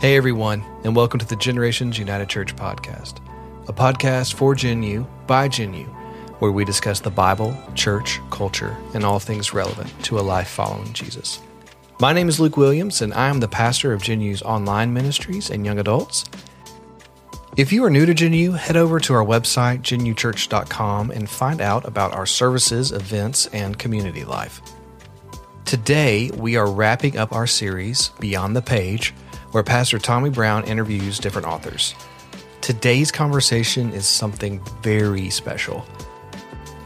Hey, 0.00 0.16
everyone, 0.16 0.64
and 0.84 0.94
welcome 0.94 1.18
to 1.18 1.26
the 1.26 1.34
Generations 1.34 1.98
United 1.98 2.28
Church 2.28 2.54
podcast, 2.54 3.16
a 3.66 3.72
podcast 3.72 4.34
for 4.34 4.54
Gen 4.54 4.80
U 4.84 5.04
by 5.26 5.48
Gen 5.48 5.74
U, 5.74 5.86
where 6.38 6.52
we 6.52 6.64
discuss 6.64 7.00
the 7.00 7.10
Bible, 7.10 7.52
church, 7.74 8.20
culture, 8.30 8.76
and 8.94 9.02
all 9.02 9.18
things 9.18 9.52
relevant 9.52 9.92
to 10.04 10.20
a 10.20 10.22
life 10.22 10.46
following 10.46 10.92
Jesus. 10.92 11.40
My 11.98 12.12
name 12.12 12.28
is 12.28 12.38
Luke 12.38 12.56
Williams, 12.56 13.02
and 13.02 13.12
I 13.12 13.28
am 13.28 13.40
the 13.40 13.48
pastor 13.48 13.92
of 13.92 14.00
Gen 14.00 14.20
U's 14.20 14.40
online 14.40 14.92
ministries 14.92 15.50
and 15.50 15.66
young 15.66 15.80
adults. 15.80 16.24
If 17.56 17.72
you 17.72 17.84
are 17.84 17.90
new 17.90 18.06
to 18.06 18.14
Gen 18.14 18.34
U, 18.34 18.52
head 18.52 18.76
over 18.76 19.00
to 19.00 19.14
our 19.14 19.24
website, 19.24 19.80
genuchurch.com, 19.80 21.10
and 21.10 21.28
find 21.28 21.60
out 21.60 21.84
about 21.84 22.14
our 22.14 22.24
services, 22.24 22.92
events, 22.92 23.46
and 23.46 23.76
community 23.76 24.24
life. 24.24 24.62
Today, 25.64 26.30
we 26.34 26.54
are 26.54 26.70
wrapping 26.70 27.18
up 27.18 27.32
our 27.32 27.48
series, 27.48 28.10
Beyond 28.20 28.54
the 28.54 28.62
Page, 28.62 29.12
where 29.52 29.62
Pastor 29.62 29.98
Tommy 29.98 30.30
Brown 30.30 30.64
interviews 30.64 31.18
different 31.18 31.46
authors. 31.46 31.94
Today's 32.60 33.10
conversation 33.10 33.92
is 33.92 34.06
something 34.06 34.62
very 34.82 35.30
special. 35.30 35.86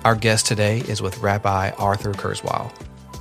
Our 0.04 0.14
guest 0.14 0.46
today 0.46 0.80
is 0.80 1.02
with 1.02 1.18
Rabbi 1.18 1.70
Arthur 1.70 2.12
Kurzweil. 2.12 2.72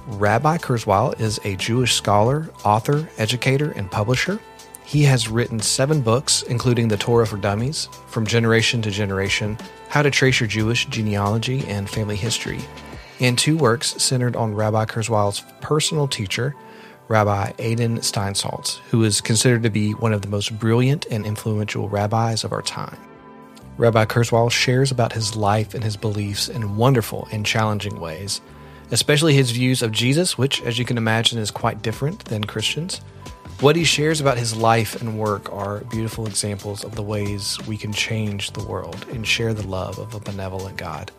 Rabbi 0.07 0.57
Kurzweil 0.57 1.19
is 1.19 1.39
a 1.43 1.55
Jewish 1.55 1.93
scholar, 1.93 2.49
author, 2.63 3.07
educator, 3.17 3.71
and 3.71 3.89
publisher. 3.89 4.39
He 4.83 5.03
has 5.03 5.29
written 5.29 5.59
seven 5.59 6.01
books, 6.01 6.43
including 6.43 6.87
The 6.87 6.97
Torah 6.97 7.25
for 7.25 7.37
Dummies, 7.37 7.87
From 8.07 8.25
Generation 8.25 8.81
to 8.81 8.91
Generation, 8.91 9.57
How 9.89 10.01
to 10.01 10.11
Trace 10.11 10.39
Your 10.39 10.47
Jewish 10.47 10.85
Genealogy 10.87 11.63
and 11.67 11.89
Family 11.89 12.15
History, 12.15 12.59
and 13.19 13.37
two 13.37 13.55
works 13.55 14.01
centered 14.01 14.35
on 14.35 14.53
Rabbi 14.53 14.85
Kurzweil's 14.85 15.43
personal 15.61 16.07
teacher, 16.07 16.55
Rabbi 17.11 17.51
Adin 17.59 17.97
Steinsaltz, 17.97 18.77
who 18.89 19.03
is 19.03 19.19
considered 19.19 19.63
to 19.63 19.69
be 19.69 19.91
one 19.91 20.13
of 20.13 20.21
the 20.21 20.29
most 20.29 20.57
brilliant 20.57 21.07
and 21.11 21.25
influential 21.25 21.89
rabbis 21.89 22.45
of 22.45 22.53
our 22.53 22.61
time. 22.61 22.97
Rabbi 23.75 24.05
Kurzweil 24.05 24.49
shares 24.49 24.91
about 24.91 25.11
his 25.11 25.35
life 25.35 25.73
and 25.73 25.83
his 25.83 25.97
beliefs 25.97 26.47
in 26.47 26.77
wonderful 26.77 27.27
and 27.29 27.45
challenging 27.45 27.99
ways, 27.99 28.39
especially 28.91 29.33
his 29.33 29.51
views 29.51 29.81
of 29.81 29.91
Jesus, 29.91 30.37
which, 30.37 30.61
as 30.61 30.79
you 30.79 30.85
can 30.85 30.97
imagine, 30.97 31.37
is 31.37 31.51
quite 31.51 31.81
different 31.81 32.23
than 32.23 32.45
Christians. 32.45 32.99
What 33.59 33.75
he 33.75 33.83
shares 33.83 34.21
about 34.21 34.37
his 34.37 34.55
life 34.55 35.01
and 35.01 35.19
work 35.19 35.51
are 35.51 35.81
beautiful 35.91 36.27
examples 36.27 36.85
of 36.85 36.95
the 36.95 37.03
ways 37.03 37.57
we 37.67 37.75
can 37.75 37.91
change 37.91 38.51
the 38.51 38.63
world 38.63 39.05
and 39.11 39.27
share 39.27 39.53
the 39.53 39.67
love 39.67 39.99
of 39.99 40.15
a 40.15 40.21
benevolent 40.21 40.77
God. 40.77 41.11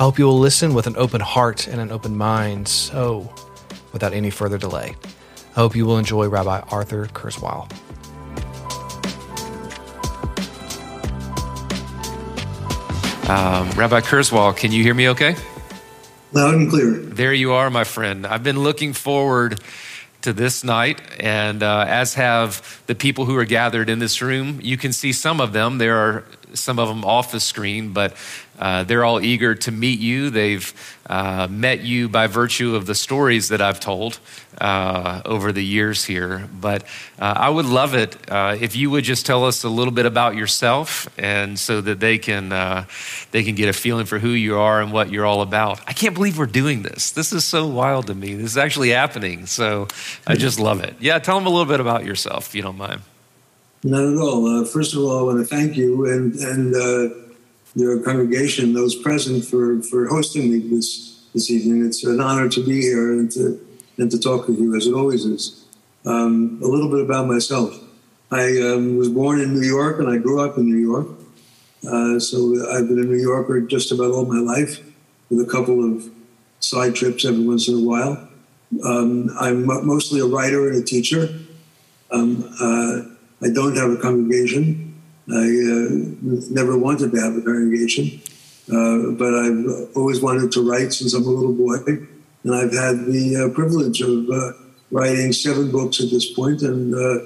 I 0.00 0.02
hope 0.02 0.18
you 0.18 0.24
will 0.24 0.40
listen 0.40 0.74
with 0.74 0.88
an 0.88 0.96
open 0.96 1.20
heart 1.20 1.68
and 1.68 1.80
an 1.80 1.92
open 1.92 2.16
mind. 2.16 2.66
So, 2.66 3.32
without 3.92 4.12
any 4.12 4.30
further 4.30 4.58
delay. 4.58 4.94
I 5.54 5.60
hope 5.60 5.76
you 5.76 5.86
will 5.86 5.98
enjoy 5.98 6.28
Rabbi 6.28 6.60
Arthur 6.70 7.06
Kurzweil. 7.06 7.70
Um, 13.28 13.70
Rabbi 13.72 14.00
Kurzweil, 14.00 14.56
can 14.56 14.72
you 14.72 14.82
hear 14.82 14.94
me 14.94 15.08
okay? 15.10 15.36
Loud 16.32 16.54
and 16.54 16.70
clear. 16.70 16.92
There 16.92 17.32
you 17.32 17.52
are, 17.52 17.70
my 17.70 17.84
friend. 17.84 18.26
I've 18.26 18.42
been 18.42 18.60
looking 18.60 18.94
forward 18.94 19.60
to 20.22 20.32
this 20.32 20.64
night, 20.64 21.00
and 21.20 21.62
uh, 21.62 21.84
as 21.86 22.14
have 22.14 22.82
the 22.86 22.94
people 22.94 23.24
who 23.24 23.36
are 23.36 23.44
gathered 23.44 23.90
in 23.90 23.98
this 23.98 24.22
room. 24.22 24.60
You 24.62 24.76
can 24.76 24.92
see 24.92 25.12
some 25.12 25.40
of 25.40 25.52
them. 25.52 25.78
There 25.78 25.96
are 25.96 26.24
some 26.54 26.78
of 26.78 26.88
them 26.88 27.04
off 27.04 27.32
the 27.32 27.40
screen, 27.40 27.92
but 27.92 28.14
uh, 28.62 28.84
they're 28.84 29.04
all 29.04 29.20
eager 29.20 29.56
to 29.56 29.72
meet 29.72 29.98
you. 29.98 30.30
They've 30.30 30.72
uh, 31.10 31.48
met 31.50 31.80
you 31.80 32.08
by 32.08 32.28
virtue 32.28 32.76
of 32.76 32.86
the 32.86 32.94
stories 32.94 33.48
that 33.48 33.60
I've 33.60 33.80
told 33.80 34.20
uh, 34.60 35.20
over 35.24 35.50
the 35.50 35.64
years 35.64 36.04
here. 36.04 36.48
But 36.60 36.84
uh, 37.18 37.34
I 37.36 37.50
would 37.50 37.66
love 37.66 37.94
it 37.94 38.16
uh, 38.30 38.56
if 38.60 38.76
you 38.76 38.88
would 38.90 39.02
just 39.02 39.26
tell 39.26 39.44
us 39.44 39.64
a 39.64 39.68
little 39.68 39.92
bit 39.92 40.06
about 40.06 40.36
yourself, 40.36 41.08
and 41.18 41.58
so 41.58 41.80
that 41.80 41.98
they 41.98 42.18
can 42.18 42.50
they 43.32 43.42
can 43.42 43.56
get 43.56 43.68
a 43.68 43.72
feeling 43.72 44.06
for 44.06 44.20
who 44.20 44.28
you 44.28 44.56
are 44.56 44.80
and 44.80 44.92
what 44.92 45.10
you're 45.10 45.26
all 45.26 45.42
about. 45.42 45.80
I 45.88 45.92
can't 45.92 46.14
believe 46.14 46.38
we're 46.38 46.46
doing 46.46 46.82
this. 46.82 47.10
This 47.10 47.32
is 47.32 47.44
so 47.44 47.66
wild 47.66 48.06
to 48.06 48.14
me. 48.14 48.34
This 48.34 48.52
is 48.52 48.56
actually 48.56 48.90
happening. 48.90 49.46
So 49.46 49.88
I 50.24 50.36
just 50.36 50.60
love 50.60 50.84
it. 50.84 50.94
Yeah, 51.00 51.18
tell 51.18 51.36
them 51.36 51.48
a 51.48 51.50
little 51.50 51.66
bit 51.66 51.80
about 51.80 52.04
yourself, 52.04 52.46
if 52.46 52.54
you 52.54 52.62
don't 52.62 52.78
mind. 52.78 53.00
Not 53.82 54.04
at 54.04 54.16
all. 54.16 54.64
first 54.66 54.94
of 54.94 55.00
all, 55.00 55.18
I 55.18 55.22
want 55.22 55.40
to 55.40 55.44
thank 55.44 55.76
you 55.76 56.06
and 56.06 56.36
and 56.36 56.76
your 57.74 58.00
congregation, 58.02 58.74
those 58.74 58.94
present, 58.94 59.44
for, 59.44 59.82
for 59.82 60.06
hosting 60.06 60.50
me 60.50 60.58
this, 60.58 61.24
this 61.32 61.50
evening. 61.50 61.86
It's 61.86 62.04
an 62.04 62.20
honor 62.20 62.48
to 62.48 62.64
be 62.64 62.82
here 62.82 63.12
and 63.12 63.30
to, 63.32 63.64
and 63.98 64.10
to 64.10 64.18
talk 64.18 64.48
with 64.48 64.58
you, 64.58 64.74
as 64.76 64.86
it 64.86 64.94
always 64.94 65.24
is. 65.24 65.64
Um, 66.04 66.60
a 66.62 66.66
little 66.66 66.90
bit 66.90 67.00
about 67.00 67.26
myself. 67.26 67.78
I 68.30 68.58
um, 68.60 68.96
was 68.96 69.08
born 69.08 69.40
in 69.40 69.54
New 69.54 69.66
York 69.66 69.98
and 70.00 70.08
I 70.08 70.16
grew 70.18 70.40
up 70.40 70.56
in 70.56 70.66
New 70.66 70.78
York. 70.78 71.06
Uh, 71.86 72.18
so 72.18 72.54
I've 72.72 72.88
been 72.88 72.98
a 72.98 73.06
New 73.06 73.20
Yorker 73.20 73.60
just 73.60 73.92
about 73.92 74.12
all 74.12 74.24
my 74.24 74.38
life, 74.38 74.80
with 75.28 75.40
a 75.40 75.50
couple 75.50 75.84
of 75.84 76.08
side 76.60 76.94
trips 76.94 77.24
every 77.24 77.44
once 77.44 77.68
in 77.68 77.74
a 77.74 77.80
while. 77.80 78.28
Um, 78.84 79.30
I'm 79.38 79.66
mostly 79.66 80.20
a 80.20 80.26
writer 80.26 80.68
and 80.68 80.82
a 80.82 80.84
teacher. 80.84 81.28
Um, 82.10 82.44
uh, 82.60 83.02
I 83.44 83.50
don't 83.52 83.76
have 83.76 83.90
a 83.90 83.96
congregation. 83.96 84.91
I 85.30 85.34
uh, 85.34 85.88
never 86.50 86.76
wanted 86.76 87.12
to 87.12 87.20
have 87.20 87.36
a 87.36 87.42
congregation, 87.42 88.20
uh, 88.72 89.12
but 89.12 89.34
I've 89.34 89.96
always 89.96 90.20
wanted 90.20 90.50
to 90.52 90.68
write 90.68 90.92
since 90.92 91.14
I'm 91.14 91.24
a 91.24 91.30
little 91.30 91.52
boy, 91.52 91.76
and 92.44 92.54
I've 92.54 92.72
had 92.72 93.06
the 93.06 93.46
uh, 93.50 93.54
privilege 93.54 94.00
of 94.00 94.28
uh, 94.28 94.52
writing 94.90 95.32
seven 95.32 95.70
books 95.70 96.00
at 96.00 96.10
this 96.10 96.32
point, 96.32 96.62
and 96.62 96.94
uh, 96.94 97.24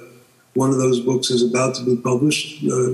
one 0.53 0.69
of 0.69 0.77
those 0.77 0.99
books 0.99 1.31
is 1.31 1.43
about 1.43 1.75
to 1.75 1.85
be 1.85 1.97
published 1.97 2.63
uh, 2.65 2.93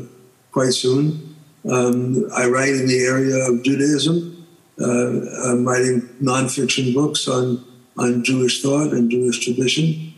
quite 0.51 0.73
soon. 0.73 1.35
Um, 1.69 2.29
I 2.35 2.47
write 2.47 2.73
in 2.73 2.87
the 2.87 3.05
area 3.05 3.37
of 3.49 3.63
Judaism. 3.63 4.31
I'm 4.79 5.65
writing 5.65 6.01
nonfiction 6.21 6.93
books 6.93 7.27
on 7.27 7.63
on 7.97 8.23
Jewish 8.23 8.61
thought 8.61 8.91
and 8.91 9.09
Jewish 9.09 9.39
tradition. 9.45 10.13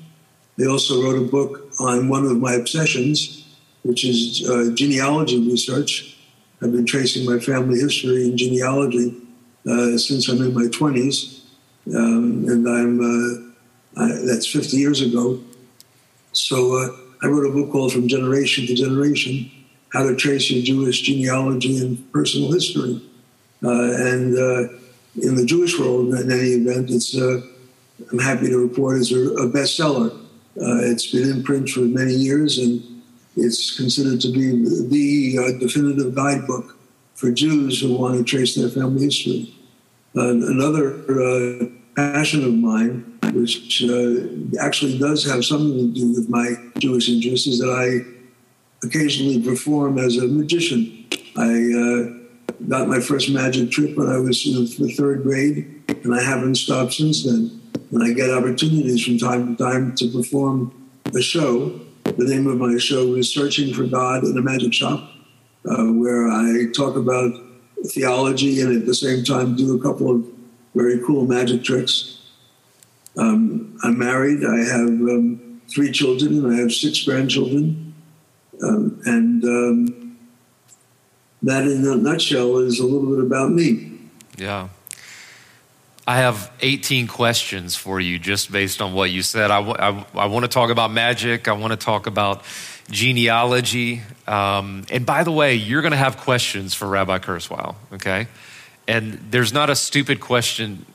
I 0.59 0.66
also 0.66 1.03
wrote 1.03 1.22
a 1.22 1.29
book 1.29 1.69
on 1.79 2.07
one 2.07 2.25
of 2.25 2.38
my 2.38 2.53
obsessions, 2.53 3.45
which 3.85 4.03
is 4.03 4.50
uh, 4.50 4.72
genealogy 4.73 5.40
research. 5.47 6.18
I've 6.62 6.72
been 6.72 6.88
tracing 6.88 7.23
my 7.23 7.38
family 7.38 7.79
history 7.79 8.25
in 8.25 8.35
genealogy 8.35 9.16
uh, 9.69 9.97
since 9.97 10.28
I'm 10.28 10.41
in 10.41 10.56
my 10.56 10.63
20s, 10.63 11.41
um, 11.96 12.46
and 12.50 12.68
I'm 12.68 13.00
uh, 13.00 14.01
I, 14.01 14.07
that's 14.25 14.47
50 14.47 14.78
years 14.78 15.01
ago. 15.01 15.40
So 16.31 16.78
uh, 16.78 16.90
I 17.23 17.28
wrote 17.28 17.46
a 17.46 17.53
book 17.53 17.72
called 17.72 17.94
From 17.94 18.07
Generation 18.07 18.66
to 18.66 18.73
Generation: 18.73 19.51
How 19.94 20.02
to 20.02 20.16
Trace 20.16 20.50
Your 20.50 20.63
Jewish 20.63 21.02
Genealogy 21.02 21.78
and 21.78 22.12
Personal 22.12 22.52
History. 22.52 23.00
Uh, 23.63 23.69
and 23.69 24.35
uh, 24.35 24.67
in 25.22 25.35
the 25.35 25.46
Jewish 25.46 25.79
world, 25.79 26.13
in 26.16 26.31
any 26.31 26.50
event, 26.50 26.90
it's 26.90 27.13
I'm 27.13 28.19
happy 28.19 28.47
to 28.50 28.57
report 28.57 28.97
is 28.97 29.12
a, 29.12 29.47
bestseller. 29.47 30.12
it's 30.56 31.12
been 31.12 31.29
in 31.29 31.44
print 31.44 31.69
for 31.69 31.81
many 31.81 32.13
years 32.13 32.57
and 32.57 32.95
it's 33.35 33.75
considered 33.75 34.22
to 34.22 34.31
be 34.31 34.51
the 34.88 35.38
uh, 35.40 35.59
definitive 35.59 36.16
guidebook 36.16 36.78
for 37.16 37.31
Jews 37.31 37.81
who 37.81 37.96
want 37.97 38.18
to 38.18 38.23
trace 38.23 38.56
their 38.56 38.69
family 38.69 39.06
history. 39.06 39.53
Uh, 40.16 40.29
another 40.29 41.69
passion 41.96 42.46
of 42.46 42.53
mine, 42.53 43.18
which 43.34 43.84
uh, 43.84 44.63
actually 44.63 44.97
does 44.97 45.25
have 45.25 45.44
something 45.44 45.94
to 45.94 46.00
do 46.00 46.13
with 46.13 46.29
my 46.29 46.56
Jewish 46.78 47.09
interests, 47.09 47.47
is 47.47 47.59
that 47.59 47.69
I 47.69 48.85
occasionally 48.85 49.41
perform 49.41 49.97
as 49.97 50.17
a 50.17 50.28
magician. 50.28 51.06
I 51.38 51.52
uh, 51.73 52.67
got 52.70 52.88
my 52.88 52.99
first 52.99 53.29
magic 53.29 53.72
trick 53.72 53.97
when 53.97 54.08
I 54.08 54.17
was 54.17 54.46
in 54.46 54.53
the 54.85 54.93
third 54.93 55.23
grade, 55.23 55.84
and 56.03 56.16
I 56.16 56.22
haven't 56.22 56.55
stopped 56.55 56.93
since 56.93 57.23
then. 57.23 57.61
And 57.91 58.03
I 58.03 58.14
get 58.14 58.29
opportunities 58.29 59.03
from 59.03 59.17
time 59.17 59.55
to 59.55 59.64
time 59.64 59.96
to 59.96 60.09
perform 60.09 60.90
a 61.14 61.22
show 61.22 61.79
the 62.17 62.26
name 62.26 62.47
of 62.47 62.58
my 62.58 62.78
show 62.78 63.16
is 63.16 63.34
Searching 63.34 63.73
for 63.73 63.84
God 63.84 64.23
in 64.23 64.38
a 64.38 64.41
Magic 64.41 64.73
Shop, 64.73 65.12
uh, 65.70 65.85
where 65.85 66.29
I 66.29 66.66
talk 66.76 66.96
about 66.96 67.34
theology 67.88 68.62
and 68.62 68.76
at 68.76 68.85
the 68.85 68.96
same 68.96 69.23
time 69.23 69.56
do 69.56 69.78
a 69.78 69.82
couple 69.82 70.09
of 70.12 70.26
very 70.73 71.00
cool 71.06 71.26
magic 71.26 71.64
tricks. 71.64 72.22
Um, 73.17 73.78
I'm 73.84 73.97
married. 73.97 74.44
I 74.46 74.58
have 74.58 74.88
um, 74.88 75.62
three 75.70 75.91
children 75.91 76.44
and 76.44 76.53
I 76.53 76.59
have 76.59 76.72
six 76.72 77.03
grandchildren. 77.03 77.94
Um, 78.64 79.02
and 79.06 79.44
um, 79.44 80.17
that, 81.44 81.64
in 81.64 81.85
a 81.88 81.96
nutshell, 81.96 82.58
is 82.58 82.79
a 82.79 82.85
little 82.85 83.16
bit 83.16 83.26
about 83.26 83.52
me. 83.52 84.00
Yeah. 84.38 84.70
I 86.07 86.17
have 86.17 86.52
18 86.61 87.07
questions 87.07 87.75
for 87.75 87.99
you 87.99 88.19
just 88.19 88.52
based 88.52 88.79
on 88.81 88.93
what 88.93 89.09
you 89.09 89.23
said. 89.23 89.49
I, 89.49 89.59
w- 89.59 89.78
I, 89.79 90.05
I 90.13 90.25
want 90.28 90.43
to 90.43 90.49
talk 90.49 90.69
about 90.69 90.91
magic. 90.91 91.47
I 91.47 91.53
want 91.53 91.72
to 91.72 91.78
talk 91.78 92.05
about 92.05 92.43
genealogy. 92.91 94.03
Um, 94.28 94.85
and 94.91 95.03
by 95.05 95.23
the 95.23 95.31
way, 95.31 95.55
you're 95.55 95.81
going 95.81 95.93
to 95.93 95.97
have 95.97 96.17
questions 96.17 96.75
for 96.75 96.87
Rabbi 96.87 97.17
Kurzweil, 97.17 97.75
okay? 97.93 98.28
And 98.87 99.13
there's 99.31 99.52
not 99.52 99.72
a 99.72 99.75
stupid 99.75 100.19
question. 100.19 100.85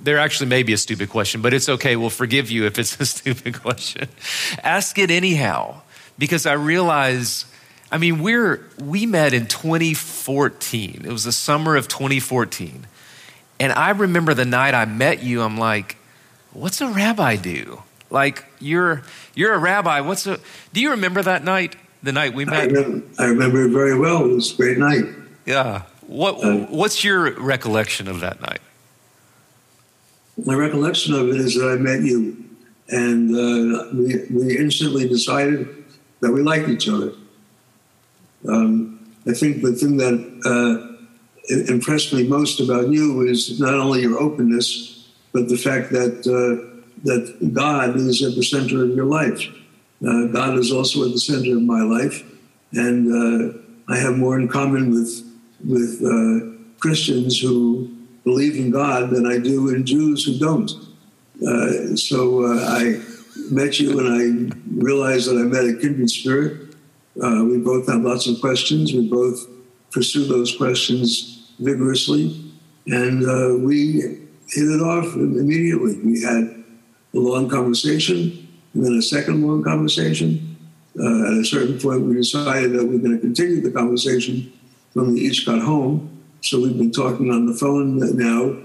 There 0.00 0.18
actually 0.18 0.48
may 0.48 0.64
be 0.64 0.72
a 0.72 0.78
stupid 0.78 1.10
question, 1.10 1.40
but 1.40 1.54
it's 1.54 1.68
okay. 1.68 1.94
We'll 1.94 2.10
forgive 2.10 2.50
you 2.50 2.66
if 2.66 2.76
it's 2.78 2.98
a 3.00 3.06
stupid 3.16 3.60
question. 3.62 4.08
Ask 4.64 4.98
it 4.98 5.12
anyhow. 5.12 5.82
because 6.18 6.46
I 6.46 6.54
realize, 6.54 7.44
I 7.90 7.98
mean, 7.98 8.20
we're, 8.22 8.68
we 8.82 9.06
met 9.06 9.32
in 9.32 9.46
2014. 9.46 11.02
It 11.04 11.12
was 11.12 11.24
the 11.24 11.32
summer 11.32 11.76
of 11.76 11.88
2014. 11.88 12.86
And 13.60 13.72
I 13.72 13.90
remember 13.90 14.34
the 14.34 14.44
night 14.44 14.74
I 14.74 14.84
met 14.84 15.22
you, 15.22 15.42
I'm 15.42 15.56
like, 15.56 15.96
what's 16.52 16.80
a 16.80 16.88
rabbi 16.88 17.36
do? 17.36 17.82
Like, 18.10 18.44
you're, 18.60 19.02
you're 19.34 19.54
a 19.54 19.58
rabbi. 19.58 20.00
What's 20.00 20.26
a, 20.26 20.38
do 20.72 20.80
you 20.80 20.90
remember 20.90 21.22
that 21.22 21.44
night? 21.44 21.76
The 22.02 22.12
night 22.12 22.34
we 22.34 22.44
met? 22.44 22.54
I 22.54 22.64
remember, 22.64 23.06
I 23.18 23.24
remember 23.26 23.64
it 23.64 23.70
very 23.70 23.98
well. 23.98 24.24
It 24.24 24.34
was 24.34 24.52
a 24.52 24.56
great 24.56 24.78
night. 24.78 25.04
Yeah. 25.46 25.82
What, 26.06 26.44
uh, 26.44 26.66
what's 26.66 27.02
your 27.02 27.32
recollection 27.40 28.08
of 28.08 28.20
that 28.20 28.40
night? 28.40 28.60
My 30.44 30.54
recollection 30.54 31.14
of 31.14 31.28
it 31.28 31.36
is 31.36 31.54
that 31.54 31.70
I 31.70 31.76
met 31.76 32.02
you, 32.02 32.44
and 32.88 33.30
uh, 33.34 33.88
we, 33.94 34.26
we 34.30 34.58
instantly 34.58 35.08
decided 35.08 35.84
that 36.20 36.32
we 36.32 36.42
liked 36.42 36.68
each 36.68 36.88
other. 36.88 37.12
Um, 38.46 39.14
I 39.26 39.32
think 39.32 39.62
the 39.62 39.72
thing 39.72 39.96
that 39.98 40.14
uh, 40.44 40.93
impressed 41.48 42.12
me 42.12 42.26
most 42.26 42.60
about 42.60 42.88
you 42.88 43.22
is 43.22 43.60
not 43.60 43.74
only 43.74 44.02
your 44.02 44.18
openness, 44.18 45.08
but 45.32 45.48
the 45.48 45.56
fact 45.56 45.90
that 45.90 46.26
uh, 46.26 46.72
that 47.04 47.52
God 47.52 47.96
is 47.96 48.22
at 48.22 48.34
the 48.34 48.42
center 48.42 48.82
of 48.84 48.90
your 48.90 49.04
life. 49.04 49.46
Uh, 50.06 50.26
God 50.26 50.58
is 50.58 50.72
also 50.72 51.04
at 51.04 51.12
the 51.12 51.20
center 51.20 51.56
of 51.56 51.62
my 51.62 51.82
life, 51.82 52.24
and 52.72 53.08
uh, 53.12 53.58
I 53.88 53.98
have 53.98 54.16
more 54.16 54.38
in 54.38 54.48
common 54.48 54.90
with 54.90 55.22
with 55.64 56.02
uh, 56.02 56.54
Christians 56.78 57.40
who 57.40 57.90
believe 58.24 58.56
in 58.56 58.70
God 58.70 59.10
than 59.10 59.26
I 59.26 59.38
do 59.38 59.74
in 59.74 59.84
Jews 59.84 60.24
who 60.24 60.38
don't. 60.38 60.70
Uh, 61.46 61.96
so 61.96 62.44
uh, 62.44 62.64
I 62.68 63.00
met 63.50 63.80
you 63.80 63.98
and 63.98 64.08
I 64.08 64.56
realized 64.72 65.28
that 65.28 65.36
I 65.36 65.42
met 65.42 65.64
a 65.64 65.76
kindred 65.78 66.08
spirit. 66.08 66.74
We 67.16 67.58
both 67.58 67.88
have 67.88 68.02
lots 68.02 68.26
of 68.26 68.40
questions. 68.40 68.92
We 68.92 69.08
both 69.08 69.46
pursue 69.90 70.26
those 70.26 70.56
questions 70.56 71.33
vigorously. 71.58 72.52
And 72.86 73.24
uh, 73.24 73.56
we 73.58 74.00
hit 74.48 74.68
it 74.68 74.82
off 74.82 75.14
immediately. 75.14 75.98
We 76.00 76.22
had 76.22 76.64
a 77.14 77.18
long 77.18 77.48
conversation 77.48 78.48
and 78.74 78.84
then 78.84 78.94
a 78.94 79.02
second 79.02 79.46
long 79.46 79.62
conversation. 79.62 80.56
Uh, 80.98 81.32
at 81.32 81.40
a 81.40 81.44
certain 81.44 81.78
point, 81.78 82.02
we 82.02 82.14
decided 82.14 82.72
that 82.72 82.84
we 82.84 82.96
we're 82.96 83.02
going 83.02 83.16
to 83.16 83.20
continue 83.20 83.60
the 83.60 83.70
conversation 83.70 84.52
when 84.92 85.12
we 85.12 85.20
each 85.20 85.44
got 85.46 85.60
home. 85.60 86.10
So 86.40 86.60
we've 86.60 86.76
been 86.76 86.92
talking 86.92 87.30
on 87.30 87.46
the 87.46 87.54
phone 87.54 87.98
now 88.16 88.56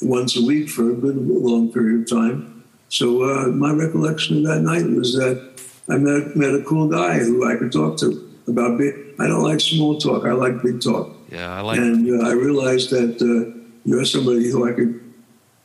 once 0.00 0.36
a 0.36 0.44
week 0.44 0.70
for 0.70 0.90
a 0.90 0.94
good 0.94 1.16
long 1.16 1.72
period 1.72 2.02
of 2.02 2.08
time. 2.08 2.64
So 2.88 3.24
uh, 3.24 3.48
my 3.48 3.72
recollection 3.72 4.38
of 4.38 4.44
that 4.44 4.60
night 4.60 4.86
was 4.86 5.14
that 5.14 5.60
I 5.88 5.98
met, 5.98 6.36
met 6.36 6.54
a 6.54 6.62
cool 6.62 6.88
guy 6.88 7.18
who 7.18 7.50
I 7.50 7.56
could 7.56 7.72
talk 7.72 7.98
to 7.98 8.30
about 8.46 8.78
big. 8.78 8.94
I 9.18 9.26
don't 9.26 9.42
like 9.42 9.60
small 9.60 9.98
talk. 9.98 10.24
I 10.24 10.32
like 10.32 10.62
big 10.62 10.80
talk. 10.80 11.13
Yeah, 11.34 11.52
I 11.52 11.60
like. 11.60 11.78
And 11.78 12.22
uh, 12.22 12.28
I 12.28 12.32
realized 12.32 12.90
that 12.90 13.20
uh, 13.20 13.58
you're 13.84 14.04
somebody 14.04 14.50
who 14.50 14.68
I 14.68 14.72
could 14.72 15.00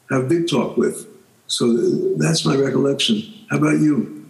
have 0.09 0.27
big 0.27 0.49
talk 0.49 0.77
with. 0.77 1.07
So 1.47 1.73
that's 2.17 2.45
my 2.45 2.55
recollection. 2.55 3.21
How 3.49 3.57
about 3.57 3.79
you? 3.79 4.25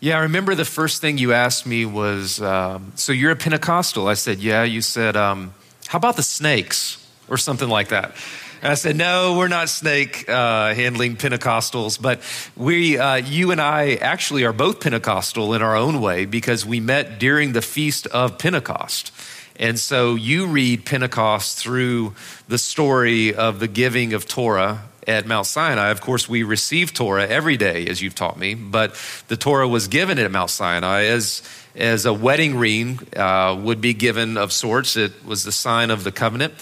Yeah, 0.00 0.18
I 0.18 0.22
remember 0.22 0.54
the 0.54 0.64
first 0.64 1.00
thing 1.00 1.18
you 1.18 1.32
asked 1.32 1.66
me 1.66 1.84
was, 1.84 2.40
um, 2.42 2.92
"So 2.96 3.12
you're 3.12 3.30
a 3.30 3.36
Pentecostal?" 3.36 4.08
I 4.08 4.14
said, 4.14 4.40
"Yeah." 4.40 4.64
You 4.64 4.80
said, 4.80 5.16
um, 5.16 5.54
how 5.92 5.98
about 5.98 6.16
the 6.16 6.22
snakes 6.22 7.06
or 7.28 7.36
something 7.36 7.68
like 7.68 7.88
that? 7.88 8.14
And 8.62 8.70
I 8.70 8.74
said, 8.76 8.96
no, 8.96 9.36
we're 9.36 9.48
not 9.48 9.68
snake 9.68 10.26
uh, 10.28 10.72
handling 10.72 11.16
Pentecostals, 11.16 12.00
but 12.00 12.20
we, 12.56 12.96
uh, 12.96 13.16
you 13.16 13.50
and 13.50 13.60
I 13.60 13.94
actually 13.96 14.44
are 14.44 14.52
both 14.52 14.80
Pentecostal 14.80 15.52
in 15.52 15.62
our 15.62 15.76
own 15.76 16.00
way 16.00 16.24
because 16.24 16.64
we 16.64 16.78
met 16.78 17.18
during 17.18 17.52
the 17.52 17.60
feast 17.60 18.06
of 18.06 18.38
Pentecost. 18.38 19.12
And 19.58 19.78
so 19.78 20.14
you 20.14 20.46
read 20.46 20.84
Pentecost 20.86 21.58
through 21.58 22.14
the 22.48 22.58
story 22.58 23.34
of 23.34 23.60
the 23.60 23.68
giving 23.68 24.14
of 24.14 24.26
Torah 24.26 24.82
at 25.06 25.26
Mount 25.26 25.46
Sinai. 25.46 25.88
Of 25.88 26.00
course, 26.00 26.28
we 26.28 26.42
receive 26.42 26.94
Torah 26.94 27.26
every 27.26 27.56
day, 27.56 27.86
as 27.86 28.00
you've 28.00 28.14
taught 28.14 28.38
me, 28.38 28.54
but 28.54 28.94
the 29.28 29.36
Torah 29.36 29.68
was 29.68 29.88
given 29.88 30.18
at 30.18 30.30
Mount 30.30 30.50
Sinai 30.50 31.04
as 31.04 31.42
as 31.74 32.04
a 32.04 32.12
wedding 32.12 32.58
ring 32.58 33.00
uh, 33.16 33.58
would 33.62 33.80
be 33.80 33.94
given 33.94 34.36
of 34.36 34.52
sorts. 34.52 34.96
It 34.96 35.24
was 35.24 35.44
the 35.44 35.52
sign 35.52 35.90
of 35.90 36.04
the 36.04 36.12
covenant. 36.12 36.52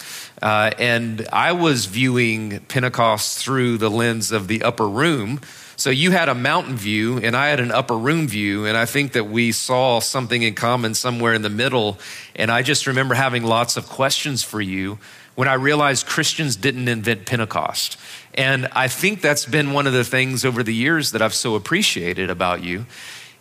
Uh, 0.41 0.71
and 0.79 1.27
I 1.33 1.53
was 1.53 1.87
viewing 1.87 2.61
Pentecost 2.69 3.39
through 3.39 3.79
the 3.79 3.91
lens 3.91 4.31
of 4.31 4.47
the 4.47 4.63
upper 4.63 4.89
room. 4.89 5.41
So 5.81 5.89
you 5.89 6.11
had 6.11 6.29
a 6.29 6.35
mountain 6.35 6.77
view, 6.77 7.17
and 7.17 7.35
I 7.35 7.49
had 7.49 7.59
an 7.59 7.73
upper 7.73 7.97
room 7.97 8.29
view, 8.29 8.67
and 8.67 8.77
I 8.77 8.85
think 8.85 9.13
that 9.13 9.31
we 9.31 9.51
saw 9.51 9.99
something 10.01 10.43
in 10.43 10.55
common 10.55 10.93
somewhere 10.93 11.33
in 11.33 11.41
the 11.41 11.49
middle. 11.49 11.99
And 12.37 12.51
I 12.51 12.61
just 12.61 12.87
remember 12.87 13.15
having 13.15 13.45
lots 13.45 13.79
of 13.79 13.89
questions 13.89 14.43
for 14.43 14.61
you 14.61 14.99
when 15.37 15.49
I 15.49 15.55
realized 15.55 16.05
Christians 16.05 16.55
didn't 16.57 16.87
invent 16.87 17.25
Pentecost. 17.25 17.97
And 18.35 18.69
I 18.73 18.89
think 18.89 19.23
that's 19.23 19.47
been 19.47 19.73
one 19.73 19.87
of 19.87 19.95
the 19.95 20.05
things 20.05 20.45
over 20.45 20.63
the 20.63 20.75
years 20.75 21.13
that 21.13 21.23
I've 21.23 21.33
so 21.33 21.55
appreciated 21.55 22.29
about 22.29 22.63
you 22.63 22.85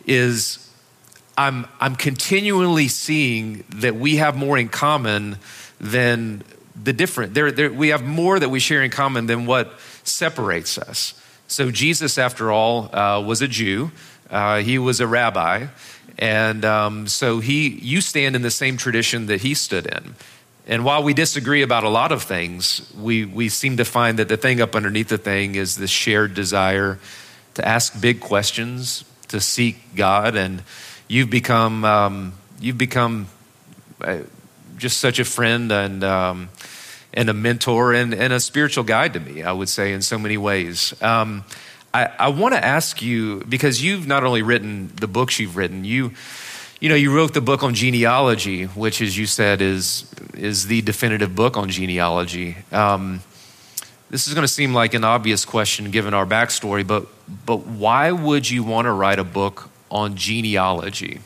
is 0.05 0.65
I'm, 1.37 1.67
I'm 1.81 1.97
continually 1.97 2.87
seeing 2.87 3.65
that 3.67 3.97
we 3.97 4.15
have 4.15 4.37
more 4.37 4.57
in 4.57 4.69
common 4.69 5.39
than 5.81 6.45
the 6.81 6.93
different. 6.93 7.33
There, 7.33 7.51
there, 7.51 7.69
we 7.69 7.89
have 7.89 8.05
more 8.05 8.39
that 8.39 8.47
we 8.47 8.61
share 8.61 8.81
in 8.81 8.91
common 8.91 9.25
than 9.25 9.45
what 9.45 9.77
separates 10.05 10.77
us. 10.77 11.18
So, 11.49 11.71
Jesus, 11.71 12.17
after 12.17 12.51
all, 12.51 12.95
uh, 12.95 13.21
was 13.21 13.41
a 13.41 13.47
Jew, 13.47 13.91
uh, 14.29 14.59
he 14.59 14.79
was 14.79 15.01
a 15.01 15.07
rabbi. 15.07 15.67
And 16.19 16.65
um, 16.65 17.07
so 17.07 17.39
he, 17.39 17.69
you 17.69 18.01
stand 18.01 18.35
in 18.35 18.41
the 18.41 18.51
same 18.51 18.75
tradition 18.75 19.27
that 19.27 19.41
he 19.41 19.53
stood 19.53 19.85
in. 19.85 20.15
And 20.67 20.83
while 20.83 21.01
we 21.01 21.13
disagree 21.13 21.61
about 21.61 21.85
a 21.85 21.89
lot 21.89 22.11
of 22.11 22.23
things, 22.23 22.93
we, 22.93 23.23
we 23.25 23.47
seem 23.47 23.77
to 23.77 23.85
find 23.85 24.19
that 24.19 24.27
the 24.27 24.37
thing 24.37 24.61
up 24.61 24.75
underneath 24.75 25.07
the 25.07 25.17
thing 25.17 25.55
is 25.55 25.77
this 25.77 25.89
shared 25.89 26.33
desire 26.33 26.99
to 27.55 27.67
ask 27.67 27.99
big 27.99 28.19
questions, 28.19 29.05
to 29.29 29.39
seek 29.39 29.95
God, 29.95 30.35
and 30.35 30.61
you've 31.07 31.29
become 31.29 31.85
um, 31.85 32.33
you've 32.59 32.77
become 32.77 33.27
uh, 34.01 34.19
just 34.77 34.99
such 34.99 35.19
a 35.19 35.25
friend 35.25 35.71
and 35.71 36.03
um, 36.03 36.49
and 37.13 37.29
a 37.29 37.33
mentor 37.33 37.93
and, 37.93 38.13
and 38.13 38.33
a 38.33 38.39
spiritual 38.39 38.83
guide 38.83 39.13
to 39.13 39.19
me. 39.19 39.43
I 39.43 39.51
would 39.51 39.69
say 39.69 39.93
in 39.93 40.01
so 40.01 40.17
many 40.17 40.37
ways. 40.37 40.93
Um, 41.01 41.43
I, 41.93 42.05
I 42.05 42.27
want 42.29 42.53
to 42.53 42.63
ask 42.63 43.01
you 43.01 43.43
because 43.49 43.83
you've 43.83 44.07
not 44.07 44.23
only 44.23 44.41
written 44.41 44.91
the 44.95 45.07
books 45.07 45.39
you've 45.39 45.57
written, 45.57 45.85
you 45.85 46.11
you 46.79 46.87
know 46.87 46.95
you 46.95 47.13
wrote 47.13 47.33
the 47.33 47.41
book 47.41 47.63
on 47.63 47.73
genealogy, 47.73 48.65
which, 48.65 49.01
as 49.01 49.17
you 49.17 49.25
said, 49.25 49.61
is 49.61 50.09
is 50.33 50.67
the 50.67 50.81
definitive 50.81 51.35
book 51.35 51.57
on 51.57 51.69
genealogy. 51.69 52.57
Um, 52.71 53.21
this 54.09 54.27
is 54.27 54.33
going 54.33 54.43
to 54.43 54.51
seem 54.51 54.73
like 54.73 54.93
an 54.93 55.03
obvious 55.03 55.45
question 55.45 55.91
given 55.91 56.13
our 56.13 56.25
backstory, 56.25 56.85
but 56.85 57.07
but 57.45 57.65
why 57.65 58.11
would 58.11 58.49
you 58.49 58.63
want 58.63 58.85
to 58.85 58.91
write 58.91 59.19
a 59.19 59.23
book 59.23 59.69
on 59.89 60.15
genealogy? 60.15 61.21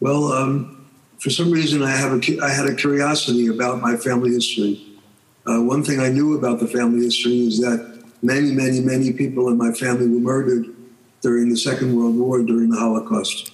Well, 0.00 0.32
um, 0.32 0.79
for 1.20 1.30
some 1.30 1.50
reason, 1.50 1.82
I 1.82 1.90
have 1.90 2.12
a, 2.12 2.40
I 2.42 2.50
had 2.50 2.66
a 2.66 2.74
curiosity 2.74 3.46
about 3.48 3.80
my 3.80 3.96
family 3.96 4.30
history. 4.30 4.86
Uh, 5.46 5.62
one 5.62 5.82
thing 5.82 6.00
I 6.00 6.08
knew 6.08 6.36
about 6.36 6.60
the 6.60 6.66
family 6.66 7.04
history 7.04 7.46
is 7.46 7.60
that 7.60 8.04
many, 8.22 8.52
many, 8.52 8.80
many 8.80 9.12
people 9.12 9.48
in 9.48 9.58
my 9.58 9.72
family 9.72 10.08
were 10.08 10.20
murdered 10.20 10.66
during 11.20 11.50
the 11.50 11.56
Second 11.56 11.94
World 11.94 12.16
War, 12.16 12.42
during 12.42 12.70
the 12.70 12.78
Holocaust. 12.78 13.52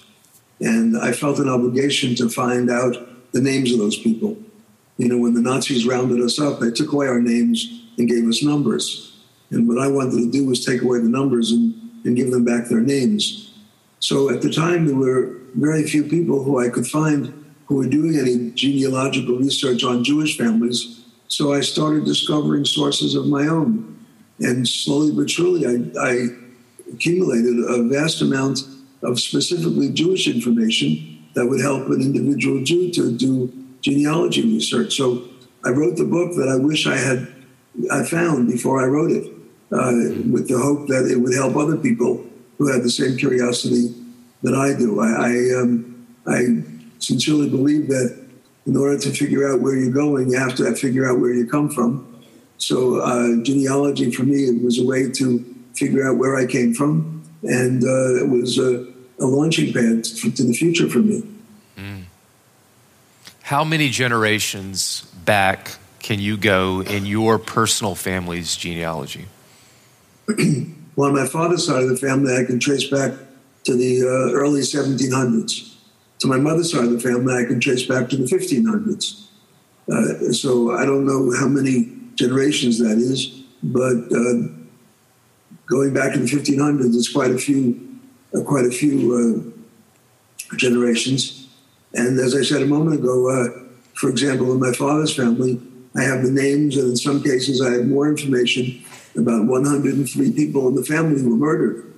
And 0.61 0.97
I 0.97 1.11
felt 1.11 1.39
an 1.39 1.49
obligation 1.49 2.15
to 2.15 2.29
find 2.29 2.69
out 2.69 2.95
the 3.33 3.41
names 3.41 3.73
of 3.73 3.79
those 3.79 3.97
people. 3.97 4.37
You 4.97 5.09
know, 5.09 5.17
when 5.17 5.33
the 5.33 5.41
Nazis 5.41 5.85
rounded 5.85 6.21
us 6.21 6.39
up, 6.39 6.59
they 6.59 6.71
took 6.71 6.93
away 6.93 7.07
our 7.07 7.19
names 7.19 7.83
and 7.97 8.07
gave 8.07 8.27
us 8.27 8.41
numbers. 8.41 9.21
And 9.51 9.67
what 9.67 9.77
I 9.77 9.87
wanted 9.87 10.19
to 10.19 10.31
do 10.31 10.45
was 10.45 10.65
take 10.65 10.81
away 10.81 10.99
the 10.99 11.09
numbers 11.09 11.51
and 11.51 11.87
and 12.07 12.15
give 12.15 12.31
them 12.31 12.45
back 12.45 12.67
their 12.67 12.81
names. 12.81 13.51
So 13.99 14.29
at 14.29 14.41
the 14.41 14.51
time, 14.51 14.85
there 14.85 14.95
were 14.95 15.35
very 15.55 15.83
few 15.83 16.03
people 16.03 16.43
who 16.43 16.59
I 16.59 16.69
could 16.69 16.87
find 16.87 17.46
who 17.67 17.75
were 17.75 17.87
doing 17.87 18.17
any 18.17 18.51
genealogical 18.51 19.37
research 19.37 19.83
on 19.83 20.03
Jewish 20.03 20.37
families. 20.37 21.03
So 21.27 21.53
I 21.53 21.61
started 21.61 22.05
discovering 22.05 22.65
sources 22.65 23.15
of 23.15 23.27
my 23.27 23.47
own. 23.47 24.05
And 24.39 24.67
slowly 24.67 25.11
but 25.11 25.29
surely, 25.29 25.65
I, 25.65 25.99
I 25.99 26.27
accumulated 26.93 27.59
a 27.59 27.83
vast 27.83 28.21
amount 28.21 28.61
of 29.03 29.19
specifically 29.19 29.89
Jewish 29.89 30.27
information 30.27 31.25
that 31.33 31.45
would 31.45 31.61
help 31.61 31.87
an 31.87 32.01
individual 32.01 32.63
Jew 32.63 32.91
to 32.93 33.15
do 33.15 33.51
genealogy 33.81 34.41
research. 34.41 34.95
So 34.95 35.23
I 35.63 35.69
wrote 35.69 35.97
the 35.97 36.05
book 36.05 36.35
that 36.35 36.49
I 36.49 36.63
wish 36.63 36.87
I 36.87 36.97
had 36.97 37.27
I 37.91 38.03
found 38.03 38.47
before 38.47 38.81
I 38.81 38.87
wrote 38.87 39.11
it 39.11 39.25
uh, 39.71 39.91
with 40.31 40.47
the 40.47 40.57
hope 40.57 40.87
that 40.87 41.07
it 41.11 41.17
would 41.17 41.35
help 41.35 41.55
other 41.55 41.77
people 41.77 42.25
who 42.57 42.71
had 42.71 42.81
the 42.81 42.89
same 42.89 43.17
curiosity 43.17 43.93
that 44.41 44.55
I 44.55 44.77
do. 44.77 44.99
I, 44.99 45.09
I, 45.09 45.61
um, 45.61 46.07
I 46.25 46.76
sincerely 46.99 47.49
believe 47.49 47.87
that 47.87 48.27
in 48.65 48.75
order 48.75 48.97
to 48.99 49.09
figure 49.11 49.47
out 49.51 49.61
where 49.61 49.75
you're 49.75 49.93
going, 49.93 50.29
you 50.29 50.37
have 50.37 50.55
to 50.55 50.75
figure 50.75 51.09
out 51.09 51.19
where 51.19 51.33
you 51.33 51.47
come 51.47 51.69
from. 51.69 52.21
So 52.57 52.99
uh, 52.99 53.43
genealogy 53.43 54.11
for 54.11 54.23
me 54.23 54.45
it 54.45 54.63
was 54.63 54.79
a 54.79 54.85
way 54.85 55.09
to 55.11 55.55
figure 55.75 56.07
out 56.07 56.17
where 56.17 56.35
I 56.35 56.45
came 56.45 56.73
from, 56.73 57.23
and 57.43 57.83
uh, 57.83 58.15
it 58.15 58.29
was 58.29 58.57
a, 58.57 58.85
a 59.19 59.25
launching 59.25 59.73
pad 59.73 60.03
to 60.03 60.43
the 60.43 60.53
future 60.53 60.89
for 60.89 60.99
me. 60.99 61.23
Mm. 61.77 62.03
How 63.43 63.63
many 63.63 63.89
generations 63.89 65.01
back 65.23 65.77
can 65.99 66.19
you 66.19 66.35
go 66.35 66.81
in 66.81 67.05
your 67.05 67.37
personal 67.37 67.95
family's 67.95 68.55
genealogy? 68.55 69.25
well, 70.27 71.09
on 71.09 71.15
my 71.15 71.27
father's 71.27 71.65
side 71.65 71.83
of 71.83 71.89
the 71.89 71.97
family, 71.97 72.35
I 72.35 72.43
can 72.43 72.59
trace 72.59 72.89
back 72.89 73.13
to 73.65 73.75
the 73.75 74.01
uh, 74.01 74.33
early 74.33 74.61
1700s. 74.61 75.76
To 76.19 76.27
my 76.27 76.37
mother's 76.37 76.71
side 76.71 76.85
of 76.85 76.91
the 76.91 76.99
family, 76.99 77.33
I 77.35 77.45
can 77.45 77.59
trace 77.59 77.85
back 77.85 78.09
to 78.09 78.17
the 78.17 78.23
1500s. 78.23 79.27
Uh, 79.89 80.33
so 80.33 80.75
I 80.75 80.85
don't 80.85 81.05
know 81.05 81.31
how 81.39 81.47
many 81.47 81.93
generations 82.15 82.79
that 82.79 82.97
is, 82.97 83.27
but 83.63 83.95
uh, 84.11 84.47
going 85.67 85.93
back 85.93 86.13
to 86.13 86.19
the 86.19 86.25
1500s, 86.25 86.95
it's 86.95 87.11
quite 87.11 87.31
a 87.31 87.37
few, 87.37 87.99
uh, 88.35 88.41
quite 88.41 88.65
a 88.65 88.71
few 88.71 89.53
uh, 90.51 90.55
generations. 90.57 91.47
And 91.93 92.19
as 92.19 92.35
I 92.35 92.41
said 92.41 92.61
a 92.61 92.65
moment 92.65 92.99
ago, 92.99 93.29
uh, 93.29 93.67
for 93.93 94.09
example, 94.09 94.51
in 94.51 94.59
my 94.59 94.73
father's 94.73 95.15
family, 95.15 95.61
I 95.95 96.03
have 96.03 96.23
the 96.23 96.31
names, 96.31 96.77
and 96.77 96.89
in 96.89 96.95
some 96.95 97.23
cases, 97.23 97.61
I 97.61 97.71
have 97.71 97.87
more 97.87 98.07
information 98.07 98.83
about 99.15 99.45
103 99.45 100.31
people 100.33 100.67
in 100.67 100.75
the 100.75 100.83
family 100.83 101.21
who 101.21 101.31
were 101.31 101.37
murdered. 101.37 101.93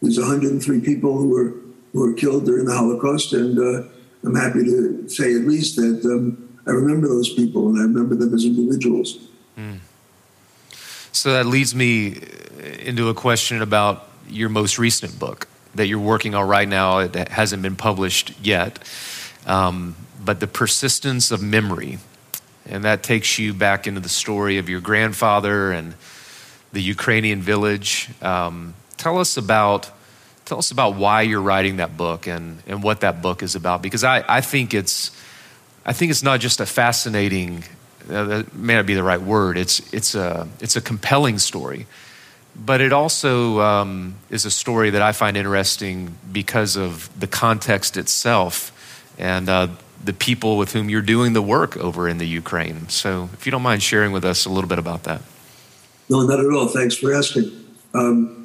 There's 0.00 0.18
103 0.18 0.80
people 0.80 1.18
who 1.18 1.28
were 1.28 1.59
who 1.92 2.00
were 2.00 2.12
killed 2.14 2.46
during 2.46 2.66
the 2.66 2.74
Holocaust, 2.74 3.32
and 3.32 3.58
uh, 3.58 3.88
I'm 4.24 4.34
happy 4.34 4.64
to 4.64 5.08
say 5.08 5.34
at 5.34 5.42
least 5.42 5.76
that 5.76 6.04
um, 6.04 6.58
I 6.66 6.70
remember 6.70 7.08
those 7.08 7.32
people 7.32 7.68
and 7.68 7.78
I 7.78 7.82
remember 7.82 8.14
them 8.14 8.34
as 8.34 8.44
individuals. 8.44 9.18
Mm. 9.58 9.78
So 11.12 11.32
that 11.32 11.46
leads 11.46 11.74
me 11.74 12.20
into 12.78 13.08
a 13.08 13.14
question 13.14 13.62
about 13.62 14.08
your 14.28 14.48
most 14.48 14.78
recent 14.78 15.18
book 15.18 15.48
that 15.74 15.86
you're 15.86 15.98
working 15.98 16.34
on 16.34 16.46
right 16.46 16.68
now. 16.68 16.98
It 16.98 17.28
hasn't 17.28 17.62
been 17.62 17.76
published 17.76 18.34
yet, 18.40 18.78
um, 19.46 19.96
but 20.24 20.40
the 20.40 20.46
persistence 20.46 21.30
of 21.30 21.42
memory, 21.42 21.98
and 22.66 22.84
that 22.84 23.02
takes 23.02 23.38
you 23.38 23.54
back 23.54 23.86
into 23.86 24.00
the 24.00 24.08
story 24.08 24.58
of 24.58 24.68
your 24.68 24.80
grandfather 24.80 25.72
and 25.72 25.94
the 26.72 26.80
Ukrainian 26.82 27.40
village. 27.40 28.10
Um, 28.22 28.74
tell 28.96 29.18
us 29.18 29.36
about 29.36 29.90
tell 30.50 30.58
us 30.58 30.72
about 30.72 30.96
why 30.96 31.22
you're 31.22 31.40
writing 31.40 31.76
that 31.76 31.96
book 31.96 32.26
and, 32.26 32.60
and 32.66 32.82
what 32.82 33.02
that 33.02 33.22
book 33.22 33.40
is 33.40 33.54
about 33.54 33.82
because 33.82 34.02
I, 34.02 34.24
I 34.26 34.40
think 34.40 34.74
it's 34.74 35.12
I 35.86 35.92
think 35.92 36.10
it's 36.10 36.24
not 36.24 36.40
just 36.40 36.58
a 36.58 36.66
fascinating 36.66 37.62
uh, 38.10 38.24
that 38.24 38.52
may 38.52 38.74
not 38.74 38.84
be 38.84 38.94
the 38.94 39.04
right 39.04 39.20
word 39.20 39.56
it's 39.56 39.78
it's 39.92 40.16
a 40.16 40.48
it's 40.60 40.74
a 40.74 40.80
compelling 40.80 41.38
story 41.38 41.86
but 42.56 42.80
it 42.80 42.92
also 42.92 43.60
um, 43.60 44.16
is 44.28 44.44
a 44.44 44.50
story 44.50 44.90
that 44.90 45.02
I 45.02 45.12
find 45.12 45.36
interesting 45.36 46.16
because 46.32 46.76
of 46.76 47.08
the 47.18 47.28
context 47.28 47.96
itself 47.96 48.72
and 49.20 49.48
uh, 49.48 49.68
the 50.02 50.12
people 50.12 50.58
with 50.58 50.72
whom 50.72 50.90
you're 50.90 51.00
doing 51.00 51.32
the 51.32 51.42
work 51.42 51.76
over 51.76 52.08
in 52.08 52.18
the 52.18 52.26
Ukraine. 52.26 52.88
So, 52.88 53.30
if 53.34 53.46
you 53.46 53.52
don't 53.52 53.62
mind 53.62 53.84
sharing 53.84 54.10
with 54.10 54.24
us 54.24 54.46
a 54.46 54.50
little 54.50 54.68
bit 54.68 54.80
about 54.80 55.04
that. 55.04 55.22
No, 56.08 56.22
not 56.22 56.40
at 56.40 56.50
all. 56.50 56.66
Thanks 56.66 56.96
for 56.96 57.14
asking. 57.14 57.52
Um, 57.94 58.39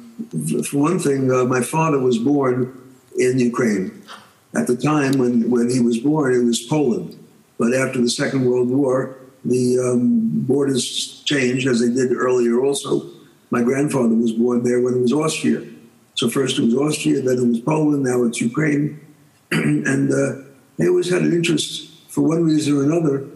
for 0.64 0.78
one 0.78 0.98
thing, 0.98 1.30
uh, 1.30 1.44
my 1.44 1.60
father 1.60 1.98
was 1.98 2.18
born 2.18 2.72
in 3.18 3.38
Ukraine. 3.38 4.02
At 4.54 4.66
the 4.66 4.76
time 4.76 5.18
when, 5.18 5.50
when 5.50 5.68
he 5.68 5.80
was 5.80 5.98
born, 5.98 6.34
it 6.34 6.44
was 6.44 6.60
Poland. 6.60 7.18
But 7.58 7.74
after 7.74 8.00
the 8.00 8.08
Second 8.08 8.44
World 8.44 8.68
War, 8.68 9.16
the 9.44 9.78
um, 9.78 10.28
borders 10.46 11.22
changed, 11.24 11.68
as 11.68 11.80
they 11.80 11.92
did 11.92 12.12
earlier 12.12 12.60
also. 12.60 13.10
My 13.50 13.62
grandfather 13.62 14.14
was 14.14 14.32
born 14.32 14.64
there 14.64 14.80
when 14.80 14.94
it 14.94 15.00
was 15.00 15.12
Austria. 15.12 15.62
So 16.14 16.28
first 16.28 16.58
it 16.58 16.64
was 16.64 16.74
Austria, 16.74 17.20
then 17.20 17.38
it 17.38 17.46
was 17.46 17.60
Poland, 17.60 18.02
now 18.02 18.24
it's 18.24 18.40
Ukraine. 18.40 19.00
and 19.52 20.12
uh, 20.12 20.42
I 20.80 20.88
always 20.88 21.10
had 21.10 21.22
an 21.22 21.32
interest, 21.32 21.92
for 22.08 22.22
one 22.22 22.44
reason 22.44 22.76
or 22.76 22.82
another, 22.82 23.26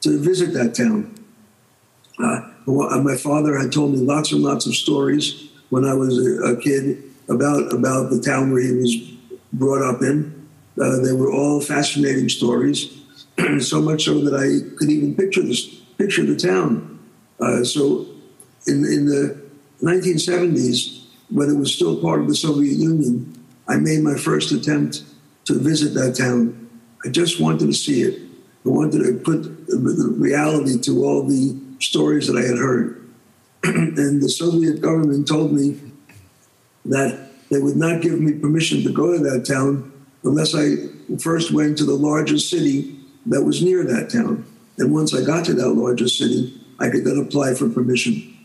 to 0.00 0.18
visit 0.18 0.54
that 0.54 0.74
town. 0.74 1.14
Uh, 2.18 2.40
my 2.66 3.16
father 3.16 3.58
had 3.58 3.72
told 3.72 3.92
me 3.92 3.98
lots 3.98 4.32
and 4.32 4.42
lots 4.42 4.66
of 4.66 4.74
stories 4.74 5.49
when 5.70 5.84
I 5.84 5.94
was 5.94 6.18
a, 6.18 6.56
kid 6.56 7.02
about 7.28 7.72
about 7.72 8.10
the 8.10 8.20
town 8.20 8.52
where 8.52 8.62
he 8.62 8.72
was 8.72 8.96
brought 9.52 9.82
up 9.82 10.02
in. 10.02 10.48
Uh, 10.80 10.98
they 11.00 11.12
were 11.12 11.32
all 11.32 11.60
fascinating 11.60 12.28
stories, 12.28 13.02
so 13.60 13.80
much 13.80 14.04
so 14.04 14.20
that 14.20 14.34
I 14.34 14.76
could 14.76 14.90
even 14.90 15.14
picture 15.14 15.42
this 15.42 15.66
picture 15.98 16.24
the 16.24 16.36
town. 16.36 16.98
Uh, 17.40 17.64
so, 17.64 18.06
in 18.66 18.84
in 18.84 19.06
the 19.06 19.40
1970s, 19.82 21.04
when 21.30 21.48
it 21.48 21.58
was 21.58 21.74
still 21.74 22.00
part 22.00 22.20
of 22.20 22.28
the 22.28 22.34
Soviet 22.34 22.76
Union, 22.76 23.44
I 23.68 23.76
made 23.76 24.02
my 24.02 24.16
first 24.16 24.52
attempt 24.52 25.04
to 25.44 25.58
visit 25.58 25.94
that 25.94 26.16
town. 26.16 26.68
I 27.04 27.08
just 27.08 27.40
wanted 27.40 27.66
to 27.66 27.72
see 27.72 28.02
it. 28.02 28.20
I 28.64 28.68
wanted 28.68 29.02
to 29.04 29.18
put 29.24 29.66
the 29.66 30.14
reality 30.18 30.78
to 30.80 31.04
all 31.04 31.22
the 31.22 31.58
stories 31.78 32.26
that 32.26 32.36
I 32.36 32.46
had 32.46 32.58
heard. 32.58 32.99
and 33.64 34.22
the 34.22 34.28
Soviet 34.28 34.80
government 34.80 35.28
told 35.28 35.52
me 35.52 35.78
that 36.84 37.30
they 37.50 37.58
would 37.58 37.76
not 37.76 38.00
give 38.00 38.20
me 38.20 38.32
permission 38.38 38.82
to 38.84 38.92
go 38.92 39.12
to 39.12 39.18
that 39.18 39.44
town 39.44 39.92
unless 40.24 40.54
I 40.54 40.76
first 41.18 41.52
went 41.52 41.78
to 41.78 41.84
the 41.84 41.94
largest 41.94 42.48
city 42.48 42.98
that 43.26 43.42
was 43.42 43.62
near 43.62 43.84
that 43.84 44.10
town. 44.10 44.44
And 44.78 44.92
once 44.92 45.14
I 45.14 45.24
got 45.24 45.44
to 45.46 45.54
that 45.54 45.70
largest 45.70 46.18
city, 46.18 46.58
I 46.78 46.88
could 46.88 47.04
then 47.04 47.18
apply 47.18 47.54
for 47.54 47.68
permission. 47.68 48.36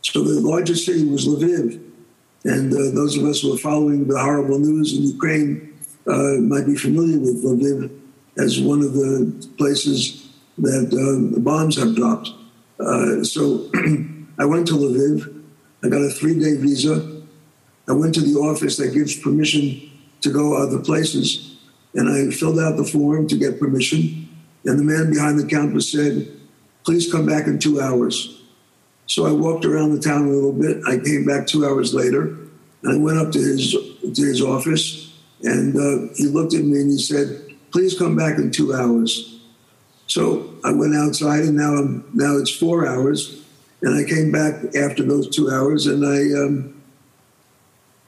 So 0.00 0.22
the 0.22 0.40
largest 0.40 0.86
city 0.86 1.04
was 1.04 1.26
Lviv. 1.26 1.82
And 2.44 2.72
uh, 2.72 2.94
those 2.94 3.16
of 3.16 3.24
us 3.24 3.42
who 3.42 3.54
are 3.54 3.58
following 3.58 4.08
the 4.08 4.18
horrible 4.18 4.58
news 4.58 4.96
in 4.96 5.04
Ukraine 5.04 5.78
uh, 6.06 6.40
might 6.40 6.66
be 6.66 6.74
familiar 6.74 7.18
with 7.18 7.44
Lviv 7.44 7.90
as 8.38 8.60
one 8.60 8.80
of 8.80 8.94
the 8.94 9.48
places 9.58 10.28
that 10.58 10.86
uh, 10.86 11.34
the 11.34 11.40
bombs 11.40 11.76
have 11.78 11.94
dropped. 11.94 12.30
Uh, 12.80 13.22
so 13.22 13.70
I 14.38 14.44
went 14.44 14.66
to 14.68 14.74
Lviv. 14.74 15.42
I 15.84 15.88
got 15.88 16.02
a 16.02 16.10
three 16.10 16.38
day 16.38 16.56
visa. 16.56 17.22
I 17.88 17.92
went 17.92 18.14
to 18.14 18.20
the 18.20 18.38
office 18.38 18.76
that 18.76 18.94
gives 18.94 19.18
permission 19.18 19.90
to 20.20 20.32
go 20.32 20.56
other 20.56 20.78
places. 20.78 21.56
And 21.94 22.08
I 22.08 22.34
filled 22.34 22.58
out 22.58 22.76
the 22.76 22.84
form 22.84 23.28
to 23.28 23.36
get 23.36 23.58
permission. 23.58 24.28
And 24.64 24.78
the 24.78 24.84
man 24.84 25.10
behind 25.10 25.38
the 25.38 25.46
counter 25.46 25.80
said, 25.80 26.28
please 26.84 27.10
come 27.10 27.26
back 27.26 27.46
in 27.46 27.58
two 27.58 27.80
hours. 27.80 28.42
So 29.06 29.26
I 29.26 29.32
walked 29.32 29.64
around 29.64 29.94
the 29.94 30.00
town 30.00 30.26
a 30.26 30.30
little 30.30 30.52
bit. 30.52 30.78
I 30.86 30.98
came 30.98 31.26
back 31.26 31.46
two 31.46 31.66
hours 31.66 31.92
later. 31.92 32.36
And 32.82 32.92
I 32.92 32.96
went 32.96 33.18
up 33.18 33.32
to 33.32 33.38
his, 33.38 33.72
to 33.72 34.22
his 34.22 34.40
office. 34.40 35.12
And 35.42 35.76
uh, 35.76 36.14
he 36.16 36.26
looked 36.26 36.54
at 36.54 36.64
me 36.64 36.80
and 36.80 36.90
he 36.90 36.98
said, 36.98 37.56
please 37.72 37.98
come 37.98 38.16
back 38.16 38.38
in 38.38 38.50
two 38.50 38.72
hours. 38.72 39.40
So 40.06 40.54
I 40.64 40.72
went 40.72 40.94
outside, 40.94 41.40
and 41.40 41.56
now 41.56 41.74
I'm, 41.74 42.04
now 42.12 42.36
it's 42.36 42.50
four 42.50 42.86
hours. 42.86 43.41
And 43.82 43.96
I 43.96 44.08
came 44.08 44.30
back 44.30 44.76
after 44.76 45.02
those 45.02 45.28
two 45.28 45.50
hours 45.50 45.86
and 45.86 46.06
I 46.06 46.40
um, 46.40 46.82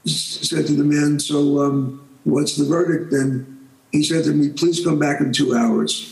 said 0.07 0.67
to 0.69 0.73
the 0.75 0.85
man, 0.85 1.19
So, 1.19 1.63
um, 1.63 2.09
what's 2.23 2.57
the 2.57 2.65
verdict? 2.65 3.13
And 3.13 3.69
he 3.91 4.05
said 4.05 4.25
to 4.25 4.33
me, 4.33 4.51
Please 4.51 4.85
come 4.85 5.01
back 5.01 5.21
in 5.21 5.33
two 5.33 5.55
hours. 5.55 6.11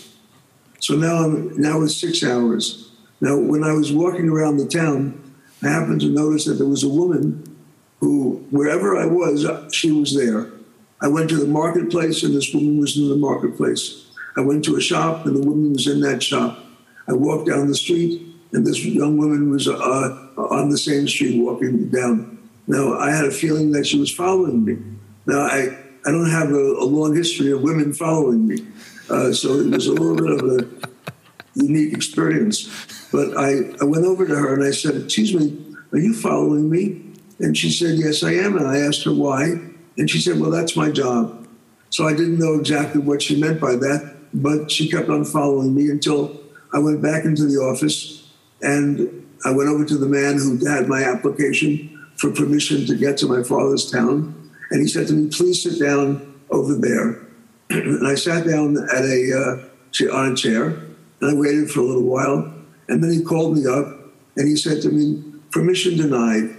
So 0.80 0.96
now, 0.96 1.24
I'm, 1.24 1.56
now 1.60 1.80
it's 1.82 1.96
six 1.96 2.24
hours. 2.24 2.90
Now, 3.20 3.38
when 3.38 3.62
I 3.62 3.72
was 3.72 3.92
walking 3.92 4.28
around 4.28 4.56
the 4.56 4.66
town, 4.66 5.18
I 5.62 5.68
happened 5.68 6.00
to 6.00 6.08
notice 6.08 6.44
that 6.46 6.54
there 6.54 6.66
was 6.66 6.82
a 6.82 6.88
woman 6.88 7.56
who, 8.00 8.44
wherever 8.50 8.96
I 8.96 9.06
was, 9.06 9.46
she 9.72 9.92
was 9.92 10.16
there. 10.16 10.50
I 11.00 11.06
went 11.06 11.30
to 11.30 11.36
the 11.36 11.46
marketplace 11.46 12.24
and 12.24 12.34
this 12.34 12.52
woman 12.52 12.78
was 12.78 12.96
in 12.96 13.08
the 13.08 13.16
marketplace. 13.16 14.10
I 14.36 14.40
went 14.40 14.64
to 14.64 14.76
a 14.76 14.80
shop 14.80 15.24
and 15.24 15.36
the 15.36 15.46
woman 15.46 15.72
was 15.72 15.86
in 15.86 16.00
that 16.00 16.20
shop. 16.20 16.58
I 17.06 17.12
walked 17.12 17.48
down 17.48 17.68
the 17.68 17.76
street 17.76 18.31
and 18.52 18.66
this 18.66 18.84
young 18.84 19.16
woman 19.16 19.50
was 19.50 19.66
uh, 19.66 20.28
on 20.36 20.68
the 20.68 20.78
same 20.78 21.08
street 21.08 21.40
walking 21.40 21.88
down. 21.88 22.38
Now, 22.66 22.98
I 22.98 23.10
had 23.10 23.24
a 23.24 23.30
feeling 23.30 23.72
that 23.72 23.86
she 23.86 23.98
was 23.98 24.12
following 24.12 24.64
me. 24.64 24.78
Now, 25.26 25.40
I, 25.40 25.76
I 26.04 26.10
don't 26.10 26.30
have 26.30 26.50
a, 26.50 26.54
a 26.54 26.84
long 26.84 27.14
history 27.14 27.50
of 27.50 27.62
women 27.62 27.92
following 27.92 28.46
me, 28.46 28.66
uh, 29.08 29.32
so 29.32 29.54
it 29.54 29.70
was 29.70 29.86
a 29.86 29.92
little 29.92 30.16
bit 30.16 30.30
of 30.30 30.42
a 30.44 30.88
unique 31.54 31.94
experience. 31.94 32.68
But 33.10 33.36
I, 33.36 33.72
I 33.80 33.84
went 33.84 34.04
over 34.04 34.26
to 34.26 34.34
her 34.34 34.54
and 34.54 34.64
I 34.64 34.70
said, 34.70 34.96
Excuse 34.96 35.34
me, 35.34 35.76
are 35.92 35.98
you 35.98 36.14
following 36.14 36.70
me? 36.70 37.02
And 37.38 37.56
she 37.56 37.70
said, 37.70 37.98
Yes, 37.98 38.22
I 38.22 38.32
am. 38.32 38.56
And 38.56 38.66
I 38.66 38.78
asked 38.78 39.04
her 39.04 39.12
why. 39.12 39.58
And 39.98 40.08
she 40.08 40.20
said, 40.20 40.40
Well, 40.40 40.50
that's 40.50 40.76
my 40.76 40.90
job. 40.90 41.46
So 41.90 42.06
I 42.06 42.12
didn't 42.12 42.38
know 42.38 42.54
exactly 42.54 43.00
what 43.00 43.22
she 43.22 43.38
meant 43.38 43.60
by 43.60 43.76
that, 43.76 44.16
but 44.32 44.70
she 44.70 44.88
kept 44.88 45.08
on 45.08 45.24
following 45.24 45.74
me 45.74 45.90
until 45.90 46.40
I 46.72 46.78
went 46.78 47.02
back 47.02 47.24
into 47.24 47.44
the 47.44 47.56
office 47.56 48.21
and 48.62 49.26
I 49.44 49.50
went 49.50 49.68
over 49.68 49.84
to 49.84 49.96
the 49.96 50.06
man 50.06 50.38
who 50.38 50.64
had 50.64 50.88
my 50.88 51.02
application 51.02 52.06
for 52.16 52.30
permission 52.30 52.86
to 52.86 52.96
get 52.96 53.16
to 53.18 53.26
my 53.26 53.42
father's 53.42 53.90
town. 53.90 54.50
And 54.70 54.80
he 54.80 54.86
said 54.86 55.08
to 55.08 55.12
me, 55.12 55.28
please 55.28 55.62
sit 55.62 55.80
down 55.84 56.40
over 56.50 56.74
there. 56.74 57.26
and 57.70 58.06
I 58.06 58.14
sat 58.14 58.46
down 58.46 58.76
at 58.76 59.02
a, 59.02 59.68
uh, 60.04 60.14
on 60.16 60.32
a 60.32 60.36
chair 60.36 60.66
and 61.20 61.30
I 61.30 61.34
waited 61.34 61.70
for 61.70 61.80
a 61.80 61.84
little 61.84 62.04
while. 62.04 62.54
And 62.88 63.02
then 63.02 63.12
he 63.12 63.22
called 63.22 63.56
me 63.56 63.66
up 63.66 63.86
and 64.36 64.48
he 64.48 64.56
said 64.56 64.80
to 64.82 64.90
me, 64.90 65.22
permission 65.50 65.96
denied. 65.96 66.56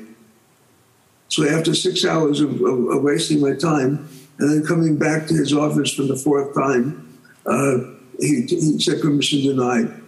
So 1.30 1.48
after 1.48 1.74
six 1.74 2.06
hours 2.06 2.42
of, 2.42 2.62
of, 2.62 2.90
of 2.90 3.02
wasting 3.02 3.40
my 3.40 3.54
time, 3.54 4.10
And 4.40 4.52
then 4.52 4.66
coming 4.66 4.98
back 4.98 5.28
to 5.28 5.34
his 5.34 5.54
office 5.54 5.94
for 5.94 6.04
the 6.04 6.16
fourth 6.16 6.54
time, 6.54 7.20
uh, 7.46 7.78
he, 8.20 8.42
he 8.42 8.80
said, 8.80 9.02
permission 9.02 9.42
denied. 9.42 10.03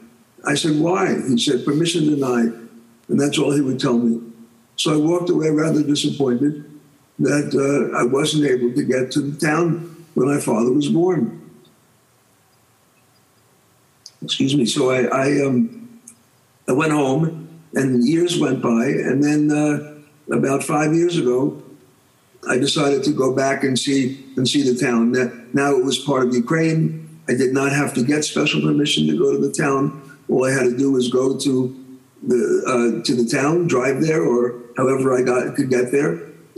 I 0.48 0.56
said, 0.56 0.80
why? 0.80 1.16
He 1.28 1.38
said, 1.38 1.66
permission 1.66 2.06
denied. 2.06 2.54
And 3.08 3.20
that's 3.20 3.38
all 3.38 3.52
he 3.52 3.62
would 3.62 3.80
tell 3.80 3.98
me. 3.98 4.22
So 4.76 4.94
I 4.94 4.98
walked 4.98 5.30
away 5.30 5.50
rather 5.50 5.84
disappointed 5.84 6.64
that 7.20 7.54
uh, 7.56 7.98
I 7.98 8.04
wasn't 8.04 8.46
able 8.46 8.74
to 8.74 8.84
get 8.84 9.12
to 9.12 9.22
the 9.22 9.38
town 9.40 10.06
where 10.16 10.28
my 10.28 10.40
father 10.40 10.72
was 10.72 10.90
born. 10.90 11.42
Excuse 14.22 14.56
me. 14.56 14.66
So 14.66 14.92
I, 14.92 15.04
I, 15.04 15.46
um, 15.46 16.02
I 16.68 16.72
went 16.72 16.92
home, 16.92 17.48
and 17.76 18.08
years 18.08 18.40
went 18.40 18.62
by, 18.62 18.86
and 18.86 19.24
then 19.24 19.52
uh, 19.52 20.36
about 20.36 20.64
five 20.64 20.94
years 20.94 21.18
ago, 21.18 21.62
I 22.48 22.58
decided 22.58 23.04
to 23.04 23.12
go 23.12 23.36
back 23.36 23.64
and 23.64 23.78
see 23.78 24.24
and 24.38 24.48
see 24.48 24.62
the 24.62 24.78
town. 24.80 25.12
Now 25.54 25.76
it 25.76 25.84
was 25.84 26.00
part 26.00 26.28
of 26.28 26.34
Ukraine. 26.34 27.20
I 27.28 27.34
did 27.34 27.54
not 27.54 27.72
have 27.72 27.94
to 27.96 28.04
get 28.04 28.24
special 28.24 28.62
permission 28.62 29.08
to 29.08 29.18
go 29.18 29.32
to 29.32 29.38
the 29.38 29.52
town. 29.52 30.02
All 30.30 30.46
I 30.46 30.52
had 30.52 30.64
to 30.64 30.78
do 30.78 30.92
was 30.92 31.10
go 31.10 31.38
to 31.38 31.86
the 32.24 32.64
uh, 32.66 33.04
to 33.04 33.16
the 33.16 33.30
town, 33.30 33.68
drive 33.68 34.02
there, 34.02 34.24
or 34.24 34.56
however 34.78 35.18
I 35.18 35.22
got 35.22 35.56
could 35.56 35.70
get 35.70 35.92
there, 35.92 36.14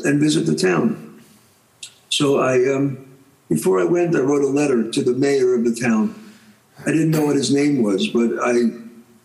and 0.06 0.20
visit 0.20 0.46
the 0.46 0.56
town. 0.56 1.22
So 2.10 2.40
I, 2.40 2.74
um, 2.74 3.06
before 3.50 3.80
I 3.80 3.84
went, 3.84 4.16
I 4.16 4.20
wrote 4.20 4.44
a 4.44 4.48
letter 4.48 4.90
to 4.90 5.04
the 5.04 5.14
mayor 5.14 5.54
of 5.54 5.64
the 5.66 5.76
town. 5.76 6.16
I 6.82 6.92
didn't 6.92 7.12
know 7.12 7.26
what 7.26 7.36
his 7.36 7.54
name 7.54 7.84
was, 7.84 8.08
but 8.08 8.32
I 8.42 8.54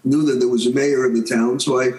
knew 0.05 0.23
that 0.25 0.39
there 0.41 0.49
was 0.49 0.67
a 0.67 0.73
mayor 0.73 1.05
of 1.05 1.15
the 1.15 1.23
town. 1.23 1.61
So 1.61 1.81
I, 1.81 1.93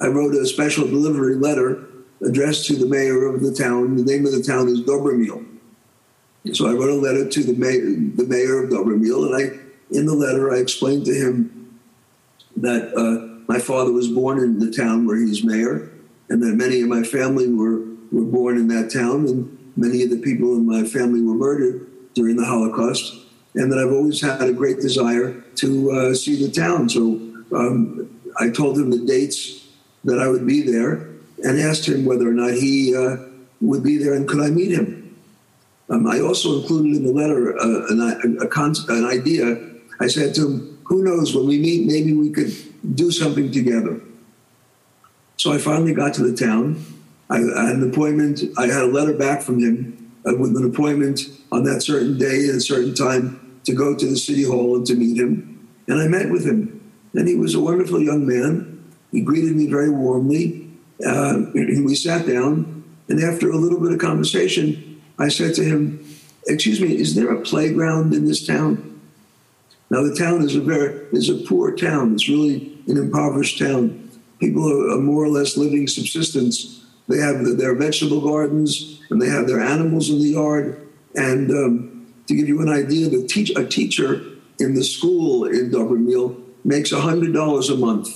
I 0.00 0.08
wrote 0.08 0.34
a 0.34 0.46
special 0.46 0.86
delivery 0.86 1.34
letter 1.34 1.86
addressed 2.24 2.66
to 2.66 2.76
the 2.76 2.86
mayor 2.86 3.26
of 3.26 3.40
the 3.40 3.52
town. 3.52 3.96
The 3.96 4.04
name 4.04 4.26
of 4.26 4.32
the 4.32 4.42
town 4.42 4.68
is 4.68 4.82
Dobromil. 4.82 5.46
So 6.52 6.68
I 6.68 6.72
wrote 6.72 6.90
a 6.90 6.94
letter 6.94 7.28
to 7.28 7.42
the 7.42 7.54
mayor, 7.54 7.80
the 7.80 8.26
mayor 8.26 8.64
of 8.64 8.70
Dobromil, 8.70 9.26
and 9.26 9.36
I, 9.36 9.96
in 9.98 10.06
the 10.06 10.14
letter, 10.14 10.54
I 10.54 10.58
explained 10.58 11.04
to 11.06 11.14
him 11.14 11.59
that 12.56 12.94
uh, 12.94 13.42
my 13.48 13.58
father 13.58 13.92
was 13.92 14.08
born 14.08 14.38
in 14.38 14.58
the 14.58 14.70
town 14.70 15.06
where 15.06 15.16
he's 15.16 15.44
mayor, 15.44 15.90
and 16.28 16.42
that 16.42 16.54
many 16.54 16.80
of 16.82 16.88
my 16.88 17.02
family 17.02 17.48
were 17.52 17.80
were 18.12 18.24
born 18.24 18.56
in 18.56 18.68
that 18.68 18.90
town, 18.92 19.26
and 19.26 19.72
many 19.76 20.02
of 20.02 20.10
the 20.10 20.18
people 20.18 20.56
in 20.56 20.66
my 20.66 20.84
family 20.84 21.22
were 21.22 21.34
murdered 21.34 21.86
during 22.14 22.36
the 22.36 22.44
Holocaust, 22.44 23.14
and 23.54 23.70
that 23.70 23.78
I've 23.78 23.92
always 23.92 24.20
had 24.20 24.42
a 24.42 24.52
great 24.52 24.80
desire 24.80 25.40
to 25.56 25.90
uh, 25.92 26.14
see 26.14 26.44
the 26.44 26.50
town. 26.50 26.88
So 26.88 27.02
um, 27.52 28.20
I 28.38 28.50
told 28.50 28.78
him 28.78 28.90
the 28.90 29.04
dates 29.06 29.66
that 30.04 30.18
I 30.18 30.28
would 30.28 30.46
be 30.46 30.62
there, 30.62 31.08
and 31.44 31.60
asked 31.60 31.86
him 31.88 32.04
whether 32.04 32.28
or 32.28 32.32
not 32.32 32.52
he 32.54 32.94
uh, 32.96 33.16
would 33.60 33.82
be 33.82 33.98
there 33.98 34.14
and 34.14 34.28
could 34.28 34.40
I 34.40 34.50
meet 34.50 34.72
him. 34.72 35.16
Um, 35.88 36.06
I 36.06 36.20
also 36.20 36.60
included 36.60 36.96
in 36.96 37.04
the 37.04 37.12
letter 37.12 37.58
uh, 37.58 37.86
an, 37.88 38.00
a, 38.00 38.44
a 38.44 38.96
an 38.96 39.06
idea. 39.06 39.58
I 39.98 40.06
said 40.06 40.34
to 40.36 40.48
him, 40.48 40.69
"Who 40.90 41.02
knows? 41.02 41.34
When 41.34 41.46
we 41.46 41.58
meet, 41.58 41.86
maybe 41.86 42.12
we 42.12 42.30
could 42.30 42.52
do 42.94 43.10
something 43.10 43.50
together." 43.50 44.00
So 45.36 45.54
I 45.54 45.58
finally 45.58 45.94
got 45.94 46.12
to 46.14 46.22
the 46.22 46.36
town. 46.36 46.84
I, 47.30 47.36
I 47.38 47.64
had 47.68 47.76
an 47.76 47.90
appointment. 47.90 48.42
I 48.58 48.66
had 48.66 48.82
a 48.82 48.86
letter 48.86 49.14
back 49.14 49.40
from 49.40 49.58
him 49.58 50.12
uh, 50.26 50.36
with 50.36 50.54
an 50.54 50.66
appointment 50.66 51.22
on 51.50 51.64
that 51.64 51.82
certain 51.82 52.18
day 52.18 52.46
at 52.48 52.56
a 52.56 52.60
certain 52.60 52.94
time 52.94 53.58
to 53.64 53.72
go 53.72 53.96
to 53.96 54.06
the 54.06 54.16
city 54.16 54.44
hall 54.44 54.76
and 54.76 54.86
to 54.86 54.94
meet 54.94 55.18
him. 55.18 55.66
And 55.88 55.98
I 55.98 56.08
met 56.08 56.30
with 56.30 56.44
him. 56.44 56.92
And 57.14 57.26
he 57.26 57.36
was 57.36 57.54
a 57.54 57.60
wonderful 57.60 58.00
young 58.00 58.26
man. 58.26 58.84
He 59.12 59.22
greeted 59.22 59.56
me 59.56 59.66
very 59.66 59.88
warmly. 59.88 60.70
Uh, 61.04 61.44
we 61.54 61.94
sat 61.94 62.26
down, 62.26 62.84
and 63.08 63.22
after 63.22 63.50
a 63.50 63.56
little 63.56 63.80
bit 63.80 63.92
of 63.92 63.98
conversation, 63.98 65.00
I 65.18 65.28
said 65.28 65.54
to 65.54 65.64
him, 65.64 66.04
Excuse 66.46 66.80
me, 66.80 66.96
is 66.96 67.14
there 67.14 67.32
a 67.32 67.40
playground 67.40 68.14
in 68.14 68.26
this 68.26 68.46
town? 68.46 68.89
Now, 69.90 70.02
the 70.02 70.14
town 70.14 70.42
is 70.42 70.54
a 70.54 70.60
very 70.60 71.06
is 71.12 71.28
a 71.28 71.34
poor 71.34 71.74
town. 71.74 72.14
It's 72.14 72.28
really 72.28 72.78
an 72.86 72.96
impoverished 72.96 73.58
town. 73.58 74.10
People 74.38 74.66
are, 74.70 74.96
are 74.96 75.00
more 75.00 75.24
or 75.24 75.28
less 75.28 75.56
living 75.56 75.88
subsistence. 75.88 76.84
They 77.08 77.18
have 77.18 77.44
the, 77.44 77.50
their 77.52 77.74
vegetable 77.74 78.20
gardens 78.20 79.00
and 79.10 79.20
they 79.20 79.28
have 79.28 79.48
their 79.48 79.60
animals 79.60 80.10
in 80.10 80.20
the 80.20 80.30
yard. 80.30 80.88
And 81.16 81.50
um, 81.50 82.14
to 82.28 82.34
give 82.34 82.46
you 82.46 82.62
an 82.62 82.68
idea, 82.68 83.08
the 83.08 83.26
teach, 83.26 83.50
a 83.56 83.66
teacher 83.66 84.22
in 84.60 84.74
the 84.74 84.84
school 84.84 85.44
in 85.44 85.70
Dobromil 85.70 86.40
makes 86.64 86.92
$100 86.92 87.70
a 87.70 87.76
month. 87.76 88.08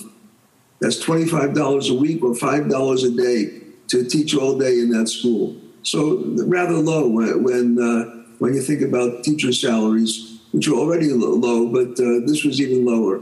That's 0.81 1.03
$25 1.03 1.91
a 1.91 1.95
week 1.95 2.23
or 2.23 2.35
$5 2.35 3.05
a 3.05 3.17
day 3.17 3.63
to 3.89 4.05
teach 4.05 4.37
all 4.37 4.59
day 4.59 4.79
in 4.79 4.91
that 4.91 5.09
school. 5.09 5.57
So 5.83 6.23
rather 6.47 6.75
low 6.75 7.09
when 7.09 7.43
when, 7.43 7.79
uh, 7.79 8.25
when 8.39 8.55
you 8.55 8.63
think 8.63 8.83
about 8.83 9.25
teacher 9.25 9.53
salaries, 9.53 10.34
which 10.55 10.69
are 10.69 10.75
already 10.75 11.13
low, 11.13 11.67
but 11.67 11.99
uh, 11.99 12.21
this 12.27 12.45
was 12.45 12.61
even 12.61 12.85
lower. 12.85 13.21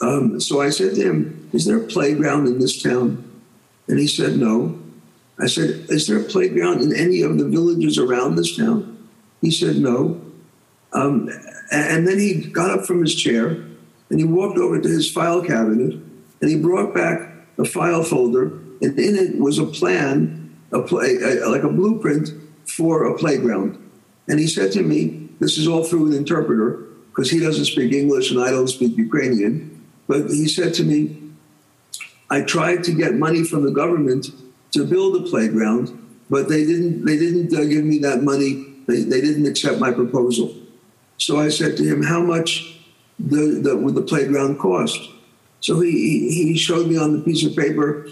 Um, 0.00 0.40
so 0.40 0.60
I 0.60 0.70
said 0.70 0.96
to 0.96 1.02
him, 1.02 1.48
"Is 1.52 1.66
there 1.66 1.78
a 1.78 1.86
playground 1.86 2.48
in 2.48 2.58
this 2.58 2.82
town?" 2.82 3.22
And 3.86 4.00
he 4.00 4.08
said, 4.08 4.36
"No." 4.36 4.76
I 5.38 5.46
said, 5.46 5.86
"Is 5.88 6.08
there 6.08 6.18
a 6.18 6.24
playground 6.24 6.80
in 6.82 6.92
any 6.92 7.22
of 7.22 7.38
the 7.38 7.48
villages 7.48 7.96
around 7.96 8.34
this 8.34 8.56
town?" 8.56 9.08
He 9.40 9.52
said, 9.52 9.76
"No." 9.76 10.20
Um, 10.92 11.30
and 11.70 12.08
then 12.08 12.18
he 12.18 12.50
got 12.50 12.70
up 12.76 12.86
from 12.86 13.00
his 13.02 13.14
chair 13.14 13.50
and 14.10 14.18
he 14.18 14.24
walked 14.24 14.58
over 14.58 14.80
to 14.80 14.88
his 14.88 15.10
file 15.10 15.42
cabinet 15.42 15.94
and 16.40 16.50
he 16.50 16.56
brought 16.56 16.92
back 16.92 17.32
a 17.56 17.64
file 17.64 18.02
folder, 18.02 18.46
and 18.82 18.98
in 18.98 19.14
it 19.14 19.38
was 19.38 19.58
a 19.58 19.66
plan 19.66 20.44
a 20.72 20.82
play, 20.82 21.16
a, 21.22 21.48
like 21.48 21.62
a 21.62 21.68
blueprint 21.68 22.32
for 22.66 23.04
a 23.04 23.16
playground. 23.16 23.78
And 24.28 24.40
he 24.40 24.48
said 24.48 24.72
to 24.72 24.82
me, 24.82 25.23
this 25.40 25.58
is 25.58 25.66
all 25.68 25.84
through 25.84 26.06
an 26.06 26.14
interpreter 26.14 26.84
because 27.10 27.30
he 27.30 27.38
doesn't 27.40 27.64
speak 27.66 27.92
English 27.92 28.30
and 28.30 28.40
I 28.40 28.50
don't 28.50 28.68
speak 28.68 28.96
Ukrainian. 28.96 29.82
But 30.06 30.30
he 30.30 30.48
said 30.48 30.74
to 30.74 30.84
me, 30.84 31.16
I 32.30 32.42
tried 32.42 32.84
to 32.84 32.92
get 32.92 33.14
money 33.14 33.44
from 33.44 33.64
the 33.64 33.70
government 33.70 34.26
to 34.72 34.84
build 34.84 35.16
a 35.16 35.28
playground, 35.28 35.86
but 36.28 36.48
they 36.48 36.64
didn't. 36.64 37.04
They 37.04 37.16
didn't 37.16 37.54
uh, 37.54 37.64
give 37.64 37.84
me 37.84 37.98
that 37.98 38.22
money. 38.22 38.66
They, 38.88 39.02
they 39.02 39.20
didn't 39.20 39.46
accept 39.46 39.78
my 39.78 39.92
proposal. 39.92 40.54
So 41.18 41.38
I 41.38 41.48
said 41.48 41.76
to 41.76 41.84
him, 41.84 42.02
"How 42.02 42.20
much 42.20 42.80
the, 43.18 43.60
the, 43.62 43.76
would 43.76 43.94
the 43.94 44.02
playground 44.02 44.58
cost?" 44.58 45.10
So 45.60 45.80
he 45.80 45.92
he 46.30 46.56
showed 46.56 46.88
me 46.88 46.98
on 46.98 47.12
the 47.12 47.20
piece 47.20 47.44
of 47.46 47.54
paper 47.54 48.08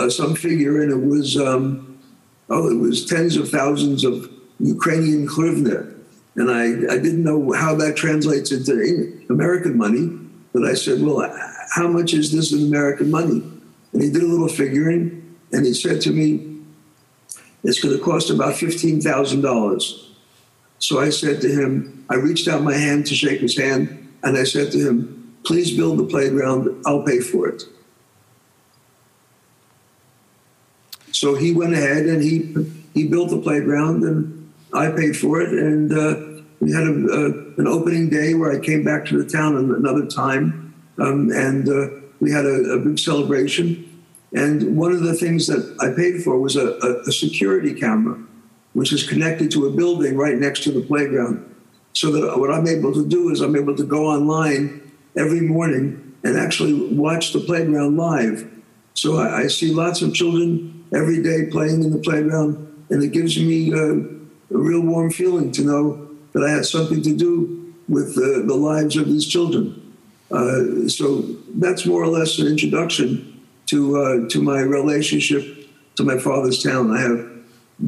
uh, 0.00 0.08
some 0.08 0.34
figure, 0.34 0.80
and 0.80 0.90
it 0.90 1.06
was 1.06 1.36
um, 1.36 1.98
oh, 2.48 2.70
it 2.70 2.78
was 2.78 3.04
tens 3.04 3.36
of 3.36 3.50
thousands 3.50 4.04
of 4.04 4.30
Ukrainian 4.58 5.28
hryvnia. 5.28 5.95
And 6.36 6.50
I, 6.50 6.94
I 6.94 6.98
didn't 6.98 7.24
know 7.24 7.52
how 7.52 7.74
that 7.76 7.96
translates 7.96 8.52
into 8.52 9.26
American 9.30 9.76
money. 9.76 10.06
But 10.52 10.64
I 10.64 10.74
said, 10.74 11.02
well, 11.02 11.28
how 11.70 11.88
much 11.88 12.12
is 12.14 12.32
this 12.32 12.52
in 12.52 12.66
American 12.66 13.10
money? 13.10 13.42
And 13.92 14.02
he 14.02 14.10
did 14.10 14.22
a 14.22 14.26
little 14.26 14.48
figuring 14.48 15.36
and 15.52 15.64
he 15.64 15.74
said 15.74 16.00
to 16.02 16.10
me, 16.10 16.62
it's 17.62 17.80
going 17.80 17.96
to 17.96 18.02
cost 18.02 18.30
about 18.30 18.54
$15,000. 18.54 20.08
So 20.78 21.00
I 21.00 21.10
said 21.10 21.40
to 21.40 21.48
him, 21.48 22.04
I 22.10 22.16
reached 22.16 22.48
out 22.48 22.62
my 22.62 22.74
hand 22.74 23.06
to 23.06 23.14
shake 23.14 23.40
his 23.40 23.56
hand 23.56 24.14
and 24.22 24.36
I 24.36 24.44
said 24.44 24.72
to 24.72 24.78
him, 24.78 25.36
please 25.44 25.76
build 25.76 25.98
the 25.98 26.04
playground, 26.04 26.82
I'll 26.86 27.02
pay 27.02 27.20
for 27.20 27.48
it. 27.48 27.64
So 31.16 31.34
he 31.34 31.52
went 31.52 31.72
ahead 31.72 32.04
and 32.06 32.22
he 32.22 32.54
he 32.92 33.08
built 33.08 33.30
the 33.30 33.38
playground, 33.38 34.04
and 34.04 34.52
I 34.72 34.90
paid 34.90 35.16
for 35.16 35.40
it. 35.40 35.50
And 35.50 35.92
uh, 35.92 36.25
we 36.60 36.72
had 36.72 36.84
a, 36.84 36.90
a, 36.90 37.24
an 37.58 37.66
opening 37.66 38.08
day 38.08 38.34
where 38.34 38.52
I 38.52 38.58
came 38.58 38.84
back 38.84 39.04
to 39.06 39.22
the 39.22 39.28
town 39.28 39.56
another 39.56 40.06
time, 40.06 40.74
um, 40.98 41.30
and 41.30 41.68
uh, 41.68 41.88
we 42.20 42.32
had 42.32 42.46
a, 42.46 42.72
a, 42.72 42.78
big 42.78 42.98
celebration. 42.98 43.82
And 44.32 44.76
one 44.76 44.92
of 44.92 45.02
the 45.02 45.14
things 45.14 45.46
that 45.46 45.76
I 45.80 45.94
paid 45.94 46.22
for 46.22 46.38
was 46.38 46.56
a, 46.56 46.76
a 47.06 47.12
security 47.12 47.74
camera, 47.74 48.18
which 48.72 48.92
is 48.92 49.06
connected 49.06 49.50
to 49.52 49.66
a 49.66 49.70
building 49.70 50.16
right 50.16 50.36
next 50.36 50.62
to 50.64 50.72
the 50.72 50.80
playground. 50.80 51.54
So 51.92 52.10
that 52.12 52.38
what 52.38 52.50
I'm 52.50 52.66
able 52.66 52.92
to 52.94 53.06
do 53.06 53.30
is 53.30 53.40
I'm 53.40 53.56
able 53.56 53.76
to 53.76 53.84
go 53.84 54.06
online 54.06 54.92
every 55.16 55.40
morning 55.40 56.14
and 56.24 56.36
actually 56.38 56.94
watch 56.94 57.32
the 57.32 57.40
playground 57.40 57.96
live. 57.96 58.50
So 58.94 59.18
I, 59.18 59.42
I 59.42 59.46
see 59.46 59.72
lots 59.72 60.02
of 60.02 60.14
children 60.14 60.84
every 60.94 61.22
day 61.22 61.46
playing 61.50 61.82
in 61.82 61.90
the 61.90 61.98
playground, 61.98 62.56
and 62.90 63.02
it 63.02 63.12
gives 63.12 63.38
me 63.38 63.72
a, 63.72 63.92
a 63.92 64.58
real 64.58 64.80
warm 64.80 65.10
feeling 65.10 65.52
to 65.52 65.62
know 65.62 66.05
that 66.36 66.44
I 66.44 66.50
had 66.50 66.66
something 66.66 67.00
to 67.00 67.16
do 67.16 67.74
with 67.88 68.14
the, 68.14 68.44
the 68.46 68.54
lives 68.54 68.94
of 68.98 69.06
these 69.06 69.26
children. 69.26 69.96
Uh, 70.30 70.86
so 70.86 71.22
that's 71.54 71.86
more 71.86 72.02
or 72.02 72.08
less 72.08 72.38
an 72.38 72.46
introduction 72.46 73.40
to 73.66 73.96
uh, 73.96 74.28
to 74.28 74.42
my 74.42 74.60
relationship 74.60 75.42
to 75.94 76.04
my 76.04 76.18
father's 76.18 76.62
town. 76.62 76.94
I 76.94 77.00
have 77.00 77.26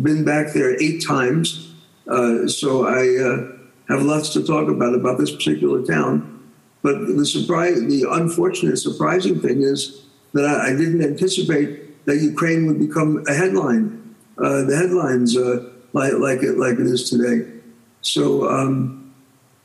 been 0.03 0.25
back 0.25 0.55
there 0.55 0.83
eight 0.83 1.05
times, 1.07 1.75
uh, 2.07 2.49
so 2.49 2.87
I 2.87 3.03
uh, 3.23 3.93
have 3.93 4.03
lots 4.03 4.33
to 4.33 4.43
talk 4.43 4.69
about 4.69 4.95
about 4.95 5.19
this 5.19 5.31
particular 5.31 5.85
town. 5.85 6.43
But 6.81 7.07
the 7.07 7.27
surprise, 7.27 7.75
the 7.83 8.07
unfortunate, 8.11 8.79
surprising 8.79 9.41
thing 9.41 9.63
is 9.63 10.07
that 10.33 10.47
I, 10.47 10.69
I 10.69 10.71
didn't 10.71 11.03
anticipate 11.03 12.07
that 12.07 12.17
Ukraine 12.17 12.67
would 12.67 12.79
become 12.79 13.23
a 13.29 13.35
headline. 13.35 14.15
Uh, 14.39 14.63
the 14.63 14.77
headlines 14.77 15.37
uh, 15.37 15.69
like 15.93 16.15
like 16.15 16.43
it 16.43 16.57
like 16.57 16.79
it 16.79 16.87
is 16.87 17.11
today. 17.11 17.58
So 18.03 18.49
um, 18.49 19.15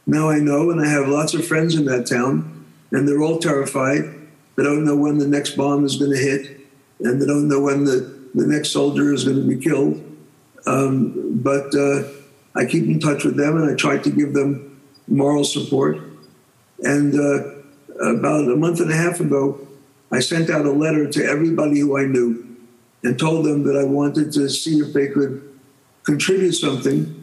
now 0.06 0.30
I 0.30 0.40
know, 0.40 0.72
and 0.72 0.82
I 0.82 0.88
have 0.88 1.08
lots 1.08 1.34
of 1.34 1.46
friends 1.46 1.76
in 1.76 1.86
that 1.86 2.08
town, 2.08 2.66
and 2.92 3.08
they're 3.08 3.22
all 3.22 3.40
terrified. 3.40 4.04
They 4.56 4.64
don't 4.64 4.86
know 4.86 4.96
when 4.96 5.18
the 5.18 5.28
next 5.28 5.56
bomb 5.56 5.86
is 5.86 5.98
going 5.98 6.12
to 6.12 6.18
hit, 6.18 6.60
and 7.00 7.22
they 7.22 7.26
don't 7.26 7.48
know 7.48 7.62
when 7.62 7.86
the, 7.86 8.30
the 8.36 8.46
next 8.46 8.70
soldier 8.70 9.14
is 9.14 9.24
going 9.24 9.38
to 9.38 9.48
be 9.48 9.58
killed. 9.58 10.04
Um, 10.66 11.42
but 11.42 11.74
uh, 11.76 12.04
I 12.56 12.66
keep 12.66 12.86
in 12.86 13.00
touch 13.00 13.24
with 13.24 13.36
them, 13.36 13.58
and 13.58 13.70
I 13.70 13.76
try 13.76 13.98
to 13.98 14.10
give 14.10 14.34
them 14.34 14.82
moral 15.08 15.44
support. 15.44 15.98
And 16.84 17.16
uh, 17.16 18.06
about 18.06 18.46
a 18.46 18.56
month 18.56 18.80
and 18.80 18.92
a 18.92 18.96
half 18.96 19.20
ago, 19.20 19.68
I 20.12 20.20
sent 20.20 20.50
out 20.50 20.66
a 20.66 20.72
letter 20.72 21.10
to 21.10 21.26
everybody 21.26 21.80
who 21.80 21.98
I 21.98 22.06
knew 22.06 22.58
and 23.04 23.18
told 23.18 23.46
them 23.46 23.64
that 23.64 23.76
I 23.76 23.84
wanted 23.84 24.32
to 24.34 24.50
see 24.50 24.80
if 24.80 24.94
they 24.94 25.08
could 25.08 25.42
contribute 26.04 26.54
something, 26.54 27.23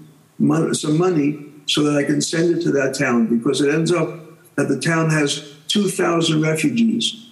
some 0.74 0.98
money, 0.98 1.46
so 1.66 1.82
that 1.84 1.96
I 1.96 2.02
can 2.02 2.20
send 2.20 2.56
it 2.56 2.62
to 2.62 2.72
that 2.72 2.98
town 2.98 3.26
because 3.26 3.60
it 3.60 3.72
ends 3.72 3.92
up 3.92 4.08
that 4.56 4.68
the 4.68 4.80
town 4.80 5.10
has 5.10 5.54
2,000 5.68 6.42
refugees, 6.42 7.28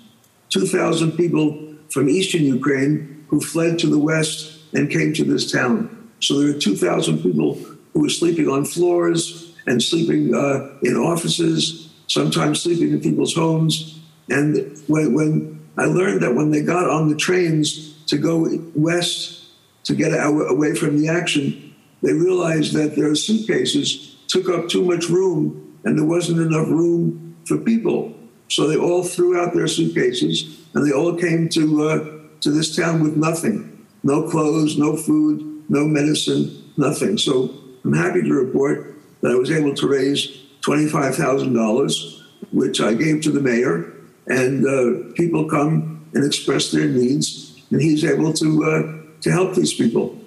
2,000 0.50 1.12
people 1.12 1.74
from 1.90 2.08
eastern 2.08 2.42
Ukraine 2.42 3.26
who 3.28 3.40
fled 3.40 3.78
to 3.80 3.88
the 3.88 3.98
west 3.98 4.60
and 4.74 4.90
came 4.90 5.12
to 5.14 5.24
this 5.24 5.50
town. 5.50 6.10
So 6.20 6.40
there 6.40 6.56
are 6.56 6.58
2,000 6.58 7.18
people 7.22 7.54
who 7.92 8.04
are 8.04 8.10
sleeping 8.10 8.48
on 8.48 8.64
floors 8.64 9.54
and 9.66 9.82
sleeping 9.82 10.34
uh, 10.34 10.68
in 10.82 10.96
offices, 10.96 11.92
sometimes 12.06 12.62
sleeping 12.62 12.92
in 12.92 13.00
people's 13.00 13.34
homes. 13.34 13.98
And 14.30 14.78
when, 14.86 15.14
when 15.14 15.68
I 15.76 15.84
learned 15.84 16.22
that 16.22 16.34
when 16.34 16.50
they 16.50 16.62
got 16.62 16.88
on 16.88 17.08
the 17.08 17.16
trains 17.16 17.94
to 18.06 18.18
go 18.18 18.48
west 18.74 19.46
to 19.84 19.94
get 19.94 20.12
away 20.12 20.74
from 20.74 21.00
the 21.00 21.08
action, 21.08 21.67
they 22.02 22.12
realized 22.12 22.72
that 22.74 22.96
their 22.96 23.14
suitcases 23.14 24.16
took 24.28 24.48
up 24.48 24.68
too 24.68 24.84
much 24.84 25.08
room 25.08 25.78
and 25.84 25.98
there 25.98 26.04
wasn't 26.04 26.40
enough 26.40 26.68
room 26.68 27.36
for 27.46 27.58
people. 27.58 28.14
So 28.48 28.66
they 28.66 28.76
all 28.76 29.02
threw 29.02 29.38
out 29.38 29.54
their 29.54 29.66
suitcases 29.66 30.66
and 30.74 30.86
they 30.86 30.92
all 30.92 31.14
came 31.14 31.48
to, 31.50 31.88
uh, 31.88 32.38
to 32.40 32.50
this 32.50 32.74
town 32.76 33.02
with 33.02 33.16
nothing 33.16 33.78
no 34.02 34.22
clothes, 34.22 34.78
no 34.78 34.96
food, 34.96 35.64
no 35.68 35.84
medicine, 35.84 36.72
nothing. 36.76 37.18
So 37.18 37.52
I'm 37.84 37.92
happy 37.92 38.22
to 38.22 38.32
report 38.32 38.96
that 39.20 39.32
I 39.32 39.34
was 39.34 39.50
able 39.50 39.74
to 39.74 39.88
raise 39.88 40.28
$25,000, 40.62 42.22
which 42.52 42.80
I 42.80 42.94
gave 42.94 43.20
to 43.22 43.30
the 43.30 43.40
mayor, 43.40 43.92
and 44.26 44.66
uh, 44.66 45.12
people 45.14 45.48
come 45.48 46.06
and 46.14 46.24
express 46.24 46.70
their 46.70 46.86
needs, 46.86 47.60
and 47.70 47.80
he's 47.80 48.04
able 48.04 48.32
to, 48.34 48.64
uh, 48.64 49.20
to 49.20 49.30
help 49.30 49.54
these 49.54 49.74
people. 49.74 50.17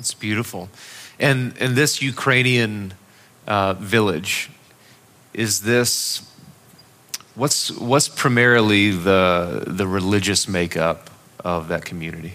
That's 0.00 0.14
beautiful. 0.14 0.70
And, 1.18 1.52
and 1.60 1.76
this 1.76 2.00
Ukrainian 2.00 2.94
uh, 3.46 3.74
village, 3.74 4.48
is 5.34 5.60
this 5.60 6.26
what's 7.34 7.70
what's 7.72 8.08
primarily 8.08 8.92
the 8.92 9.64
the 9.66 9.86
religious 9.86 10.48
makeup 10.48 11.10
of 11.44 11.68
that 11.68 11.84
community? 11.84 12.32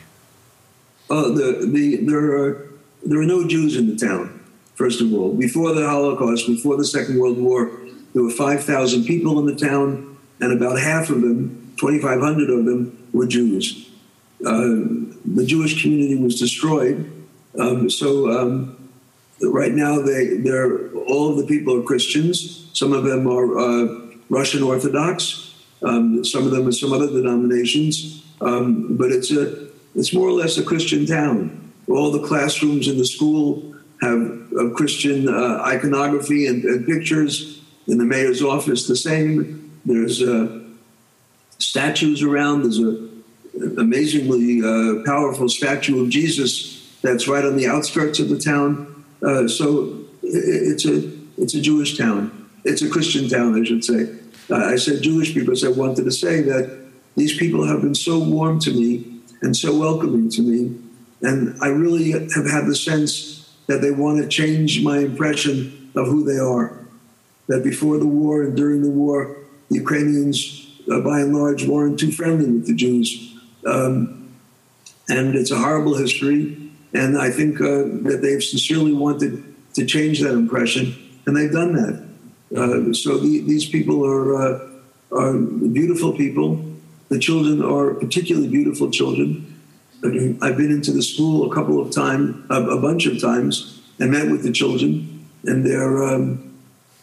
Uh, 1.10 1.30
the, 1.30 1.68
the, 1.74 1.96
there, 2.06 2.38
are, 2.38 2.70
there 3.04 3.20
are 3.20 3.26
no 3.26 3.48
Jews 3.48 3.76
in 3.76 3.90
the 3.90 3.96
town, 3.96 4.40
first 4.76 5.02
of 5.02 5.12
all. 5.12 5.34
Before 5.34 5.74
the 5.74 5.88
Holocaust, 5.90 6.46
before 6.46 6.78
the 6.78 6.86
Second 6.86 7.18
World 7.18 7.40
War, 7.40 7.72
there 8.14 8.22
were 8.22 8.30
5,000 8.30 9.06
people 9.06 9.40
in 9.40 9.48
the 9.48 9.56
town, 9.56 10.18
and 10.40 10.54
about 10.54 10.78
half 10.78 11.10
of 11.10 11.22
them, 11.22 11.74
2,500 11.78 12.48
of 12.52 12.66
them, 12.66 13.10
were 13.12 13.26
Jews. 13.26 13.90
Uh, 14.46 15.02
the 15.26 15.46
Jewish 15.48 15.82
community 15.82 16.16
was 16.16 16.40
destroyed. 16.40 17.12
Um, 17.60 17.90
so 17.90 18.30
um, 18.32 18.92
right 19.42 19.72
now, 19.72 20.02
they, 20.02 20.38
they're, 20.38 20.90
all 20.94 21.32
of 21.32 21.38
the 21.38 21.46
people 21.46 21.80
are 21.80 21.84
Christians. 21.84 22.70
Some 22.74 22.94
of 22.94 23.04
them 23.04 23.28
are 23.28 23.58
uh, 23.58 24.02
Russian 24.30 24.64
Orthodox. 24.64 25.56
Um, 25.84 26.24
some 26.24 26.46
of 26.46 26.52
them 26.52 26.68
are 26.68 26.72
some 26.72 26.94
other 26.94 27.08
denominations. 27.08 28.24
Um, 28.42 28.98
but 28.98 29.12
it's 29.12 29.32
a 29.32 29.66
it's 29.96 30.14
more 30.14 30.28
or 30.28 30.34
less 30.34 30.58
a 30.58 30.64
Christian 30.64 31.06
town. 31.06 31.72
All 31.88 32.12
the 32.12 32.28
classrooms 32.28 32.88
in 32.88 32.98
the 32.98 33.06
school 33.06 33.76
have 34.02 34.74
Christian 34.76 35.30
uh, 35.30 35.62
iconography 35.66 36.48
and, 36.48 36.64
and, 36.66 36.86
pictures. 36.86 37.62
In 37.88 37.98
the 37.98 38.04
mayor's 38.04 38.42
office, 38.42 38.88
the 38.88 38.96
same. 38.96 39.80
There's 39.86 40.22
uh, 40.22 40.64
statues 41.60 42.24
around. 42.24 42.64
There's 42.64 42.80
a 42.80 43.10
amazingly 43.80 44.62
uh, 44.62 45.04
powerful 45.06 45.48
statue 45.48 46.04
of 46.04 46.10
Jesus 46.10 46.75
that's 47.02 47.28
right 47.28 47.46
on 47.46 47.56
the 47.56 47.68
outskirts 47.68 48.20
of 48.20 48.30
the 48.30 48.40
town. 48.40 49.06
Uh, 49.22 49.48
so 49.48 50.00
it's 50.24 50.86
a 50.86 51.12
it's 51.38 51.54
a 51.54 51.62
Jewish 51.62 51.98
town. 51.98 52.50
It's 52.64 52.82
a 52.82 52.90
Christian 52.90 53.30
town, 53.30 53.60
I 53.60 53.64
should 53.64 53.84
say. 53.84 54.16
I 54.50 54.76
said 54.76 55.02
Jewish 55.02 55.34
because 55.34 55.64
I 55.64 55.70
wanted 55.70 56.06
to 56.06 56.12
say 56.12 56.42
that 56.42 56.86
these 57.16 57.38
people 57.38 57.66
have 57.66 57.82
been 57.82 57.96
so 57.96 58.20
warm 58.20 58.60
to 58.62 58.72
me 58.72 59.22
and 59.42 59.56
so 59.56 59.78
welcoming 59.78 60.30
to 60.32 60.42
me. 60.42 60.76
And 61.22 61.58
I 61.62 61.68
really 61.68 62.12
have 62.12 62.50
had 62.50 62.66
the 62.66 62.76
sense 62.76 63.54
that 63.68 63.82
they 63.82 63.92
want 63.92 64.22
to 64.22 64.28
change 64.28 64.84
my 64.84 65.00
impression 65.00 65.92
of 65.96 66.08
who 66.08 66.24
they 66.24 66.38
are. 66.38 66.86
That 67.48 67.64
before 67.64 67.98
the 67.98 68.08
war 68.08 68.44
and 68.44 68.56
during 68.56 68.82
the 68.82 68.90
war, 68.90 69.38
the 69.70 69.76
Ukrainians, 69.76 70.68
uh, 70.92 71.00
by 71.02 71.22
and 71.22 71.36
large, 71.36 71.66
weren't 71.66 72.00
too 72.00 72.12
friendly 72.12 72.52
with 72.52 72.68
the 72.68 72.76
Jews. 72.76 73.36
Um, 73.66 74.30
and 75.08 75.36
it's 75.36 75.52
a 75.52 75.58
horrible 75.58 75.96
history. 75.96 76.65
And 76.96 77.18
I 77.18 77.30
think 77.30 77.60
uh, 77.60 77.84
that 78.08 78.20
they've 78.22 78.44
sincerely 78.44 78.94
wanted 78.94 79.44
to 79.76 79.86
change 79.86 80.22
that 80.22 80.34
impression, 80.34 80.96
and 81.26 81.36
they've 81.36 81.52
done 81.52 81.74
that. 81.74 81.96
Uh, 82.56 82.94
so 82.94 83.18
the, 83.18 83.42
these 83.42 83.68
people 83.68 84.06
are, 84.06 84.36
uh, 84.36 84.70
are 85.12 85.34
beautiful 85.34 86.14
people 86.14 86.76
the 87.10 87.20
children 87.20 87.64
are 87.64 87.94
particularly 87.94 88.48
beautiful 88.48 88.90
children. 88.90 89.54
I've 90.04 90.58
been 90.58 90.72
into 90.72 90.92
the 90.92 91.02
school 91.02 91.52
a 91.52 91.54
couple 91.54 91.80
of 91.80 91.92
times, 91.94 92.46
a, 92.50 92.78
bunch 92.78 93.06
of 93.06 93.22
times, 93.22 93.82
and 94.00 94.12
met 94.12 94.30
with 94.30 94.44
the 94.44 94.52
children, 94.52 95.28
and 95.46 95.66
they're 95.66 96.04
um, 96.04 96.54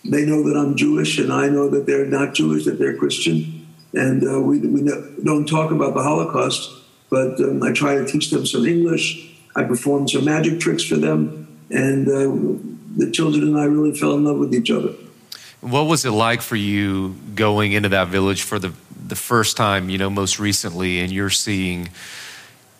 they 0.04 0.24
know 0.26 0.42
that 0.42 0.56
I'm 0.56 0.76
Jewish, 0.76 1.18
and 1.18 1.32
I 1.32 1.48
know 1.48 1.68
that 1.70 1.86
they're 1.86 2.06
not 2.06 2.34
Jewish, 2.34 2.64
that 2.64 2.78
they're 2.78 2.96
Christian, 2.96 3.66
and 3.94 4.22
uh, 4.28 4.40
we 4.40 4.58
we 4.60 4.82
don't 5.24 5.48
talk 5.48 5.70
about 5.70 5.94
the 5.94 6.02
Holocaust, 6.02 6.70
but 7.08 7.40
um, 7.40 7.62
I 7.62 7.72
try 7.72 7.94
to 7.94 8.04
teach 8.04 8.30
them 8.30 8.44
some 8.44 8.66
English. 8.66 9.31
I 9.54 9.64
performed 9.64 10.10
some 10.10 10.24
magic 10.24 10.60
tricks 10.60 10.84
for 10.84 10.96
them, 10.96 11.46
and 11.70 12.08
uh, 12.08 12.96
the 12.96 13.10
children 13.10 13.44
and 13.44 13.58
I 13.58 13.64
really 13.64 13.96
fell 13.96 14.14
in 14.14 14.24
love 14.24 14.38
with 14.38 14.54
each 14.54 14.70
other. 14.70 14.94
What 15.60 15.84
was 15.84 16.04
it 16.04 16.10
like 16.10 16.42
for 16.42 16.56
you 16.56 17.14
going 17.34 17.72
into 17.72 17.90
that 17.90 18.08
village 18.08 18.42
for 18.42 18.58
the 18.58 18.72
the 19.06 19.16
first 19.16 19.56
time, 19.56 19.90
you 19.90 19.98
know, 19.98 20.08
most 20.08 20.38
recently, 20.38 21.00
and 21.00 21.12
you're 21.12 21.30
seeing 21.30 21.90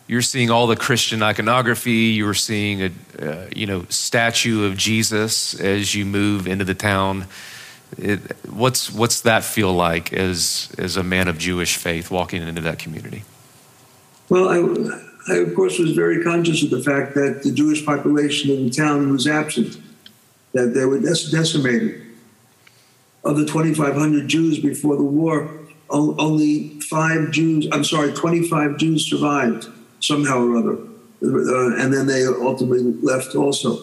you're 0.06 0.22
seeing 0.22 0.50
all 0.50 0.66
the 0.66 0.76
Christian 0.76 1.22
iconography. 1.22 2.12
You're 2.14 2.34
seeing 2.34 2.82
a 2.82 2.90
uh, 3.18 3.48
you 3.54 3.66
know 3.66 3.84
statue 3.88 4.64
of 4.64 4.76
Jesus 4.76 5.58
as 5.60 5.94
you 5.94 6.04
move 6.04 6.46
into 6.46 6.64
the 6.64 6.74
town. 6.74 7.26
It, 7.98 8.20
what's 8.46 8.90
what's 8.90 9.20
that 9.22 9.44
feel 9.44 9.72
like 9.72 10.12
as 10.12 10.72
as 10.78 10.96
a 10.96 11.02
man 11.02 11.28
of 11.28 11.38
Jewish 11.38 11.76
faith 11.76 12.10
walking 12.10 12.42
into 12.42 12.62
that 12.62 12.78
community? 12.78 13.24
Well, 14.28 14.48
I, 14.48 14.58
I 15.28 15.36
of 15.36 15.54
course 15.54 15.78
was 15.78 15.92
very 15.92 16.22
conscious 16.22 16.62
of 16.62 16.70
the 16.70 16.82
fact 16.82 17.14
that 17.14 17.42
the 17.42 17.52
Jewish 17.52 17.84
population 17.84 18.50
in 18.50 18.64
the 18.64 18.70
town 18.70 19.12
was 19.12 19.26
absent, 19.26 19.78
that 20.52 20.74
they 20.74 20.84
were 20.84 21.00
decimated. 21.00 22.00
Of 23.24 23.36
the 23.36 23.46
2,500 23.46 24.26
Jews 24.26 24.58
before 24.58 24.96
the 24.96 25.04
war, 25.04 25.48
only 25.88 26.80
five 26.80 27.30
Jews, 27.30 27.68
I'm 27.70 27.84
sorry, 27.84 28.12
25 28.12 28.78
Jews 28.78 29.08
survived 29.08 29.68
somehow 30.00 30.42
or 30.44 30.56
other. 30.56 30.78
Uh, 31.22 31.76
and 31.76 31.94
then 31.94 32.06
they 32.06 32.26
ultimately 32.26 32.82
left 33.00 33.36
also. 33.36 33.78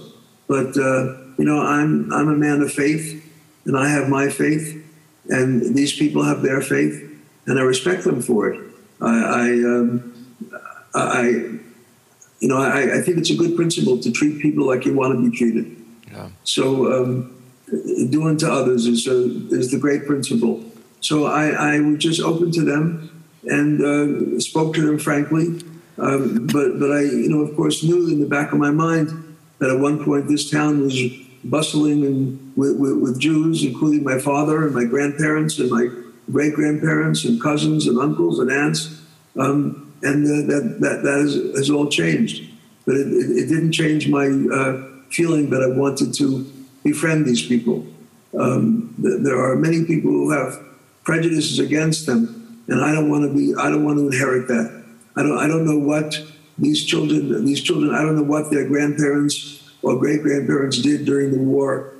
But, 0.47 0.75
uh, 0.78 1.15
you 1.38 1.45
know, 1.45 1.62
I'm, 1.62 2.12
I'm 2.12 2.28
a 2.28 2.36
man 2.36 2.62
of 2.62 2.73
faith, 2.73 3.23
and 3.65 3.78
I 3.78 3.88
have 3.88 4.10
my 4.10 4.30
faith, 4.30 4.84
and 5.30 5.75
these 5.75 5.95
people 5.95 6.23
have 6.23 6.41
their 6.41 6.62
faith, 6.62 7.02
and 7.45 7.60
I 7.60 7.62
respect 7.62 8.04
them 8.04 8.21
for 8.21 8.49
it. 8.49 8.60
I, 8.99 9.08
I, 9.08 9.49
um, 9.52 10.09
I 11.08 11.60
you 12.40 12.48
know, 12.48 12.58
I, 12.58 13.00
I, 13.00 13.02
think 13.02 13.18
it's 13.18 13.30
a 13.30 13.36
good 13.36 13.56
principle 13.56 14.00
to 14.00 14.12
treat 14.12 14.42
people 14.42 14.66
like 14.66 14.86
you 14.86 14.94
want 14.94 15.14
to 15.14 15.30
be 15.30 15.36
treated. 15.36 15.76
Yeah. 16.10 16.30
So, 16.44 16.92
um, 16.94 17.36
doing 18.10 18.38
to 18.38 18.52
others 18.52 18.86
is, 18.86 19.08
uh, 19.08 19.56
is 19.56 19.72
the 19.72 19.78
great 19.78 20.06
principle. 20.06 20.64
So 21.02 21.26
I, 21.26 21.50
I 21.50 21.80
was 21.80 22.00
just 22.00 22.22
open 22.22 22.52
to 22.54 22.64
them 22.64 23.26
and 23.44 23.82
uh, 23.82 24.40
spoke 24.40 24.74
to 24.76 24.86
them 24.86 24.98
frankly. 24.98 25.62
Um, 25.98 26.48
but, 26.48 26.80
but 26.80 26.92
I, 26.92 27.02
you 27.02 27.30
know, 27.30 27.42
of 27.42 27.56
course, 27.56 27.84
knew 27.84 28.08
in 28.08 28.22
the 28.22 28.26
back 28.26 28.54
of 28.54 28.58
my 28.58 28.72
mind 28.72 29.38
that 29.60 29.70
at 29.70 29.80
one 29.80 30.04
point 30.04 30.28
this 30.28 30.50
town 30.50 30.82
was 30.82 30.98
bustling 31.44 32.06
and 32.06 32.54
with, 32.56 32.78
with, 32.78 32.98
with 32.98 33.20
Jews, 33.20 33.64
including 33.64 34.04
my 34.04 34.18
father 34.18 34.66
and 34.66 34.74
my 34.74 34.86
grandparents 34.86 35.60
and 35.60 35.70
my 35.70 35.90
great 36.32 36.54
grandparents 36.54 37.26
and 37.26 37.42
cousins 37.42 37.86
and 37.86 38.00
uncles 38.00 38.40
and 38.40 38.50
aunts. 38.50 39.02
Um, 39.38 39.88
and 40.04 40.26
uh, 40.26 40.54
that, 40.54 40.78
that, 40.82 41.04
that 41.04 41.18
has, 41.20 41.36
has 41.58 41.70
all 41.70 41.88
changed. 41.88 42.50
but 42.86 42.96
it, 42.96 43.08
it, 43.08 43.30
it 43.38 43.46
didn't 43.50 43.72
change 43.72 44.08
my 44.08 44.26
uh, 44.26 44.84
feeling 45.12 45.52
that 45.52 45.62
I 45.62 45.68
wanted 45.78 46.12
to 46.16 46.44
befriend 46.84 47.26
these 47.26 47.46
people. 47.46 47.86
Um, 48.38 48.96
th- 49.02 49.22
there 49.22 49.40
are 49.40 49.56
many 49.56 49.86
people 49.86 50.10
who 50.10 50.32
have 50.32 50.60
prejudices 51.04 51.60
against 51.60 52.08
them, 52.08 52.64
and 52.68 52.82
I 52.82 52.92
don't 52.92 53.10
want 53.10 53.24
to 53.26 53.34
be. 53.34 53.54
I 53.56 53.70
don't 53.70 53.86
want 53.86 54.00
to 54.00 54.08
inherit 54.08 54.48
that. 54.48 54.84
I 55.16 55.22
don't. 55.22 55.38
I 55.38 55.48
don't 55.48 55.66
know 55.66 55.78
what 55.78 56.20
these 56.58 56.84
children. 56.84 57.46
These 57.46 57.62
children. 57.62 57.94
I 57.94 58.02
don't 58.02 58.16
know 58.16 58.24
what 58.24 58.50
their 58.50 58.68
grandparents 58.68 59.70
or 59.84 59.98
great 59.98 60.24
grandparents 60.24 60.80
did 60.82 61.06
during 61.06 61.32
the 61.32 61.40
war, 61.40 61.94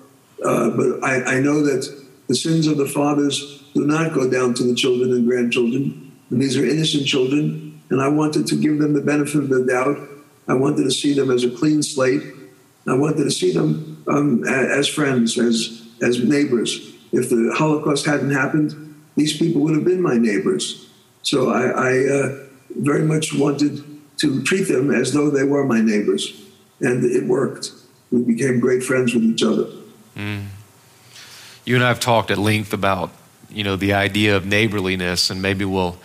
uh, 0.44 0.72
but 0.72 1.04
I, 1.04 1.38
I 1.38 1.40
know 1.40 1.62
that 1.62 1.86
the 2.28 2.36
sins 2.36 2.66
of 2.66 2.78
the 2.78 2.88
fathers 2.88 3.64
do 3.76 3.86
not 3.86 4.14
go 4.14 4.30
down 4.30 4.56
to 4.56 4.64
the 4.64 4.74
children 4.74 5.12
and 5.12 5.28
grandchildren, 5.28 6.12
and 6.32 6.42
these 6.42 6.58
are 6.58 6.66
innocent 6.66 7.06
children. 7.06 7.69
And 7.89 8.02
I 8.02 8.08
wanted 8.08 8.47
to 8.47 8.56
give 8.56 8.80
them 8.80 8.93
the 8.93 9.02
benefit 9.02 9.43
of 9.43 9.49
the 9.49 9.65
doubt. 9.65 9.97
I 10.47 10.54
wanted 10.54 10.84
to 10.84 10.91
see 10.91 11.13
them 11.13 11.32
as 11.32 11.43
a 11.43 11.49
clean 11.49 11.84
slate. 11.84 12.23
I 12.88 12.95
wanted 12.95 13.23
to 13.23 13.32
see 13.32 13.52
them 13.52 14.04
um, 14.08 14.43
as 14.47 14.88
friends, 14.88 15.38
as 15.38 15.86
as 16.02 16.23
neighbors. 16.23 16.95
If 17.12 17.30
the 17.30 17.54
Holocaust 17.56 18.06
hadn't 18.06 18.32
happened, 18.32 18.95
these 19.15 19.38
people 19.38 19.62
would 19.62 19.75
have 19.75 19.86
been 19.86 20.02
my 20.02 20.17
neighbors. 20.17 20.89
So 21.23 21.49
I, 21.49 21.65
I 21.65 22.08
uh, 22.08 22.45
very 22.78 23.04
much 23.04 23.34
wanted 23.34 23.84
to 24.17 24.43
treat 24.43 24.67
them 24.67 24.91
as 24.91 25.13
though 25.13 25.30
they 25.30 25.43
were 25.43 25.65
my 25.65 25.82
neighbors, 25.82 26.41
and 26.82 27.04
it 27.04 27.25
worked. 27.25 27.71
We 28.12 28.23
became 28.23 28.60
great 28.60 28.84
friends 28.84 29.13
with 29.13 29.23
each 29.23 29.43
other. 29.43 29.65
Mm. 30.15 30.47
You 31.65 31.75
and 31.75 31.84
I 31.84 31.89
have 31.89 31.99
talked 31.99 32.32
at 32.32 32.38
length 32.38 32.73
about 32.73 33.12
you 33.49 33.63
know 33.63 33.75
the 33.75 33.93
idea 33.93 34.36
of 34.36 34.45
neighborliness, 34.45 35.30
and 35.30 35.41
maybe 35.41 35.65
we'll 35.65 35.97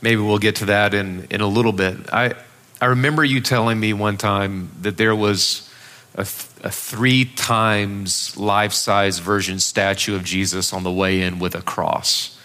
maybe 0.00 0.20
we'll 0.20 0.38
get 0.38 0.56
to 0.56 0.66
that 0.66 0.94
in 0.94 1.26
in 1.30 1.40
a 1.40 1.46
little 1.46 1.72
bit. 1.72 2.12
I 2.12 2.34
I 2.80 2.86
remember 2.86 3.24
you 3.24 3.40
telling 3.40 3.80
me 3.80 3.92
one 3.92 4.16
time 4.16 4.70
that 4.82 4.96
there 4.96 5.14
was 5.14 5.68
a, 6.14 6.22
a 6.22 6.70
three 6.70 7.24
times 7.24 8.36
life 8.36 8.72
size 8.72 9.18
version 9.18 9.58
statue 9.58 10.14
of 10.14 10.24
Jesus 10.24 10.72
on 10.72 10.84
the 10.84 10.92
way 10.92 11.22
in 11.22 11.38
with 11.38 11.54
a 11.54 11.62
cross. 11.62 12.38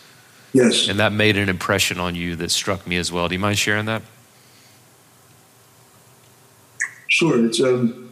Yes. 0.53 0.87
And 0.87 0.99
that 0.99 1.11
made 1.11 1.37
an 1.37 1.49
impression 1.49 1.99
on 1.99 2.15
you 2.15 2.35
that 2.35 2.51
struck 2.51 2.85
me 2.85 2.97
as 2.97 3.11
well. 3.11 3.27
Do 3.27 3.33
you 3.33 3.39
mind 3.39 3.57
sharing 3.57 3.85
that? 3.85 4.03
Sure. 7.07 7.45
It's, 7.45 7.59
um, 7.59 8.11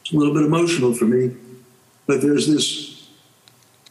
it's 0.00 0.12
a 0.12 0.16
little 0.16 0.34
bit 0.34 0.44
emotional 0.44 0.94
for 0.94 1.04
me, 1.04 1.34
but 2.06 2.20
there's 2.20 2.46
this 2.46 3.08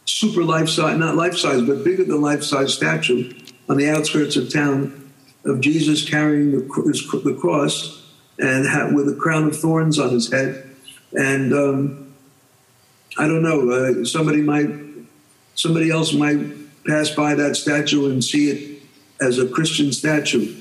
super 0.06 0.44
life 0.44 0.68
size, 0.68 0.98
not 0.98 1.14
life 1.14 1.36
size, 1.36 1.62
but 1.62 1.84
bigger 1.84 2.04
than 2.04 2.20
life 2.22 2.42
size 2.42 2.72
statue 2.72 3.32
on 3.72 3.78
the 3.78 3.88
outskirts 3.88 4.36
of 4.36 4.52
town 4.52 5.10
of 5.46 5.62
Jesus 5.62 6.06
carrying 6.06 6.50
the, 6.50 7.38
cross 7.40 8.06
and 8.38 8.94
with 8.94 9.08
a 9.08 9.16
crown 9.18 9.44
of 9.44 9.58
thorns 9.58 9.98
on 9.98 10.10
his 10.10 10.30
head. 10.30 10.76
And 11.14 11.54
um, 11.54 12.14
I 13.16 13.26
don't 13.26 13.40
know, 13.40 13.70
uh, 13.70 14.04
somebody 14.04 14.42
might, 14.42 14.68
somebody 15.54 15.90
else 15.90 16.12
might 16.12 16.38
pass 16.86 17.08
by 17.08 17.34
that 17.34 17.56
statue 17.56 18.10
and 18.10 18.22
see 18.22 18.50
it 18.50 18.82
as 19.22 19.38
a 19.38 19.48
Christian 19.48 19.90
statue. 19.90 20.54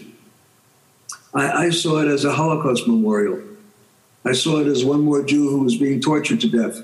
I, 1.34 1.66
I 1.66 1.70
saw 1.70 2.00
it 2.00 2.08
as 2.08 2.24
a 2.24 2.32
Holocaust 2.32 2.88
memorial. 2.88 3.42
I 4.24 4.32
saw 4.32 4.62
it 4.62 4.68
as 4.68 4.86
one 4.86 5.02
more 5.02 5.22
Jew 5.22 5.50
who 5.50 5.64
was 5.64 5.76
being 5.76 6.00
tortured 6.00 6.40
to 6.40 6.48
death. 6.48 6.82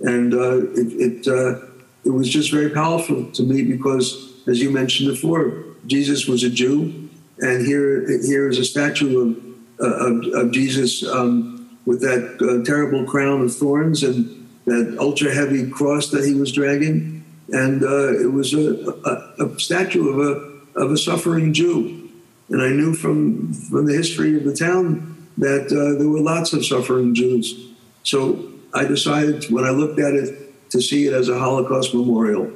And 0.00 0.34
uh, 0.34 0.58
it, 0.72 1.24
it, 1.24 1.28
uh, 1.28 1.64
it 2.04 2.10
was 2.10 2.28
just 2.28 2.50
very 2.50 2.68
powerful 2.68 3.30
to 3.32 3.42
me 3.42 3.62
because, 3.62 4.29
as 4.46 4.60
you 4.60 4.70
mentioned 4.70 5.10
before, 5.10 5.64
Jesus 5.86 6.26
was 6.26 6.42
a 6.42 6.50
Jew, 6.50 7.08
and 7.38 7.66
here, 7.66 8.06
here 8.22 8.48
is 8.48 8.58
a 8.58 8.64
statue 8.64 9.36
of, 9.78 9.86
of, 9.86 10.34
of 10.34 10.52
Jesus 10.52 11.02
um, 11.06 11.78
with 11.86 12.00
that 12.02 12.36
uh, 12.40 12.64
terrible 12.64 13.04
crown 13.04 13.40
of 13.42 13.54
thorns 13.54 14.02
and 14.02 14.36
that 14.66 14.96
ultra 14.98 15.32
heavy 15.32 15.68
cross 15.70 16.10
that 16.10 16.24
he 16.24 16.34
was 16.34 16.52
dragging 16.52 17.20
and 17.52 17.82
uh, 17.82 18.12
it 18.20 18.32
was 18.32 18.54
a, 18.54 18.90
a, 19.04 19.44
a, 19.44 19.60
statue 19.60 20.08
of 20.08 20.18
a 20.18 20.80
of 20.80 20.92
a 20.92 20.96
suffering 20.96 21.52
Jew. 21.52 22.08
And 22.48 22.62
I 22.62 22.68
knew 22.68 22.94
from 22.94 23.52
from 23.52 23.86
the 23.86 23.94
history 23.94 24.36
of 24.36 24.44
the 24.44 24.54
town 24.54 25.28
that 25.38 25.66
uh, 25.66 25.98
there 25.98 26.08
were 26.08 26.20
lots 26.20 26.52
of 26.52 26.64
suffering 26.64 27.14
Jews. 27.14 27.68
So 28.02 28.50
I 28.74 28.84
decided 28.84 29.44
when 29.50 29.64
I 29.64 29.70
looked 29.70 29.98
at 29.98 30.14
it 30.14 30.70
to 30.70 30.80
see 30.80 31.06
it 31.06 31.12
as 31.12 31.28
a 31.28 31.38
Holocaust 31.38 31.94
memorial, 31.94 32.50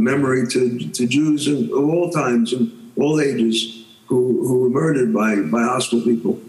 memory 0.00 0.46
to, 0.48 0.90
to 0.90 1.06
Jews 1.06 1.46
of, 1.46 1.70
all 1.72 2.10
times 2.10 2.52
and 2.52 2.92
all 2.96 3.20
ages 3.20 3.84
who, 4.06 4.46
who 4.46 4.60
were 4.60 4.70
murdered 4.70 5.12
by, 5.12 5.36
by 5.36 5.62
hostile 5.62 6.02
people. 6.02 6.40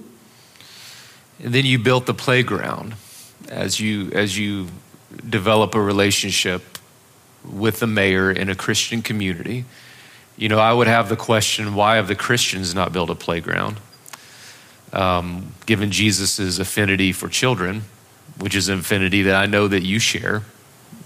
And 1.40 1.54
then 1.54 1.66
you 1.66 1.78
built 1.80 2.06
the 2.06 2.14
playground 2.14 2.96
as 3.50 3.80
you 3.80 4.12
as 4.12 4.38
you 4.38 4.68
develop 5.30 5.76
a 5.76 5.82
relationship 5.82 6.78
with 7.44 7.80
the 7.80 7.88
mayor 7.88 8.32
in 8.32 8.50
a 8.50 8.56
Christian 8.56 9.02
community, 9.02 9.66
you 10.38 10.50
know, 10.50 10.60
I 10.60 10.74
would 10.74 10.88
have 10.88 11.10
the 11.10 11.16
question 11.16 11.76
why 11.76 11.96
have 11.96 12.08
the 12.08 12.16
Christians 12.16 12.74
not 12.74 12.92
built 12.92 13.10
a 13.10 13.16
playground? 13.16 13.80
Um, 14.92 15.54
given 15.66 15.92
Jesus' 15.92 16.60
affinity 16.60 17.12
for 17.12 17.28
children, 17.28 17.84
which 18.40 18.56
is 18.56 18.70
an 18.70 18.80
affinity 18.80 19.24
that 19.24 19.36
I 19.36 19.46
know 19.46 19.68
that 19.68 19.84
you 19.84 20.00
share, 20.00 20.44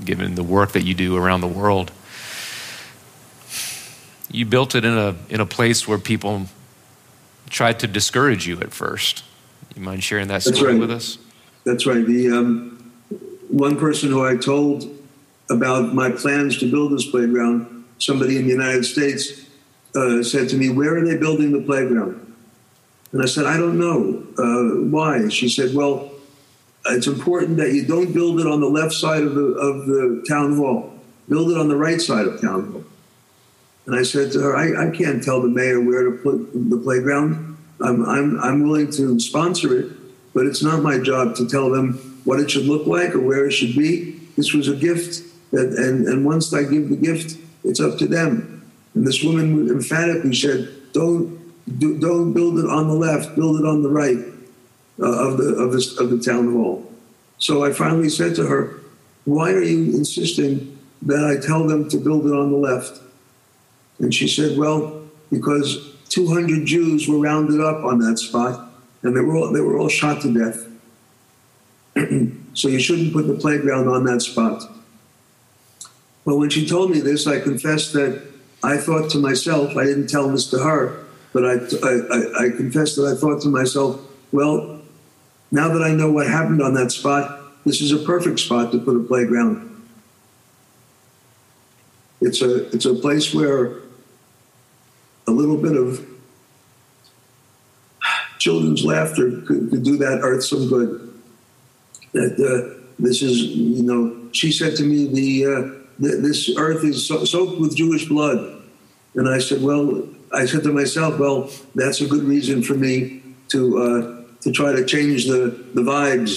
given 0.04 0.36
the 0.36 0.44
work 0.44 0.72
that 0.74 0.84
you 0.84 0.94
do 0.94 1.16
around 1.16 1.42
the 1.42 1.48
world. 1.48 1.92
You 4.32 4.46
built 4.46 4.76
it 4.76 4.86
in 4.86 4.98
a, 4.98 5.16
in 5.30 5.40
a 5.40 5.46
place 5.46 5.88
where 5.88 5.98
people 5.98 6.46
tried 7.50 7.80
to 7.80 7.88
discourage 7.88 8.48
you 8.48 8.60
at 8.62 8.72
first. 8.72 9.24
You 9.76 9.82
mind 9.82 10.04
sharing 10.04 10.28
that 10.28 10.44
story 10.44 10.74
right. 10.74 10.80
with 10.80 10.92
us? 10.92 11.18
That's 11.66 11.86
right. 11.86 12.06
The 12.06 12.32
um, 12.32 12.94
one 13.50 13.78
person 13.78 14.10
who 14.10 14.26
I 14.26 14.38
told 14.38 14.86
about 15.50 15.94
my 15.94 16.12
plans 16.12 16.60
to 16.60 16.70
build 16.70 16.92
this 16.92 17.10
playground, 17.10 17.86
somebody 17.98 18.38
in 18.38 18.44
the 18.44 18.52
United 18.52 18.86
States 18.86 19.46
uh, 19.96 20.22
said 20.22 20.50
to 20.50 20.58
me, 20.58 20.70
Where 20.70 20.98
are 20.98 21.06
they 21.06 21.18
building 21.18 21.52
the 21.52 21.62
playground? 21.62 22.36
And 23.12 23.22
I 23.24 23.26
said, 23.26 23.46
I 23.46 23.58
don't 23.58 23.80
know. 23.80 24.24
Uh, 24.38 24.86
why? 24.90 25.28
She 25.30 25.50
said, 25.50 25.74
Well, 25.74 26.12
it's 26.86 27.08
important 27.08 27.58
that 27.58 27.74
you 27.74 27.86
don't 27.86 28.14
build 28.14 28.40
it 28.40 28.48
on 28.48 28.62
the 28.62 28.70
left 28.70 28.94
side 28.94 29.24
of 29.24 29.36
the, 29.36 29.42
of 29.42 29.88
the 29.88 30.26
town 30.28 30.58
hall, 30.58 30.94
build 31.28 31.52
it 31.52 31.58
on 31.58 31.68
the 31.68 31.76
right 31.76 32.00
side 32.00 32.28
of 32.28 32.40
town 32.40 32.72
hall. 32.72 32.84
And 33.90 33.98
I 33.98 34.04
said 34.04 34.32
to 34.34 34.40
her, 34.42 34.56
I, 34.56 34.86
I 34.86 34.92
can't 34.92 35.24
tell 35.24 35.42
the 35.42 35.48
mayor 35.48 35.82
where 35.82 36.04
to 36.04 36.12
put 36.12 36.54
the 36.54 36.78
playground. 36.78 37.58
I'm, 37.82 38.08
I'm, 38.08 38.40
I'm 38.40 38.62
willing 38.62 38.92
to 38.92 39.20
sponsor 39.20 39.76
it, 39.80 39.92
but 40.32 40.46
it's 40.46 40.62
not 40.62 40.84
my 40.84 41.00
job 41.00 41.36
to 41.38 41.50
tell 41.50 41.72
them 41.72 41.94
what 42.24 42.40
it 42.40 42.52
should 42.52 42.68
look 42.68 42.86
like 42.86 43.16
or 43.16 43.20
where 43.20 43.48
it 43.48 43.52
should 43.52 43.76
be. 43.76 44.12
This 44.38 44.54
was 44.54 44.68
a 44.68 44.76
gift 44.76 45.24
that, 45.50 45.70
and, 45.70 46.08
and 46.08 46.24
once 46.24 46.54
I 46.54 46.66
give 46.66 46.90
the 46.90 46.98
gift, 46.98 47.40
it's 47.64 47.80
up 47.80 47.98
to 47.98 48.06
them. 48.06 48.64
And 48.94 49.08
this 49.08 49.24
woman 49.24 49.68
emphatically 49.70 50.36
said, 50.36 50.70
"Don't 50.94 51.40
do, 51.80 51.98
don't 51.98 52.32
build 52.32 52.60
it 52.60 52.70
on 52.70 52.90
the 52.90 52.94
left, 52.94 53.36
build 53.36 53.60
it 53.60 53.66
on 53.66 53.82
the 53.82 53.90
right 53.90 54.20
uh, 55.02 55.30
of 55.30 55.38
the 55.38 55.56
of 55.56 55.72
the 55.72 55.96
of 56.00 56.12
the 56.12 56.20
town 56.20 56.54
hall." 56.54 56.88
So 57.40 57.66
I 57.66 57.74
finally 57.74 58.10
said 58.10 58.36
to 58.36 58.46
her, 58.46 58.82
"Why 59.26 59.52
are 59.52 59.64
you 59.64 59.98
insisting 59.98 60.78
that 61.02 61.26
I 61.26 61.44
tell 61.44 61.66
them 61.66 61.90
to 61.90 61.98
build 61.98 62.28
it 62.28 62.34
on 62.34 62.52
the 62.52 62.58
left?" 62.58 63.09
And 64.00 64.14
she 64.14 64.28
said, 64.28 64.58
"Well, 64.58 65.02
because 65.32 65.94
200 66.10 66.66
Jews 66.66 67.08
were 67.08 67.20
rounded 67.20 67.62
up 67.62 67.84
on 67.84 68.00
that 68.00 68.18
spot, 68.20 68.72
and 69.04 69.16
they 69.16 69.22
were 69.22 69.36
all, 69.36 69.52
they 69.52 69.62
were 69.62 69.78
all 69.78 69.90
shot 69.90 70.22
to 70.22 70.34
death. 70.34 70.66
so 72.54 72.68
you 72.68 72.80
shouldn't 72.80 73.14
put 73.14 73.28
the 73.28 73.36
playground 73.36 73.88
on 73.88 74.06
that 74.06 74.22
spot." 74.22 74.64
Well, 76.26 76.38
when 76.38 76.50
she 76.50 76.68
told 76.68 76.92
me 76.92 77.00
this, 77.00 77.26
I 77.26 77.40
confessed 77.40 77.94
that 77.94 78.22
I 78.64 78.78
thought 78.78 79.10
to 79.12 79.18
myself, 79.18 79.76
I 79.78 79.86
didn't 79.86 80.08
tell 80.08 80.30
this 80.30 80.48
to 80.52 80.60
her, 80.60 81.06
but 81.34 81.46
I, 81.46 81.54
I, 81.54 82.46
I 82.46 82.50
confessed 82.50 82.98
that 82.98 83.06
I 83.06 83.20
thought 83.20 83.42
to 83.44 83.50
myself, 83.50 84.00
well, 84.32 84.82
now 85.52 85.70
that 85.70 85.82
I 85.82 85.92
know 85.92 86.12
what 86.12 86.28
happened 86.28 86.62
on 86.62 86.74
that 86.76 86.92
spot, 86.92 87.40
this 87.66 87.82
is 87.82 87.92
a 87.92 87.98
perfect 88.00 88.40
spot 88.40 88.72
to 88.72 88.80
put 88.80 88.96
a 88.96 89.04
playground. 89.04 89.66
It's 92.22 92.42
a, 92.42 92.68
it's 92.76 92.86
a 92.86 92.94
place 92.94 93.34
where 93.34 93.78
a 95.30 95.32
little 95.32 95.58
bit 95.58 95.76
of 95.76 96.06
children's 98.40 98.84
laughter 98.84 99.42
could, 99.46 99.70
could 99.70 99.84
do 99.84 99.98
that 99.98 100.20
earth 100.24 100.44
some 100.44 100.68
good. 100.68 100.90
That 102.14 102.34
uh, 102.40 102.82
this 102.98 103.22
is, 103.22 103.38
you 103.42 103.84
know, 103.84 104.30
she 104.32 104.52
said 104.52 104.76
to 104.78 104.84
me, 104.84 105.06
the 105.06 105.30
uh, 105.46 105.62
this 106.00 106.50
earth 106.58 106.84
is 106.84 107.06
so- 107.06 107.26
soaked 107.26 107.60
with 107.62 107.76
Jewish 107.76 108.06
blood. 108.08 108.40
And 109.16 109.28
I 109.28 109.40
said, 109.40 109.62
well, 109.62 110.08
I 110.34 110.46
said 110.46 110.64
to 110.64 110.72
myself, 110.72 111.20
well, 111.20 111.50
that's 111.76 112.02
a 112.02 112.08
good 112.08 112.24
reason 112.24 112.64
for 112.64 112.74
me 112.74 113.22
to 113.50 113.62
uh, 113.86 114.02
to 114.42 114.52
try 114.52 114.72
to 114.72 114.86
change 114.86 115.28
the, 115.28 115.42
the 115.74 115.82
vibes 115.82 116.34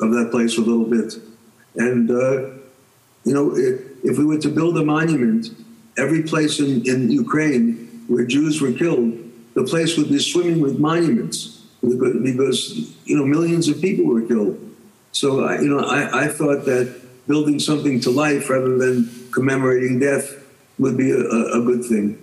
of 0.00 0.10
that 0.12 0.28
place 0.30 0.58
a 0.58 0.60
little 0.60 0.84
bit. 0.84 1.14
And, 1.76 2.10
uh, 2.10 2.50
you 3.24 3.32
know, 3.34 3.56
if, 3.56 3.80
if 4.04 4.18
we 4.18 4.24
were 4.24 4.38
to 4.38 4.48
build 4.48 4.76
a 4.78 4.84
monument, 4.84 5.48
every 5.96 6.22
place 6.22 6.60
in, 6.60 6.86
in 6.86 7.10
Ukraine 7.10 7.85
where 8.08 8.24
Jews 8.24 8.60
were 8.60 8.72
killed, 8.72 9.18
the 9.54 9.64
place 9.64 9.96
would 9.96 10.08
be 10.08 10.18
swimming 10.18 10.60
with 10.60 10.78
monuments 10.78 11.62
because 11.82 12.94
you 13.04 13.16
know 13.16 13.24
millions 13.24 13.68
of 13.68 13.80
people 13.80 14.04
were 14.06 14.22
killed. 14.22 14.58
So 15.12 15.44
I, 15.44 15.60
you 15.60 15.68
know, 15.68 15.80
I, 15.80 16.24
I 16.24 16.28
thought 16.28 16.64
that 16.66 17.00
building 17.26 17.58
something 17.58 18.00
to 18.00 18.10
life 18.10 18.50
rather 18.50 18.76
than 18.76 19.10
commemorating 19.32 19.98
death 19.98 20.34
would 20.78 20.96
be 20.96 21.10
a, 21.10 21.18
a 21.18 21.62
good 21.62 21.84
thing. 21.84 22.22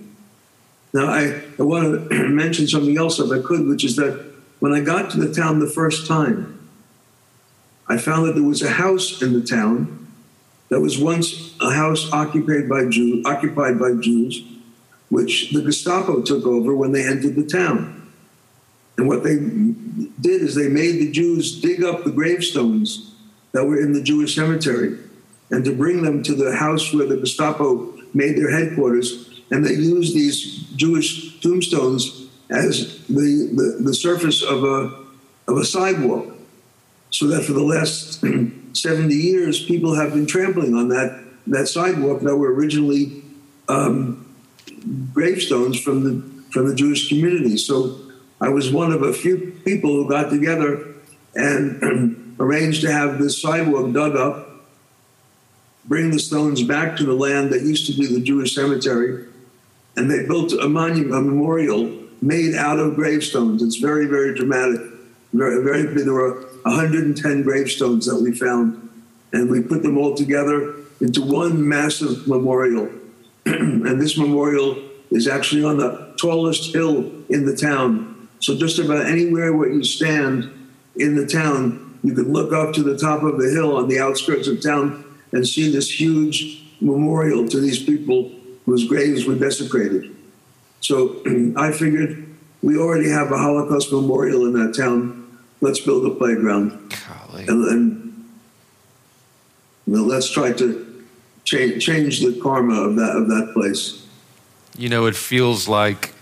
Now, 0.93 1.07
I, 1.07 1.41
I 1.57 1.63
want 1.63 2.09
to 2.09 2.29
mention 2.29 2.67
something 2.67 2.97
else 2.97 3.19
if 3.19 3.31
I 3.31 3.41
could, 3.41 3.67
which 3.67 3.83
is 3.83 3.95
that 3.95 4.31
when 4.59 4.73
I 4.73 4.81
got 4.81 5.11
to 5.11 5.19
the 5.19 5.33
town 5.33 5.59
the 5.59 5.67
first 5.67 6.07
time, 6.07 6.69
I 7.87 7.97
found 7.97 8.27
that 8.27 8.33
there 8.33 8.43
was 8.43 8.61
a 8.61 8.69
house 8.69 9.21
in 9.21 9.33
the 9.33 9.45
town 9.45 10.07
that 10.69 10.79
was 10.79 10.97
once 10.97 11.55
a 11.59 11.71
house 11.71 12.11
occupied 12.11 12.69
by 12.69 12.85
Jews, 12.85 13.25
occupied 13.25 13.77
by 13.77 13.93
Jews, 13.99 14.43
which 15.13 15.52
the 15.52 15.62
Gestapo 15.62 16.21
took 16.21 16.43
over 16.45 16.76
when 16.76 16.91
they 16.91 17.06
entered 17.06 17.36
the 17.36 17.45
town. 17.45 18.12
And 18.97 19.08
what 19.08 19.23
they 19.23 19.36
did 19.36 20.41
is 20.41 20.56
they 20.56 20.69
made 20.69 20.99
the 20.99 21.12
Jews 21.12 21.62
dig 21.62 21.84
up 21.84 22.04
the 22.04 22.12
gravestones 22.12 23.13
that 23.52 23.65
were 23.65 23.80
in 23.80 23.93
the 23.93 24.02
Jewish 24.02 24.36
cemetery 24.36 24.97
and 25.52 25.63
to 25.65 25.76
bring 25.76 26.02
them 26.02 26.23
to 26.23 26.34
the 26.34 26.56
house 26.56 26.91
where 26.91 27.06
the 27.06 27.17
Gestapo 27.17 27.93
made 28.15 28.38
their 28.38 28.49
headquarters. 28.49 29.41
And 29.52 29.63
they 29.63 29.73
used 29.73 30.15
these 30.15 30.63
Jewish 30.76 31.39
tombstones 31.41 32.28
as 32.49 33.06
the, 33.08 33.52
the, 33.54 33.84
the 33.84 33.93
surface 33.93 34.41
of 34.41 34.63
a, 34.63 34.99
of 35.47 35.58
a 35.58 35.65
sidewalk. 35.65 36.26
So 37.12 37.28
that 37.28 37.43
for 37.43 37.54
the 37.54 37.63
last 37.63 38.23
70 38.73 39.13
years, 39.13 39.63
people 39.63 39.93
have 39.93 40.13
been 40.13 40.26
trampling 40.26 40.73
on 40.73 40.88
that, 40.88 41.23
that 41.45 41.67
sidewalk 41.67 42.21
that 42.21 42.36
were 42.36 42.52
originally 42.52 43.23
um, 43.69 44.32
gravestones 45.13 45.79
from 45.79 46.03
the, 46.03 46.43
from 46.51 46.67
the 46.67 46.75
Jewish 46.75 47.09
community. 47.09 47.57
So 47.57 47.99
I 48.39 48.49
was 48.49 48.71
one 48.71 48.91
of 48.91 49.01
a 49.01 49.13
few 49.13 49.57
people 49.63 49.91
who 49.91 50.09
got 50.09 50.29
together 50.29 50.85
and 51.35 52.35
arranged 52.39 52.81
to 52.81 52.91
have 52.91 53.19
this 53.19 53.41
sidewalk 53.41 53.93
dug 53.93 54.15
up, 54.15 54.49
bring 55.85 56.11
the 56.11 56.19
stones 56.19 56.63
back 56.63 56.97
to 56.97 57.05
the 57.05 57.13
land 57.13 57.51
that 57.51 57.61
used 57.61 57.87
to 57.87 57.93
be 57.93 58.05
the 58.05 58.21
Jewish 58.21 58.55
cemetery, 58.55 59.27
and 59.95 60.09
they 60.09 60.25
built 60.25 60.51
a 60.53 60.67
monument, 60.67 61.13
a 61.13 61.21
memorial 61.21 62.03
made 62.21 62.55
out 62.55 62.79
of 62.79 62.95
gravestones. 62.95 63.61
It's 63.61 63.77
very, 63.77 64.07
very 64.07 64.33
dramatic. 64.35 64.81
Very, 65.33 65.63
very 65.63 66.03
there 66.03 66.13
were 66.13 66.41
110 66.63 67.43
gravestones 67.43 68.05
that 68.05 68.21
we 68.21 68.31
found, 68.31 68.89
and 69.31 69.49
we 69.49 69.61
put 69.61 69.83
them 69.83 69.97
all 69.97 70.15
together 70.15 70.75
into 71.01 71.21
one 71.21 71.67
massive 71.67 72.27
memorial. 72.27 72.89
and 73.45 74.01
this 74.01 74.17
memorial 74.17 74.82
is 75.12 75.27
actually 75.27 75.63
on 75.63 75.77
the 75.77 76.13
tallest 76.17 76.73
hill 76.73 77.12
in 77.29 77.45
the 77.45 77.56
town 77.56 78.13
so 78.43 78.58
just 78.58 78.77
about 78.77 79.06
anywhere 79.06 79.53
where 79.53 79.71
you 79.71 79.86
stand 79.86 80.51
in 80.97 81.15
the 81.15 81.25
town, 81.25 81.97
you 82.03 82.13
can 82.13 82.34
look 82.34 82.51
up 82.51 82.73
to 82.73 82.84
the 82.84 82.97
top 82.97 83.23
of 83.23 83.39
the 83.39 83.49
hill 83.49 83.77
on 83.77 83.88
the 83.88 83.99
outskirts 83.99 84.49
of 84.49 84.62
town 84.62 85.06
and 85.32 85.47
see 85.47 85.71
this 85.71 85.89
huge 85.89 86.62
memorial 86.82 87.47
to 87.47 87.62
these 87.62 87.82
people 87.82 88.29
whose 88.65 88.86
graves 88.86 89.25
were 89.25 89.36
desecrated. 89.36 90.13
So 90.82 91.23
I 91.56 91.71
figured 91.71 92.36
we 92.62 92.77
already 92.77 93.10
have 93.10 93.32
a 93.32 93.38
Holocaust 93.38 93.93
memorial 93.93 94.45
in 94.45 94.53
that 94.53 94.75
town. 94.75 95.39
Let's 95.62 95.79
build 95.79 96.06
a 96.06 96.13
playground. 96.13 96.93
Golly. 97.08 97.47
And, 97.47 98.25
know, 99.88 100.03
let's 100.03 100.29
try 100.29 100.51
to 100.51 100.92
change, 101.43 102.19
the 102.19 102.39
karma 102.41 102.82
of 102.82 102.95
that, 102.95 103.15
of 103.15 103.27
that 103.27 103.51
place. 103.53 104.06
You 104.77 104.89
know, 104.89 105.06
it 105.06 105.15
feels 105.15 105.67
like 105.67 106.13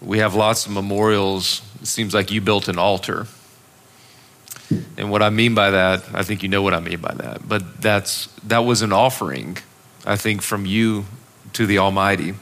we 0.00 0.18
have 0.18 0.34
lots 0.34 0.66
of 0.66 0.72
memorials. 0.72 1.62
It 1.80 1.86
seems 1.86 2.14
like 2.14 2.30
you 2.30 2.40
built 2.40 2.68
an 2.68 2.78
altar. 2.78 3.26
And 4.96 5.10
what 5.10 5.22
I 5.22 5.30
mean 5.30 5.54
by 5.54 5.70
that, 5.70 6.04
I 6.14 6.22
think 6.22 6.42
you 6.42 6.48
know 6.48 6.62
what 6.62 6.74
I 6.74 6.80
mean 6.80 7.00
by 7.00 7.14
that, 7.14 7.48
but 7.48 7.80
that's 7.80 8.26
that 8.44 8.60
was 8.60 8.82
an 8.82 8.92
offering, 8.92 9.58
I 10.06 10.16
think, 10.16 10.42
from 10.42 10.64
you 10.64 11.06
to 11.54 11.66
the 11.66 11.78
Almighty 11.78 12.34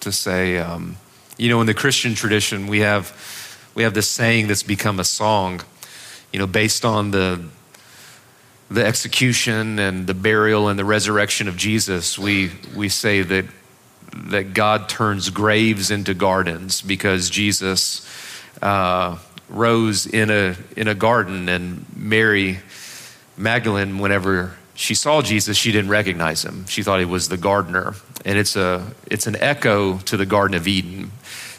to 0.00 0.12
say, 0.12 0.58
um, 0.58 0.96
you 1.36 1.48
know, 1.48 1.60
in 1.60 1.66
the 1.66 1.74
Christian 1.74 2.14
tradition, 2.14 2.68
we 2.68 2.80
have 2.80 3.12
we 3.74 3.82
have 3.82 3.94
this 3.94 4.08
saying 4.08 4.48
that's 4.48 4.62
become 4.62 4.98
a 4.98 5.04
song, 5.04 5.60
you 6.32 6.38
know, 6.38 6.46
based 6.46 6.84
on 6.84 7.10
the 7.10 7.44
the 8.70 8.84
execution 8.84 9.78
and 9.78 10.06
the 10.06 10.14
burial 10.14 10.68
and 10.68 10.78
the 10.78 10.84
resurrection 10.84 11.48
of 11.48 11.56
Jesus. 11.56 12.18
We 12.18 12.50
we 12.76 12.88
say 12.88 13.22
that 13.22 13.46
that 14.14 14.54
God 14.54 14.88
turns 14.88 15.30
graves 15.30 15.90
into 15.90 16.14
gardens 16.14 16.82
because 16.82 17.30
Jesus 17.30 18.06
uh, 18.62 19.18
rose 19.48 20.06
in 20.06 20.30
a, 20.30 20.56
in 20.76 20.88
a 20.88 20.94
garden, 20.94 21.48
and 21.48 21.84
Mary 21.96 22.58
Magdalene, 23.36 23.98
whenever 23.98 24.56
she 24.74 24.94
saw 24.94 25.22
Jesus, 25.22 25.56
she 25.56 25.72
didn't 25.72 25.90
recognize 25.90 26.44
him. 26.44 26.66
She 26.66 26.82
thought 26.82 26.98
he 27.00 27.04
was 27.04 27.28
the 27.28 27.36
gardener. 27.36 27.94
And 28.24 28.38
it's, 28.38 28.56
a, 28.56 28.86
it's 29.10 29.26
an 29.26 29.36
echo 29.36 29.98
to 29.98 30.16
the 30.16 30.26
Garden 30.26 30.56
of 30.56 30.68
Eden 30.68 31.12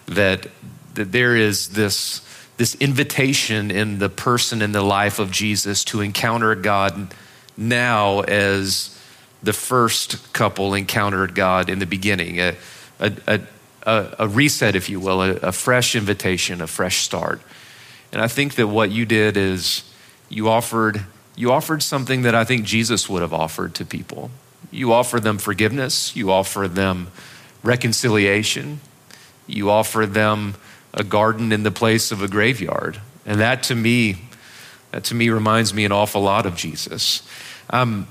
that, 0.08 0.48
that 0.94 1.12
there 1.12 1.36
is 1.36 1.70
this, 1.70 2.22
this 2.60 2.76
invitation 2.76 3.72
in 3.72 4.00
the 4.00 4.10
person 4.10 4.62
and 4.62 4.76
the 4.76 4.82
life 4.82 5.18
of 5.18 5.32
Jesus 5.32 5.86
to 5.86 6.02
encounter 6.02 6.56
God 6.56 7.16
now 7.56 8.20
as 8.20 9.00
the 9.42 9.54
first 9.54 10.34
couple 10.34 10.74
encountered 10.74 11.34
God 11.34 11.70
in 11.70 11.80
the 11.80 11.86
beginning, 11.86 12.42
a, 12.42 12.58
a, 13.00 13.40
a, 13.84 14.16
a 14.20 14.28
reset, 14.28 14.76
if 14.76 14.90
you 14.90 15.00
will, 15.00 15.22
a, 15.22 15.36
a 15.36 15.52
fresh 15.54 15.96
invitation, 15.96 16.62
a 16.62 16.68
fresh 16.68 16.98
start. 16.98 17.40
And 18.12 18.22
I 18.22 18.28
think 18.28 18.56
that 18.56 18.68
what 18.68 18.92
you 18.92 19.06
did 19.06 19.38
is 19.38 19.90
you 20.28 20.50
offered, 20.50 21.06
you 21.38 21.54
offered 21.54 21.82
something 21.82 22.24
that 22.24 22.36
I 22.36 22.44
think 22.44 22.66
Jesus 22.66 23.08
would 23.08 23.22
have 23.22 23.32
offered 23.32 23.74
to 23.76 23.86
people. 23.86 24.32
You 24.70 24.92
offer 24.92 25.22
them 25.22 25.38
forgiveness, 25.38 26.14
you 26.14 26.30
offer 26.30 26.68
them 26.68 27.08
reconciliation, 27.64 28.82
you 29.48 29.70
offer 29.70 30.06
them 30.06 30.56
a 30.94 31.04
garden 31.04 31.52
in 31.52 31.64
the 31.64 31.72
place 31.72 32.12
of 32.12 32.22
a 32.22 32.28
graveyard. 32.28 33.00
And 33.26 33.40
that 33.40 33.64
to 33.64 33.76
me, 33.76 34.18
that 34.92 35.04
to 35.06 35.16
me 35.16 35.30
reminds 35.30 35.74
me 35.74 35.86
an 35.86 35.92
awful 35.92 36.22
lot 36.22 36.46
of 36.46 36.56
Jesus. 36.56 37.28
Um, 37.70 38.08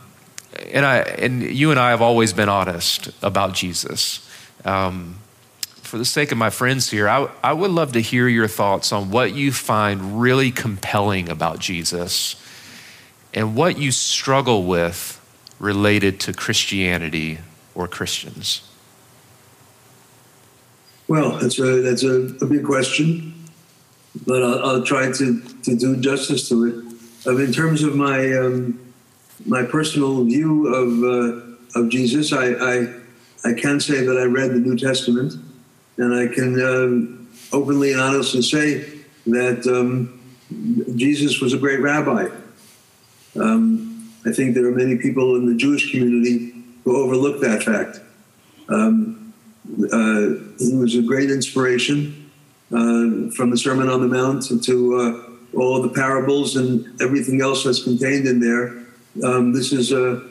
and 0.72 0.84
I 0.84 0.98
and 0.98 1.42
you 1.42 1.70
and 1.70 1.78
I 1.78 1.90
have 1.90 2.02
always 2.02 2.32
been 2.32 2.48
honest 2.48 3.10
about 3.22 3.54
Jesus. 3.54 4.28
Um, 4.64 5.18
for 5.82 5.96
the 5.96 6.04
sake 6.04 6.32
of 6.32 6.38
my 6.38 6.50
friends 6.50 6.90
here, 6.90 7.08
I, 7.08 7.30
I 7.42 7.54
would 7.54 7.70
love 7.70 7.92
to 7.92 8.00
hear 8.00 8.28
your 8.28 8.48
thoughts 8.48 8.92
on 8.92 9.10
what 9.10 9.34
you 9.34 9.52
find 9.52 10.20
really 10.20 10.50
compelling 10.50 11.30
about 11.30 11.60
Jesus 11.60 12.36
and 13.32 13.56
what 13.56 13.78
you 13.78 13.90
struggle 13.90 14.64
with 14.64 15.14
related 15.58 16.20
to 16.20 16.32
Christianity 16.34 17.38
or 17.74 17.88
Christians. 17.88 18.67
Well, 21.09 21.38
that's 21.38 21.59
a 21.59 21.81
that's 21.81 22.05
a, 22.05 22.27
a 22.42 22.47
big 22.47 22.64
question, 22.66 23.33
but 24.27 24.42
I'll, 24.42 24.64
I'll, 24.64 24.83
try 24.83 25.11
to, 25.11 25.40
to 25.40 25.77
do 25.77 25.97
justice 25.97 26.51
to 26.51 26.66
it. 26.66 27.27
Um, 27.27 27.40
in 27.40 27.51
terms 27.51 27.83
of 27.83 27.97
my 27.97 28.31
um, 28.37 28.79
my 29.47 29.62
personal 29.62 30.23
view 30.25 30.66
of 30.66 31.03
uh, 31.03 31.81
of 31.81 31.88
Jesus, 31.88 32.35
I, 32.35 32.49
I, 32.51 32.94
I 33.42 33.55
can 33.55 33.81
say 33.81 34.05
that 34.05 34.18
I 34.18 34.25
read 34.25 34.51
the 34.51 34.61
New 34.61 34.77
Testament, 34.77 35.33
and 35.97 36.14
I 36.14 36.33
can 36.33 36.61
um, 36.61 37.29
openly 37.53 37.92
and 37.92 38.03
honestly 38.03 38.42
say 38.42 38.85
that 39.29 39.66
um, 39.66 40.21
Jesus 40.94 41.40
was 41.40 41.54
a 41.54 41.59
great 41.59 41.81
rabbi. 41.81 42.29
Um, 43.35 44.13
I 44.27 44.33
think 44.33 44.54
there 44.54 44.67
are 44.67 44.73
many 44.73 44.98
people 44.98 45.37
in 45.37 45.46
the 45.46 45.54
Jewish 45.54 45.90
community 45.90 46.52
who 46.85 47.02
overlook 47.02 47.40
that 47.40 47.63
fact. 47.63 48.00
Um, 48.69 49.17
he 49.77 50.75
was 50.75 50.94
a 50.96 51.02
great 51.02 51.31
inspiration 51.31 52.31
uh, 52.73 53.31
from 53.37 53.50
the 53.50 53.56
Sermon 53.56 53.88
on 53.88 54.00
the 54.00 54.08
Mount 54.08 54.44
to 54.64 54.96
uh, 54.96 55.58
all 55.58 55.83
the 55.83 55.88
parables 55.90 56.56
and 56.56 57.00
everything 57.00 57.40
else 57.40 57.64
that's 57.64 57.83
contained 57.83 58.27
in 58.27 58.40
there 58.40 58.79
um, 59.25 59.52
this 59.52 59.73
is 59.73 59.92
a, 59.92 60.23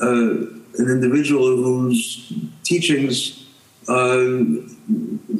a, 0.00 0.06
an 0.06 0.68
individual 0.78 1.46
whose 1.46 2.32
teachings 2.64 3.46
uh, 3.88 4.24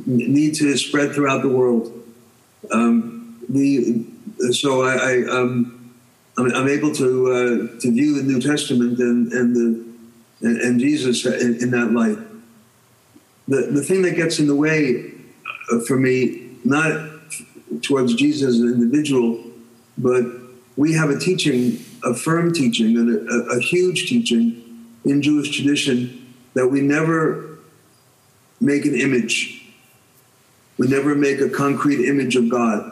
need 0.06 0.54
to 0.54 0.76
spread 0.76 1.12
throughout 1.12 1.42
the 1.42 1.48
world. 1.48 1.92
Um, 2.70 3.38
so 4.52 4.82
I, 4.82 4.94
I 4.94 5.24
um, 5.30 5.94
I'm, 6.38 6.54
I'm, 6.54 6.68
able 6.68 6.92
to 6.94 7.32
uh, 7.32 7.80
to 7.80 7.90
view 7.90 8.14
the 8.14 8.22
New 8.22 8.40
Testament 8.40 8.98
and 8.98 9.32
and 9.32 9.56
the 9.56 10.46
and, 10.46 10.60
and 10.60 10.80
Jesus 10.80 11.24
in, 11.26 11.62
in, 11.62 11.70
that 11.70 11.92
light. 11.92 12.18
The 13.48 13.68
the 13.70 13.82
thing 13.82 14.02
that 14.02 14.16
gets 14.16 14.38
in 14.38 14.46
the 14.46 14.54
way 14.54 15.12
uh, 15.72 15.80
for 15.80 15.96
me, 15.96 16.50
not 16.64 17.10
towards 17.82 18.14
Jesus 18.14 18.48
as 18.48 18.60
an 18.60 18.68
individual, 18.74 19.42
but 19.98 20.24
we 20.76 20.92
have 20.94 21.10
a 21.10 21.18
teaching 21.18 21.78
a 22.04 22.14
firm 22.14 22.52
teaching 22.52 22.96
and 22.96 23.28
a, 23.28 23.56
a, 23.56 23.60
huge 23.60 24.08
teaching 24.08 24.88
in 25.04 25.22
Jewish 25.22 25.56
tradition 25.56 26.34
that 26.54 26.66
we 26.66 26.80
never 26.80 27.58
make 28.60 28.84
an 28.84 28.94
image. 28.94 29.64
we 30.78 30.88
never 30.88 31.14
make 31.14 31.40
a 31.40 31.48
concrete 31.48 32.08
image 32.08 32.36
of 32.36 32.48
God. 32.48 32.88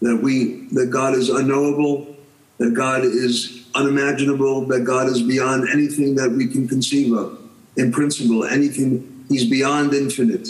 That 0.00 0.22
we 0.22 0.66
that 0.72 0.86
God 0.86 1.14
is 1.14 1.28
unknowable, 1.28 2.16
that 2.58 2.72
God 2.72 3.04
is 3.04 3.66
unimaginable, 3.74 4.66
that 4.68 4.80
God 4.80 5.08
is 5.08 5.20
beyond 5.22 5.68
anything 5.68 6.14
that 6.14 6.30
we 6.30 6.46
can 6.46 6.66
conceive 6.66 7.12
of. 7.12 7.38
In 7.76 7.92
principle, 7.92 8.44
anything 8.44 9.19
He's 9.30 9.48
beyond 9.48 9.94
infinite. 9.94 10.48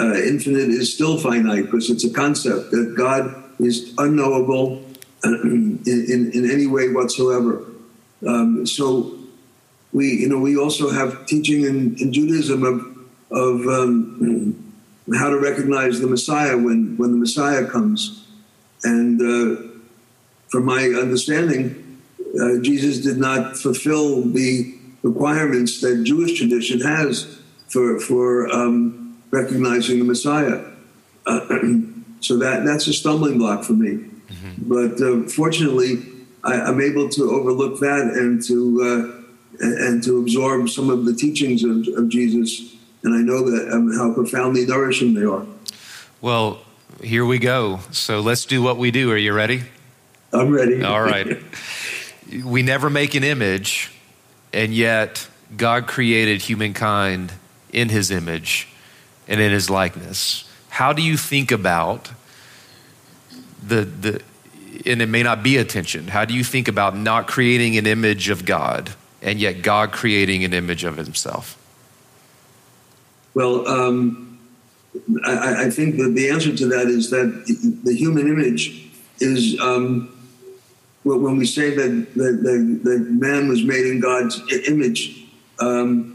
Uh, 0.00 0.14
infinite 0.14 0.70
is 0.70 0.92
still 0.92 1.18
finite 1.18 1.66
because 1.66 1.90
it's 1.90 2.04
a 2.04 2.10
concept 2.10 2.70
that 2.70 2.94
God 2.96 3.44
is 3.60 3.94
unknowable 3.98 4.82
in, 5.24 5.78
in, 5.86 6.32
in 6.32 6.50
any 6.50 6.66
way 6.66 6.88
whatsoever. 6.88 7.66
Um, 8.26 8.66
so 8.66 9.18
we, 9.92 10.08
you 10.14 10.28
know, 10.28 10.38
we 10.38 10.56
also 10.56 10.90
have 10.90 11.26
teaching 11.26 11.64
in, 11.64 11.96
in 11.98 12.14
Judaism 12.14 12.64
of, 12.64 12.80
of 13.30 13.66
um, 13.68 14.74
how 15.14 15.28
to 15.28 15.38
recognize 15.38 16.00
the 16.00 16.06
Messiah 16.06 16.56
when, 16.56 16.96
when 16.96 17.10
the 17.12 17.18
Messiah 17.18 17.66
comes. 17.66 18.26
And 18.84 19.20
uh, 19.20 19.62
from 20.48 20.64
my 20.64 20.84
understanding, 20.84 22.00
uh, 22.40 22.62
Jesus 22.62 23.00
did 23.00 23.18
not 23.18 23.58
fulfill 23.58 24.22
the 24.22 24.74
requirements 25.02 25.82
that 25.82 26.04
Jewish 26.04 26.38
tradition 26.38 26.80
has 26.80 27.43
for, 27.74 27.98
for 27.98 28.48
um, 28.52 29.20
recognizing 29.32 29.98
the 29.98 30.04
Messiah. 30.04 30.64
Uh, 31.26 31.40
so 32.20 32.38
that, 32.38 32.64
that's 32.64 32.86
a 32.86 32.92
stumbling 32.92 33.36
block 33.36 33.64
for 33.64 33.72
me. 33.72 33.94
Mm-hmm. 34.28 34.68
But 34.68 35.02
uh, 35.02 35.28
fortunately, 35.28 36.04
I, 36.44 36.68
am 36.70 36.80
able 36.80 37.08
to 37.08 37.30
overlook 37.32 37.80
that 37.80 38.02
and 38.14 38.40
to 38.44 38.56
uh, 38.80 39.20
and, 39.60 40.02
to 40.04 40.18
absorb 40.20 40.68
some 40.68 40.88
of 40.88 41.04
the 41.04 41.14
teachings 41.14 41.64
of, 41.64 41.86
of 41.98 42.08
Jesus. 42.08 42.74
And 43.02 43.14
I 43.14 43.22
know 43.22 43.50
that 43.50 43.72
um, 43.72 43.92
how 43.92 44.14
profoundly 44.14 44.66
nourishing 44.66 45.14
they 45.14 45.24
are. 45.24 45.44
Well, 46.20 46.60
here 47.02 47.24
we 47.24 47.38
go. 47.38 47.80
So 47.90 48.20
let's 48.20 48.46
do 48.46 48.62
what 48.62 48.78
we 48.78 48.92
do. 48.92 49.10
Are 49.10 49.16
you 49.16 49.32
ready? 49.32 49.62
I'm 50.32 50.50
ready. 50.52 50.82
All 50.82 51.02
right. 51.14 51.38
we 52.44 52.62
never 52.62 52.88
make 52.88 53.14
an 53.14 53.24
image, 53.24 53.90
and 54.52 54.72
yet 54.72 55.28
God 55.56 55.86
created 55.88 56.42
humankind 56.42 57.32
in 57.74 57.88
his 57.88 58.10
image 58.10 58.68
and 59.28 59.40
in 59.40 59.52
his 59.52 59.68
likeness. 59.68 60.48
How 60.68 60.92
do 60.92 61.02
you 61.02 61.16
think 61.16 61.50
about 61.50 62.10
the, 63.66 63.82
the 63.84 64.22
and 64.86 65.00
it 65.00 65.08
may 65.08 65.22
not 65.22 65.42
be 65.42 65.56
attention. 65.56 66.08
How 66.08 66.24
do 66.24 66.34
you 66.34 66.44
think 66.44 66.68
about 66.68 66.96
not 66.96 67.26
creating 67.26 67.76
an 67.76 67.86
image 67.86 68.28
of 68.28 68.44
God 68.44 68.94
and 69.22 69.38
yet 69.38 69.62
God 69.62 69.92
creating 69.92 70.44
an 70.44 70.52
image 70.52 70.84
of 70.84 70.96
himself? 70.96 71.58
Well, 73.34 73.66
um, 73.66 74.38
I, 75.24 75.64
I, 75.64 75.70
think 75.70 75.96
that 75.96 76.14
the 76.14 76.30
answer 76.30 76.54
to 76.56 76.66
that 76.66 76.86
is 76.86 77.10
that 77.10 77.80
the 77.84 77.94
human 77.94 78.28
image 78.28 78.90
is 79.18 79.58
um, 79.60 80.16
when 81.02 81.36
we 81.36 81.46
say 81.46 81.74
that, 81.74 82.14
that, 82.14 82.42
that, 82.42 82.80
that, 82.84 82.98
man 83.10 83.48
was 83.48 83.64
made 83.64 83.86
in 83.86 84.00
God's 84.00 84.40
image, 84.68 85.26
um, 85.58 86.13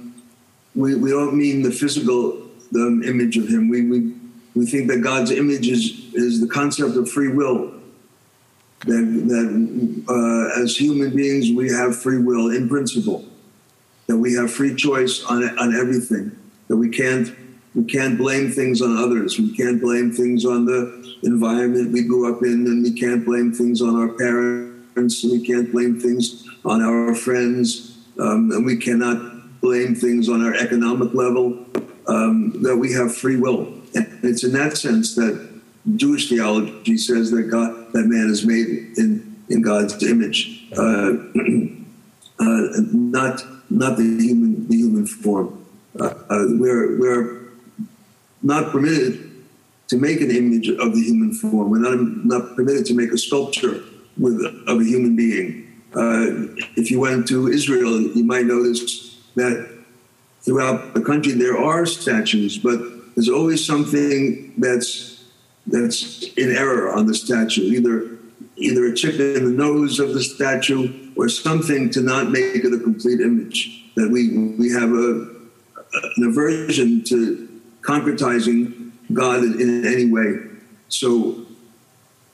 we, 0.80 0.96
we 0.96 1.10
don't 1.10 1.36
mean 1.36 1.62
the 1.62 1.72
physical 1.72 2.50
the 2.72 3.02
image 3.06 3.36
of 3.38 3.48
him. 3.48 3.68
We, 3.68 3.82
we, 3.90 4.14
we 4.56 4.66
think 4.66 4.88
that 4.90 5.02
God's 5.02 5.32
image 5.32 5.68
is, 5.68 6.14
is 6.14 6.40
the 6.40 6.48
concept 6.48 6.96
of 6.96 7.10
free 7.10 7.30
will. 7.30 7.74
That, 8.86 9.04
that 9.28 10.06
uh, 10.08 10.62
as 10.64 10.78
human 10.78 11.14
beings 11.14 11.52
we 11.52 11.70
have 11.70 12.02
free 12.02 12.20
will 12.24 12.50
in 12.52 12.70
principle, 12.70 13.26
that 14.08 14.16
we 14.16 14.34
have 14.36 14.50
free 14.52 14.74
choice 14.74 15.22
on 15.26 15.44
on 15.60 15.76
everything, 15.76 16.32
that 16.70 16.78
we 16.78 16.88
can't 16.88 17.36
we 17.76 17.84
can't 17.84 18.18
blame 18.18 18.50
things 18.50 18.82
on 18.82 18.96
others, 18.96 19.38
we 19.38 19.54
can't 19.54 19.82
blame 19.82 20.14
things 20.14 20.46
on 20.46 20.64
the 20.64 21.18
environment 21.24 21.92
we 21.92 22.04
grew 22.04 22.34
up 22.34 22.42
in, 22.42 22.68
and 22.68 22.82
we 22.82 22.94
can't 22.94 23.26
blame 23.26 23.52
things 23.52 23.82
on 23.82 23.98
our 23.98 24.08
parents, 24.08 25.26
we 25.26 25.46
can't 25.46 25.74
blame 25.74 26.00
things 26.00 26.48
on 26.64 26.82
our 26.82 27.14
friends, 27.14 27.98
um, 28.18 28.50
and 28.54 28.66
we 28.66 28.78
cannot 28.78 29.39
blame 29.62 29.96
things 29.96 30.30
on 30.30 30.46
our 30.46 30.54
economic 30.56 31.14
level. 31.14 31.66
Um, 32.08 32.64
that 32.64 32.76
we 32.76 32.92
have 32.94 33.16
free 33.16 33.36
will, 33.36 33.72
and 33.94 34.20
it's 34.24 34.44
in 34.44 34.52
that 34.54 34.76
sense 34.76 35.14
that 35.14 35.50
Jewish 35.96 36.30
theology 36.30 36.98
says 36.98 37.32
that 37.32 37.44
God, 37.44 37.94
that 37.94 38.06
man 38.06 38.30
is 38.30 38.46
made 38.46 38.98
in, 38.98 39.44
in 39.50 39.62
God's 39.62 40.02
image, 40.04 40.68
uh, 40.78 40.82
uh, 42.40 42.68
not 42.92 43.44
not 43.70 43.98
the 43.98 44.04
human 44.04 44.68
the 44.68 44.78
human 44.78 45.06
form. 45.06 45.66
Uh, 46.00 46.06
uh, 46.30 46.46
we're 46.50 46.98
we're 47.00 47.42
not 48.42 48.72
permitted 48.72 49.30
to 49.88 49.98
make 49.98 50.22
an 50.22 50.32
image 50.32 50.70
of 50.70 50.94
the 50.94 51.02
human 51.02 51.34
form. 51.34 51.70
We're 51.70 51.80
not 51.80 51.98
not 52.26 52.56
permitted 52.56 52.86
to 52.88 52.94
make 52.94 53.12
a 53.12 53.18
sculpture 53.18 53.84
with 54.18 54.42
of 54.68 54.80
a 54.80 54.84
human 54.84 55.16
being. 55.16 55.66
Uh, 55.96 56.54
if 56.76 56.92
you 56.92 57.00
went 57.00 57.28
to 57.28 57.48
Israel, 57.48 58.00
you 58.00 58.24
might 58.24 58.46
notice 58.46 59.09
that 59.40 59.80
throughout 60.42 60.94
the 60.94 61.02
country 61.02 61.34
there 61.34 61.58
are 61.58 61.86
statues, 61.86 62.58
but 62.58 62.80
there's 63.16 63.30
always 63.30 63.66
something 63.66 64.54
that's 64.58 65.26
that's 65.68 66.24
in 66.34 66.56
error 66.56 66.92
on 66.92 67.06
the 67.06 67.14
statue, 67.14 67.64
either 67.64 68.18
either 68.58 68.86
a 68.86 68.96
chip 68.96 69.20
in 69.20 69.46
the 69.46 69.52
nose 69.52 70.00
of 70.00 70.14
the 70.14 70.22
statue 70.22 71.12
or 71.16 71.30
something 71.30 71.90
to 71.92 72.02
not 72.02 72.30
make 72.30 72.64
it 72.64 72.74
a 72.74 72.80
complete 72.80 73.22
image. 73.22 73.86
That 73.96 74.10
we 74.10 74.38
we 74.62 74.72
have 74.72 74.92
a 74.92 75.40
an 76.18 76.24
aversion 76.24 77.04
to 77.06 77.50
concretizing 77.82 78.92
God 79.12 79.44
in, 79.44 79.86
any 79.86 80.06
way. 80.06 80.38
So 80.90 81.46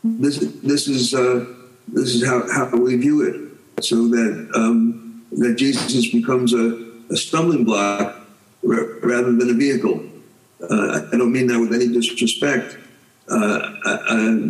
this 0.03 0.37
this 0.63 0.87
is 0.87 1.13
uh, 1.13 1.45
this 1.87 2.15
is 2.15 2.25
how, 2.25 2.43
how 2.51 2.75
we 2.77 2.95
view 2.97 3.21
it. 3.23 3.83
So 3.83 4.07
that 4.09 4.51
um, 4.55 5.25
that 5.31 5.55
Jesus 5.55 6.11
becomes 6.11 6.53
a, 6.53 6.84
a 7.09 7.15
stumbling 7.15 7.63
block 7.63 8.15
rather 8.63 9.31
than 9.31 9.49
a 9.49 9.53
vehicle. 9.53 10.03
Uh, 10.61 11.01
I 11.11 11.17
don't 11.17 11.31
mean 11.31 11.47
that 11.47 11.59
with 11.59 11.73
any 11.73 11.87
disrespect. 11.87 12.77
Uh, 13.29 13.35
uh, 13.85 14.05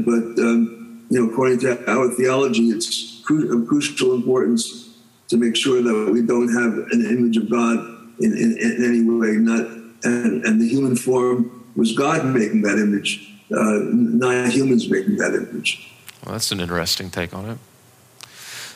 but 0.05 0.39
um, 0.39 1.05
you 1.09 1.19
know, 1.19 1.31
according 1.31 1.59
to 1.59 1.89
our 1.89 2.09
theology, 2.09 2.69
it's 2.69 3.23
of 3.29 3.67
crucial 3.67 4.13
importance 4.13 4.97
to 5.29 5.37
make 5.37 5.55
sure 5.55 5.81
that 5.81 6.11
we 6.11 6.21
don't 6.21 6.49
have 6.53 6.73
an 6.91 7.05
image 7.05 7.37
of 7.37 7.49
God 7.49 7.79
in, 8.19 8.31
in, 8.33 8.57
in 8.59 8.83
any 8.83 9.01
way. 9.01 9.37
Not 9.37 9.67
and, 10.03 10.45
and, 10.45 10.61
the 10.61 10.67
human 10.67 10.95
form 10.95 11.65
was 11.75 11.93
God 11.93 12.25
making 12.25 12.61
that 12.61 12.77
image, 12.77 13.33
uh, 13.51 13.79
not 13.91 14.51
humans 14.51 14.89
making 14.89 15.17
that 15.17 15.33
image. 15.33 15.91
Well, 16.23 16.33
that's 16.33 16.51
an 16.51 16.59
interesting 16.59 17.09
take 17.09 17.33
on 17.33 17.49
it. 17.49 17.57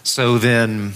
So 0.03 0.37
then. 0.37 0.93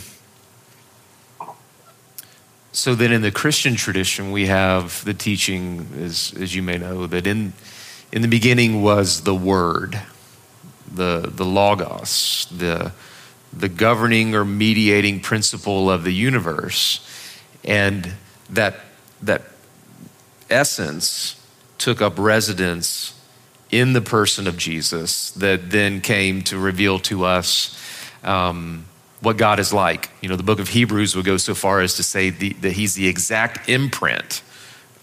So 2.74 2.96
then, 2.96 3.12
in 3.12 3.22
the 3.22 3.32
Christian 3.32 3.76
tradition, 3.76 4.32
we 4.32 4.48
have 4.48 5.06
the 5.06 5.14
teaching, 5.14 5.88
as, 6.02 6.34
as 6.38 6.54
you 6.54 6.62
may 6.62 6.78
know, 6.78 7.08
that 7.08 7.26
in 7.26 7.54
in 8.14 8.22
the 8.22 8.28
beginning 8.28 8.84
was 8.84 9.22
the 9.22 9.34
Word, 9.34 10.00
the, 10.94 11.32
the 11.34 11.44
Logos, 11.44 12.46
the, 12.56 12.92
the 13.52 13.68
governing 13.68 14.36
or 14.36 14.46
mediating 14.46 15.20
principle 15.20 15.90
of 15.90 16.04
the 16.04 16.14
universe. 16.14 17.00
And 17.64 18.14
that, 18.52 18.76
that 19.24 19.42
essence 20.48 21.44
took 21.80 22.04
up 22.04 22.20
residence 22.20 23.20
in 23.72 23.94
the 23.94 24.02
person 24.02 24.46
of 24.46 24.58
Jesus 24.58 25.32
that 25.32 25.72
then 25.72 26.00
came 26.00 26.44
to 26.44 26.60
reveal 26.60 27.00
to 27.00 27.26
us 27.26 27.76
um, 28.24 28.86
what 29.24 29.38
God 29.38 29.60
is 29.60 29.74
like. 29.74 30.10
You 30.22 30.30
know, 30.30 30.36
the 30.36 30.44
book 30.44 30.60
of 30.60 30.70
Hebrews 30.70 31.16
would 31.16 31.26
go 31.26 31.38
so 31.38 31.56
far 31.56 31.80
as 31.82 31.96
to 31.96 32.04
say 32.04 32.30
the, 32.30 32.54
that 32.54 32.74
he's 32.74 32.94
the 32.94 33.08
exact 33.08 33.70
imprint 33.70 34.42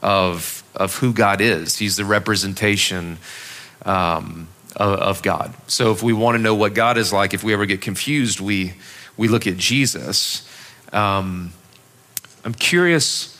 of 0.03 0.63
of 0.75 0.97
who 0.97 1.13
God 1.13 1.41
is. 1.41 1.79
He's 1.79 1.97
the 1.97 2.05
representation 2.05 3.19
um, 3.85 4.49
of, 4.77 4.99
of, 5.01 5.23
God. 5.23 5.53
So 5.67 5.91
if 5.91 6.01
we 6.01 6.13
want 6.13 6.37
to 6.37 6.43
know 6.43 6.55
what 6.55 6.75
God 6.75 6.97
is 6.97 7.13
like, 7.13 7.35
if 7.35 7.43
we 7.43 7.53
ever 7.53 7.67
get 7.67 7.81
confused, 7.81 8.41
we 8.41 8.75
we 9.17 9.27
look 9.27 9.47
at 9.47 9.57
Jesus. 9.57 10.49
Um, 10.93 11.53
I'm 12.45 12.55
curious 12.55 13.37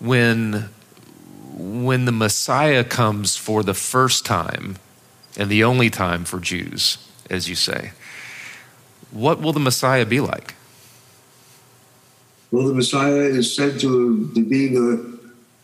when 0.00 0.70
when 1.56 2.06
the 2.06 2.12
Messiah 2.12 2.82
comes 2.82 3.36
for 3.36 3.62
the 3.62 3.74
first 3.74 4.26
time 4.26 4.76
and 5.36 5.50
the 5.50 5.64
only 5.64 5.90
time 5.90 6.24
for 6.24 6.40
Jews, 6.40 6.98
as 7.30 7.48
you 7.48 7.54
say. 7.54 7.92
What 9.14 9.40
will 9.40 9.52
the 9.52 9.60
Messiah 9.60 10.04
be 10.04 10.20
like? 10.20 10.54
Well, 12.50 12.66
the 12.66 12.74
Messiah 12.74 13.14
is 13.14 13.54
said 13.54 13.80
to, 13.80 14.30
to 14.34 14.44
be 14.44 14.68
the 14.68 15.14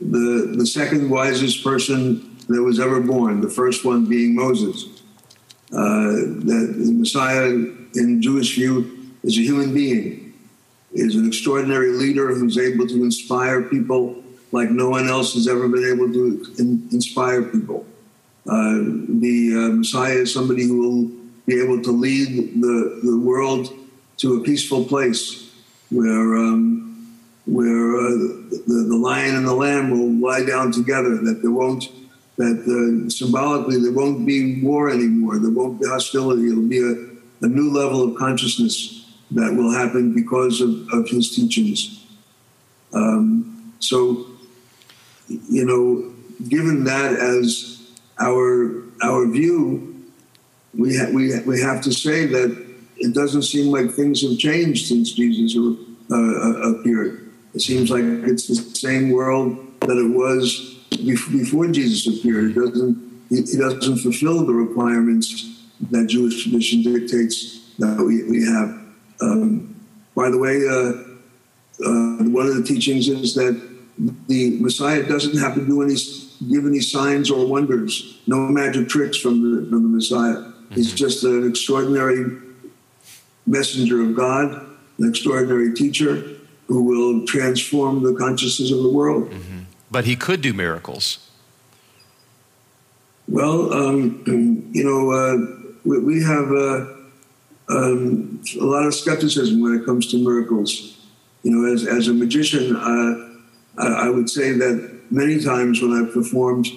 the, 0.01 0.55
the 0.57 0.67
second 0.67 1.11
wisest 1.11 1.63
person 1.63 2.39
that 2.49 2.63
was 2.63 2.81
ever 2.81 3.01
born, 3.01 3.41
the 3.41 3.51
first 3.51 3.85
one 3.85 4.07
being 4.07 4.35
Moses. 4.35 5.03
Uh, 5.73 6.41
that 6.49 6.75
the 6.79 6.93
Messiah, 6.93 7.49
in 7.49 8.23
Jewish 8.23 8.55
view, 8.55 9.13
is 9.23 9.37
a 9.37 9.43
human 9.43 9.75
being, 9.75 10.33
is 10.93 11.15
an 11.15 11.27
extraordinary 11.27 11.91
leader 11.91 12.35
who's 12.35 12.59
able 12.59 12.87
to 12.89 13.05
inspire 13.05 13.63
people 13.63 14.23
like 14.53 14.71
no 14.71 14.89
one 14.89 15.09
else 15.09 15.35
has 15.35 15.47
ever 15.47 15.69
been 15.69 15.85
able 15.85 16.13
to 16.13 16.55
in, 16.59 16.89
inspire 16.91 17.43
people. 17.43 17.87
Uh, 18.49 18.81
the 19.21 19.53
uh, 19.55 19.77
Messiah 19.77 20.15
is 20.15 20.33
somebody 20.33 20.65
who 20.65 20.81
will 20.81 21.20
be 21.47 21.61
able 21.61 21.83
to 21.83 21.91
lead 21.91 22.61
the, 22.61 23.01
the 23.03 23.19
world 23.19 23.73
to 24.19 24.41
a 24.41 24.43
peaceful 24.43 24.85
place 24.85 25.51
where 25.91 26.37
um, 26.37 26.87
where 27.47 27.97
uh, 27.97 28.11
the, 28.69 28.87
the 28.89 28.97
lion 28.97 29.35
and 29.35 29.47
the 29.47 29.55
lamb 29.55 29.91
will 29.91 30.13
lie 30.31 30.45
down 30.45 30.71
together. 30.71 31.17
That 31.17 31.41
there 31.43 31.51
won't 31.51 31.91
that 32.37 32.59
uh, 32.65 33.11
symbolically 33.11 33.81
there 33.81 33.93
won't 33.93 34.27
be 34.27 34.63
war 34.63 34.91
anymore. 34.91 35.39
There 35.39 35.51
won't 35.51 35.81
be 35.81 35.87
hostility. 35.87 36.49
It'll 36.49 36.63
be 36.63 36.81
a, 36.81 37.45
a 37.45 37.49
new 37.49 37.71
level 37.71 38.03
of 38.03 38.17
consciousness 38.17 39.07
that 39.33 39.55
will 39.55 39.73
happen 39.73 40.15
because 40.15 40.61
of, 40.61 40.71
of 40.93 41.09
his 41.09 41.35
teachings. 41.35 42.05
Um, 42.93 43.75
so, 43.79 44.27
you 45.29 45.65
know, 45.65 46.13
given 46.49 46.85
that 46.85 47.13
as 47.13 47.91
our 48.19 48.83
our 49.03 49.27
view, 49.27 49.90
we 50.75 50.97
ha- 50.97 51.11
we 51.13 51.39
we 51.41 51.61
have 51.61 51.83
to 51.83 51.93
say 51.93 52.27
that 52.27 52.67
it 52.97 53.15
doesn't 53.15 53.43
seem 53.43 53.73
like 53.73 53.91
things 53.91 54.23
have 54.23 54.39
changed 54.39 54.87
since 54.87 55.13
Jesus 55.13 55.57
uh, 55.57 56.15
uh 56.15 56.73
appeared. 56.73 57.33
It 57.55 57.61
seems 57.61 57.91
like 57.91 58.05
it's 58.05 58.47
the 58.47 58.55
same 58.55 59.11
world 59.11 59.59
that 59.81 59.97
it 59.97 60.15
was 60.15 60.77
before 60.91 61.67
Jesus 61.69 62.07
appeared. 62.07 62.51
It 62.51 62.55
doesn't 62.55 63.11
it 63.31 63.59
doesn't 63.59 63.99
fulfill 63.99 64.45
the 64.45 64.53
requirements 64.53 65.51
that 65.91 66.09
Jewish 66.09 66.43
tradition 66.43 66.83
dictates 66.83 67.61
that 67.79 67.97
we, 67.99 68.25
we 68.25 68.45
have. 68.45 68.69
Um, 69.23 69.75
by 70.15 70.31
the 70.31 70.39
way, 70.39 70.67
uh, 70.69 71.11
uh, 71.87 72.25
one 72.31 72.47
of 72.47 72.57
the 72.57 72.63
teachings 72.63 73.09
is 73.09 73.35
that 73.35 73.69
the 74.29 74.59
Messiah 74.61 75.03
doesn't 75.07 75.39
have 75.39 75.55
to 75.55 75.65
do 75.65 75.83
any 75.83 75.95
give 76.49 76.67
any 76.67 76.81
signs 76.81 77.31
or 77.31 77.47
wonders, 77.47 78.19
no 78.27 78.37
magic 78.37 78.89
tricks 78.89 79.17
from 79.17 79.43
the 79.43 79.69
from 79.69 79.83
the 79.83 79.89
Messiah. 79.89 80.50
Mm-hmm. 80.71 80.75
He's 80.77 80.95
just 80.95 81.25
an 81.25 81.49
extraordinary 81.49 82.41
messenger 83.47 84.03
of 84.03 84.15
God, 84.15 84.67
an 84.99 85.09
extraordinary 85.09 85.75
teacher 85.75 86.37
who 86.69 86.85
will 86.85 87.27
transform 87.27 88.03
the 88.05 88.15
consciousness 88.15 88.71
of 88.71 88.83
the 88.83 88.89
world. 88.89 89.31
Mm-hmm. 89.31 89.61
But 89.91 90.05
he 90.05 90.15
could 90.15 90.41
do 90.41 90.53
miracles. 90.53 91.29
Well, 93.27 93.73
um, 93.73 94.23
you 94.73 94.85
know, 94.85 95.11
uh, 95.11 95.77
we, 95.85 95.99
we, 95.99 96.23
have 96.23 96.53
uh, 96.53 96.87
um, 97.69 98.41
a 98.61 98.65
lot 98.65 98.87
of 98.87 98.95
skepticism 98.95 99.61
when 99.61 99.75
it 99.75 99.85
comes 99.85 100.07
to 100.09 100.17
miracles. 100.17 100.99
You 101.43 101.53
know, 101.53 101.73
as, 101.73 101.87
as 101.87 102.07
a 102.07 102.15
magician, 102.15 102.77
uh, 102.77 103.83
I, 103.83 104.07
I, 104.07 104.11
would 104.11 104.29
say 104.31 104.53
that 104.53 105.01
many 105.11 105.43
times 105.43 105.83
when 105.83 105.93
I've 105.93 106.13
performed, 106.13 106.69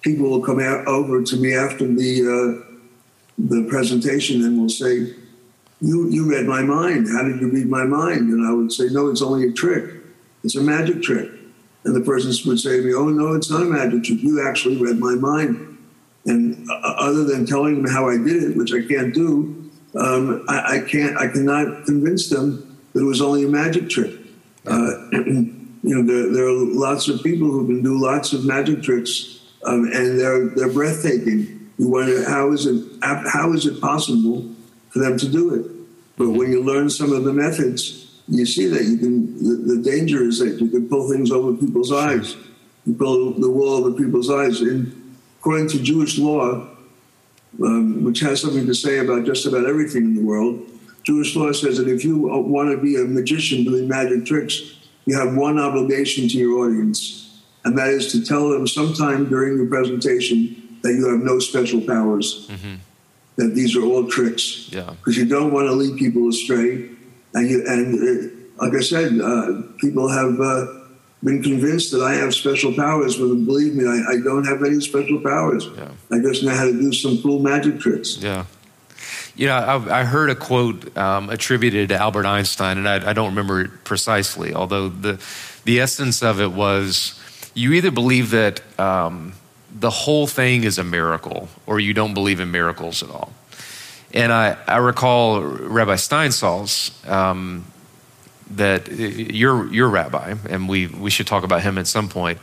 people 0.00 0.30
will 0.30 0.42
come 0.42 0.60
out, 0.60 0.86
over 0.86 1.22
to 1.22 1.36
me 1.36 1.54
after 1.54 1.86
the 1.86 2.62
uh, 2.62 2.75
the 3.38 3.66
presentation 3.68 4.42
and 4.42 4.58
will 4.58 4.68
say, 4.68 5.14
you, 5.80 6.08
you 6.08 6.30
read 6.30 6.46
my 6.46 6.62
mind. 6.62 7.08
How 7.10 7.22
did 7.22 7.40
you 7.40 7.50
read 7.50 7.68
my 7.68 7.84
mind? 7.84 8.32
And 8.32 8.46
I 8.46 8.52
would 8.52 8.72
say, 8.72 8.88
no, 8.90 9.08
it's 9.08 9.22
only 9.22 9.48
a 9.48 9.52
trick. 9.52 9.94
It's 10.42 10.56
a 10.56 10.62
magic 10.62 11.02
trick. 11.02 11.30
And 11.84 11.94
the 11.94 12.00
person 12.00 12.32
would 12.48 12.58
say 12.58 12.78
to 12.78 12.82
me, 12.82 12.94
oh, 12.94 13.08
no, 13.08 13.34
it's 13.34 13.50
not 13.50 13.62
a 13.62 13.66
magic 13.66 14.04
trick. 14.04 14.22
You 14.22 14.46
actually 14.46 14.82
read 14.82 14.98
my 14.98 15.14
mind. 15.14 15.78
And 16.24 16.68
uh, 16.70 16.94
other 16.98 17.24
than 17.24 17.46
telling 17.46 17.82
them 17.82 17.92
how 17.92 18.08
I 18.08 18.16
did 18.16 18.42
it, 18.42 18.56
which 18.56 18.72
I 18.72 18.82
can't 18.86 19.14
do, 19.14 19.70
um, 19.94 20.44
I, 20.48 20.78
I, 20.78 20.80
can't, 20.80 21.16
I 21.16 21.28
cannot 21.28 21.84
convince 21.84 22.28
them 22.28 22.78
that 22.92 23.00
it 23.00 23.04
was 23.04 23.20
only 23.20 23.44
a 23.44 23.48
magic 23.48 23.88
trick. 23.88 24.12
Uh, 24.66 24.90
you 25.86 25.94
know, 25.94 26.02
there, 26.02 26.32
there, 26.32 26.46
are 26.46 26.52
lots 26.52 27.08
of 27.08 27.22
people 27.22 27.48
who 27.48 27.66
can 27.66 27.82
do 27.82 27.96
lots 27.96 28.32
of 28.32 28.44
magic 28.44 28.82
tricks, 28.82 29.40
um, 29.64 29.84
and 29.92 30.18
they're 30.18 30.48
they're 30.48 30.72
breathtaking. 30.72 31.55
You 31.78 31.88
wonder 31.88 32.28
how 32.28 32.52
is 32.52 32.66
it 32.66 32.84
how 33.02 33.52
is 33.52 33.66
it 33.66 33.80
possible 33.80 34.48
for 34.90 35.00
them 35.00 35.18
to 35.18 35.28
do 35.28 35.54
it. 35.54 35.70
But 36.16 36.30
when 36.30 36.50
you 36.50 36.62
learn 36.62 36.88
some 36.88 37.12
of 37.12 37.24
the 37.24 37.32
methods, 37.32 38.22
you 38.28 38.46
see 38.46 38.66
that 38.68 38.84
you 38.84 38.96
can. 38.96 39.36
The, 39.36 39.74
the 39.74 39.82
danger 39.82 40.22
is 40.22 40.38
that 40.38 40.60
you 40.60 40.68
can 40.68 40.88
pull 40.88 41.10
things 41.10 41.30
over 41.30 41.54
people's 41.54 41.92
eyes. 41.92 42.36
You 42.86 42.94
pull 42.94 43.32
the 43.32 43.50
wool 43.50 43.74
over 43.74 43.92
people's 43.92 44.30
eyes. 44.30 44.60
And 44.60 45.18
according 45.38 45.68
to 45.70 45.82
Jewish 45.82 46.18
law, 46.18 46.68
um, 47.62 48.04
which 48.04 48.20
has 48.20 48.40
something 48.40 48.66
to 48.66 48.74
say 48.74 48.98
about 48.98 49.26
just 49.26 49.46
about 49.46 49.66
everything 49.66 50.04
in 50.04 50.14
the 50.14 50.22
world, 50.22 50.66
Jewish 51.02 51.36
law 51.36 51.52
says 51.52 51.78
that 51.78 51.88
if 51.88 52.04
you 52.04 52.18
want 52.18 52.70
to 52.70 52.78
be 52.78 52.96
a 52.96 53.04
magician 53.04 53.64
doing 53.64 53.86
magic 53.86 54.24
tricks, 54.24 54.76
you 55.04 55.16
have 55.16 55.36
one 55.36 55.58
obligation 55.58 56.28
to 56.28 56.36
your 56.36 56.66
audience, 56.66 57.42
and 57.64 57.78
that 57.78 57.90
is 57.90 58.10
to 58.12 58.24
tell 58.24 58.48
them 58.48 58.66
sometime 58.66 59.28
during 59.28 59.56
the 59.58 59.66
presentation 59.66 60.65
that 60.86 60.94
you 60.94 61.10
have 61.10 61.20
no 61.20 61.38
special 61.38 61.80
powers. 61.80 62.46
Mm-hmm 62.48 62.76
that 63.36 63.54
these 63.54 63.76
are 63.76 63.84
all 63.84 64.06
tricks. 64.08 64.68
Yeah. 64.72 64.94
Because 64.98 65.16
you 65.16 65.26
don't 65.26 65.52
want 65.52 65.66
to 65.68 65.72
lead 65.72 65.98
people 65.98 66.28
astray, 66.28 66.88
and 67.34 67.48
you 67.48 67.64
and 67.66 67.94
uh, 67.94 68.64
like 68.64 68.74
I 68.74 68.80
said, 68.80 69.20
uh, 69.20 69.62
people 69.78 70.08
have 70.08 70.40
uh, 70.40 70.66
been 71.22 71.42
convinced 71.42 71.92
that 71.92 72.02
I 72.02 72.14
have 72.14 72.34
special 72.34 72.72
powers, 72.72 73.16
but 73.16 73.26
believe 73.26 73.74
me, 73.74 73.86
I, 73.86 74.14
I 74.14 74.20
don't 74.20 74.46
have 74.46 74.62
any 74.64 74.80
special 74.80 75.20
powers. 75.20 75.66
Yeah. 75.76 75.90
I 76.10 76.20
just 76.20 76.42
know 76.42 76.54
how 76.54 76.64
to 76.64 76.72
do 76.72 76.92
some 76.92 77.20
cool 77.22 77.38
magic 77.38 77.78
tricks. 77.78 78.16
Yeah. 78.16 78.46
You 79.34 79.48
know, 79.48 79.54
I, 79.54 80.00
I 80.00 80.04
heard 80.04 80.30
a 80.30 80.34
quote 80.34 80.96
um, 80.96 81.28
attributed 81.28 81.90
to 81.90 81.96
Albert 81.96 82.24
Einstein, 82.24 82.78
and 82.78 82.88
I, 82.88 83.10
I 83.10 83.12
don't 83.12 83.28
remember 83.28 83.60
it 83.60 83.84
precisely, 83.84 84.54
although 84.54 84.88
the, 84.88 85.22
the 85.66 85.78
essence 85.78 86.22
of 86.22 86.40
it 86.40 86.52
was 86.52 87.20
you 87.52 87.74
either 87.74 87.90
believe 87.90 88.30
that 88.30 88.62
um, 88.80 89.34
the 89.78 89.90
whole 89.90 90.26
thing 90.26 90.64
is 90.64 90.78
a 90.78 90.84
miracle 90.84 91.48
or 91.66 91.78
you 91.78 91.92
don't 91.92 92.14
believe 92.14 92.40
in 92.40 92.50
miracles 92.50 93.02
at 93.02 93.10
all. 93.10 93.32
And 94.14 94.32
I, 94.32 94.56
I 94.66 94.78
recall 94.78 95.42
Rabbi 95.42 95.94
Steinsaltz, 95.94 97.06
um, 97.08 97.66
that 98.52 98.90
your, 98.90 99.72
your 99.72 99.88
rabbi, 99.88 100.34
and 100.48 100.68
we, 100.68 100.86
we 100.86 101.10
should 101.10 101.26
talk 101.26 101.42
about 101.44 101.62
him 101.62 101.78
at 101.78 101.86
some 101.86 102.08
point, 102.08 102.38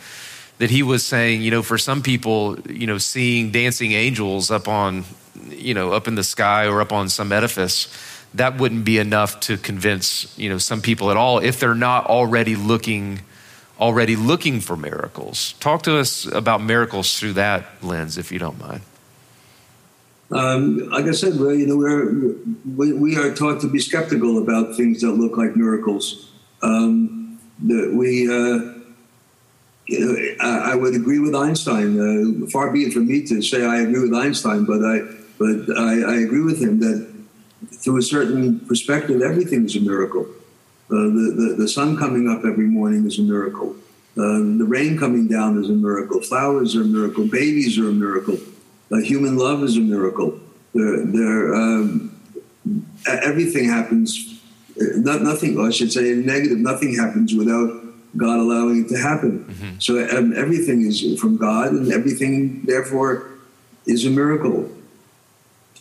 that 0.58 0.70
he 0.70 0.84
was 0.84 1.04
saying, 1.04 1.42
you 1.42 1.50
know, 1.50 1.64
for 1.64 1.78
some 1.78 2.04
people, 2.04 2.60
you 2.70 2.86
know, 2.86 2.98
seeing 2.98 3.52
dancing 3.52 3.94
angels 3.94 4.52
up 4.52 4.68
on, 4.68 5.06
you 5.50 5.74
know, 5.74 5.94
up 5.94 6.08
in 6.08 6.16
the 6.16 6.24
sky 6.24 6.68
or 6.68 6.82
up 6.82 6.92
on 6.92 7.10
some 7.10 7.32
edifice, 7.32 7.88
that 8.34 8.58
wouldn't 8.58 8.84
be 8.84 9.00
enough 9.00 9.40
to 9.40 9.58
convince, 9.58 10.38
you 10.38 10.50
know, 10.50 10.58
some 10.58 10.82
people 10.82 11.10
at 11.10 11.18
all 11.18 11.40
if 11.40 11.60
they're 11.60 11.74
not 11.74 12.06
already 12.06 12.56
looking– 12.56 13.22
already 13.84 14.16
looking 14.16 14.62
for 14.62 14.78
miracles. 14.78 15.56
Talk 15.60 15.84
to 15.84 15.98
us 15.98 16.26
about 16.26 16.64
miracles 16.64 17.20
through 17.20 17.34
that 17.34 17.66
lens, 17.82 18.18
if 18.18 18.32
you 18.32 18.40
don't 18.40 18.58
mind. 18.58 18.82
Um, 20.32 20.90
like 20.90 21.06
I 21.06 21.12
said, 21.12 21.38
well, 21.38 21.54
you 21.54 21.68
know, 21.68 21.76
we're, 21.76 22.36
we, 22.78 22.94
we 22.94 23.18
are 23.18 23.36
taught 23.36 23.60
to 23.60 23.68
be 23.68 23.80
skeptical 23.80 24.42
about 24.42 24.78
things 24.78 25.02
that 25.02 25.12
look 25.12 25.36
like 25.38 25.58
miracles. 25.58 26.32
Um, 26.62 27.38
we, 27.62 28.30
uh, 28.30 28.72
you 29.86 30.00
know, 30.00 30.16
I, 30.40 30.72
I, 30.72 30.76
would 30.76 30.96
agree 30.96 31.20
with 31.20 31.36
Einstein. 31.36 32.00
Uh, 32.00 32.48
far 32.48 32.72
be 32.72 32.84
it 32.86 32.94
from 32.94 33.08
me 33.08 33.28
to 33.28 33.42
say 33.42 33.66
I 33.66 33.82
agree 33.82 34.02
with 34.02 34.14
Einstein, 34.14 34.64
but 34.64 34.82
I, 34.84 35.02
but 35.38 35.78
I, 35.78 36.14
I 36.14 36.16
agree 36.22 36.42
with 36.42 36.60
him 36.62 36.80
that 36.80 37.14
through 37.84 37.98
a 37.98 38.02
certain 38.02 38.62
perspective, 38.62 39.22
everything 39.22 39.66
is 39.66 39.76
a 39.76 39.82
miracle. 39.82 40.26
Uh, 40.94 41.10
the, 41.10 41.34
the, 41.36 41.56
the, 41.64 41.68
sun 41.68 41.98
coming 41.98 42.30
up 42.30 42.46
every 42.46 42.68
morning 42.68 43.08
is 43.08 43.18
a 43.18 43.24
miracle. 43.24 43.76
Uh, 44.16 44.38
the 44.62 44.66
rain 44.68 44.96
coming 44.96 45.28
down 45.28 45.60
is 45.60 45.68
a 45.68 45.74
miracle. 45.74 46.22
Flowers 46.22 46.76
are 46.76 46.84
a 46.84 46.86
miracle. 46.86 47.26
Babies 47.26 47.80
are 47.80 47.90
a 47.90 47.92
miracle. 47.92 48.38
Uh, 48.92 48.98
human 48.98 49.36
love 49.36 49.64
is 49.64 49.76
a 49.76 49.80
miracle. 49.80 50.40
They're, 50.76 51.04
they're, 51.04 51.56
um, 51.56 52.16
everything 53.08 53.68
happens. 53.68 54.40
Uh, 54.80 54.98
not, 54.98 55.24
nothing, 55.24 55.60
I 55.60 55.72
should 55.72 55.92
say, 55.92 56.14
negative. 56.14 56.60
Nothing 56.60 56.96
happens 56.96 57.34
without 57.34 57.72
God 58.16 58.38
allowing 58.38 58.86
it 58.86 58.90
to 58.90 58.98
happen. 58.98 59.46
Mm-hmm. 59.46 59.80
So 59.80 59.98
um, 60.16 60.38
everything 60.38 60.86
is 60.86 61.20
from 61.20 61.38
God, 61.38 61.72
and 61.72 61.92
everything, 61.92 62.62
therefore, 62.66 63.32
is 63.88 64.06
a 64.06 64.12
miracle. 64.12 64.70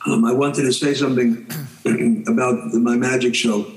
Um, 0.07 0.25
I 0.25 0.33
wanted 0.33 0.63
to 0.63 0.73
say 0.73 0.95
something 0.95 1.47
about 2.27 2.73
my 2.73 2.97
magic 2.97 3.35
show 3.35 3.71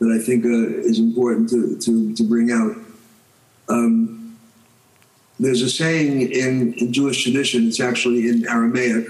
that 0.00 0.10
I 0.10 0.18
think 0.18 0.44
uh, 0.44 0.80
is 0.88 0.98
important 0.98 1.50
to, 1.50 1.78
to, 1.78 2.14
to 2.14 2.24
bring 2.24 2.50
out. 2.50 2.74
Um, 3.68 4.36
there's 5.38 5.62
a 5.62 5.70
saying 5.70 6.22
in, 6.32 6.74
in 6.74 6.92
Jewish 6.92 7.22
tradition, 7.22 7.68
it's 7.68 7.80
actually 7.80 8.28
in 8.28 8.46
Aramaic, 8.48 9.08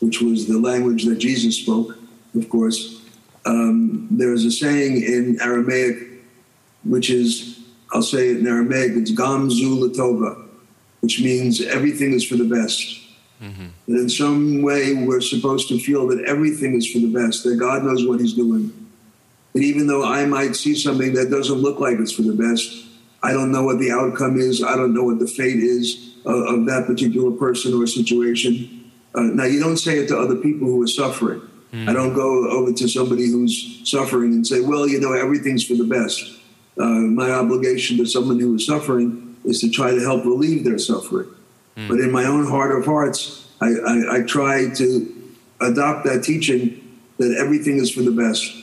which 0.00 0.20
was 0.20 0.46
the 0.46 0.58
language 0.58 1.04
that 1.06 1.16
Jesus 1.16 1.56
spoke, 1.56 1.96
of 2.36 2.48
course. 2.48 3.02
Um, 3.46 4.06
there's 4.10 4.44
a 4.44 4.50
saying 4.50 5.02
in 5.02 5.38
Aramaic, 5.40 5.96
which 6.84 7.10
is, 7.10 7.60
I'll 7.92 8.02
say 8.02 8.30
it 8.30 8.38
in 8.38 8.46
Aramaic, 8.46 8.92
it's 8.96 9.10
Gam 9.10 9.50
Zu 9.50 9.76
Latova, 9.76 10.46
which 11.00 11.20
means 11.20 11.62
everything 11.62 12.12
is 12.12 12.26
for 12.26 12.36
the 12.36 12.44
best. 12.44 13.00
Mm-hmm. 13.42 13.66
That 13.86 14.00
in 14.00 14.08
some 14.08 14.62
way 14.62 14.94
we're 14.94 15.20
supposed 15.20 15.68
to 15.68 15.78
feel 15.78 16.06
that 16.08 16.24
everything 16.24 16.74
is 16.74 16.90
for 16.90 16.98
the 16.98 17.12
best, 17.12 17.44
that 17.44 17.56
God 17.56 17.84
knows 17.84 18.06
what 18.06 18.20
He's 18.20 18.34
doing 18.34 18.87
and 19.58 19.64
even 19.64 19.88
though 19.88 20.04
I 20.04 20.24
might 20.24 20.54
see 20.54 20.76
something 20.76 21.14
that 21.14 21.32
doesn't 21.32 21.58
look 21.58 21.80
like 21.80 21.98
it's 21.98 22.12
for 22.12 22.22
the 22.22 22.32
best, 22.32 22.86
I 23.24 23.32
don't 23.32 23.50
know 23.50 23.64
what 23.64 23.80
the 23.80 23.90
outcome 23.90 24.38
is. 24.38 24.62
I 24.62 24.76
don't 24.76 24.94
know 24.94 25.02
what 25.02 25.18
the 25.18 25.26
fate 25.26 25.56
is 25.56 26.14
of, 26.24 26.60
of 26.60 26.66
that 26.66 26.86
particular 26.86 27.32
person 27.32 27.74
or 27.74 27.84
situation. 27.88 28.92
Uh, 29.16 29.22
now, 29.22 29.42
you 29.42 29.58
don't 29.58 29.76
say 29.76 29.98
it 29.98 30.06
to 30.10 30.16
other 30.16 30.36
people 30.36 30.68
who 30.68 30.80
are 30.80 30.86
suffering. 30.86 31.40
Mm. 31.72 31.88
I 31.88 31.92
don't 31.92 32.14
go 32.14 32.48
over 32.50 32.72
to 32.72 32.88
somebody 32.88 33.26
who's 33.26 33.80
suffering 33.82 34.32
and 34.32 34.46
say, 34.46 34.60
well, 34.60 34.86
you 34.86 35.00
know, 35.00 35.12
everything's 35.12 35.66
for 35.66 35.74
the 35.74 35.82
best. 35.82 36.38
Uh, 36.78 36.84
my 36.84 37.32
obligation 37.32 37.96
to 37.96 38.06
someone 38.06 38.38
who 38.38 38.54
is 38.54 38.64
suffering 38.64 39.36
is 39.44 39.60
to 39.62 39.70
try 39.70 39.90
to 39.90 39.98
help 39.98 40.24
relieve 40.24 40.62
their 40.62 40.78
suffering. 40.78 41.28
Mm. 41.76 41.88
But 41.88 41.98
in 41.98 42.12
my 42.12 42.26
own 42.26 42.46
heart 42.46 42.78
of 42.78 42.84
hearts, 42.84 43.50
I, 43.60 43.70
I, 43.70 44.18
I 44.18 44.22
try 44.22 44.68
to 44.74 45.34
adopt 45.60 46.04
that 46.04 46.22
teaching 46.22 46.96
that 47.16 47.36
everything 47.40 47.78
is 47.78 47.90
for 47.90 48.02
the 48.02 48.12
best. 48.12 48.57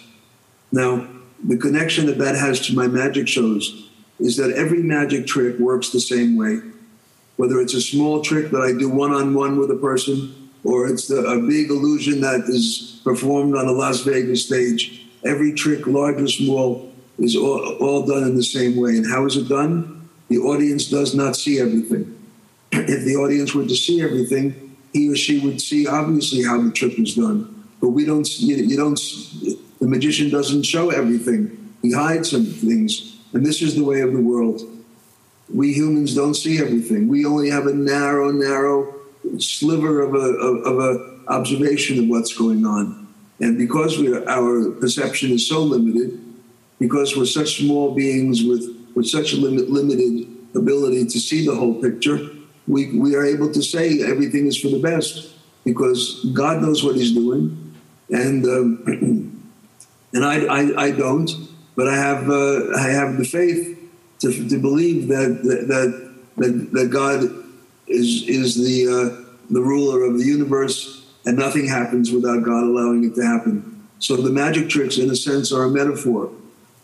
Now, 0.76 1.08
the 1.42 1.56
connection 1.56 2.06
that 2.08 2.18
that 2.18 2.36
has 2.36 2.60
to 2.68 2.76
my 2.76 2.88
magic 2.88 3.30
shows 3.30 3.90
is 4.20 4.36
that 4.36 4.52
every 4.52 4.84
magic 4.84 5.26
trick 5.26 5.58
works 5.58 5.90
the 5.90 6.02
same 6.02 6.36
way. 6.36 6.60
Whether 7.38 7.62
it's 7.62 7.74
a 7.74 7.80
small 7.80 8.22
trick 8.22 8.52
that 8.52 8.62
I 8.62 8.78
do 8.78 8.90
one 8.90 9.14
on 9.14 9.34
one 9.34 9.58
with 9.58 9.72
a 9.72 9.78
person, 9.78 10.52
or 10.66 10.88
it's 10.88 11.08
the, 11.08 11.20
a 11.22 11.40
big 11.48 11.70
illusion 11.70 12.20
that 12.22 12.42
is 12.50 13.00
performed 13.06 13.56
on 13.56 13.68
a 13.68 13.72
Las 13.72 14.02
Vegas 14.02 14.46
stage, 14.46 15.08
every 15.24 15.54
trick, 15.54 15.88
large 15.88 16.22
or 16.22 16.28
small, 16.28 16.92
is 17.20 17.38
all, 17.38 17.78
all 17.80 18.06
done 18.06 18.24
in 18.24 18.36
the 18.36 18.44
same 18.44 18.76
way. 18.76 18.98
And 18.98 19.10
how 19.10 19.26
is 19.26 19.38
it 19.38 19.48
done? 19.48 20.10
The 20.28 20.40
audience 20.40 20.90
does 20.90 21.16
not 21.16 21.38
see 21.38 21.62
everything. 21.62 22.18
if 22.74 23.06
the 23.06 23.16
audience 23.16 23.56
were 23.56 23.64
to 23.64 23.76
see 23.76 24.02
everything, 24.02 24.76
he 24.92 25.10
or 25.10 25.16
she 25.16 25.40
would 25.40 25.62
see 25.62 25.88
obviously 25.88 26.44
how 26.44 26.62
the 26.62 26.72
trick 26.72 26.98
was 26.98 27.16
done. 27.16 27.64
But 27.80 27.90
we 27.90 28.04
don't. 28.04 28.28
You, 28.42 28.58
you 28.58 28.76
don't. 28.76 29.00
The 29.80 29.88
magician 29.88 30.30
doesn't 30.30 30.64
show 30.64 30.90
everything. 30.90 31.76
He 31.82 31.92
hides 31.92 32.32
some 32.32 32.46
things, 32.46 33.18
and 33.34 33.46
this 33.46 33.62
is 33.62 33.76
the 33.76 33.84
way 33.84 34.02
of 34.02 34.14
the 34.14 34.22
world. 34.22 34.62
We 35.54 35.74
humans 35.74 36.16
don't 36.16 36.34
see 36.34 36.60
everything. 36.60 37.08
We 37.08 37.26
only 37.26 37.50
have 37.50 37.68
a 37.68 37.74
narrow, 37.74 38.32
narrow 38.32 38.96
sliver 39.38 40.02
of 40.02 40.16
a 40.16 40.18
of, 40.18 40.80
a 40.80 41.16
observation 41.28 42.00
of 42.00 42.08
what's 42.08 42.36
going 42.36 42.66
on. 42.66 43.08
And 43.40 43.58
because 43.58 43.98
we 43.98 44.14
are, 44.14 44.28
our 44.30 44.72
perception 44.72 45.32
is 45.32 45.48
so 45.48 45.62
limited, 45.62 46.20
because 46.80 47.16
we're 47.16 47.26
such 47.26 47.60
small 47.60 47.94
beings 47.94 48.44
with 48.44 48.64
with 48.96 49.08
such 49.08 49.34
limit, 49.34 49.70
limited 49.70 50.28
ability 50.56 51.06
to 51.06 51.20
see 51.20 51.46
the 51.46 51.54
whole 51.54 51.82
picture, 51.82 52.30
we, 52.68 52.98
we 52.98 53.16
are 53.16 53.26
able 53.26 53.52
to 53.52 53.62
say 53.62 54.02
everything 54.02 54.48
is 54.48 54.58
for 54.58 54.70
the 54.70 54.80
best 54.80 55.34
because 55.64 56.26
God 56.34 56.62
knows 56.62 56.84
what 56.84 56.96
He's 56.96 57.12
doing, 57.12 57.76
and 58.10 58.46
um, 58.46 59.32
and 60.16 60.24
I, 60.24 60.46
I, 60.46 60.86
I 60.86 60.92
don't, 60.92 61.30
but 61.76 61.90
I 61.90 61.96
have 61.96 62.30
uh, 62.30 62.72
I 62.78 62.88
have 62.88 63.18
the 63.18 63.26
faith 63.26 63.78
to, 64.22 64.50
to 64.50 64.58
believe 64.60 65.10
that 65.10 65.44
that 65.44 66.16
that, 66.38 66.72
that 66.72 66.90
God 66.90 67.22
is 67.88 68.24
is 68.28 68.56
the 68.56 68.88
uh, 68.88 69.26
the 69.50 69.62
ruler 69.62 70.04
of 70.04 70.18
the 70.18 70.26
universe, 70.26 71.06
and 71.26 71.38
nothing 71.38 71.68
happens 71.68 72.12
without 72.12 72.44
God 72.44 72.64
allowing 72.64 73.04
it 73.04 73.14
to 73.16 73.26
happen. 73.26 73.88
So 74.00 74.16
the 74.16 74.32
magic 74.32 74.70
tricks, 74.70 74.98
in 74.98 75.10
a 75.10 75.16
sense, 75.16 75.52
are 75.52 75.64
a 75.64 75.70
metaphor. 75.70 76.32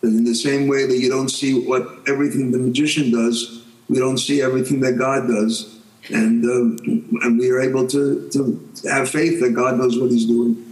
And 0.01 0.19
in 0.19 0.23
the 0.25 0.33
same 0.33 0.67
way 0.67 0.85
that 0.87 0.97
you 0.97 1.09
don't 1.09 1.29
see 1.29 1.65
what 1.65 1.87
everything 2.07 2.51
the 2.51 2.57
magician 2.57 3.11
does, 3.11 3.63
we 3.87 3.99
don't 3.99 4.17
see 4.17 4.41
everything 4.41 4.79
that 4.81 4.93
God 4.93 5.27
does, 5.27 5.79
and 6.09 6.43
uh, 6.43 6.83
and 7.23 7.39
we 7.39 7.49
are 7.49 7.61
able 7.61 7.87
to 7.87 8.29
to 8.31 8.89
have 8.89 9.09
faith 9.09 9.39
that 9.39 9.51
God 9.51 9.77
knows 9.77 9.97
what 9.97 10.11
He's 10.11 10.25
doing. 10.25 10.70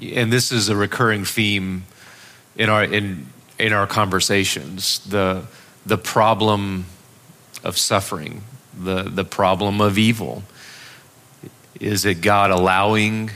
And 0.00 0.32
this 0.32 0.52
is 0.52 0.68
a 0.68 0.76
recurring 0.76 1.24
theme 1.24 1.84
in 2.56 2.68
our 2.68 2.84
in 2.84 3.26
in 3.58 3.72
our 3.72 3.86
conversations 3.86 5.00
the 5.00 5.44
the 5.84 5.98
problem 5.98 6.86
of 7.64 7.76
suffering, 7.76 8.42
the 8.78 9.02
the 9.02 9.24
problem 9.24 9.80
of 9.80 9.98
evil. 9.98 10.42
Is 11.78 12.04
it 12.04 12.20
God 12.20 12.50
allowing 12.50 13.30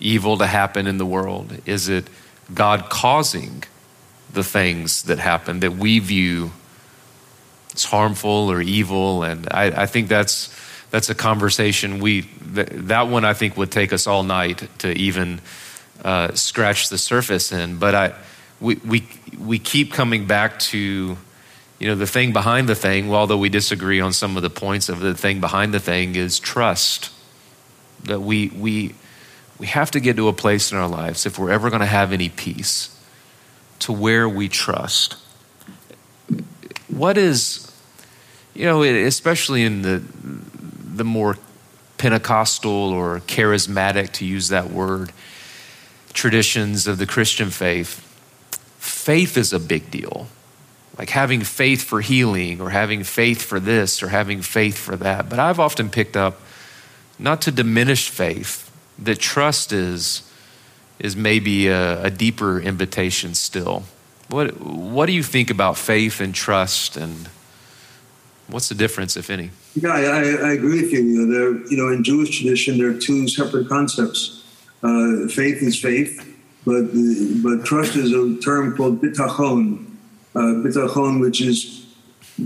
evil 0.00 0.38
to 0.38 0.46
happen 0.46 0.86
in 0.86 0.98
the 0.98 1.06
world? 1.06 1.58
Is 1.66 1.88
it 1.88 2.08
God 2.52 2.88
causing 2.88 3.64
the 4.32 4.44
things 4.44 5.02
that 5.04 5.18
happen 5.18 5.60
that 5.60 5.72
we 5.72 5.98
view 5.98 6.52
as 7.78 7.84
harmful 7.84 8.50
or 8.50 8.60
evil. 8.60 9.22
And 9.22 9.46
I, 9.50 9.82
I 9.82 9.86
think 9.86 10.08
that's 10.08 10.54
that's 10.90 11.10
a 11.10 11.14
conversation 11.14 11.98
we 12.00 12.22
that, 12.52 13.08
one 13.08 13.24
I 13.24 13.34
think 13.34 13.56
would 13.56 13.70
take 13.70 13.92
us 13.92 14.06
all 14.06 14.22
night 14.22 14.68
to 14.78 14.96
even 14.96 15.40
uh, 16.02 16.34
scratch 16.34 16.88
the 16.88 16.98
surface 16.98 17.52
in. 17.52 17.78
But 17.78 17.94
I 17.94 18.14
we 18.60 18.76
we 18.76 19.08
we 19.38 19.58
keep 19.58 19.92
coming 19.92 20.26
back 20.26 20.58
to 20.58 21.16
you 21.78 21.88
know 21.88 21.94
the 21.94 22.06
thing 22.06 22.32
behind 22.32 22.68
the 22.68 22.74
thing. 22.74 23.12
Although 23.12 23.38
we 23.38 23.48
disagree 23.48 24.00
on 24.00 24.12
some 24.12 24.36
of 24.36 24.42
the 24.42 24.50
points 24.50 24.88
of 24.88 25.00
the 25.00 25.14
thing 25.14 25.40
behind 25.40 25.74
the 25.74 25.80
thing 25.80 26.14
is 26.14 26.38
trust. 26.38 27.10
That 28.04 28.20
we 28.20 28.48
we 28.48 28.94
we 29.58 29.66
have 29.66 29.90
to 29.90 30.00
get 30.00 30.16
to 30.16 30.28
a 30.28 30.32
place 30.32 30.72
in 30.72 30.78
our 30.78 30.88
lives 30.88 31.26
if 31.26 31.38
we're 31.38 31.50
ever 31.50 31.68
going 31.68 31.80
to 31.80 31.86
have 31.86 32.12
any 32.12 32.28
peace 32.28 32.96
to 33.80 33.92
where 33.92 34.28
we 34.28 34.48
trust. 34.48 35.16
What 36.88 37.18
is 37.18 37.70
you 38.54 38.64
know, 38.64 38.82
especially 38.82 39.62
in 39.62 39.82
the 39.82 40.02
the 40.98 41.04
more 41.04 41.36
Pentecostal 41.96 42.70
or 42.70 43.20
charismatic, 43.20 44.12
to 44.14 44.24
use 44.24 44.48
that 44.48 44.70
word, 44.70 45.12
traditions 46.12 46.86
of 46.86 46.98
the 46.98 47.06
Christian 47.06 47.50
faith, 47.50 48.00
faith 48.78 49.36
is 49.36 49.52
a 49.52 49.58
big 49.58 49.90
deal. 49.90 50.28
Like 50.96 51.10
having 51.10 51.42
faith 51.42 51.82
for 51.82 52.00
healing 52.00 52.60
or 52.60 52.70
having 52.70 53.04
faith 53.04 53.42
for 53.42 53.60
this 53.60 54.02
or 54.02 54.08
having 54.08 54.42
faith 54.42 54.76
for 54.76 54.96
that. 54.96 55.28
But 55.28 55.38
I've 55.38 55.60
often 55.60 55.90
picked 55.90 56.16
up, 56.16 56.40
not 57.18 57.40
to 57.42 57.52
diminish 57.52 58.08
faith, 58.08 58.70
that 58.98 59.18
trust 59.18 59.72
is, 59.72 60.28
is 60.98 61.14
maybe 61.14 61.68
a, 61.68 62.04
a 62.04 62.10
deeper 62.10 62.60
invitation 62.60 63.34
still. 63.34 63.84
What, 64.28 64.60
what 64.60 65.06
do 65.06 65.12
you 65.12 65.22
think 65.22 65.50
about 65.50 65.76
faith 65.76 66.20
and 66.20 66.34
trust 66.34 66.96
and 66.96 67.28
What's 68.48 68.70
the 68.70 68.74
difference, 68.74 69.16
if 69.16 69.28
any? 69.28 69.50
Yeah, 69.74 69.90
I, 69.90 70.48
I 70.48 70.52
agree 70.52 70.82
with 70.82 70.90
you. 70.92 71.02
You 71.02 71.26
know, 71.26 71.32
there, 71.32 71.66
you 71.70 71.76
know, 71.76 71.92
in 71.92 72.02
Jewish 72.02 72.38
tradition, 72.38 72.78
there 72.78 72.88
are 72.88 72.98
two 72.98 73.28
separate 73.28 73.68
concepts. 73.68 74.42
Uh, 74.82 75.28
faith 75.28 75.62
is 75.62 75.78
faith, 75.78 76.24
but 76.64 76.84
but 77.42 77.66
trust 77.66 77.96
is 77.96 78.12
a 78.12 78.40
term 78.40 78.74
called 78.76 79.02
bitachon. 79.02 79.84
Uh, 80.34 80.64
bitachon, 80.64 81.20
which 81.20 81.40
is 81.42 81.86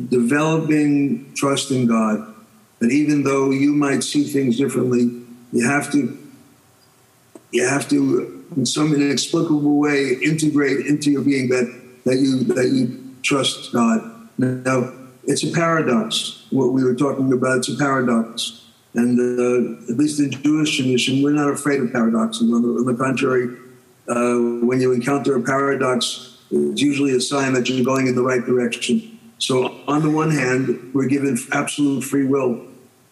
developing 0.08 1.32
trust 1.34 1.70
in 1.70 1.86
God. 1.86 2.34
That 2.80 2.90
even 2.90 3.22
though 3.22 3.50
you 3.50 3.72
might 3.72 4.02
see 4.02 4.24
things 4.24 4.58
differently, 4.58 5.22
you 5.52 5.68
have 5.68 5.92
to 5.92 6.18
you 7.52 7.68
have 7.68 7.88
to, 7.90 8.44
in 8.56 8.66
some 8.66 8.92
inexplicable 8.94 9.78
way, 9.78 10.14
integrate 10.22 10.86
into 10.86 11.12
your 11.12 11.22
being 11.22 11.48
that 11.50 11.80
that 12.04 12.16
you 12.16 12.42
that 12.54 12.70
you 12.70 13.14
trust 13.22 13.72
God. 13.72 14.00
Now 14.36 14.92
it's 15.24 15.44
a 15.44 15.52
paradox. 15.52 16.46
What 16.50 16.72
we 16.72 16.84
were 16.84 16.94
talking 16.94 17.32
about, 17.32 17.58
it's 17.58 17.68
a 17.68 17.76
paradox. 17.76 18.66
And 18.94 19.18
uh, 19.18 19.90
at 19.90 19.98
least 19.98 20.20
in 20.20 20.30
Jewish 20.30 20.76
tradition, 20.76 21.22
we're 21.22 21.32
not 21.32 21.50
afraid 21.50 21.80
of 21.80 21.92
paradoxes. 21.92 22.42
On 22.52 22.62
the, 22.62 22.68
on 22.68 22.84
the 22.84 22.94
contrary, 22.94 23.56
uh, 24.08 24.66
when 24.66 24.80
you 24.80 24.92
encounter 24.92 25.36
a 25.36 25.42
paradox, 25.42 26.38
it's 26.50 26.82
usually 26.82 27.16
a 27.16 27.20
sign 27.20 27.54
that 27.54 27.68
you're 27.68 27.84
going 27.84 28.06
in 28.06 28.14
the 28.14 28.22
right 28.22 28.44
direction. 28.44 29.18
So, 29.38 29.80
on 29.88 30.02
the 30.02 30.10
one 30.10 30.30
hand, 30.30 30.92
we're 30.94 31.08
given 31.08 31.38
absolute 31.52 32.02
free 32.02 32.26
will. 32.26 32.66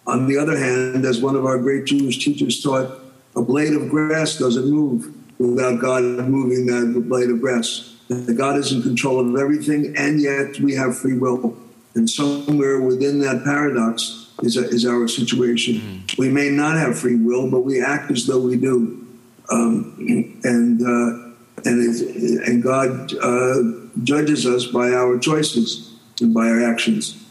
On 0.06 0.26
the 0.28 0.36
other 0.36 0.56
hand, 0.56 1.04
as 1.04 1.20
one 1.20 1.34
of 1.34 1.46
our 1.46 1.58
great 1.58 1.86
Jewish 1.86 2.22
teachers 2.22 2.62
taught, 2.62 3.00
a 3.36 3.42
blade 3.42 3.72
of 3.72 3.88
grass 3.88 4.36
doesn't 4.36 4.68
move 4.68 5.14
without 5.38 5.80
God 5.80 6.02
moving 6.28 6.66
that 6.66 7.08
blade 7.08 7.30
of 7.30 7.40
grass. 7.40 7.96
God 8.36 8.56
is 8.56 8.72
in 8.72 8.82
control 8.82 9.20
of 9.20 9.40
everything, 9.40 9.94
and 9.96 10.20
yet 10.20 10.60
we 10.60 10.74
have 10.74 10.98
free 10.98 11.16
will. 11.16 11.56
And 11.94 12.08
somewhere 12.08 12.80
within 12.80 13.20
that 13.20 13.42
paradox 13.44 14.28
is, 14.42 14.56
a, 14.56 14.68
is 14.68 14.86
our 14.86 15.08
situation. 15.08 15.74
Mm. 15.74 16.18
We 16.18 16.28
may 16.28 16.50
not 16.50 16.76
have 16.76 16.98
free 16.98 17.16
will, 17.16 17.50
but 17.50 17.60
we 17.60 17.82
act 17.82 18.10
as 18.10 18.26
though 18.26 18.40
we 18.40 18.56
do. 18.56 19.06
Um, 19.50 19.96
and, 20.44 20.80
uh, 20.80 21.30
and, 21.64 22.40
and 22.46 22.62
God 22.62 23.12
uh, 23.16 23.62
judges 24.04 24.46
us 24.46 24.66
by 24.66 24.92
our 24.92 25.18
choices 25.18 25.94
and 26.20 26.32
by 26.32 26.48
our 26.48 26.62
actions. 26.62 27.24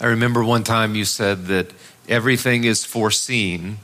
I 0.00 0.06
remember 0.06 0.42
one 0.44 0.64
time 0.64 0.94
you 0.94 1.04
said 1.04 1.46
that 1.46 1.70
everything 2.08 2.64
is 2.64 2.84
foreseen 2.84 3.78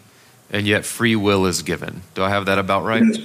and 0.50 0.66
yet 0.66 0.84
free 0.84 1.16
will 1.16 1.46
is 1.46 1.62
given. 1.62 2.02
Do 2.14 2.22
I 2.22 2.30
have 2.30 2.46
that 2.46 2.58
about 2.58 2.84
right? 2.84 3.02
Yes, 3.04 3.18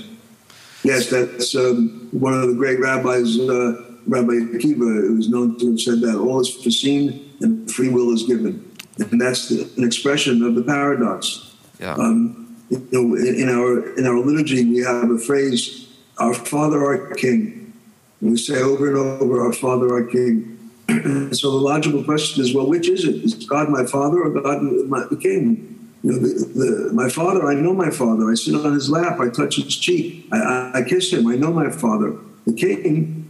yes 0.84 1.10
that's 1.10 1.56
um, 1.56 2.10
one 2.12 2.34
of 2.34 2.48
the 2.48 2.56
great 2.56 2.80
rabbis. 2.80 3.40
Uh, 3.40 3.89
Rabbi 4.10 4.58
Akiva, 4.58 5.08
who's 5.08 5.30
known 5.30 5.58
to 5.60 5.72
have 5.72 5.80
said 5.80 6.02
that 6.02 6.18
all 6.18 6.40
is 6.40 6.50
foreseen 6.50 7.32
and 7.42 7.72
free 7.72 7.90
will 7.90 8.12
is 8.12 8.24
given. 8.24 8.66
And 8.98 9.22
that's 9.22 9.50
the, 9.50 9.70
an 9.78 9.84
expression 9.86 10.44
of 10.44 10.56
the 10.56 10.64
paradox. 10.64 11.56
Yeah. 11.80 11.94
Um, 11.94 12.58
you 12.70 12.88
know, 12.92 13.16
in 13.16 13.50
our 13.50 13.98
in 13.98 14.06
our 14.06 14.20
liturgy, 14.20 14.66
we 14.66 14.80
have 14.80 15.10
a 15.10 15.18
phrase, 15.18 15.88
"Our 16.18 16.34
Father, 16.34 16.84
our 16.84 17.14
King." 17.16 17.74
And 18.22 18.32
we 18.32 18.38
say 18.38 18.62
over 18.62 18.88
and 18.90 18.98
over, 19.22 19.42
"Our 19.42 19.54
Father, 19.54 19.92
our 19.94 20.04
King." 20.04 20.58
so 21.32 21.52
the 21.52 21.58
logical 21.58 22.04
question 22.04 22.44
is, 22.44 22.54
well, 22.54 22.68
which 22.68 22.90
is 22.90 23.06
it? 23.06 23.16
Is 23.24 23.36
God 23.46 23.70
my 23.70 23.86
Father 23.86 24.24
or 24.24 24.30
God 24.30 24.62
my, 24.62 25.06
the 25.10 25.18
King? 25.18 25.80
You 26.04 26.14
know, 26.14 26.20
the, 26.20 26.46
the, 26.56 26.94
my 26.94 27.10
father, 27.10 27.46
I 27.46 27.56
know 27.56 27.74
my 27.74 27.90
father. 27.90 28.32
I 28.32 28.36
sit 28.36 28.56
on 28.56 28.74
his 28.74 28.90
lap. 28.90 29.20
I 29.20 29.28
touch 29.30 29.58
his 29.58 29.76
cheek. 29.76 30.28
I, 30.32 30.38
I, 30.38 30.80
I 30.80 30.84
kiss 30.84 31.12
him. 31.12 31.28
I 31.28 31.36
know 31.36 31.52
my 31.52 31.70
father. 31.70 32.16
The 32.48 32.54
king, 32.54 33.30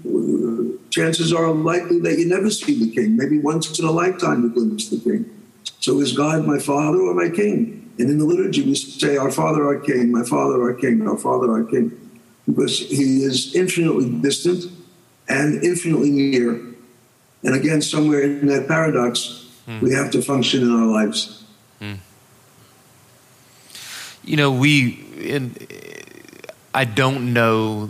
chances 0.89 1.33
are 1.33 1.51
likely 1.51 1.99
that 1.99 2.17
you 2.17 2.25
never 2.25 2.49
see 2.49 2.83
the 2.83 2.93
king. 2.93 3.15
Maybe 3.15 3.39
once 3.39 3.79
in 3.79 3.85
a 3.85 3.91
lifetime 3.91 4.43
you 4.43 4.49
glimpse 4.49 4.89
the 4.89 4.99
king. 4.99 5.25
So 5.79 5.99
is 5.99 6.11
God 6.11 6.45
my 6.45 6.59
father 6.59 6.99
or 6.99 7.13
my 7.13 7.29
king? 7.29 7.79
And 7.99 8.09
in 8.09 8.17
the 8.17 8.23
liturgy, 8.23 8.61
we 8.61 8.75
say, 8.75 9.17
Our 9.17 9.29
Father, 9.29 9.65
our 9.65 9.77
King, 9.77 10.09
my 10.13 10.23
Father, 10.23 10.61
our 10.61 10.73
King, 10.73 11.05
our 11.05 11.17
Father, 11.17 11.51
our 11.51 11.65
King, 11.65 11.91
because 12.47 12.79
he 12.79 13.23
is 13.23 13.53
infinitely 13.53 14.09
distant 14.21 14.71
and 15.27 15.61
infinitely 15.65 16.09
near. 16.09 16.61
And 17.43 17.55
again, 17.55 17.81
somewhere 17.81 18.21
in 18.21 18.47
that 18.47 18.69
paradox, 18.69 19.49
hmm. 19.65 19.81
we 19.81 19.93
have 19.93 20.11
to 20.11 20.21
function 20.21 20.63
in 20.63 20.71
our 20.71 20.85
lives. 20.85 21.43
Hmm. 21.79 21.95
You 24.23 24.37
know, 24.37 24.51
we, 24.53 25.05
in, 25.17 25.55
I 26.73 26.85
don't 26.85 27.33
know. 27.33 27.89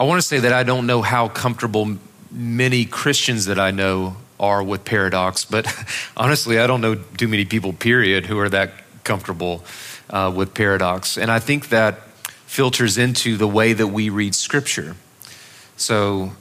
I 0.00 0.04
want 0.04 0.18
to 0.18 0.26
say 0.26 0.38
that 0.38 0.54
I 0.54 0.62
don't 0.62 0.86
know 0.86 1.02
how 1.02 1.28
comfortable 1.28 1.98
many 2.30 2.86
Christians 2.86 3.44
that 3.44 3.58
I 3.58 3.70
know 3.70 4.16
are 4.38 4.62
with 4.62 4.86
paradox, 4.86 5.44
but 5.44 5.66
honestly, 6.16 6.58
I 6.58 6.66
don't 6.66 6.80
know 6.80 6.94
too 6.94 7.28
many 7.28 7.44
people, 7.44 7.74
period, 7.74 8.24
who 8.24 8.38
are 8.38 8.48
that 8.48 8.72
comfortable 9.04 9.62
uh, 10.08 10.32
with 10.34 10.54
paradox. 10.54 11.18
And 11.18 11.30
I 11.30 11.38
think 11.38 11.68
that 11.68 11.98
filters 12.46 12.96
into 12.96 13.36
the 13.36 13.46
way 13.46 13.74
that 13.74 13.88
we 13.88 14.08
read 14.08 14.34
scripture. 14.34 14.96
So, 15.76 16.32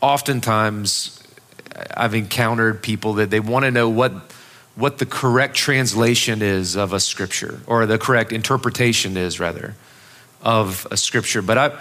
oftentimes, 0.00 1.22
I've 1.96 2.14
encountered 2.14 2.82
people 2.82 3.14
that 3.14 3.30
they 3.30 3.38
want 3.38 3.66
to 3.66 3.70
know 3.70 3.88
what, 3.88 4.10
what 4.74 4.98
the 4.98 5.06
correct 5.06 5.54
translation 5.54 6.42
is 6.42 6.74
of 6.74 6.92
a 6.92 6.98
scripture, 6.98 7.60
or 7.68 7.86
the 7.86 7.98
correct 7.98 8.32
interpretation 8.32 9.16
is, 9.16 9.38
rather, 9.38 9.76
of 10.42 10.88
a 10.90 10.96
scripture. 10.96 11.40
But 11.40 11.56
I, 11.56 11.80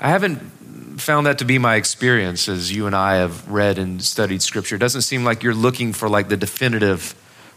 I 0.00 0.08
haven't 0.08 0.38
found 1.00 1.26
that 1.26 1.38
to 1.38 1.44
be 1.44 1.58
my 1.58 1.76
experience 1.76 2.48
as 2.48 2.72
you 2.72 2.86
and 2.86 2.94
I 2.94 3.16
have 3.16 3.48
read 3.48 3.78
and 3.78 4.02
studied 4.02 4.42
scripture. 4.42 4.76
It 4.76 4.80
doesn't 4.80 5.02
seem 5.02 5.24
like 5.24 5.42
you're 5.42 5.54
looking 5.54 5.92
for 5.92 6.08
like 6.08 6.28
the 6.28 6.36
definitive 6.36 7.14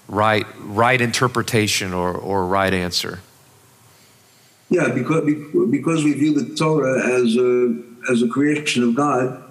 right, 0.08 0.46
right 0.60 1.00
interpretation 1.00 1.94
or, 1.94 2.14
or 2.14 2.46
right 2.46 2.74
answer. 2.74 3.20
Yeah, 4.70 4.90
because, 4.90 5.24
because 5.70 6.04
we 6.04 6.14
view 6.14 6.34
the 6.34 6.56
Torah 6.56 7.00
as 7.00 7.36
a, 7.38 8.12
as 8.12 8.22
a 8.22 8.28
creation 8.28 8.84
of 8.84 8.96
God, 8.96 9.44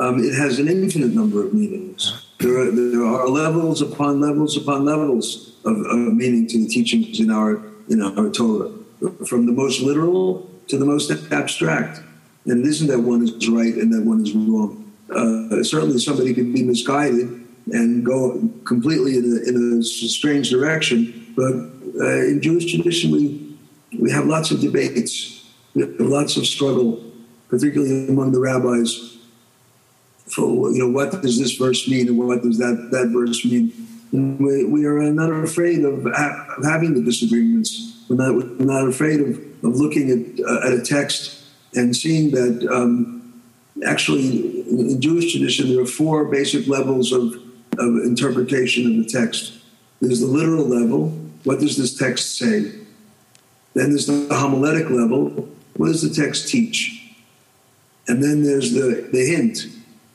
um, 0.00 0.18
it 0.18 0.34
has 0.34 0.58
an 0.58 0.66
infinite 0.66 1.12
number 1.12 1.44
of 1.44 1.54
meanings. 1.54 2.26
There 2.40 2.58
are, 2.58 2.70
there 2.70 3.04
are 3.04 3.28
levels 3.28 3.80
upon 3.80 4.20
levels 4.20 4.56
upon 4.56 4.84
levels 4.84 5.52
of, 5.64 5.76
of 5.78 6.14
meaning 6.14 6.48
to 6.48 6.64
the 6.64 6.68
teachings 6.68 7.20
in 7.20 7.30
our, 7.30 7.62
in 7.88 8.02
our 8.02 8.28
Torah, 8.30 8.72
from 9.26 9.46
the 9.46 9.52
most 9.52 9.80
literal 9.80 10.50
to 10.68 10.78
the 10.78 10.84
most 10.84 11.10
abstract. 11.32 12.00
And 12.46 12.64
it 12.64 12.68
isn't 12.68 12.88
that 12.88 13.00
one 13.00 13.22
is 13.22 13.48
right 13.48 13.74
and 13.74 13.92
that 13.92 14.02
one 14.02 14.22
is 14.22 14.34
wrong. 14.34 14.92
Uh, 15.10 15.62
certainly, 15.62 15.98
somebody 15.98 16.34
can 16.34 16.52
be 16.52 16.62
misguided 16.62 17.44
and 17.72 18.04
go 18.04 18.48
completely 18.64 19.16
in 19.16 19.24
a, 19.24 19.48
in 19.48 19.78
a 19.78 19.82
strange 19.82 20.50
direction. 20.50 21.32
But 21.36 21.54
uh, 22.00 22.26
in 22.26 22.40
Jewish 22.42 22.72
tradition, 22.72 23.10
we, 23.10 23.56
we 23.98 24.10
have 24.10 24.26
lots 24.26 24.50
of 24.50 24.60
debates, 24.60 25.44
we 25.74 25.82
have 25.82 26.00
lots 26.00 26.36
of 26.36 26.46
struggle, 26.46 27.02
particularly 27.48 28.08
among 28.08 28.32
the 28.32 28.40
rabbis, 28.40 29.18
for 30.26 30.70
you 30.70 30.78
know 30.78 30.88
what 30.88 31.22
does 31.22 31.38
this 31.38 31.52
verse 31.56 31.88
mean 31.88 32.08
and 32.08 32.18
what 32.18 32.42
does 32.42 32.58
that, 32.58 32.88
that 32.90 33.08
verse 33.08 33.44
mean. 33.44 33.72
And 34.12 34.38
we, 34.38 34.64
we 34.64 34.84
are 34.84 35.00
not 35.12 35.30
afraid 35.30 35.84
of, 35.84 36.04
ha- 36.04 36.54
of 36.56 36.64
having 36.64 36.94
the 36.94 37.02
disagreements. 37.02 38.04
We're 38.08 38.16
not, 38.16 38.34
we're 38.34 38.64
not 38.64 38.88
afraid 38.88 39.20
of, 39.20 39.28
of 39.64 39.76
looking 39.76 40.10
at, 40.10 40.44
uh, 40.46 40.66
at 40.66 40.72
a 40.72 40.82
text 40.82 41.43
and 41.74 41.94
seeing 41.96 42.30
that 42.32 42.68
um, 42.70 43.42
actually 43.86 44.60
in 44.68 45.00
Jewish 45.00 45.32
tradition 45.32 45.68
there 45.68 45.82
are 45.82 45.86
four 45.86 46.24
basic 46.26 46.66
levels 46.66 47.12
of, 47.12 47.34
of 47.78 48.04
interpretation 48.04 48.86
of 48.86 49.04
the 49.04 49.08
text. 49.10 49.60
There's 50.00 50.20
the 50.20 50.26
literal 50.26 50.64
level. 50.64 51.08
What 51.44 51.60
does 51.60 51.76
this 51.76 51.96
text 51.96 52.38
say? 52.38 52.72
Then 53.74 53.90
there's 53.90 54.06
the 54.06 54.28
homiletic 54.30 54.90
level. 54.90 55.48
What 55.76 55.88
does 55.88 56.02
the 56.02 56.22
text 56.22 56.48
teach? 56.48 57.16
And 58.06 58.22
then 58.22 58.42
there's 58.42 58.72
the, 58.72 59.08
the 59.12 59.24
hint. 59.24 59.66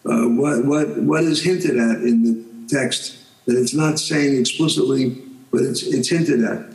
Uh, 0.05 0.30
what, 0.30 0.66
what, 0.66 0.97
what 0.97 1.24
is 1.24 1.43
hinted 1.43 1.78
at 1.78 2.01
in 2.01 2.24
the 2.24 2.68
text 2.68 3.18
that 3.45 3.57
it's 3.57 3.74
not 3.74 3.99
saying 3.99 4.39
explicitly, 4.39 5.22
but 5.51 5.62
it's, 5.62 5.84
it's 5.84 6.10
hinted 6.10 6.43
at? 6.43 6.66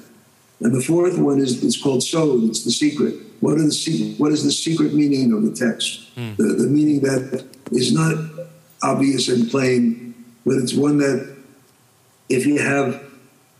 And 0.60 0.74
the 0.74 0.80
fourth 0.80 1.18
one 1.18 1.38
is 1.38 1.62
it's 1.64 1.80
called 1.80 2.02
sod, 2.02 2.44
it's 2.44 2.64
the 2.64 2.70
secret. 2.70 3.14
What 3.44 3.58
is, 3.58 3.84
the, 3.84 4.14
what 4.14 4.32
is 4.32 4.42
the 4.42 4.50
secret 4.50 4.94
meaning 4.94 5.30
of 5.34 5.42
the 5.42 5.54
text? 5.54 6.16
Mm. 6.16 6.38
The, 6.38 6.44
the 6.44 6.66
meaning 6.66 7.00
that 7.02 7.46
is 7.72 7.92
not 7.92 8.16
obvious 8.82 9.28
and 9.28 9.50
plain, 9.50 10.14
but 10.46 10.54
it's 10.54 10.72
one 10.72 10.96
that 10.98 11.36
if 12.30 12.46
you 12.46 12.58
have 12.58 13.02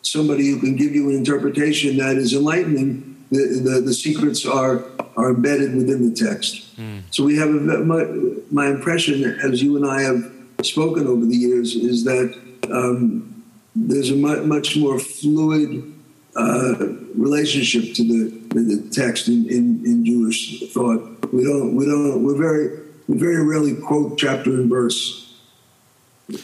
somebody 0.01 0.49
who 0.49 0.59
can 0.59 0.75
give 0.77 0.95
you 0.95 1.11
an 1.11 1.17
interpretation 1.17 1.99
that 1.99 2.17
is 2.17 2.33
enlightening, 2.33 3.23
the, 3.31 3.61
the, 3.63 3.81
the 3.83 3.93
secrets 3.93 4.47
are, 4.47 4.85
are 5.19 5.31
embedded 5.35 5.77
within 5.77 6.09
the 6.09 6.17
text. 6.17 6.75
Mm. 6.79 7.03
So 7.11 7.23
we 7.23 7.37
have 7.37 7.51
a, 7.51 7.53
my, 7.53 8.05
my 8.51 8.69
impression, 8.69 9.23
as 9.41 9.63
you 9.63 9.77
and 9.77 9.85
I 9.87 10.01
have 10.01 10.33
spoken 10.63 11.07
over 11.07 11.27
the 11.27 11.37
years, 11.37 11.75
is 11.77 12.05
that 12.05 12.35
um, 12.73 13.45
there's 13.77 14.11
a 14.11 14.17
much 14.17 14.79
more 14.79 14.99
fluid 14.99 15.94
uh, 16.37 16.75
relationship 17.17 17.95
to 17.95 18.03
the, 18.03 18.61
the 18.61 18.91
text 18.91 19.29
in, 19.29 19.49
in, 19.49 19.85
in, 19.85 20.05
Jewish 20.05 20.69
thought. 20.73 21.01
We 21.33 21.45
don't, 21.45 21.77
we 21.77 21.85
don't, 21.85 22.25
we're 22.25 22.37
very, 22.37 22.81
we 23.07 23.19
very 23.19 23.45
rarely 23.45 23.77
quote 23.77 24.19
chapter 24.19 24.51
and 24.51 24.69
verse 24.69 25.39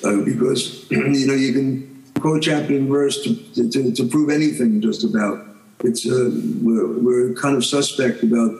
uh, 0.05 0.21
because, 0.25 0.87
you 0.91 1.27
know, 1.27 1.35
you 1.35 1.53
can 1.53 2.05
quote 2.21 2.43
chapter 2.43 2.77
and 2.77 2.89
verse 2.89 3.23
to, 3.25 3.71
to, 3.71 3.93
to 3.93 4.09
prove 4.09 4.31
anything 4.31 4.81
just 4.81 5.03
about. 5.03 5.45
It's, 5.81 6.07
uh, 6.07 6.31
we're, 6.63 6.99
we're 6.99 7.35
kind 7.35 7.57
of 7.57 7.65
suspect 7.65 8.23
about, 8.23 8.53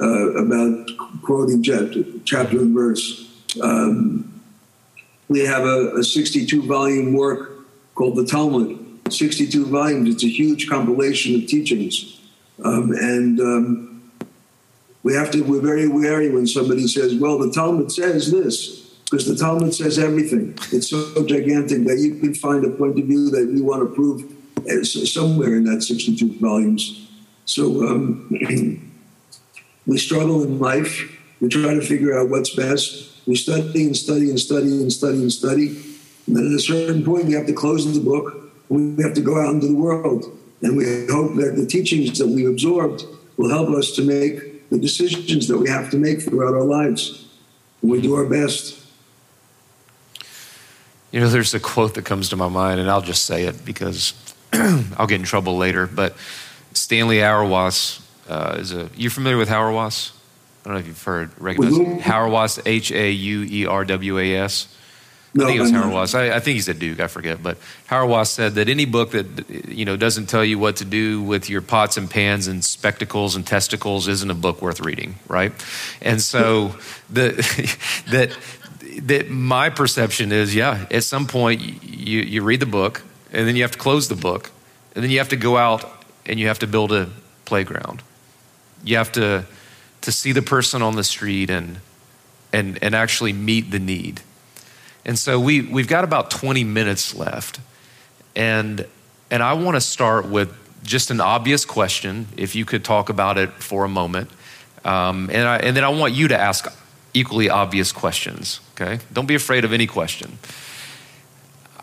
uh, 0.00 0.34
about 0.36 0.88
quoting 1.22 1.62
chapter, 1.62 2.04
chapter 2.24 2.60
and 2.60 2.74
verse. 2.74 3.28
Um, 3.60 4.40
we 5.28 5.40
have 5.40 5.64
a, 5.64 5.96
a 5.96 6.04
62 6.04 6.62
volume 6.62 7.14
work 7.14 7.66
called 7.96 8.14
the 8.14 8.24
Talmud 8.24 8.85
62 9.12 9.66
volumes. 9.66 10.14
It's 10.14 10.24
a 10.24 10.28
huge 10.28 10.68
compilation 10.68 11.34
of 11.36 11.46
teachings. 11.46 12.20
Um, 12.64 12.92
and 12.92 13.40
um, 13.40 14.12
we 15.02 15.14
have 15.14 15.30
to, 15.32 15.42
we're 15.42 15.60
very 15.60 15.88
wary 15.88 16.30
when 16.30 16.46
somebody 16.46 16.86
says, 16.88 17.14
well, 17.14 17.38
the 17.38 17.52
Talmud 17.52 17.92
says 17.92 18.30
this, 18.30 18.96
because 19.04 19.26
the 19.26 19.36
Talmud 19.36 19.74
says 19.74 19.98
everything. 19.98 20.58
It's 20.72 20.90
so 20.90 21.24
gigantic 21.26 21.84
that 21.84 21.98
you 21.98 22.18
can 22.18 22.34
find 22.34 22.64
a 22.64 22.70
point 22.70 22.98
of 22.98 23.04
view 23.04 23.30
that 23.30 23.52
you 23.54 23.64
want 23.64 23.88
to 23.88 23.94
prove 23.94 24.32
somewhere 24.84 25.54
in 25.56 25.64
that 25.64 25.82
62 25.82 26.38
volumes. 26.38 27.08
So 27.44 27.86
um, 27.86 28.26
we 29.86 29.98
struggle 29.98 30.42
in 30.42 30.58
life. 30.58 31.12
We 31.40 31.48
try 31.48 31.74
to 31.74 31.82
figure 31.82 32.18
out 32.18 32.30
what's 32.30 32.54
best. 32.54 33.26
We 33.26 33.36
study 33.36 33.84
and 33.84 33.96
study 33.96 34.30
and 34.30 34.40
study 34.40 34.68
and 34.68 34.92
study 34.92 35.18
and 35.18 35.32
study. 35.32 35.68
And 36.26 36.36
then 36.36 36.46
at 36.46 36.52
a 36.52 36.58
certain 36.58 37.04
point, 37.04 37.26
we 37.26 37.34
have 37.34 37.46
to 37.46 37.52
close 37.52 37.92
the 37.92 38.00
book 38.00 38.45
we 38.68 39.02
have 39.02 39.14
to 39.14 39.20
go 39.20 39.40
out 39.40 39.54
into 39.54 39.68
the 39.68 39.74
world. 39.74 40.24
And 40.62 40.76
we 40.76 40.84
hope 41.06 41.34
that 41.36 41.54
the 41.56 41.66
teachings 41.66 42.18
that 42.18 42.26
we've 42.26 42.48
absorbed 42.48 43.04
will 43.36 43.50
help 43.50 43.68
us 43.70 43.92
to 43.92 44.02
make 44.02 44.68
the 44.70 44.78
decisions 44.78 45.48
that 45.48 45.58
we 45.58 45.68
have 45.68 45.90
to 45.90 45.96
make 45.96 46.22
throughout 46.22 46.54
our 46.54 46.64
lives. 46.64 47.26
And 47.82 47.90
we 47.90 48.00
do 48.00 48.14
our 48.14 48.24
best. 48.24 48.82
You 51.12 51.20
know, 51.20 51.28
there's 51.28 51.54
a 51.54 51.60
quote 51.60 51.94
that 51.94 52.04
comes 52.04 52.30
to 52.30 52.36
my 52.36 52.48
mind, 52.48 52.80
and 52.80 52.90
I'll 52.90 53.02
just 53.02 53.24
say 53.24 53.44
it 53.44 53.64
because 53.64 54.14
I'll 54.52 55.06
get 55.06 55.20
in 55.20 55.22
trouble 55.22 55.56
later. 55.56 55.86
But 55.86 56.16
Stanley 56.72 57.18
Hauerwas 57.18 58.02
uh, 58.28 58.56
is 58.58 58.72
a. 58.72 58.90
You 58.96 59.08
familiar 59.08 59.38
with 59.38 59.48
Hauerwas? 59.48 60.12
I 60.64 60.68
don't 60.68 60.74
know 60.74 60.80
if 60.80 60.86
you've 60.86 61.02
heard. 61.02 61.30
Recognize 61.38 62.02
Hauerwas, 62.02 62.60
H 62.66 62.90
A 62.90 63.10
U 63.10 63.42
E 63.48 63.66
R 63.66 63.84
W 63.84 64.18
A 64.18 64.36
S. 64.36 64.68
No, 65.36 65.44
I 65.44 65.48
think 65.48 65.58
it 65.58 65.62
was 65.62 65.72
Hauerwas. 65.72 66.14
I, 66.14 66.36
I, 66.36 66.40
think 66.40 66.54
he's 66.54 66.68
a 66.68 66.74
Duke. 66.74 67.00
I 67.00 67.08
forget, 67.08 67.42
but 67.42 67.58
Hauerwas 67.88 68.28
said 68.28 68.54
that 68.54 68.68
any 68.68 68.86
book 68.86 69.10
that 69.10 69.68
you 69.68 69.84
know 69.84 69.96
doesn't 69.96 70.26
tell 70.26 70.44
you 70.44 70.58
what 70.58 70.76
to 70.76 70.84
do 70.84 71.20
with 71.22 71.50
your 71.50 71.60
pots 71.60 71.96
and 71.96 72.10
pans 72.10 72.46
and 72.46 72.64
spectacles 72.64 73.36
and 73.36 73.46
testicles 73.46 74.08
isn't 74.08 74.30
a 74.30 74.34
book 74.34 74.62
worth 74.62 74.80
reading, 74.80 75.16
right? 75.28 75.52
And 76.00 76.22
so 76.22 76.74
the 77.10 77.32
that 78.10 78.36
that 79.02 79.30
my 79.30 79.68
perception 79.68 80.32
is, 80.32 80.54
yeah, 80.54 80.86
at 80.90 81.04
some 81.04 81.26
point 81.26 81.60
you 81.60 82.20
you 82.20 82.42
read 82.42 82.60
the 82.60 82.66
book 82.66 83.02
and 83.32 83.46
then 83.46 83.56
you 83.56 83.62
have 83.62 83.72
to 83.72 83.78
close 83.78 84.08
the 84.08 84.16
book 84.16 84.50
and 84.94 85.04
then 85.04 85.10
you 85.10 85.18
have 85.18 85.28
to 85.28 85.36
go 85.36 85.56
out 85.56 85.84
and 86.24 86.40
you 86.40 86.48
have 86.48 86.60
to 86.60 86.66
build 86.66 86.92
a 86.92 87.10
playground. 87.44 88.02
You 88.84 88.96
have 88.96 89.12
to 89.12 89.44
to 90.00 90.12
see 90.12 90.32
the 90.32 90.42
person 90.42 90.82
on 90.82 90.96
the 90.96 91.04
street 91.04 91.50
and 91.50 91.80
and 92.52 92.78
and 92.82 92.94
actually 92.94 93.32
meet 93.32 93.70
the 93.70 93.78
need 93.78 94.22
and 95.06 95.18
so 95.18 95.40
we, 95.40 95.62
we've 95.62 95.88
got 95.88 96.04
about 96.04 96.30
20 96.30 96.64
minutes 96.64 97.14
left. 97.14 97.60
And 98.34 98.86
and 99.30 99.42
I 99.42 99.54
want 99.54 99.76
to 99.76 99.80
start 99.80 100.28
with 100.28 100.54
just 100.84 101.10
an 101.10 101.20
obvious 101.20 101.64
question, 101.64 102.28
if 102.36 102.54
you 102.54 102.64
could 102.64 102.84
talk 102.84 103.08
about 103.08 103.38
it 103.38 103.50
for 103.54 103.84
a 103.84 103.88
moment. 103.88 104.30
Um, 104.84 105.30
and, 105.32 105.48
I, 105.48 105.56
and 105.56 105.76
then 105.76 105.82
I 105.82 105.88
want 105.88 106.14
you 106.14 106.28
to 106.28 106.38
ask 106.38 106.66
equally 107.12 107.50
obvious 107.50 107.90
questions, 107.90 108.60
okay? 108.74 109.00
Don't 109.12 109.26
be 109.26 109.34
afraid 109.34 109.64
of 109.64 109.72
any 109.72 109.88
question. 109.88 110.38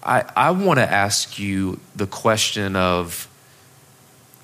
I, 0.02 0.24
I 0.36 0.52
want 0.52 0.80
to 0.80 0.90
ask 0.90 1.38
you 1.38 1.82
the 1.96 2.08
question 2.08 2.78
of, 2.78 3.28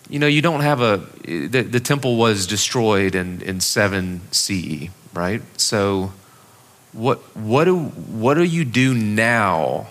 you 0.09 0.19
know, 0.19 0.27
you 0.27 0.41
don't 0.41 0.61
have 0.61 0.81
a, 0.81 0.97
the, 1.25 1.61
the 1.61 1.79
temple 1.79 2.17
was 2.17 2.47
destroyed 2.47 3.15
in, 3.15 3.41
in 3.41 3.61
7 3.61 4.21
CE, 4.31 4.89
right? 5.13 5.41
So, 5.57 6.11
what, 6.91 7.19
what, 7.35 7.65
do, 7.65 7.77
what 7.77 8.35
do 8.35 8.43
you 8.43 8.65
do 8.65 8.93
now 8.93 9.87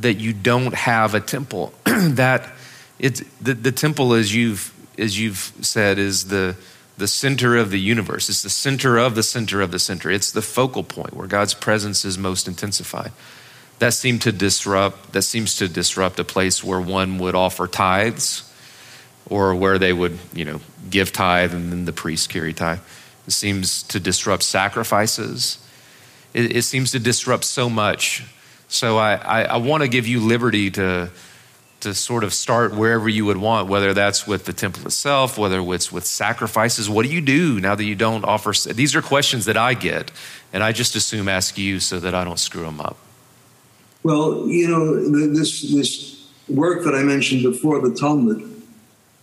that 0.00 0.14
you 0.14 0.32
don't 0.32 0.74
have 0.74 1.14
a 1.14 1.20
temple? 1.20 1.74
that 1.84 2.50
it's, 2.98 3.22
the, 3.40 3.54
the 3.54 3.72
temple, 3.72 4.14
as 4.14 4.34
you've, 4.34 4.72
as 4.96 5.18
you've 5.18 5.52
said, 5.60 5.98
is 5.98 6.28
the, 6.28 6.56
the 6.98 7.08
center 7.08 7.56
of 7.56 7.70
the 7.70 7.80
universe. 7.80 8.28
It's 8.28 8.42
the 8.42 8.50
center 8.50 8.98
of 8.98 9.14
the 9.14 9.22
center 9.22 9.60
of 9.60 9.70
the 9.72 9.78
center. 9.78 10.10
It's 10.10 10.30
the 10.30 10.42
focal 10.42 10.84
point 10.84 11.14
where 11.14 11.26
God's 11.26 11.54
presence 11.54 12.04
is 12.04 12.16
most 12.16 12.48
intensified. 12.48 13.12
That 13.78 13.94
seemed 13.94 14.22
to 14.22 14.32
disrupt, 14.32 15.12
that 15.12 15.22
seems 15.22 15.56
to 15.56 15.68
disrupt 15.68 16.20
a 16.20 16.24
place 16.24 16.62
where 16.62 16.80
one 16.80 17.18
would 17.18 17.34
offer 17.34 17.66
tithes 17.66 18.48
or 19.28 19.54
where 19.54 19.78
they 19.78 19.92
would, 19.92 20.18
you 20.32 20.44
know, 20.44 20.60
give 20.88 21.12
tithe 21.12 21.52
and 21.52 21.72
then 21.72 21.84
the 21.84 21.92
priest 21.92 22.28
carry 22.28 22.52
tithe. 22.52 22.80
It 23.26 23.32
seems 23.32 23.82
to 23.84 23.98
disrupt 23.98 24.42
sacrifices. 24.44 25.58
It, 26.34 26.56
it 26.56 26.62
seems 26.62 26.90
to 26.92 26.98
disrupt 26.98 27.44
so 27.44 27.68
much. 27.68 28.24
So 28.68 28.96
I, 28.96 29.14
I, 29.14 29.42
I 29.42 29.56
want 29.58 29.82
to 29.82 29.88
give 29.88 30.06
you 30.06 30.20
liberty 30.20 30.70
to, 30.72 31.10
to 31.80 31.94
sort 31.94 32.24
of 32.24 32.32
start 32.32 32.74
wherever 32.74 33.08
you 33.08 33.26
would 33.26 33.36
want, 33.36 33.68
whether 33.68 33.92
that's 33.92 34.26
with 34.26 34.46
the 34.46 34.52
temple 34.52 34.86
itself, 34.86 35.36
whether 35.36 35.60
it's 35.72 35.92
with 35.92 36.06
sacrifices. 36.06 36.88
What 36.88 37.04
do 37.04 37.12
you 37.12 37.20
do 37.20 37.60
now 37.60 37.74
that 37.74 37.84
you 37.84 37.94
don't 37.94 38.24
offer? 38.24 38.52
These 38.72 38.94
are 38.94 39.02
questions 39.02 39.44
that 39.44 39.56
I 39.56 39.74
get, 39.74 40.10
and 40.52 40.62
I 40.62 40.72
just 40.72 40.96
assume 40.96 41.28
ask 41.28 41.58
you 41.58 41.80
so 41.80 42.00
that 42.00 42.14
I 42.14 42.24
don't 42.24 42.38
screw 42.38 42.64
them 42.64 42.80
up. 42.80 42.96
Well, 44.02 44.48
you 44.48 44.68
know, 44.68 45.28
this 45.32 45.70
this 45.72 46.28
work 46.48 46.84
that 46.84 46.94
I 46.94 47.02
mentioned 47.02 47.42
before, 47.42 47.80
the 47.80 47.94
Talmud, 47.94 48.62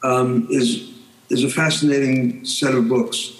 um, 0.04 0.48
is 0.50 0.94
is 1.30 1.44
a 1.44 1.50
fascinating 1.50 2.46
set 2.46 2.74
of 2.74 2.88
books. 2.88 3.39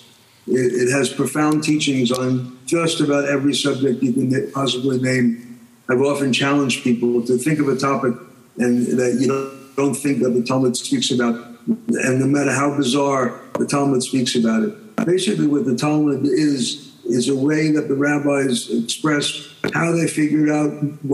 It, 0.52 0.90
it, 0.90 0.92
has 0.92 1.14
profound 1.14 1.64
teachings 1.64 2.12
on 2.12 2.58
just 2.66 3.02
about 3.02 3.26
every 3.26 3.54
subject 3.54 4.02
you 4.02 4.14
can 4.14 4.52
possibly 4.52 5.00
name. 5.00 5.60
I've 5.90 6.02
often 6.02 6.34
challenged 6.34 6.84
people 6.84 7.24
to 7.26 7.38
think 7.38 7.60
of 7.60 7.68
a 7.68 7.76
topic 7.76 8.16
and 8.58 8.88
that 9.00 9.18
you 9.20 9.28
don't, 9.28 9.76
don't 9.76 9.94
think 9.94 10.22
that 10.24 10.32
the 10.32 10.44
Talmud 10.44 10.76
speaks 10.76 11.12
about, 11.12 11.36
and 11.68 12.20
no 12.20 12.26
matter 12.26 12.52
how 12.52 12.76
bizarre 12.76 13.40
the 13.58 13.66
Talmud 13.66 14.04
speaks 14.04 14.36
about 14.36 14.64
it. 14.64 15.06
Basically, 15.06 15.48
what 15.48 15.66
the 15.66 15.76
Talmud 15.76 16.26
is 16.26 16.90
is 17.06 17.28
a 17.28 17.36
way 17.36 17.72
that 17.72 17.88
the 17.88 17.96
rabbis 17.96 18.70
express 18.70 19.48
how 19.74 19.92
they 19.92 20.08
figured 20.08 20.50
out 20.50 20.72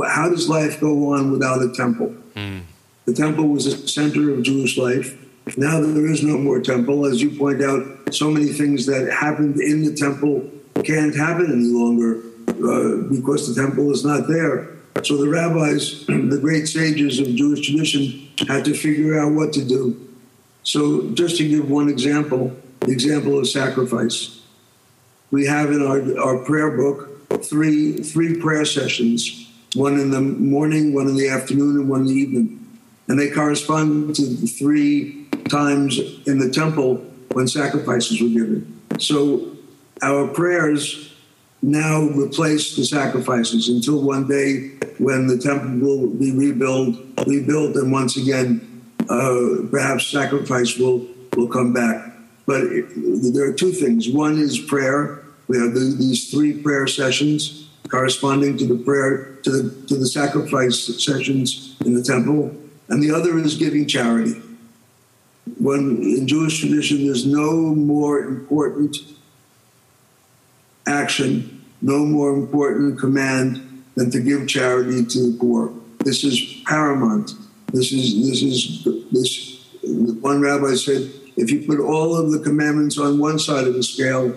how 0.08 0.30
does 0.30 0.50
life 0.50 0.80
go 0.82 1.14
on 1.14 1.32
without 1.32 1.62
a 1.62 1.72
temple. 1.74 2.14
Mm. 2.36 2.64
The 3.06 3.14
temple 3.14 3.48
was 3.48 3.66
the 3.66 3.88
center 3.88 4.34
of 4.34 4.44
Jewish 4.44 4.78
life. 4.78 5.18
Now 5.58 5.80
there 5.80 6.08
is 6.08 6.24
no 6.24 6.38
more 6.38 6.60
temple, 6.60 7.06
as 7.06 7.22
you 7.22 7.38
point 7.38 7.62
out, 7.62 8.14
so 8.14 8.32
many 8.32 8.48
things 8.48 8.86
that 8.88 9.12
happened 9.12 9.60
in 9.60 9.84
the 9.84 9.94
temple 9.94 10.50
can't 10.84 11.16
happen 11.16 11.52
any 11.52 11.68
longer 11.68 12.22
uh, 12.48 13.08
because 13.10 13.54
the 13.54 13.62
temple 13.62 13.92
is 13.92 14.04
not 14.04 14.28
there. 14.28 14.76
So 15.04 15.18
the 15.18 15.30
rabbis, 15.30 16.06
the 16.08 16.40
great 16.42 16.68
sages 16.68 17.20
of 17.20 17.28
Jewish 17.28 17.68
tradition, 17.68 18.30
had 18.48 18.66
to 18.66 18.74
figure 18.74 19.20
out 19.20 19.34
what 19.34 19.54
to 19.54 19.64
do. 19.64 20.02
So, 20.64 21.12
just 21.12 21.38
to 21.38 21.48
give 21.48 21.70
one 21.70 21.90
example, 21.90 22.56
the 22.80 22.92
example 22.92 23.38
of 23.38 23.48
sacrifice. 23.48 24.42
We 25.30 25.46
have 25.46 25.70
in 25.70 25.86
our, 25.86 26.20
our 26.20 26.44
prayer 26.44 26.72
book 26.72 27.44
three, 27.44 27.98
three 27.98 28.40
prayer 28.40 28.66
sessions 28.66 29.44
one 29.76 30.00
in 30.00 30.10
the 30.10 30.22
morning, 30.22 30.94
one 30.94 31.08
in 31.08 31.16
the 31.16 31.28
afternoon, 31.28 31.82
and 31.82 31.90
one 31.90 32.02
in 32.02 32.08
the 32.08 32.14
evening. 32.14 32.80
And 33.08 33.20
they 33.20 33.30
correspond 33.30 34.16
to 34.16 34.26
the 34.26 34.48
three 34.48 35.25
times 35.50 36.00
in 36.28 36.40
the 36.40 36.50
temple 36.50 36.96
when 37.34 37.48
sacrifices 37.48 38.22
were 38.22 38.30
given. 38.30 38.82
So, 39.00 39.52
our 40.02 40.28
prayers 40.28 41.14
now 41.62 42.02
replace 42.02 42.76
the 42.76 42.86
sacrifices 42.86 43.70
until 43.70 44.02
one 44.02 44.28
day 44.28 44.72
when 45.00 45.28
the 45.28 45.38
temple 45.38 45.80
will 45.80 46.08
be 46.08 46.32
rebuilt, 46.32 46.96
rebuilt, 47.26 47.76
and 47.76 47.92
once 47.92 48.18
again, 48.18 48.84
uh, 49.10 49.68
perhaps 49.70 50.08
sacrifice 50.08 50.78
will 50.78 51.08
will 51.36 51.48
come 51.48 51.74
back. 51.74 52.14
But 52.46 52.64
it, 52.64 53.34
there 53.34 53.50
are 53.50 53.54
two 53.54 53.72
things. 53.72 54.08
One 54.10 54.38
is 54.38 54.60
prayer. 54.60 55.24
We 55.48 55.58
have 55.58 55.74
the, 55.74 55.96
these 55.98 56.32
three 56.32 56.62
prayer 56.62 56.88
sessions 56.88 57.70
corresponding 57.90 58.58
to 58.58 58.66
the 58.66 58.84
prayer 58.84 59.36
to 59.44 59.50
the 59.50 59.88
to 59.88 59.96
the 59.96 60.08
sacrifice 60.08 61.04
sessions 61.04 61.76
in 61.86 61.94
the 61.94 62.04
temple, 62.04 62.56
and 62.90 63.02
the 63.02 63.12
other 63.12 63.38
is 63.38 63.56
giving 63.56 63.88
charity. 63.88 64.42
In 65.48 66.28
Jewish 66.28 66.60
tradition, 66.60 67.06
there's 67.06 67.26
no 67.26 67.76
more 67.76 68.20
important 68.20 68.98
action, 70.88 71.64
no 71.82 72.06
more 72.06 72.34
important 72.34 73.00
command 73.00 73.84
than 73.96 74.12
to 74.12 74.20
give 74.20 74.48
charity 74.48 75.06
to 75.06 75.32
the 75.32 75.38
poor. 75.38 75.72
This 76.00 76.24
is 76.24 76.62
paramount. 76.66 77.34
This 77.72 77.92
is 77.92 78.28
this 78.28 78.42
is 78.42 78.84
this. 79.12 79.56
One 80.22 80.42
rabbi 80.42 80.74
said, 80.74 81.12
if 81.38 81.52
you 81.52 81.62
put 81.66 81.80
all 81.80 82.16
of 82.16 82.32
the 82.32 82.40
commandments 82.40 82.98
on 82.98 83.20
one 83.20 83.38
side 83.38 83.68
of 83.68 83.76
the 83.76 83.84
scale, 83.84 84.36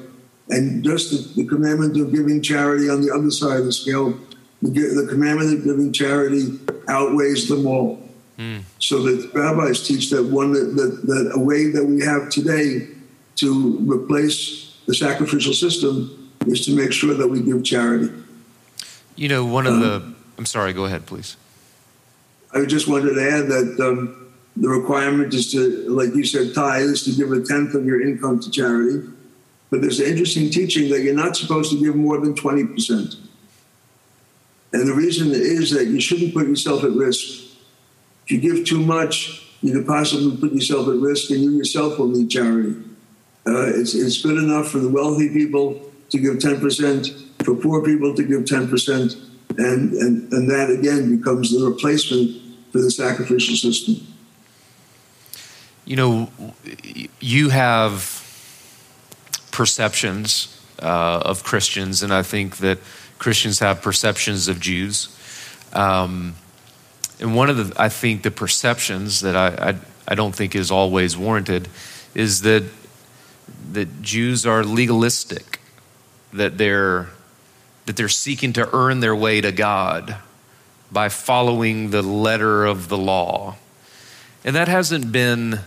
and 0.50 0.84
just 0.84 1.10
the, 1.10 1.42
the 1.42 1.48
commandment 1.48 1.98
of 1.98 2.12
giving 2.12 2.42
charity 2.42 2.88
on 2.90 3.00
the 3.00 3.10
other 3.10 3.30
side 3.30 3.60
of 3.60 3.66
the 3.66 3.72
scale, 3.72 4.18
the, 4.60 4.70
the 4.70 5.06
commandment 5.08 5.58
of 5.58 5.64
giving 5.64 5.92
charity 5.92 6.58
outweighs 6.88 7.48
them 7.48 7.66
all. 7.66 8.07
Mm. 8.38 8.62
So 8.78 9.02
the 9.02 9.28
rabbis 9.34 9.86
teach 9.86 10.10
that 10.10 10.24
one 10.24 10.52
that, 10.52 10.76
that, 10.76 11.06
that 11.06 11.32
a 11.34 11.38
way 11.38 11.70
that 11.70 11.84
we 11.84 12.00
have 12.04 12.30
today 12.30 12.88
to 13.36 13.78
replace 13.80 14.76
the 14.86 14.94
sacrificial 14.94 15.52
system 15.52 16.32
is 16.46 16.64
to 16.66 16.74
make 16.74 16.92
sure 16.92 17.14
that 17.14 17.28
we 17.28 17.42
give 17.42 17.64
charity. 17.64 18.12
You 19.16 19.28
know, 19.28 19.44
one 19.44 19.66
of 19.66 19.74
um, 19.74 19.80
the. 19.80 20.14
I'm 20.38 20.46
sorry. 20.46 20.72
Go 20.72 20.84
ahead, 20.84 21.06
please. 21.06 21.36
I 22.54 22.64
just 22.64 22.86
wanted 22.86 23.14
to 23.14 23.30
add 23.30 23.48
that 23.48 23.84
um, 23.84 24.32
the 24.56 24.68
requirement 24.68 25.34
is 25.34 25.50
to, 25.52 25.88
like 25.88 26.14
you 26.14 26.24
said, 26.24 26.54
tithe 26.54 26.82
is 26.82 27.04
to 27.04 27.12
give 27.12 27.32
a 27.32 27.42
tenth 27.42 27.74
of 27.74 27.84
your 27.84 28.00
income 28.00 28.40
to 28.40 28.50
charity. 28.50 29.08
But 29.70 29.82
there's 29.82 30.00
an 30.00 30.06
interesting 30.06 30.50
teaching 30.50 30.88
that 30.90 31.02
you're 31.02 31.14
not 31.14 31.36
supposed 31.36 31.70
to 31.72 31.80
give 31.80 31.94
more 31.94 32.18
than 32.18 32.34
20%. 32.34 33.16
And 34.72 34.88
the 34.88 34.94
reason 34.94 35.30
is 35.30 35.70
that 35.70 35.86
you 35.86 36.00
shouldn't 36.00 36.34
put 36.34 36.46
yourself 36.46 36.84
at 36.84 36.90
risk. 36.92 37.37
If 38.28 38.32
you 38.32 38.40
give 38.40 38.66
too 38.66 38.80
much, 38.80 39.42
you 39.62 39.72
could 39.72 39.86
possibly 39.86 40.36
put 40.36 40.52
yourself 40.52 40.86
at 40.86 40.96
risk 40.96 41.30
and 41.30 41.40
you 41.40 41.52
yourself 41.52 41.98
will 41.98 42.08
need 42.08 42.28
charity. 42.28 42.76
Uh, 43.46 43.68
it's, 43.68 43.94
it's 43.94 44.20
good 44.20 44.36
enough 44.36 44.68
for 44.68 44.80
the 44.80 44.88
wealthy 44.90 45.30
people 45.30 45.80
to 46.10 46.18
give 46.18 46.34
10%, 46.34 47.42
for 47.42 47.54
poor 47.54 47.82
people 47.82 48.14
to 48.14 48.22
give 48.22 48.42
10%, 48.42 49.14
and, 49.56 49.92
and, 49.94 50.30
and 50.30 50.50
that 50.50 50.68
again 50.68 51.16
becomes 51.16 51.58
the 51.58 51.64
replacement 51.64 52.38
for 52.70 52.82
the 52.82 52.90
sacrificial 52.90 53.56
system. 53.56 54.06
You 55.86 55.96
know, 55.96 56.30
you 57.20 57.48
have 57.48 58.14
perceptions 59.52 60.54
uh, 60.82 61.22
of 61.24 61.44
Christians, 61.44 62.02
and 62.02 62.12
I 62.12 62.22
think 62.22 62.58
that 62.58 62.78
Christians 63.18 63.60
have 63.60 63.80
perceptions 63.80 64.48
of 64.48 64.60
Jews. 64.60 65.16
Um, 65.72 66.34
and 67.20 67.34
one 67.34 67.50
of 67.50 67.56
the, 67.56 67.80
I 67.80 67.88
think, 67.88 68.22
the 68.22 68.30
perceptions 68.30 69.20
that 69.20 69.36
I, 69.36 69.70
I, 69.70 69.74
I 70.06 70.14
don't 70.14 70.34
think 70.34 70.54
is 70.54 70.70
always 70.70 71.16
warranted 71.16 71.68
is 72.14 72.42
that 72.42 72.64
that 73.72 74.02
Jews 74.02 74.46
are 74.46 74.64
legalistic, 74.64 75.60
that 76.32 76.58
they're 76.58 77.08
that 77.86 77.96
they're 77.96 78.08
seeking 78.08 78.52
to 78.54 78.68
earn 78.74 79.00
their 79.00 79.16
way 79.16 79.40
to 79.40 79.50
God 79.50 80.16
by 80.92 81.08
following 81.08 81.90
the 81.90 82.02
letter 82.02 82.64
of 82.64 82.88
the 82.88 82.98
law. 82.98 83.56
And 84.44 84.54
that 84.56 84.68
hasn't 84.68 85.10
been 85.10 85.60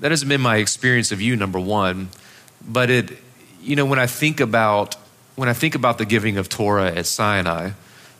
that 0.00 0.10
hasn't 0.10 0.28
been 0.28 0.40
my 0.40 0.56
experience 0.56 1.12
of 1.12 1.20
you 1.20 1.36
number 1.36 1.60
1, 1.60 2.08
but 2.66 2.90
it 2.90 3.18
you 3.60 3.76
know 3.76 3.84
when 3.84 3.98
I 3.98 4.06
think 4.06 4.40
about 4.40 4.94
when 5.36 5.48
I 5.48 5.52
think 5.52 5.74
about 5.74 5.98
the 5.98 6.04
giving 6.04 6.38
of 6.38 6.48
Torah 6.48 6.90
at 6.90 7.06
Sinai, 7.06 7.70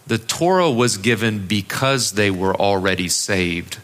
the 0.09 0.19
Torah 0.19 0.71
was 0.71 0.97
given 0.97 1.47
because 1.47 2.13
they 2.13 2.31
were 2.31 2.57
already 2.57 3.09
saved 3.09 3.79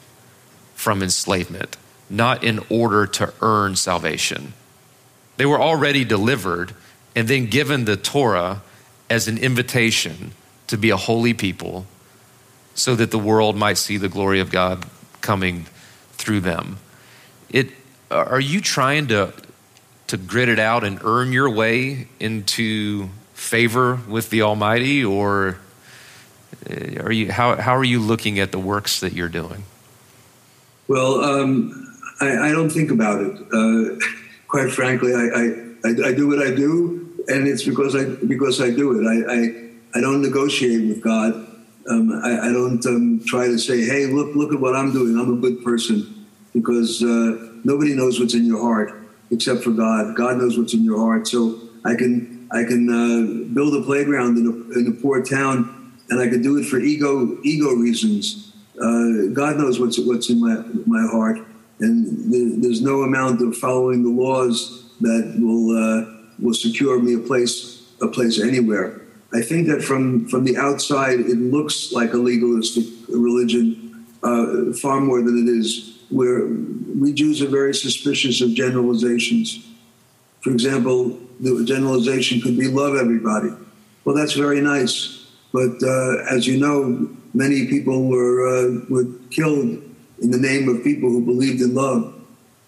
from 0.74 1.02
enslavement, 1.02 1.76
not 2.08 2.42
in 2.42 2.60
order 2.70 3.06
to 3.06 3.32
earn 3.42 3.76
salvation. 3.76 4.54
They 5.36 5.44
were 5.44 5.60
already 5.60 6.02
delivered 6.02 6.74
and 7.14 7.28
then 7.28 7.46
given 7.46 7.84
the 7.84 7.98
Torah 7.98 8.62
as 9.10 9.28
an 9.28 9.36
invitation 9.36 10.32
to 10.66 10.78
be 10.78 10.88
a 10.88 10.96
holy 10.96 11.34
people 11.34 11.86
so 12.74 12.94
that 12.94 13.10
the 13.10 13.18
world 13.18 13.54
might 13.54 13.76
see 13.76 13.98
the 13.98 14.08
glory 14.08 14.40
of 14.40 14.50
God 14.50 14.86
coming 15.20 15.66
through 16.12 16.40
them. 16.40 16.78
It, 17.50 17.70
are 18.10 18.40
you 18.40 18.62
trying 18.62 19.08
to, 19.08 19.34
to 20.06 20.16
grit 20.16 20.48
it 20.48 20.58
out 20.58 20.84
and 20.84 20.98
earn 21.04 21.32
your 21.32 21.50
way 21.50 22.08
into 22.18 23.10
favor 23.34 24.00
with 24.08 24.30
the 24.30 24.40
Almighty, 24.42 25.04
or 25.04 25.58
are 27.02 27.12
you, 27.12 27.30
how, 27.30 27.57
how 27.57 27.76
are 27.76 27.84
you 27.84 28.00
looking 28.00 28.38
at 28.38 28.52
the 28.52 28.59
works 28.59 29.00
that 29.00 29.12
you're 29.12 29.28
doing? 29.28 29.64
Well, 30.88 31.24
um, 31.24 31.98
I, 32.20 32.48
I, 32.48 32.52
don't 32.52 32.70
think 32.70 32.90
about 32.90 33.20
it. 33.22 33.40
Uh, 33.52 33.96
quite 34.48 34.70
frankly, 34.70 35.14
I, 35.14 35.88
I, 35.88 36.09
I, 36.09 36.14
do 36.14 36.28
what 36.28 36.40
I 36.40 36.55
do, 36.55 37.11
and 37.28 37.48
it's 37.48 37.62
because 37.64 37.96
I 37.96 38.05
because 38.05 38.61
I 38.61 38.70
do 38.70 39.00
it. 39.00 39.07
I 39.07 39.32
I, 39.32 39.98
I 39.98 40.00
don't 40.02 40.20
negotiate 40.20 40.86
with 40.86 41.00
God. 41.00 41.32
Um, 41.88 42.12
I, 42.22 42.48
I, 42.48 42.52
don't 42.52 42.84
um, 42.86 43.22
try 43.24 43.46
to 43.46 43.59
say, 43.59 43.84
"Hey, 43.84 44.07
look 44.07 44.36
look 44.36 44.52
at 44.52 44.61
what 44.61 44.76
I'm 44.76 44.92
doing. 44.92 45.18
I'm 45.18 45.32
a 45.32 45.40
good 45.40 45.64
person," 45.64 46.26
because 46.52 47.02
uh, 47.02 47.38
nobody 47.64 47.94
knows 47.94 48.20
what's 48.20 48.34
in 48.34 48.44
your 48.44 48.61
heart 48.61 49.05
except 49.30 49.62
for 49.62 49.70
God. 49.70 50.16
God 50.16 50.36
knows 50.36 50.59
what's 50.59 50.74
in 50.74 50.84
your 50.84 50.98
heart. 50.98 51.26
So 51.26 51.61
I 51.84 51.94
can 51.94 52.46
I 52.50 52.64
can 52.64 52.88
uh, 52.88 53.52
build 53.55 53.74
a 53.74 53.82
playground 53.82 54.38
in 54.38 54.46
a, 54.46 54.78
in 54.78 54.86
a 54.86 55.02
poor 55.02 55.22
town, 55.22 55.84
and 56.11 56.20
I 56.20 56.28
could 56.28 56.42
do 56.42 56.59
it 56.59 56.64
for 56.64 56.78
ego 56.78 57.38
ego 57.42 57.70
reasons. 57.72 58.52
Uh, 58.80 59.32
God 59.32 59.57
knows 59.57 59.78
what's 59.78 59.98
what's 59.98 60.30
in 60.30 60.40
my 60.40 60.57
my 60.86 61.07
heart, 61.11 61.38
and 61.80 62.32
there, 62.32 62.61
there's 62.62 62.82
no 62.82 63.02
amount 63.02 63.40
of 63.40 63.57
following 63.57 64.02
the 64.02 64.11
laws 64.11 64.90
that 65.00 65.36
will 65.38 65.70
uh, 65.76 66.30
will 66.38 66.55
secure 66.55 67.00
me 67.00 67.14
a 67.14 67.18
place 67.18 67.82
a 68.00 68.09
place 68.09 68.40
anywhere. 68.40 69.00
I 69.32 69.42
think 69.42 69.66
that 69.68 69.82
from 69.82 70.28
from 70.28 70.44
the 70.44 70.57
outside, 70.57 71.20
it 71.20 71.38
looks 71.38 71.92
like 71.92 72.12
a 72.12 72.16
legalistic 72.16 72.84
religion 73.09 74.07
uh, 74.22 74.72
far 74.80 75.00
more 75.00 75.22
than 75.22 75.36
it 75.38 75.50
is. 75.50 75.90
Where 76.11 76.46
we 76.46 77.12
Jews 77.12 77.42
are 77.42 77.48
very 77.48 77.74
suspicious 77.74 78.40
of 78.40 78.55
generalizations. 78.55 79.66
For 80.42 80.50
example, 80.50 81.18
the 81.40 81.64
generalization 81.64 82.40
could 82.40 82.59
be 82.59 82.68
love 82.68 82.94
everybody. 82.94 83.50
Well, 84.05 84.14
that's 84.14 84.34
very 84.34 84.61
nice, 84.61 85.23
but 85.55 85.80
uh, 85.84 86.16
as 86.28 86.48
you 86.48 86.59
know, 86.59 87.09
many 87.32 87.68
people 87.68 88.09
were 88.09 88.42
uh, 88.44 88.84
were 88.90 89.07
killed 89.30 89.80
in 90.20 90.30
the 90.32 90.38
name 90.38 90.68
of 90.68 90.82
people 90.82 91.09
who 91.09 91.24
believed 91.24 91.62
in 91.62 91.76
love. 91.76 92.12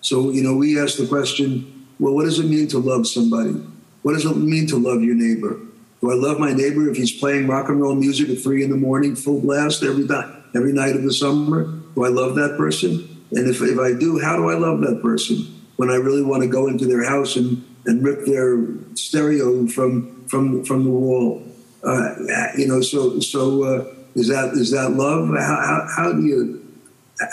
So 0.03 0.31
you 0.31 0.41
know, 0.41 0.55
we 0.55 0.81
ask 0.81 0.97
the 0.97 1.07
question: 1.09 1.89
Well, 1.99 2.15
what 2.15 2.27
does 2.27 2.39
it 2.39 2.47
mean 2.47 2.69
to 2.69 2.79
love 2.79 3.09
somebody? 3.09 3.61
What 4.03 4.13
does 4.13 4.25
it 4.25 4.37
mean 4.37 4.69
to 4.69 4.77
love 4.77 5.03
your 5.03 5.17
neighbor? 5.17 5.59
Do 6.01 6.13
I 6.13 6.15
love 6.15 6.39
my 6.39 6.53
neighbor 6.53 6.89
if 6.89 6.97
he's 6.97 7.11
playing 7.11 7.49
rock 7.49 7.69
and 7.69 7.81
roll 7.81 7.97
music 7.97 8.29
at 8.29 8.39
three 8.39 8.63
in 8.63 8.71
the 8.71 8.77
morning, 8.77 9.17
full 9.17 9.41
blast 9.41 9.83
every 9.83 10.05
night, 10.05 10.33
every 10.55 10.73
night 10.73 10.95
of 10.95 11.03
the 11.03 11.13
summer? 11.13 11.65
Do 11.97 12.05
I 12.05 12.09
love 12.09 12.37
that 12.37 12.57
person? 12.57 13.03
And 13.33 13.49
if, 13.49 13.61
if 13.63 13.81
I 13.81 13.99
do, 13.99 14.21
how 14.21 14.37
do 14.37 14.49
I 14.49 14.55
love 14.55 14.81
that 14.83 15.03
person? 15.03 15.39
When 15.75 15.91
I 15.91 15.97
really 15.97 16.23
want 16.23 16.45
to 16.45 16.49
go 16.49 16.69
into 16.69 16.87
their 16.87 17.03
house 17.03 17.35
and, 17.35 17.65
and 17.87 18.05
rip 18.05 18.27
their 18.27 18.63
stereo 18.95 19.67
from 19.67 20.25
from 20.29 20.65
from 20.65 20.85
the 20.85 20.91
wall, 20.91 21.43
uh, 21.87 22.15
you 22.57 22.67
know. 22.69 22.81
So 22.81 23.21
so 23.21 23.63
uh, 23.63 23.95
is 24.15 24.29
that 24.29 24.53
is 24.55 24.71
that 24.73 24.91
love? 24.91 25.29
How, 25.29 25.57
how, 25.57 25.89
how, 25.97 26.13
do 26.13 26.23
you 26.23 26.63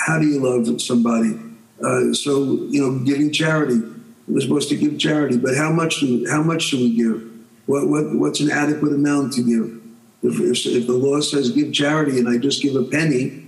how 0.06 0.20
do 0.20 0.28
you 0.28 0.40
love 0.40 0.82
somebody? 0.82 1.40
Uh, 1.84 2.14
so 2.14 2.44
you 2.70 2.82
know, 2.82 3.00
giving 3.04 3.32
charity. 3.32 3.82
We're 4.28 4.40
supposed 4.40 4.70
to 4.70 4.78
give 4.78 4.98
charity, 5.00 5.38
but 5.38 5.56
how 5.56 5.72
much 5.72 6.00
do 6.00 6.26
how 6.30 6.42
much 6.42 6.64
should 6.64 6.80
we 6.80 6.96
give? 6.96 7.30
What 7.66 7.88
what 7.88 8.16
what's 8.16 8.40
an 8.40 8.52
adequate 8.52 8.94
amount 8.94 9.34
to 9.34 9.42
give? 9.42 9.84
If, 10.24 10.40
if, 10.40 10.66
if 10.66 10.88
the 10.88 10.94
law 10.94 11.20
says 11.20 11.52
give 11.52 11.74
charity 11.74 12.18
and 12.18 12.30
I 12.30 12.38
just 12.38 12.62
give 12.62 12.76
a 12.76 12.84
penny, 12.84 13.44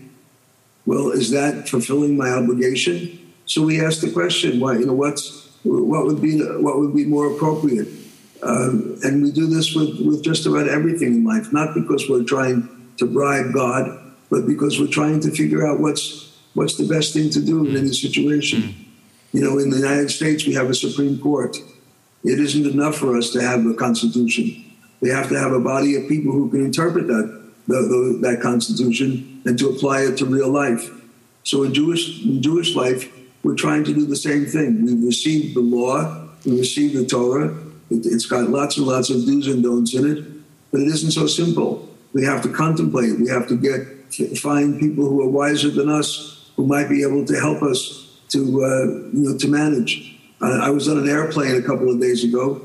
well, 0.85 1.09
is 1.11 1.31
that 1.31 1.69
fulfilling 1.69 2.17
my 2.17 2.29
obligation? 2.29 3.33
So 3.45 3.63
we 3.63 3.83
ask 3.83 4.01
the 4.01 4.11
question, 4.11 4.59
why, 4.59 4.73
you 4.73 4.85
know, 4.85 4.93
what's, 4.93 5.49
what 5.63 6.05
would 6.05 6.21
be, 6.21 6.39
what 6.39 6.79
would 6.79 6.93
be 6.93 7.05
more 7.05 7.33
appropriate? 7.33 7.87
Um, 8.43 8.97
and 9.03 9.23
we 9.23 9.31
do 9.31 9.47
this 9.47 9.73
with, 9.73 9.99
with 10.01 10.23
just 10.23 10.45
about 10.45 10.67
everything 10.67 11.15
in 11.15 11.25
life, 11.25 11.51
not 11.51 11.73
because 11.73 12.09
we're 12.09 12.23
trying 12.23 12.69
to 12.97 13.05
bribe 13.05 13.53
God, 13.53 14.13
but 14.29 14.45
because 14.45 14.79
we're 14.79 14.87
trying 14.87 15.19
to 15.21 15.31
figure 15.31 15.65
out 15.65 15.79
what's, 15.79 16.37
what's 16.53 16.77
the 16.77 16.87
best 16.87 17.13
thing 17.13 17.29
to 17.31 17.41
do 17.41 17.65
in 17.65 17.75
any 17.75 17.93
situation. 17.93 18.61
Mm. 18.61 18.75
You 19.33 19.41
know, 19.41 19.59
in 19.59 19.69
the 19.69 19.77
United 19.77 20.09
States, 20.09 20.45
we 20.45 20.53
have 20.53 20.69
a 20.69 20.75
Supreme 20.75 21.19
Court. 21.19 21.57
It 22.23 22.39
isn't 22.39 22.65
enough 22.65 22.95
for 22.95 23.17
us 23.17 23.31
to 23.31 23.41
have 23.41 23.65
a 23.65 23.73
constitution. 23.73 24.63
We 25.01 25.09
have 25.09 25.29
to 25.29 25.37
have 25.37 25.51
a 25.51 25.59
body 25.59 25.95
of 25.95 26.07
people 26.07 26.31
who 26.31 26.49
can 26.49 26.63
interpret 26.63 27.07
that 27.07 27.45
the, 27.67 27.75
the, 27.75 28.19
that 28.21 28.41
constitution 28.41 29.41
and 29.45 29.57
to 29.59 29.69
apply 29.69 30.01
it 30.01 30.17
to 30.17 30.25
real 30.25 30.49
life. 30.49 30.89
So 31.43 31.63
in 31.63 31.73
Jewish 31.73 32.23
in 32.23 32.41
Jewish 32.41 32.75
life, 32.75 33.11
we're 33.43 33.55
trying 33.55 33.83
to 33.83 33.93
do 33.93 34.05
the 34.05 34.15
same 34.15 34.45
thing. 34.45 34.83
We've 34.83 35.03
received 35.03 35.55
the 35.55 35.61
law, 35.61 36.29
we 36.45 36.59
received 36.59 36.95
the 36.95 37.05
Torah. 37.05 37.55
It, 37.89 38.03
has 38.11 38.25
got 38.25 38.49
lots 38.49 38.77
and 38.77 38.87
lots 38.87 39.09
of 39.09 39.25
do's 39.25 39.47
and 39.47 39.63
don'ts 39.63 39.93
in 39.93 40.09
it, 40.09 40.25
but 40.71 40.81
it 40.81 40.87
isn't 40.87 41.11
so 41.11 41.27
simple. 41.27 41.87
We 42.13 42.25
have 42.25 42.41
to 42.43 42.49
contemplate. 42.49 43.19
We 43.19 43.27
have 43.29 43.47
to 43.47 43.55
get 43.55 43.91
find 44.37 44.79
people 44.79 45.05
who 45.05 45.21
are 45.21 45.29
wiser 45.29 45.69
than 45.69 45.89
us, 45.89 46.51
who 46.55 46.65
might 46.65 46.87
be 46.87 47.01
able 47.01 47.25
to 47.25 47.35
help 47.39 47.61
us 47.61 48.19
to 48.29 48.39
uh, 48.39 48.85
you 49.13 49.23
know 49.23 49.37
to 49.37 49.47
manage. 49.47 50.13
I 50.41 50.69
was 50.69 50.87
on 50.87 50.97
an 50.97 51.09
airplane 51.09 51.55
a 51.55 51.61
couple 51.61 51.89
of 51.89 51.99
days 51.99 52.23
ago, 52.23 52.61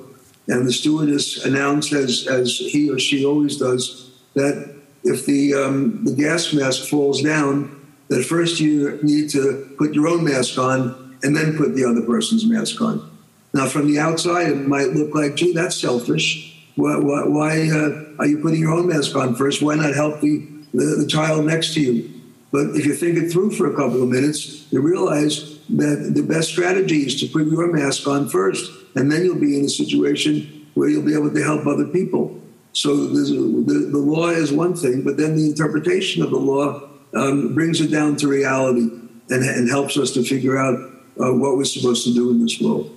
and 0.49 0.66
the 0.66 0.73
stewardess 0.73 1.45
announced, 1.45 1.93
as 1.93 2.27
as 2.27 2.57
he 2.57 2.91
or 2.91 2.99
she 2.99 3.25
always 3.25 3.57
does, 3.57 4.11
that 4.35 4.81
if 5.05 5.27
the, 5.27 5.55
um, 5.55 6.05
the 6.05 6.12
gas 6.12 6.53
mask 6.53 6.89
falls 6.89 7.23
down, 7.23 7.77
that 8.09 8.25
first 8.25 8.61
you 8.61 8.99
need 9.03 9.31
to 9.31 9.75
put 9.79 9.95
your 9.95 10.09
own 10.09 10.25
mask 10.25 10.59
on 10.59 11.18
and 11.23 11.37
then 11.37 11.57
put 11.57 11.75
the 11.75 11.85
other 11.85 12.03
person's 12.03 12.45
mask 12.45 12.81
on. 12.81 13.09
Now, 13.53 13.66
from 13.66 13.92
the 13.92 13.98
outside, 13.98 14.48
it 14.48 14.68
might 14.68 14.90
look 14.90 15.14
like, 15.14 15.34
gee, 15.34 15.53
that's 15.53 15.80
selfish. 15.80 16.57
Why, 16.76 16.96
why, 16.96 17.24
why 17.26 17.68
uh, 17.68 18.05
are 18.18 18.26
you 18.26 18.38
putting 18.38 18.61
your 18.61 18.72
own 18.72 18.88
mask 18.88 19.16
on 19.16 19.34
first? 19.34 19.61
Why 19.61 19.74
not 19.74 19.94
help 19.94 20.20
the, 20.20 20.46
the, 20.72 21.03
the 21.03 21.07
child 21.07 21.44
next 21.44 21.74
to 21.74 21.80
you? 21.80 22.20
But 22.53 22.76
if 22.76 22.86
you 22.86 22.94
think 22.94 23.18
it 23.18 23.30
through 23.30 23.53
for 23.53 23.72
a 23.72 23.76
couple 23.76 24.03
of 24.03 24.09
minutes, 24.09 24.66
you 24.72 24.80
realize 24.80 25.59
that 25.68 26.12
the 26.14 26.22
best 26.22 26.48
strategy 26.48 27.03
is 27.03 27.20
to 27.20 27.26
put 27.26 27.46
your 27.46 27.72
mask 27.72 28.07
on 28.07 28.28
first, 28.28 28.70
and 28.96 29.11
then 29.11 29.24
you'll 29.24 29.38
be 29.38 29.59
in 29.59 29.64
a 29.64 29.68
situation 29.68 30.68
where 30.74 30.88
you'll 30.88 31.05
be 31.05 31.14
able 31.14 31.32
to 31.32 31.42
help 31.42 31.66
other 31.66 31.86
people. 31.86 32.40
So 32.72 32.96
the, 32.96 33.88
the 33.90 33.98
law 33.98 34.28
is 34.28 34.53
one 34.53 34.74
thing, 34.74 35.03
but 35.03 35.16
then 35.16 35.36
the 35.36 35.46
interpretation 35.46 36.22
of 36.22 36.30
the 36.30 36.38
law 36.38 36.88
um, 37.14 37.55
brings 37.55 37.80
it 37.80 37.88
down 37.88 38.16
to 38.16 38.28
reality 38.28 38.88
and, 39.30 39.44
and 39.44 39.68
helps 39.68 39.96
us 39.96 40.12
to 40.12 40.22
figure 40.22 40.57
out 40.57 40.78
uh, 41.20 41.32
what 41.34 41.57
we're 41.57 41.64
supposed 41.64 42.05
to 42.05 42.14
do 42.14 42.30
in 42.30 42.40
this 42.40 42.61
world. 42.61 42.96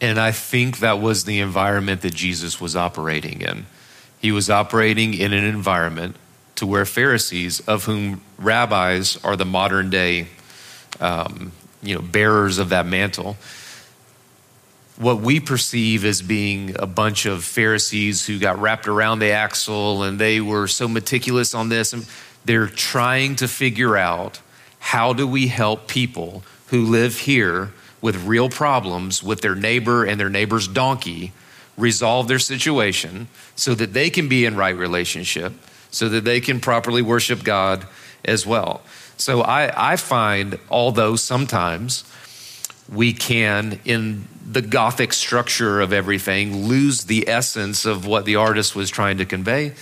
And 0.00 0.18
I 0.18 0.32
think 0.32 0.80
that 0.80 1.00
was 1.00 1.24
the 1.24 1.40
environment 1.40 2.02
that 2.02 2.14
Jesus 2.14 2.60
was 2.60 2.76
operating 2.76 3.40
in. 3.40 3.66
He 4.20 4.32
was 4.32 4.50
operating 4.50 5.14
in 5.14 5.32
an 5.32 5.44
environment 5.44 6.16
to 6.56 6.66
where 6.66 6.84
Pharisees, 6.84 7.60
of 7.60 7.84
whom 7.84 8.22
rabbis 8.38 9.18
are 9.24 9.36
the 9.36 9.44
modern 9.44 9.90
day, 9.90 10.26
um, 11.00 11.52
you 11.82 11.94
know, 11.94 12.02
bearers 12.02 12.58
of 12.58 12.70
that 12.70 12.86
mantle, 12.86 13.36
what 14.96 15.20
we 15.20 15.40
perceive 15.40 16.04
as 16.04 16.22
being 16.22 16.74
a 16.78 16.86
bunch 16.86 17.26
of 17.26 17.44
Pharisees 17.44 18.26
who 18.26 18.38
got 18.38 18.58
wrapped 18.58 18.88
around 18.88 19.18
the 19.18 19.30
axle 19.30 20.02
and 20.02 20.18
they 20.18 20.40
were 20.40 20.66
so 20.66 20.88
meticulous 20.88 21.54
on 21.54 21.68
this. 21.68 21.92
And 21.92 22.06
they're 22.46 22.66
trying 22.66 23.36
to 23.36 23.48
figure 23.48 23.96
out 23.96 24.40
how 24.78 25.12
do 25.12 25.26
we 25.26 25.48
help 25.48 25.88
people 25.88 26.42
who 26.68 26.86
live 26.86 27.18
here 27.18 27.72
with 28.00 28.26
real 28.26 28.48
problems 28.48 29.22
with 29.22 29.40
their 29.40 29.54
neighbor 29.54 30.04
and 30.04 30.20
their 30.20 30.30
neighbor's 30.30 30.68
donkey 30.68 31.32
resolve 31.76 32.28
their 32.28 32.38
situation 32.38 33.28
so 33.54 33.74
that 33.74 33.92
they 33.92 34.10
can 34.10 34.28
be 34.28 34.44
in 34.44 34.56
right 34.56 34.76
relationship, 34.76 35.52
so 35.90 36.08
that 36.08 36.24
they 36.24 36.40
can 36.40 36.60
properly 36.60 37.02
worship 37.02 37.44
God 37.44 37.86
as 38.24 38.46
well. 38.46 38.82
So 39.16 39.40
I, 39.42 39.92
I 39.92 39.96
find, 39.96 40.58
although 40.70 41.16
sometimes 41.16 42.04
we 42.92 43.12
can, 43.12 43.80
in 43.84 44.28
the 44.48 44.62
Gothic 44.62 45.12
structure 45.12 45.80
of 45.80 45.92
everything, 45.92 46.66
lose 46.66 47.04
the 47.04 47.28
essence 47.28 47.84
of 47.84 48.06
what 48.06 48.24
the 48.24 48.36
artist 48.36 48.76
was 48.76 48.90
trying 48.90 49.18
to 49.18 49.24
convey. 49.24 49.74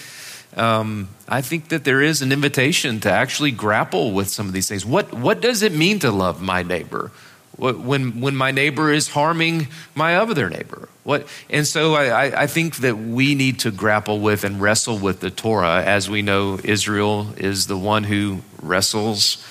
Um, 0.56 1.08
I 1.28 1.42
think 1.42 1.68
that 1.68 1.84
there 1.84 2.00
is 2.00 2.22
an 2.22 2.32
invitation 2.32 3.00
to 3.00 3.10
actually 3.10 3.50
grapple 3.50 4.12
with 4.12 4.28
some 4.28 4.46
of 4.46 4.52
these 4.52 4.68
things. 4.68 4.86
What, 4.86 5.12
what 5.12 5.40
does 5.40 5.62
it 5.62 5.72
mean 5.72 5.98
to 5.98 6.10
love 6.10 6.40
my 6.40 6.62
neighbor? 6.62 7.10
When, 7.56 8.20
when 8.20 8.36
my 8.36 8.50
neighbor 8.50 8.92
is 8.92 9.08
harming 9.08 9.68
my 9.94 10.16
other 10.16 10.50
neighbor? 10.50 10.88
What, 11.04 11.26
and 11.50 11.66
so 11.66 11.94
I, 11.94 12.42
I 12.42 12.46
think 12.46 12.76
that 12.76 12.96
we 12.96 13.34
need 13.34 13.60
to 13.60 13.70
grapple 13.70 14.20
with 14.20 14.44
and 14.44 14.60
wrestle 14.60 14.98
with 14.98 15.20
the 15.20 15.30
Torah. 15.30 15.82
As 15.82 16.08
we 16.08 16.22
know, 16.22 16.58
Israel 16.64 17.28
is 17.36 17.66
the 17.66 17.76
one 17.76 18.04
who 18.04 18.40
wrestles 18.60 19.44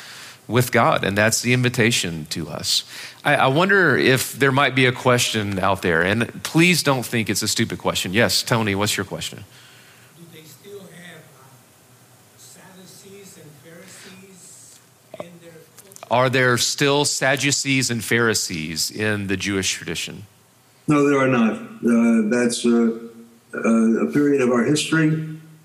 with 0.48 0.72
God, 0.72 1.04
and 1.04 1.18
that's 1.18 1.42
the 1.42 1.54
invitation 1.54 2.26
to 2.32 2.50
us. 2.50 2.84
I, 3.24 3.36
I, 3.36 3.48
wonder 3.48 3.96
if 3.98 4.34
there 4.34 4.52
might 4.52 4.76
be 4.76 4.86
a 4.86 4.92
question 4.92 5.58
out 5.60 5.82
there, 5.82 6.02
and 6.02 6.44
please 6.44 6.84
don't 6.84 7.06
think 7.06 7.30
it's 7.30 7.42
a 7.42 7.48
stupid 7.48 7.80
question. 7.80 8.14
Yes, 8.14 8.44
Tony, 8.44 8.76
what's 8.76 8.98
your 8.98 9.06
question? 9.06 9.46
Do 10.18 10.26
they 10.34 10.44
still 10.44 10.82
have 10.82 11.24
uh, 11.40 12.38
Sadducees 12.38 13.38
and 13.38 13.50
Pharisees 13.64 14.80
Are 16.14 16.30
there 16.30 16.60
still 16.60 17.06
Sadducees 17.06 17.90
and 17.90 18.06
Pharisees 18.06 18.92
in 18.92 19.26
the 19.26 19.36
Jewish 19.36 19.74
tradition? 19.74 20.28
No, 20.88 21.10
there 21.10 21.18
are 21.18 21.28
not. 21.28 21.54
Uh, 21.54 22.30
that's 22.30 22.64
uh, 22.64 23.00
uh, 23.56 24.08
a 24.08 24.12
period 24.12 24.40
of 24.42 24.52
our 24.52 24.64
history 24.64 25.10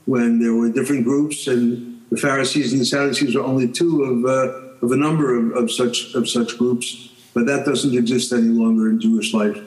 when 0.07 0.41
there 0.41 0.55
were 0.55 0.71
different 0.71 1.05
groups, 1.05 1.49
and 1.49 2.01
the 2.11 2.17
Pharisees 2.17 2.73
and 2.73 2.81
the 2.81 2.87
Sadducees 2.87 3.37
are 3.37 3.45
only 3.45 3.69
two 3.69 4.03
of, 4.05 4.25
uh, 4.25 4.87
of 4.87 4.91
a 4.91 4.97
number 4.97 5.37
of, 5.37 5.65
of, 5.65 5.71
such, 5.71 6.15
of 6.15 6.27
such 6.27 6.57
groups. 6.57 7.11
But 7.35 7.45
that 7.45 7.67
doesn't 7.67 7.95
exist 7.95 8.33
any 8.33 8.49
longer 8.49 8.89
in 8.89 8.99
Jewish 9.03 9.35
life. 9.35 9.59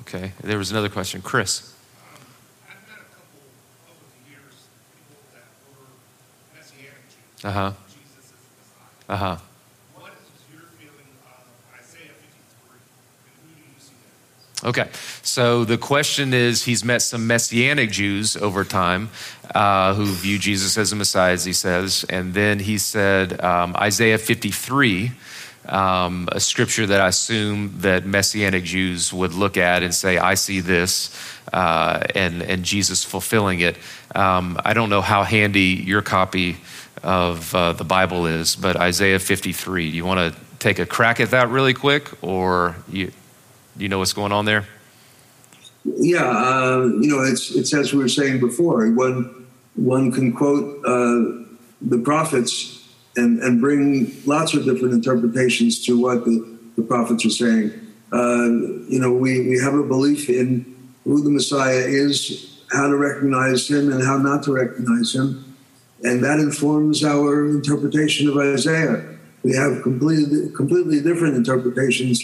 Okay. 0.00 0.32
There 0.42 0.58
was 0.58 0.70
another 0.70 0.90
question. 0.90 1.22
Chris. 1.22 1.72
Uh 7.42 7.50
huh. 7.50 7.72
Uh 9.08 9.16
huh. 9.16 9.36
Okay, 14.64 14.88
so 15.22 15.64
the 15.64 15.76
question 15.76 16.32
is 16.32 16.62
he's 16.62 16.84
met 16.84 17.02
some 17.02 17.26
Messianic 17.26 17.90
Jews 17.90 18.36
over 18.36 18.62
time 18.62 19.10
uh, 19.52 19.92
who 19.94 20.06
view 20.06 20.38
Jesus 20.38 20.78
as 20.78 20.92
a 20.92 20.96
Messiah, 20.96 21.32
as 21.32 21.44
he 21.44 21.52
says. 21.52 22.06
And 22.08 22.32
then 22.32 22.60
he 22.60 22.78
said 22.78 23.42
um, 23.42 23.74
Isaiah 23.74 24.18
53, 24.18 25.10
um, 25.68 26.28
a 26.30 26.38
scripture 26.38 26.86
that 26.86 27.00
I 27.00 27.08
assume 27.08 27.74
that 27.78 28.06
Messianic 28.06 28.62
Jews 28.62 29.12
would 29.12 29.34
look 29.34 29.56
at 29.56 29.82
and 29.82 29.92
say, 29.92 30.18
I 30.18 30.34
see 30.34 30.60
this, 30.60 31.12
uh, 31.52 32.04
and, 32.14 32.40
and 32.40 32.64
Jesus 32.64 33.02
fulfilling 33.02 33.58
it. 33.60 33.76
Um, 34.14 34.60
I 34.64 34.74
don't 34.74 34.90
know 34.90 35.02
how 35.02 35.24
handy 35.24 35.82
your 35.84 36.02
copy 36.02 36.56
of 37.02 37.52
uh, 37.52 37.72
the 37.72 37.84
Bible 37.84 38.26
is, 38.26 38.54
but 38.54 38.76
Isaiah 38.76 39.18
53, 39.18 39.90
do 39.90 39.96
you 39.96 40.04
want 40.04 40.34
to 40.34 40.40
take 40.60 40.78
a 40.78 40.86
crack 40.86 41.18
at 41.18 41.32
that 41.32 41.48
really 41.48 41.74
quick, 41.74 42.08
or 42.22 42.76
you? 42.88 43.10
Do 43.76 43.84
you 43.84 43.88
know 43.88 43.98
what's 43.98 44.12
going 44.12 44.32
on 44.32 44.44
there? 44.44 44.66
Yeah, 45.84 46.28
uh, 46.28 46.90
you 47.00 47.08
know, 47.08 47.22
it's 47.22 47.50
it's 47.54 47.74
as 47.74 47.92
we 47.92 47.98
were 47.98 48.08
saying 48.08 48.40
before. 48.40 48.88
One 48.90 49.46
one 49.74 50.12
can 50.12 50.32
quote 50.32 50.84
uh, 50.84 51.44
the 51.80 51.98
prophets 52.04 52.88
and 53.16 53.40
and 53.40 53.60
bring 53.60 54.12
lots 54.26 54.54
of 54.54 54.64
different 54.64 54.94
interpretations 54.94 55.84
to 55.86 56.00
what 56.00 56.24
the, 56.24 56.58
the 56.76 56.82
prophets 56.82 57.24
are 57.26 57.30
saying. 57.30 57.72
Uh, 58.12 58.46
you 58.88 59.00
know, 59.00 59.12
we 59.12 59.48
we 59.48 59.58
have 59.58 59.74
a 59.74 59.82
belief 59.82 60.28
in 60.28 60.66
who 61.04 61.22
the 61.22 61.30
Messiah 61.30 61.84
is, 61.84 62.62
how 62.70 62.86
to 62.86 62.96
recognize 62.96 63.68
him, 63.68 63.90
and 63.90 64.04
how 64.04 64.18
not 64.18 64.44
to 64.44 64.52
recognize 64.52 65.14
him, 65.14 65.56
and 66.04 66.22
that 66.22 66.38
informs 66.38 67.02
our 67.02 67.48
interpretation 67.48 68.28
of 68.28 68.36
Isaiah. 68.36 69.18
We 69.42 69.56
have 69.56 69.82
completely 69.82 70.50
completely 70.54 71.00
different 71.00 71.34
interpretations 71.34 72.22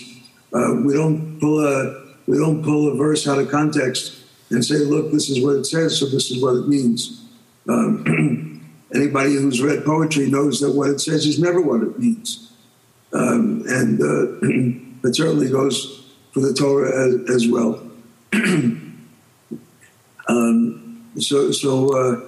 uh, 0.53 0.75
we 0.85 0.95
don't 0.95 1.39
pull 1.41 1.65
a 1.65 2.09
we 2.27 2.39
don't 2.39 2.63
pull 2.63 2.93
a 2.93 2.97
verse 2.97 3.27
out 3.27 3.39
of 3.39 3.51
context 3.51 4.23
and 4.51 4.65
say, 4.65 4.77
"Look, 4.77 5.13
this 5.13 5.29
is 5.29 5.45
what 5.45 5.57
it 5.57 5.67
says, 5.67 5.99
so 5.99 6.07
this 6.07 6.31
is 6.31 6.43
what 6.43 6.57
it 6.57 6.69
means." 6.69 7.25
Um, 7.69 8.63
anybody 8.95 9.35
who's 9.35 9.63
read 9.63 9.85
poetry 9.85 10.31
knows 10.31 10.61
that 10.61 10.73
what 10.73 10.91
it 10.91 11.01
says 11.01 11.27
is 11.27 11.39
never 11.39 11.61
what 11.61 11.83
it 11.83 11.99
means, 11.99 12.53
um, 13.13 13.63
and 13.69 14.01
uh, 14.01 14.39
it 15.09 15.17
certainly 15.17 15.51
goes 15.51 16.15
for 16.33 16.41
the 16.41 16.55
Torah 16.55 17.07
as, 17.07 17.31
as 17.31 17.49
well. 17.49 17.83
um, 20.29 21.11
so, 21.19 21.51
so 21.51 21.89
uh, 21.89 22.21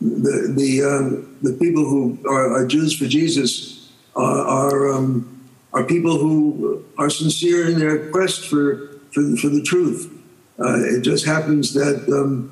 the 0.00 0.54
the 0.56 0.82
um, 0.84 1.36
the 1.42 1.52
people 1.52 1.84
who 1.84 2.18
are, 2.26 2.52
are, 2.52 2.66
Jews 2.66 2.96
for 2.96 3.06
Jesus 3.06 3.92
are. 4.14 4.46
are 4.46 4.94
um, 4.94 5.37
are 5.78 5.84
people 5.84 6.18
who 6.18 6.84
are 6.98 7.08
sincere 7.08 7.68
in 7.70 7.78
their 7.78 8.10
quest 8.10 8.46
for, 8.46 8.88
for, 9.12 9.22
for 9.36 9.48
the 9.48 9.62
truth. 9.62 10.12
Uh, 10.58 10.74
it 10.80 11.02
just 11.02 11.24
happens 11.24 11.72
that 11.74 12.04
um, 12.08 12.50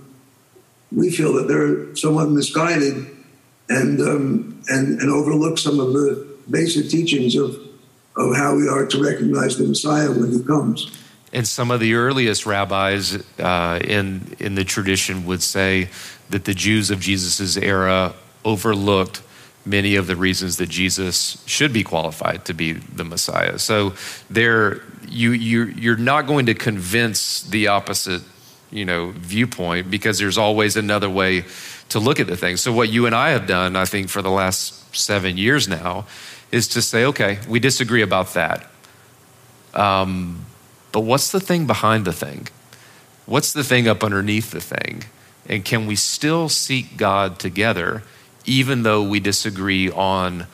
we 0.92 1.10
feel 1.10 1.32
that 1.32 1.48
they're 1.48 1.94
somewhat 1.96 2.28
misguided 2.30 3.04
and, 3.68 4.00
um, 4.00 4.62
and, 4.68 5.00
and 5.00 5.10
overlook 5.10 5.58
some 5.58 5.80
of 5.80 5.92
the 5.92 6.24
basic 6.48 6.88
teachings 6.88 7.34
of, 7.34 7.56
of 8.16 8.36
how 8.36 8.54
we 8.54 8.68
are 8.68 8.86
to 8.86 9.02
recognize 9.02 9.58
the 9.58 9.66
Messiah 9.66 10.08
when 10.08 10.30
he 10.30 10.40
comes. 10.44 10.92
And 11.32 11.48
some 11.48 11.72
of 11.72 11.80
the 11.80 11.94
earliest 11.94 12.46
rabbis 12.46 13.20
uh, 13.40 13.80
in, 13.82 14.36
in 14.38 14.54
the 14.54 14.62
tradition 14.62 15.26
would 15.26 15.42
say 15.42 15.88
that 16.30 16.44
the 16.44 16.54
Jews 16.54 16.92
of 16.92 17.00
Jesus' 17.00 17.56
era 17.56 18.14
overlooked 18.44 19.20
many 19.66 19.96
of 19.96 20.06
the 20.06 20.16
reasons 20.16 20.56
that 20.58 20.68
Jesus 20.68 21.42
should 21.46 21.72
be 21.72 21.82
qualified 21.82 22.44
to 22.44 22.54
be 22.54 22.72
the 22.72 23.04
Messiah. 23.04 23.58
So 23.58 23.94
there, 24.30 24.82
you, 25.06 25.32
you, 25.32 25.64
you're 25.64 25.96
not 25.96 26.26
going 26.26 26.46
to 26.46 26.54
convince 26.54 27.42
the 27.42 27.66
opposite, 27.66 28.22
you 28.70 28.84
know, 28.84 29.10
viewpoint 29.10 29.90
because 29.90 30.18
there's 30.18 30.38
always 30.38 30.76
another 30.76 31.10
way 31.10 31.44
to 31.88 31.98
look 31.98 32.20
at 32.20 32.26
the 32.26 32.36
thing. 32.36 32.56
So 32.56 32.72
what 32.72 32.88
you 32.88 33.06
and 33.06 33.14
I 33.14 33.30
have 33.30 33.46
done, 33.46 33.76
I 33.76 33.84
think, 33.84 34.08
for 34.08 34.22
the 34.22 34.30
last 34.30 34.94
seven 34.94 35.36
years 35.36 35.68
now, 35.68 36.06
is 36.52 36.68
to 36.68 36.82
say, 36.82 37.04
okay, 37.04 37.38
we 37.48 37.58
disagree 37.58 38.02
about 38.02 38.34
that. 38.34 38.70
Um, 39.74 40.46
but 40.92 41.00
what's 41.00 41.30
the 41.30 41.40
thing 41.40 41.66
behind 41.66 42.04
the 42.04 42.12
thing? 42.12 42.48
What's 43.26 43.52
the 43.52 43.64
thing 43.64 43.88
up 43.88 44.04
underneath 44.04 44.52
the 44.52 44.60
thing? 44.60 45.04
And 45.48 45.64
can 45.64 45.86
we 45.86 45.96
still 45.96 46.48
seek 46.48 46.96
God 46.96 47.38
together? 47.38 48.02
Even 48.46 48.82
though 48.82 49.02
we 49.02 49.20
disagree 49.20 49.90
on 49.90 50.46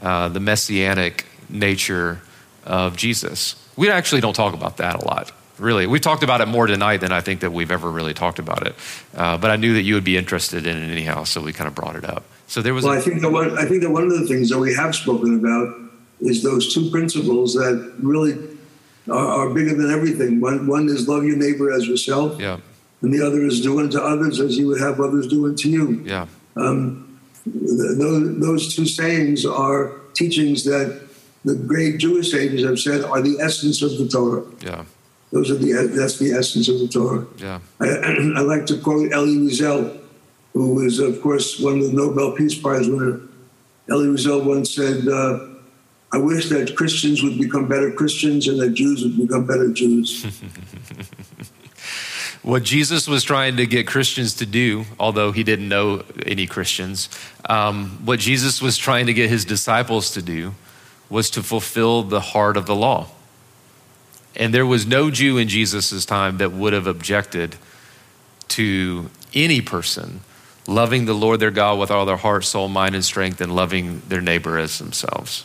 uh, 0.00 0.28
the 0.28 0.40
messianic 0.40 1.26
nature 1.48 2.20
of 2.64 2.96
Jesus. 2.96 3.56
We 3.76 3.90
actually 3.90 4.20
don't 4.20 4.34
talk 4.34 4.54
about 4.54 4.76
that 4.78 4.96
a 5.02 5.04
lot, 5.04 5.32
really. 5.58 5.86
We've 5.86 6.00
talked 6.00 6.22
about 6.22 6.40
it 6.40 6.46
more 6.46 6.66
tonight 6.66 6.98
than 6.98 7.12
I 7.12 7.20
think 7.20 7.40
that 7.40 7.52
we've 7.52 7.70
ever 7.70 7.90
really 7.90 8.14
talked 8.14 8.38
about 8.38 8.66
it. 8.66 8.74
Uh, 9.14 9.38
but 9.38 9.50
I 9.50 9.56
knew 9.56 9.74
that 9.74 9.82
you 9.82 9.94
would 9.94 10.04
be 10.04 10.16
interested 10.16 10.66
in 10.66 10.76
it 10.76 10.90
anyhow, 10.90 11.24
so 11.24 11.40
we 11.40 11.52
kind 11.52 11.68
of 11.68 11.74
brought 11.74 11.96
it 11.96 12.04
up. 12.04 12.24
So 12.46 12.62
there 12.62 12.74
was. 12.74 12.84
Well, 12.84 12.94
a- 12.94 12.98
I 12.98 13.00
think 13.00 13.20
that 13.22 13.30
one. 13.30 13.56
I 13.58 13.64
think 13.64 13.82
that 13.82 13.90
one 13.90 14.04
of 14.04 14.10
the 14.10 14.26
things 14.26 14.50
that 14.50 14.58
we 14.58 14.74
have 14.74 14.94
spoken 14.94 15.38
about 15.38 15.74
is 16.20 16.42
those 16.42 16.72
two 16.72 16.90
principles 16.90 17.54
that 17.54 17.94
really 18.00 18.36
are, 19.08 19.16
are 19.16 19.50
bigger 19.54 19.74
than 19.74 19.90
everything. 19.90 20.40
One, 20.40 20.66
one 20.66 20.88
is 20.88 21.08
love 21.08 21.24
your 21.24 21.36
neighbor 21.36 21.72
as 21.72 21.86
yourself. 21.86 22.40
Yeah. 22.40 22.58
And 23.00 23.14
the 23.14 23.24
other 23.24 23.44
is 23.44 23.60
do 23.60 23.78
unto 23.78 23.98
others 23.98 24.40
as 24.40 24.58
you 24.58 24.66
would 24.68 24.80
have 24.80 25.00
others 25.00 25.28
do 25.28 25.46
unto 25.46 25.68
you. 25.68 26.02
Yeah. 26.04 26.26
Um, 26.56 27.07
those, 27.98 28.40
those 28.40 28.74
two 28.74 28.86
sayings 28.86 29.44
are 29.44 29.92
teachings 30.14 30.64
that 30.64 31.08
the 31.44 31.54
great 31.54 31.98
Jewish 31.98 32.30
sages 32.30 32.64
have 32.64 32.78
said 32.78 33.04
are 33.04 33.20
the 33.20 33.38
essence 33.40 33.82
of 33.82 33.96
the 33.98 34.08
Torah. 34.08 34.44
Yeah. 34.60 34.84
Those 35.30 35.50
are 35.50 35.56
the 35.56 35.72
that's 35.94 36.18
the 36.18 36.32
essence 36.32 36.68
of 36.68 36.78
the 36.78 36.88
Torah. 36.88 37.26
Yeah. 37.38 37.60
I, 37.80 37.86
I 38.36 38.40
like 38.40 38.66
to 38.66 38.78
quote 38.78 39.12
Elie 39.12 39.36
Wiesel, 39.36 39.98
who 40.54 40.74
was, 40.74 40.98
of 40.98 41.20
course, 41.20 41.60
one 41.60 41.78
of 41.78 41.84
the 41.84 41.92
Nobel 41.92 42.32
Peace 42.32 42.54
Prize 42.54 42.88
winner. 42.88 43.20
Elie 43.90 44.08
Wiesel 44.08 44.44
once 44.44 44.74
said, 44.74 45.06
uh, 45.06 45.40
"I 46.12 46.18
wish 46.18 46.48
that 46.48 46.76
Christians 46.76 47.22
would 47.22 47.38
become 47.38 47.68
better 47.68 47.92
Christians 47.92 48.48
and 48.48 48.58
that 48.60 48.70
Jews 48.70 49.02
would 49.02 49.16
become 49.16 49.46
better 49.46 49.70
Jews." 49.72 50.24
what 52.42 52.62
Jesus 52.62 53.08
was 53.08 53.24
trying 53.24 53.56
to 53.56 53.66
get 53.66 53.86
Christians 53.86 54.34
to 54.34 54.46
do, 54.46 54.84
although 54.98 55.32
he 55.32 55.42
didn't 55.42 55.68
know 55.68 56.04
any 56.24 56.46
Christians, 56.46 57.08
um, 57.48 58.00
what 58.04 58.20
Jesus 58.20 58.62
was 58.62 58.76
trying 58.76 59.06
to 59.06 59.12
get 59.12 59.28
his 59.28 59.44
disciples 59.44 60.12
to 60.12 60.22
do 60.22 60.54
was 61.10 61.30
to 61.30 61.42
fulfill 61.42 62.02
the 62.02 62.20
heart 62.20 62.56
of 62.56 62.66
the 62.66 62.74
law. 62.74 63.08
And 64.36 64.54
there 64.54 64.66
was 64.66 64.86
no 64.86 65.10
Jew 65.10 65.36
in 65.36 65.48
Jesus' 65.48 66.04
time 66.04 66.38
that 66.38 66.52
would 66.52 66.72
have 66.72 66.86
objected 66.86 67.56
to 68.48 69.10
any 69.34 69.60
person 69.60 70.20
loving 70.66 71.06
the 71.06 71.14
Lord 71.14 71.40
their 71.40 71.50
God 71.50 71.78
with 71.78 71.90
all 71.90 72.06
their 72.06 72.16
heart, 72.16 72.44
soul, 72.44 72.68
mind, 72.68 72.94
and 72.94 73.04
strength, 73.04 73.40
and 73.40 73.54
loving 73.54 74.02
their 74.08 74.20
neighbor 74.20 74.58
as 74.58 74.78
themselves. 74.78 75.44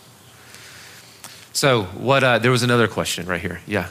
So, 1.53 1.83
what? 1.83 2.23
Uh, 2.23 2.39
there 2.39 2.51
was 2.51 2.63
another 2.63 2.87
question 2.87 3.25
right 3.25 3.41
here. 3.41 3.61
Yeah. 3.65 3.89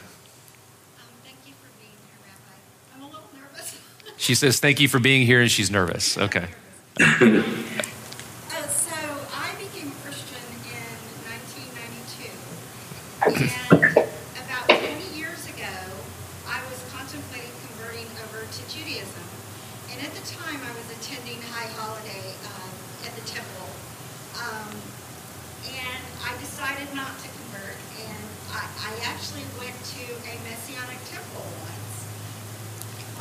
She 4.23 4.36
says, 4.36 4.61
Thank 4.61 4.78
you 4.78 4.86
for 4.86 5.01
being 5.01 5.27
here, 5.27 5.40
and 5.40 5.51
she's 5.51 5.69
nervous. 5.69 6.16
Okay. 6.16 6.47
uh, 6.47 7.43
so 8.70 8.94
I 9.35 9.51
became 9.59 9.90
a 9.90 9.99
Christian 10.07 10.39
in 10.62 10.94
1992. 11.27 12.31
And 13.82 14.47
about 14.47 14.70
20 14.70 15.19
years 15.19 15.43
ago, 15.51 15.74
I 16.47 16.62
was 16.70 16.78
contemplating 16.94 17.51
converting 17.66 18.07
over 18.23 18.47
to 18.47 18.62
Judaism. 18.70 19.27
And 19.90 19.99
at 20.07 20.15
the 20.15 20.23
time, 20.31 20.62
I 20.62 20.70
was 20.70 20.86
attending 21.03 21.43
High 21.43 21.74
Holiday 21.74 22.39
um, 22.47 22.70
at 23.03 23.19
the 23.19 23.27
temple. 23.27 23.74
Um, 24.39 24.70
and 25.66 26.03
I 26.23 26.31
decided 26.39 26.94
not 26.94 27.11
to 27.11 27.27
convert. 27.27 27.74
And 28.07 28.23
I, 28.55 28.70
I 28.70 29.03
actually 29.03 29.43
went 29.59 29.74
to 29.99 30.07
a 30.31 30.39
Messianic 30.47 31.03
temple 31.11 31.51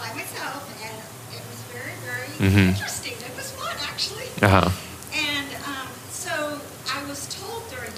by 0.02 0.10
myself, 0.18 0.66
and 0.82 0.98
it 1.30 1.44
was 1.46 1.62
very, 1.70 1.94
very 2.02 2.34
mm-hmm. 2.42 2.74
interesting. 2.74 3.14
It 3.14 3.36
was 3.38 3.52
fun, 3.54 3.78
actually. 3.86 4.26
Uh-huh. 4.42 4.74
And 5.14 5.50
um, 5.70 5.88
so 6.10 6.58
I 6.90 7.06
was 7.06 7.30
told 7.30 7.70
during 7.70 7.94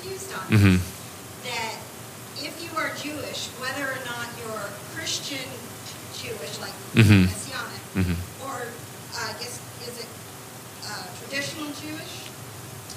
based 0.00 0.32
on 0.32 0.48
mm-hmm. 0.48 0.76
that 1.44 1.76
if 2.40 2.56
you 2.64 2.72
are 2.80 2.88
Jewish, 2.96 3.52
whether 3.60 3.84
or 3.84 4.00
not 4.08 4.26
you're 4.40 4.66
Christian 4.96 5.44
Jewish, 6.16 6.58
like 6.58 6.72
mm-hmm. 6.96 7.28
Messianic, 7.28 7.84
mm-hmm. 7.94 8.16
or 8.48 8.64
uh, 8.64 9.28
I 9.28 9.36
guess 9.38 9.60
is 9.86 10.00
it 10.00 10.10
uh, 10.88 11.04
traditional 11.20 11.68
Jewish, 11.84 12.26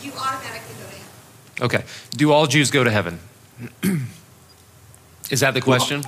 you 0.02 0.16
automatically 0.16 0.80
go 0.80 0.88
to 0.88 0.96
heaven. 0.96 1.14
Okay. 1.62 1.84
Do 2.24 2.32
all 2.32 2.48
Jews 2.48 2.72
go 2.72 2.86
to 2.86 2.90
heaven? 2.90 3.20
is 5.30 5.42
that 5.42 5.54
the 5.54 5.60
question? 5.60 6.04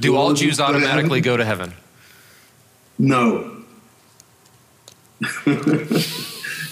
Do 0.00 0.16
all 0.16 0.32
Jews 0.32 0.58
automatically 0.58 1.20
go 1.20 1.36
to 1.36 1.44
heaven? 1.44 1.74
No. 2.98 3.62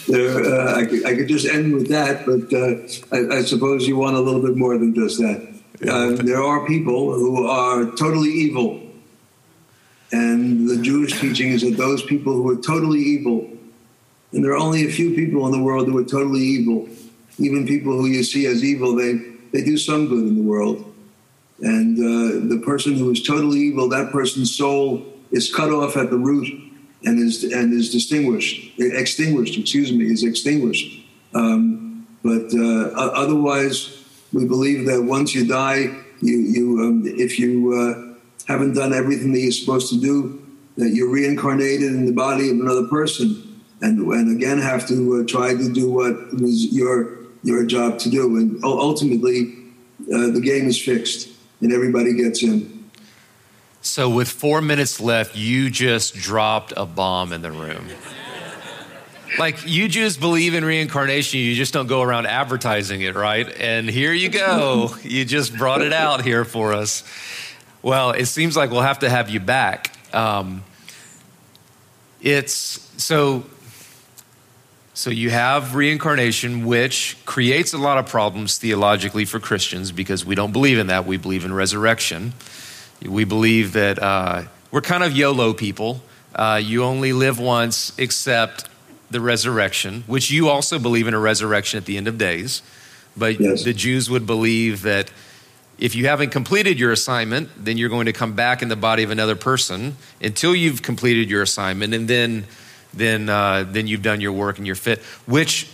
there, 0.09 0.44
uh, 0.44 0.80
I, 0.80 0.84
could, 0.84 1.06
I, 1.06 1.14
could, 1.14 1.28
just 1.28 1.47
end 1.47 1.74
with 1.74 1.86
that, 1.90 2.26
but 2.26 2.52
uh, 2.52 3.14
I, 3.16 3.38
I, 3.38 3.43
suppose 3.43 3.86
you 3.86 3.97
want 3.97 4.16
a 4.16 4.20
little 4.20 4.43
bit 4.43 4.56
more 4.56 4.76
than 4.76 4.93
just 4.93 5.18
that. 5.18 5.47
Uh, 5.88 6.20
there 6.24 6.43
are 6.43 6.66
people 6.66 7.14
who 7.14 7.47
are 7.47 7.84
totally 7.93 8.30
evil, 8.30 8.82
and 10.10 10.68
the 10.68 10.82
Jewish 10.82 11.20
teaching 11.20 11.51
is 11.51 11.62
that 11.62 11.76
those 11.76 12.02
people 12.02 12.32
who 12.32 12.51
are 12.51 12.60
totally 12.60 12.98
evil, 12.98 13.48
and 14.32 14.43
there 14.44 14.51
are 14.51 14.59
only 14.59 14.88
a 14.88 14.90
few 14.90 15.14
people 15.14 15.47
in 15.47 15.52
the 15.52 15.62
world 15.62 15.86
who 15.86 15.97
are 15.98 16.05
totally 16.05 16.43
evil. 16.43 16.88
Even 17.38 17.66
people 17.66 17.92
who 17.92 18.06
you 18.06 18.22
see 18.22 18.46
as 18.46 18.64
evil, 18.64 18.94
they 18.94 19.14
they 19.52 19.62
do 19.62 19.76
some 19.76 20.08
good 20.08 20.24
in 20.24 20.36
the 20.36 20.42
world. 20.42 20.92
And 21.60 21.98
uh, 21.98 22.54
the 22.54 22.60
person 22.62 22.96
who 22.96 23.10
is 23.10 23.22
totally 23.22 23.60
evil, 23.60 23.88
that 23.88 24.12
person's 24.12 24.54
soul 24.54 25.06
is 25.30 25.54
cut 25.54 25.70
off 25.70 25.96
at 25.96 26.10
the 26.10 26.18
root 26.18 26.46
and 27.04 27.18
is 27.18 27.44
and 27.44 27.72
is 27.72 27.90
distinguished, 27.90 28.78
extinguished. 28.78 29.58
Excuse 29.58 29.92
me, 29.92 30.06
is 30.06 30.24
extinguished. 30.24 31.04
Um, 31.34 32.06
but 32.22 32.52
uh, 32.54 32.90
otherwise, 32.94 34.04
we 34.32 34.44
believe 34.46 34.86
that 34.86 35.02
once 35.02 35.34
you 35.34 35.46
die, 35.46 35.94
you 36.20 36.38
you 36.38 36.80
um, 36.80 37.02
if 37.06 37.38
you 37.38 37.72
uh, 37.72 38.52
haven't 38.52 38.74
done 38.74 38.92
everything 38.92 39.32
that 39.32 39.40
you're 39.40 39.52
supposed 39.52 39.88
to 39.90 40.00
do, 40.00 40.44
that 40.76 40.90
you're 40.90 41.10
reincarnated 41.10 41.92
in 41.92 42.06
the 42.06 42.12
body 42.12 42.50
of 42.50 42.58
another 42.58 42.86
person, 42.88 43.62
and 43.80 44.00
and 44.00 44.36
again 44.36 44.58
have 44.58 44.86
to 44.88 45.20
uh, 45.20 45.26
try 45.26 45.54
to 45.54 45.72
do 45.72 45.90
what 45.90 46.32
was 46.34 46.72
your 46.72 47.26
your 47.47 47.64
job 47.64 47.98
to 48.01 48.10
do, 48.10 48.36
and 48.36 48.62
ultimately, 48.64 49.55
uh, 50.12 50.31
the 50.31 50.40
game 50.43 50.66
is 50.66 50.82
fixed, 50.82 51.28
and 51.60 51.73
everybody 51.73 52.12
gets 52.12 52.43
in. 52.43 52.90
So, 53.81 54.10
with 54.10 54.28
four 54.28 54.60
minutes 54.60 55.01
left, 55.01 55.36
you 55.36 55.70
just 55.70 56.16
dropped 56.16 56.73
a 56.77 56.85
bomb 56.85 57.32
in 57.32 57.43
the 57.43 57.52
room. 57.52 57.86
Like, 59.39 59.64
you 59.64 59.86
Jews 59.86 60.16
believe 60.16 60.55
in 60.55 60.64
reincarnation, 60.64 61.39
you 61.39 61.55
just 61.55 61.73
don't 61.73 61.86
go 61.86 62.02
around 62.02 62.27
advertising 62.27 63.02
it, 63.02 63.14
right? 63.14 63.48
And 63.60 63.89
here 63.89 64.12
you 64.12 64.28
go. 64.28 64.94
You 65.02 65.24
just 65.24 65.56
brought 65.56 65.82
it 65.82 65.93
out 65.93 66.24
here 66.24 66.44
for 66.44 66.73
us. 66.73 67.05
Well, 67.81 68.10
it 68.10 68.27
seems 68.27 68.56
like 68.56 68.70
we'll 68.70 68.81
have 68.81 69.01
to 69.01 69.09
have 69.09 69.31
you 69.31 69.39
back. 69.39 69.97
Um, 70.12 70.64
it's 72.20 72.90
so 72.97 73.44
so 74.97 75.10
you 75.10 75.28
have 75.28 75.74
reincarnation, 75.74 76.64
which 76.64 77.18
creates 77.27 77.74
a 77.74 77.78
lot 77.78 77.98
of 77.98 78.06
problems 78.06 78.56
theologically 78.56 79.27
for 79.27 79.39
Christians 79.39 79.93
because 79.93 80.24
we 80.24 80.35
don't 80.35 80.52
believe 80.52 80.78
in 80.78 80.86
that. 80.86 81.05
We 81.05 81.18
believe 81.18 81.44
in 81.44 81.52
resurrection. 81.52 82.32
We 83.02 83.24
believe 83.24 83.74
that 83.74 84.02
uh, 84.02 84.44
we're 84.70 84.81
kind 84.81 85.05
of 85.05 85.14
YOLO 85.14 85.52
people. 85.52 86.01
Uh, 86.35 86.62
you 86.64 86.82
only 86.82 87.12
live 87.12 87.39
once 87.39 87.93
except 87.98 88.70
the 89.10 89.20
resurrection, 89.20 90.02
which 90.06 90.31
you 90.31 90.48
also 90.48 90.78
believe 90.78 91.06
in 91.06 91.12
a 91.12 91.20
resurrection 91.20 91.77
at 91.77 91.85
the 91.85 91.98
end 91.98 92.09
of 92.09 92.16
days. 92.16 92.62
But 93.14 93.39
yes. 93.39 93.64
the 93.64 93.74
Jews 93.74 94.09
would 94.09 94.27
believe 94.27 94.81
that 94.81 95.10
if 95.78 95.94
you 95.94 96.06
haven't 96.06 96.31
completed 96.31 96.81
your 96.81 96.90
assignment, 96.90 97.51
then 97.62 97.77
you're 97.77 97.90
going 97.90 98.06
to 98.06 98.14
come 98.14 98.32
back 98.32 98.62
in 98.62 98.68
the 98.68 98.77
body 98.77 99.02
of 99.02 99.10
another 99.10 99.36
person 99.36 99.98
until 100.23 100.55
you've 100.55 100.81
completed 100.81 101.28
your 101.28 101.43
assignment, 101.43 101.93
and 101.93 102.09
then, 102.09 102.47
then, 102.94 103.28
uh, 103.28 103.64
then 103.68 103.86
you've 103.86 104.02
done 104.02 104.20
your 104.20 104.32
work 104.32 104.58
and 104.58 104.66
you're 104.66 104.76
fit, 104.76 105.00
which 105.26 105.68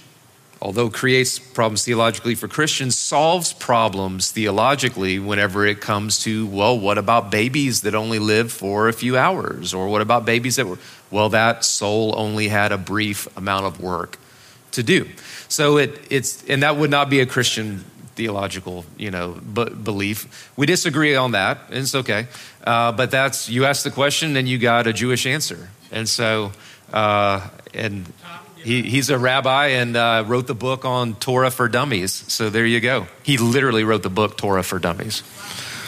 although 0.62 0.88
creates 0.88 1.40
problems 1.40 1.84
theologically 1.84 2.36
for 2.36 2.46
Christians, 2.46 2.96
solves 2.96 3.52
problems 3.52 4.30
theologically 4.30 5.18
whenever 5.18 5.66
it 5.66 5.80
comes 5.80 6.20
to, 6.22 6.46
well, 6.46 6.78
what 6.78 6.98
about 6.98 7.32
babies 7.32 7.80
that 7.82 7.96
only 7.96 8.20
live 8.20 8.52
for 8.52 8.88
a 8.88 8.92
few 8.92 9.18
hours? 9.18 9.74
Or 9.74 9.88
what 9.88 10.00
about 10.00 10.24
babies 10.24 10.56
that 10.56 10.66
were, 10.66 10.78
well, 11.10 11.28
that 11.30 11.64
soul 11.64 12.14
only 12.16 12.46
had 12.46 12.70
a 12.70 12.78
brief 12.78 13.26
amount 13.36 13.66
of 13.66 13.80
work 13.80 14.18
to 14.70 14.84
do. 14.84 15.08
So 15.48 15.78
it, 15.78 16.00
it's, 16.10 16.44
and 16.48 16.62
that 16.62 16.76
would 16.76 16.90
not 16.90 17.10
be 17.10 17.18
a 17.18 17.26
Christian 17.26 17.84
theological, 18.14 18.84
you 18.96 19.10
know, 19.10 19.32
belief. 19.32 20.52
We 20.56 20.66
disagree 20.66 21.16
on 21.16 21.32
that, 21.32 21.58
and 21.70 21.78
it's 21.78 21.94
okay. 21.94 22.28
Uh, 22.64 22.92
but 22.92 23.10
that's, 23.10 23.48
you 23.48 23.64
asked 23.64 23.82
the 23.82 23.90
question 23.90 24.36
and 24.36 24.48
you 24.48 24.58
got 24.58 24.86
a 24.86 24.92
Jewish 24.92 25.26
answer. 25.26 25.70
And 25.90 26.08
so, 26.08 26.52
uh, 26.92 27.48
and 27.74 28.12
he, 28.56 28.82
he's 28.82 29.10
a 29.10 29.18
rabbi 29.18 29.68
and 29.68 29.96
uh, 29.96 30.24
wrote 30.26 30.46
the 30.46 30.54
book 30.54 30.84
on 30.84 31.14
Torah 31.14 31.50
for 31.50 31.68
Dummies. 31.68 32.12
So 32.12 32.50
there 32.50 32.66
you 32.66 32.80
go. 32.80 33.06
He 33.22 33.38
literally 33.38 33.84
wrote 33.84 34.02
the 34.02 34.10
book 34.10 34.36
Torah 34.36 34.62
for 34.62 34.78
Dummies. 34.78 35.22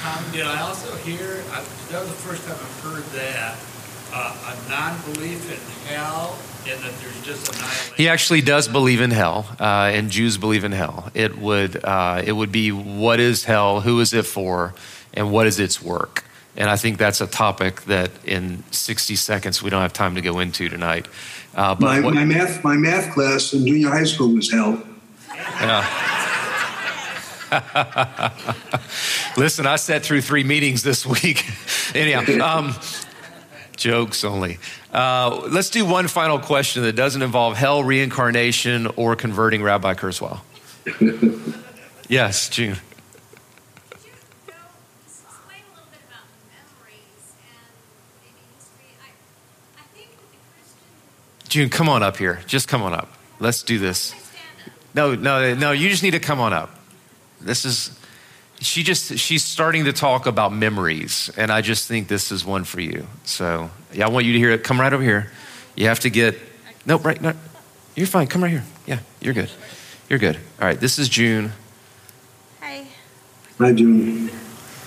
Um, 0.05 0.25
did 0.33 0.47
I 0.47 0.61
also 0.61 0.95
hear, 0.97 1.43
I, 1.51 1.65
that 1.91 2.01
was 2.01 2.09
the 2.09 2.17
first 2.17 2.45
time 2.47 2.57
I've 2.57 2.81
heard 2.81 3.05
that, 3.19 3.57
uh, 4.13 4.55
a 4.67 4.69
non 4.71 5.01
belief 5.13 5.51
in 5.51 5.95
hell 5.95 6.39
and 6.69 6.81
that 6.83 6.93
there's 7.01 7.23
just 7.23 7.49
annihilation? 7.49 7.95
He 7.97 8.09
actually 8.09 8.41
does 8.43 8.69
believe 8.69 9.01
in 9.01 9.11
hell, 9.11 9.47
uh, 9.59 9.91
and 9.95 10.11
Jews 10.11 10.37
believe 10.37 10.65
in 10.65 10.73
hell. 10.73 11.11
It 11.15 11.39
would, 11.39 11.83
uh, 11.85 12.23
it 12.25 12.33
would 12.33 12.53
be 12.53 12.71
what 12.73 13.21
is 13.21 13.45
hell, 13.45 13.81
who 13.81 14.01
is 14.01 14.13
it 14.13 14.27
for, 14.27 14.75
and 15.15 15.31
what 15.31 15.47
is 15.47 15.59
its 15.59 15.81
work. 15.81 16.25
And 16.57 16.71
I 16.71 16.77
think 16.77 16.99
that's 16.99 17.21
a 17.21 17.27
topic 17.27 17.83
that 17.83 18.11
in 18.25 18.63
60 18.71 19.17
seconds 19.17 19.63
we 19.63 19.71
don't 19.71 19.83
have 19.83 19.93
time 19.93 20.15
to 20.15 20.21
go 20.21 20.39
into 20.39 20.69
tonight. 20.69 21.09
Uh, 21.55 21.77
my, 21.79 22.01
what, 22.01 22.15
my, 22.15 22.25
math, 22.25 22.63
my 22.65 22.77
math 22.77 23.13
class 23.13 23.53
in 23.53 23.67
junior 23.67 23.89
high 23.89 24.05
school 24.05 24.33
was 24.33 24.51
hell. 24.51 24.83
Yeah. 25.35 26.21
Listen, 29.37 29.67
I 29.67 29.77
sat 29.77 30.03
through 30.05 30.23
three 30.23 30.45
meetings 30.45 30.83
this 30.83 31.07
week. 31.07 31.45
Anyhow, 31.95 32.45
um, 32.45 32.75
jokes 33.77 34.25
only. 34.25 34.59
Uh, 34.93 35.49
let's 35.51 35.71
do 35.71 35.85
one 35.85 36.09
final 36.09 36.39
question 36.39 36.83
that 36.85 36.95
doesn't 36.95 37.23
involve 37.23 37.57
hell, 37.57 37.83
reincarnation, 37.83 38.87
or 38.97 39.17
converting 39.17 39.63
Rabbi 39.63 39.95
Kurzweil. 39.95 40.41
yes, 42.09 42.49
June. 42.49 42.77
June, 51.55 51.71
come 51.71 51.89
on 51.89 52.03
up 52.03 52.17
here. 52.17 52.41
Just 52.49 52.67
come 52.67 52.83
on 52.83 52.93
up. 52.93 53.13
Let's 53.39 53.63
do 53.63 53.79
this. 53.79 54.13
No, 54.93 55.15
no, 55.15 55.55
no, 55.55 55.71
you 55.71 55.89
just 55.89 56.03
need 56.03 56.11
to 56.11 56.19
come 56.19 56.41
on 56.41 56.53
up. 56.53 56.77
This 57.41 57.65
is, 57.65 57.97
she 58.59 58.83
just, 58.83 59.19
she's 59.19 59.45
starting 59.45 59.85
to 59.85 59.93
talk 59.93 60.27
about 60.27 60.53
memories, 60.53 61.31
and 61.37 61.53
I 61.53 61.61
just 61.61 61.87
think 61.87 62.09
this 62.09 62.33
is 62.33 62.45
one 62.45 62.65
for 62.65 62.81
you. 62.81 63.07
So, 63.23 63.71
yeah, 63.93 64.07
I 64.07 64.09
want 64.09 64.27
you 64.27 64.33
to 64.33 64.39
hear 64.41 64.51
it. 64.51 64.65
Come 64.65 64.81
right 64.81 64.93
over 64.93 65.05
here. 65.05 65.31
You 65.77 65.87
have 65.87 66.01
to 66.01 66.11
get, 66.11 66.37
no, 66.87 66.99
right, 66.99 67.23
no, 67.23 67.35
you're 67.95 68.09
fine. 68.09 68.27
Come 68.27 68.43
right 68.43 68.51
here. 68.51 68.65
Yeah, 68.85 68.99
you're 69.21 69.35
good. 69.35 69.51
You're 70.09 70.19
good. 70.19 70.35
All 70.61 70.67
right, 70.67 70.81
this 70.81 70.99
is 70.99 71.09
June. 71.09 71.53
Hi. 72.63 72.85
Hi, 73.59 73.73
June. 73.73 74.29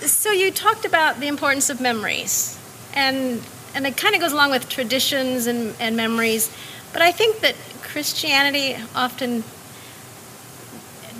So, 0.00 0.32
you 0.32 0.50
talked 0.50 0.84
about 0.84 1.18
the 1.18 1.28
importance 1.28 1.70
of 1.70 1.80
memories, 1.80 2.60
and 2.92 3.40
and 3.78 3.86
it 3.86 3.96
kind 3.96 4.12
of 4.12 4.20
goes 4.20 4.32
along 4.32 4.50
with 4.50 4.68
traditions 4.68 5.46
and, 5.46 5.72
and 5.78 5.96
memories. 5.96 6.52
But 6.92 7.00
I 7.00 7.12
think 7.12 7.38
that 7.42 7.54
Christianity 7.80 8.76
often 8.92 9.44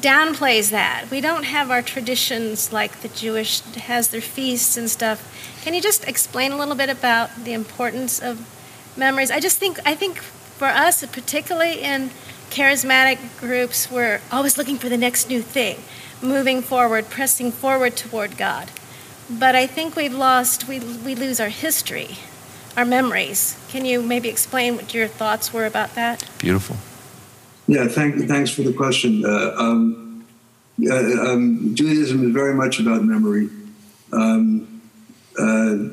downplays 0.01 0.71
that. 0.73 1.09
We 1.09 1.21
don't 1.21 1.45
have 1.45 1.71
our 1.71 1.83
traditions 1.83 2.73
like 2.73 3.01
the 3.01 3.09
Jewish 3.11 3.61
has 3.61 4.09
their 4.09 4.21
feasts 4.21 4.77
and 4.77 4.91
stuff. 4.91 5.23
Can 5.63 5.73
you 5.73 5.81
just 5.81 6.09
explain 6.09 6.51
a 6.51 6.57
little 6.57 6.75
bit 6.75 6.91
about 6.91 7.45
the 7.45 7.53
importance 7.53 8.19
of 8.19 8.45
memories? 8.97 9.31
I 9.31 9.39
just 9.39 9.59
think 9.59 9.79
I 9.87 9.95
think 9.95 10.19
for 10.19 10.67
us, 10.67 11.07
particularly 11.07 11.81
in 11.81 12.11
charismatic 12.51 13.39
groups, 13.39 13.89
we're 13.89 14.21
always 14.33 14.59
looking 14.59 14.79
for 14.79 14.89
the 14.89 14.97
next 14.97 15.29
new 15.29 15.43
thing, 15.43 15.79
moving 16.21 16.63
forward, 16.63 17.09
pressing 17.09 17.53
forward 17.53 17.97
toward 17.97 18.37
God. 18.37 18.73
But 19.31 19.55
I 19.55 19.69
think 19.69 19.95
we've 19.95 20.13
lost 20.13 20.67
we 20.67 20.81
we 20.81 21.15
lose 21.15 21.39
our 21.39 21.51
history 21.51 22.19
our 22.79 22.85
memories. 22.85 23.59
Can 23.69 23.85
you 23.85 24.01
maybe 24.01 24.29
explain 24.29 24.77
what 24.77 24.95
your 24.95 25.09
thoughts 25.09 25.53
were 25.53 25.67
about 25.67 25.97
that? 25.97 26.25
Beautiful. 26.39 26.77
Yeah, 27.67 27.89
thank, 27.89 28.29
thanks 28.29 28.51
for 28.51 28.63
the 28.63 28.73
question. 28.73 29.25
Uh, 29.27 29.53
um, 29.59 30.25
um, 30.89 31.75
Judaism 31.75 32.25
is 32.25 32.33
very 32.33 32.55
much 32.55 32.79
about 32.79 33.03
memory. 33.03 33.49
Um, 34.13 34.81
uh, 35.37 35.89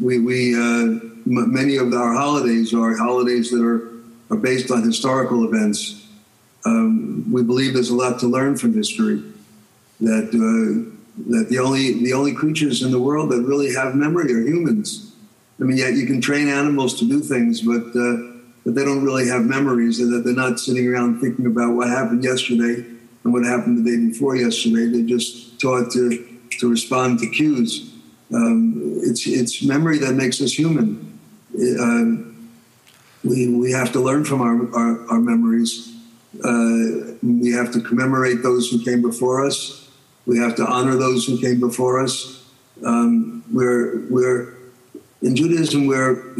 we, 0.00 0.18
we 0.18 0.56
uh, 0.56 0.58
m- 0.58 1.52
many 1.52 1.76
of 1.76 1.94
our 1.94 2.12
holidays 2.12 2.74
are 2.74 2.96
holidays 2.96 3.52
that 3.52 3.62
are, 3.62 3.88
are 4.30 4.36
based 4.36 4.72
on 4.72 4.82
historical 4.82 5.44
events. 5.44 6.08
Um, 6.66 7.24
we 7.32 7.44
believe 7.44 7.74
there's 7.74 7.90
a 7.90 7.94
lot 7.94 8.18
to 8.18 8.26
learn 8.26 8.56
from 8.56 8.74
history. 8.74 9.22
That 10.00 10.28
uh, 10.34 10.90
that 11.30 11.48
the 11.50 11.58
only 11.58 12.02
the 12.02 12.14
only 12.14 12.32
creatures 12.32 12.82
in 12.82 12.90
the 12.90 12.98
world 13.00 13.30
that 13.30 13.42
really 13.42 13.72
have 13.74 13.94
memory 13.94 14.32
are 14.32 14.40
humans. 14.40 15.09
I 15.60 15.64
mean, 15.64 15.76
yeah, 15.76 15.88
you 15.88 16.06
can 16.06 16.20
train 16.20 16.48
animals 16.48 16.98
to 17.00 17.08
do 17.08 17.20
things, 17.20 17.60
but 17.60 17.94
uh, 17.94 18.16
but 18.64 18.74
they 18.74 18.84
don't 18.84 19.04
really 19.04 19.28
have 19.28 19.44
memories. 19.44 20.00
And 20.00 20.12
that 20.12 20.24
they're 20.24 20.34
not 20.34 20.58
sitting 20.58 20.88
around 20.88 21.20
thinking 21.20 21.46
about 21.46 21.74
what 21.74 21.88
happened 21.88 22.24
yesterday 22.24 22.84
and 23.24 23.32
what 23.32 23.44
happened 23.44 23.84
the 23.84 23.90
day 23.90 23.96
before 24.08 24.36
yesterday. 24.36 24.86
They're 24.86 25.06
just 25.06 25.60
taught 25.60 25.92
to 25.92 26.26
to 26.60 26.70
respond 26.70 27.18
to 27.20 27.28
cues. 27.28 27.92
Um, 28.32 29.00
it's 29.02 29.26
it's 29.26 29.62
memory 29.62 29.98
that 29.98 30.14
makes 30.14 30.40
us 30.40 30.52
human. 30.52 31.18
Uh, 31.54 32.30
we 33.22 33.48
we 33.48 33.72
have 33.72 33.92
to 33.92 34.00
learn 34.00 34.24
from 34.24 34.40
our 34.40 34.74
our, 34.74 35.10
our 35.10 35.20
memories. 35.20 35.94
Uh, 36.42 37.16
we 37.22 37.52
have 37.52 37.72
to 37.72 37.80
commemorate 37.80 38.42
those 38.42 38.70
who 38.70 38.82
came 38.82 39.02
before 39.02 39.44
us. 39.44 39.90
We 40.26 40.38
have 40.38 40.54
to 40.56 40.66
honor 40.66 40.96
those 40.96 41.26
who 41.26 41.38
came 41.40 41.60
before 41.60 42.02
us. 42.02 42.46
Um, 42.84 43.44
we're 43.52 44.06
we're 44.08 44.59
in 45.22 45.36
Judaism 45.36 45.86
we're 45.86 46.34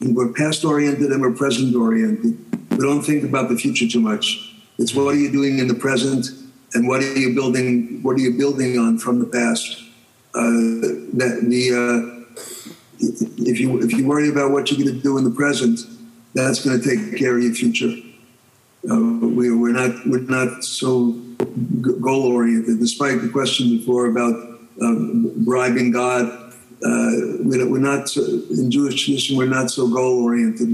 we're 0.00 0.32
past 0.32 0.64
oriented 0.64 1.10
and 1.10 1.20
we're 1.20 1.32
present 1.32 1.74
oriented. 1.74 2.38
We 2.70 2.78
don't 2.78 3.02
think 3.02 3.24
about 3.24 3.48
the 3.48 3.56
future 3.56 3.86
too 3.86 4.00
much. 4.00 4.54
It's 4.78 4.94
what 4.94 5.14
are 5.14 5.18
you 5.18 5.30
doing 5.30 5.58
in 5.58 5.68
the 5.68 5.74
present 5.74 6.26
and 6.74 6.88
what 6.88 7.02
are 7.02 7.18
you 7.18 7.34
building? 7.34 8.02
What 8.02 8.16
are 8.16 8.20
you 8.20 8.36
building 8.36 8.78
on 8.78 8.98
from 8.98 9.18
the 9.18 9.26
past? 9.26 9.82
Uh, 10.34 10.40
that 11.18 11.40
the 11.48 11.64
uh, 11.74 12.20
if 13.38 13.60
you 13.60 13.80
if 13.82 13.92
you 13.92 14.06
worry 14.06 14.28
about 14.28 14.52
what 14.52 14.70
you're 14.70 14.80
going 14.80 14.96
to 14.96 15.02
do 15.02 15.18
in 15.18 15.24
the 15.24 15.30
present, 15.30 15.80
that's 16.34 16.64
going 16.64 16.80
to 16.80 16.88
take 16.88 17.18
care 17.18 17.36
of 17.36 17.42
your 17.42 17.52
future. 17.52 17.92
Uh, 18.88 18.96
we, 18.96 19.52
we're 19.52 19.72
not 19.72 20.06
we're 20.06 20.20
not 20.20 20.64
so 20.64 21.12
goal 22.00 22.32
oriented. 22.32 22.78
Despite 22.78 23.20
the 23.20 23.28
question 23.28 23.76
before 23.76 24.06
about 24.06 24.34
um, 24.80 25.32
bribing 25.44 25.90
God, 25.90 26.49
uh, 26.84 27.10
we're 27.42 27.78
not 27.78 28.16
in 28.16 28.70
Jewish 28.70 29.04
tradition. 29.04 29.36
We're 29.36 29.46
not 29.46 29.70
so 29.70 29.88
goal 29.88 30.24
oriented. 30.24 30.72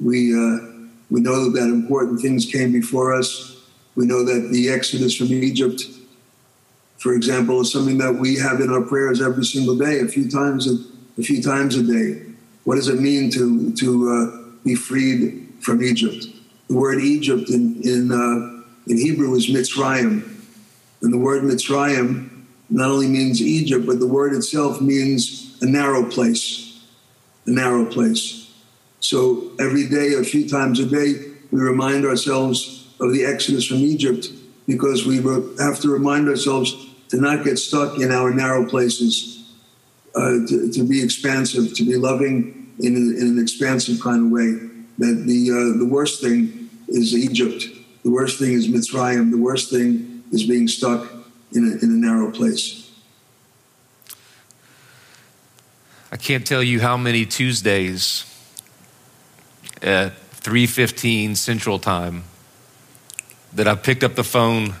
We 0.00 0.34
uh, 0.34 0.58
we 1.10 1.20
know 1.20 1.50
that 1.50 1.68
important 1.68 2.20
things 2.20 2.46
came 2.46 2.72
before 2.72 3.14
us 3.14 3.52
we 3.94 4.06
know 4.06 4.24
that 4.24 4.50
the 4.50 4.70
exodus 4.70 5.16
from 5.16 5.32
Egypt, 5.32 5.82
for 6.98 7.12
example, 7.14 7.60
is 7.60 7.72
something 7.72 7.98
that 7.98 8.14
we 8.14 8.36
have 8.36 8.60
in 8.60 8.70
our 8.70 8.80
prayers 8.80 9.20
every 9.20 9.44
single 9.44 9.76
day, 9.76 10.00
a 10.00 10.08
few 10.08 10.30
times 10.30 10.66
a, 10.66 10.76
a 11.20 11.22
few 11.22 11.42
times 11.42 11.76
a 11.76 11.82
day. 11.82 12.22
What 12.64 12.76
does 12.76 12.88
it 12.88 13.00
mean 13.00 13.30
to 13.32 13.72
to 13.72 14.10
uh, 14.10 14.58
be 14.64 14.74
freed 14.74 15.48
from 15.60 15.82
Egypt? 15.82 16.26
The 16.68 16.74
word 16.74 17.00
Egypt 17.00 17.50
in 17.50 17.82
in 17.82 18.12
uh, 18.12 18.62
in 18.86 18.96
Hebrew 18.96 19.34
is 19.34 19.50
Mitzrayim, 19.50 20.22
and 21.02 21.12
the 21.12 21.18
word 21.18 21.42
Mitzrayim 21.42 22.30
not 22.72 22.90
only 22.90 23.06
means 23.06 23.42
Egypt, 23.42 23.84
but 23.86 24.00
the 24.00 24.06
word 24.06 24.32
itself 24.32 24.80
means 24.80 25.58
a 25.60 25.66
narrow 25.66 26.08
place, 26.08 26.80
a 27.46 27.50
narrow 27.50 27.84
place. 27.84 28.50
So 29.00 29.52
every 29.60 29.86
day, 29.88 30.14
a 30.14 30.24
few 30.24 30.48
times 30.48 30.80
a 30.80 30.86
day, 30.86 31.32
we 31.50 31.60
remind 31.60 32.06
ourselves 32.06 32.88
of 32.98 33.12
the 33.12 33.26
exodus 33.26 33.66
from 33.66 33.78
Egypt 33.78 34.28
because 34.66 35.04
we 35.04 35.16
have 35.62 35.80
to 35.80 35.90
remind 35.90 36.28
ourselves 36.28 36.88
to 37.10 37.18
not 37.18 37.44
get 37.44 37.58
stuck 37.58 37.98
in 37.98 38.10
our 38.10 38.32
narrow 38.32 38.66
places, 38.66 39.52
uh, 40.14 40.46
to, 40.48 40.72
to, 40.72 40.82
be 40.82 41.02
expansive, 41.02 41.74
to 41.74 41.84
be 41.84 41.96
loving 41.96 42.72
in, 42.80 42.96
in, 42.96 43.28
an 43.28 43.38
expansive 43.38 44.00
kind 44.00 44.26
of 44.26 44.32
way. 44.32 44.70
That 44.98 45.24
the 45.26 45.50
uh, 45.50 45.78
the 45.78 45.88
worst 45.90 46.22
thing 46.22 46.70
is 46.88 47.14
Egypt. 47.14 47.64
The 48.02 48.10
worst 48.10 48.38
thing 48.38 48.52
is 48.52 48.68
Mitzrayim. 48.68 49.30
The 49.30 49.38
worst 49.38 49.70
thing 49.70 50.22
is 50.32 50.44
being 50.44 50.68
stuck 50.68 51.21
in 51.54 51.64
a, 51.64 51.84
in 51.84 51.90
a 51.90 52.06
narrow 52.06 52.30
place. 52.30 52.90
I 56.10 56.16
can't 56.16 56.46
tell 56.46 56.62
you 56.62 56.80
how 56.80 56.96
many 56.96 57.24
Tuesdays 57.24 58.26
at 59.80 60.12
3:15 60.42 61.36
Central 61.36 61.78
Time 61.78 62.24
that 63.54 63.66
I 63.66 63.74
picked 63.74 64.04
up 64.04 64.14
the 64.14 64.24
phone 64.24 64.74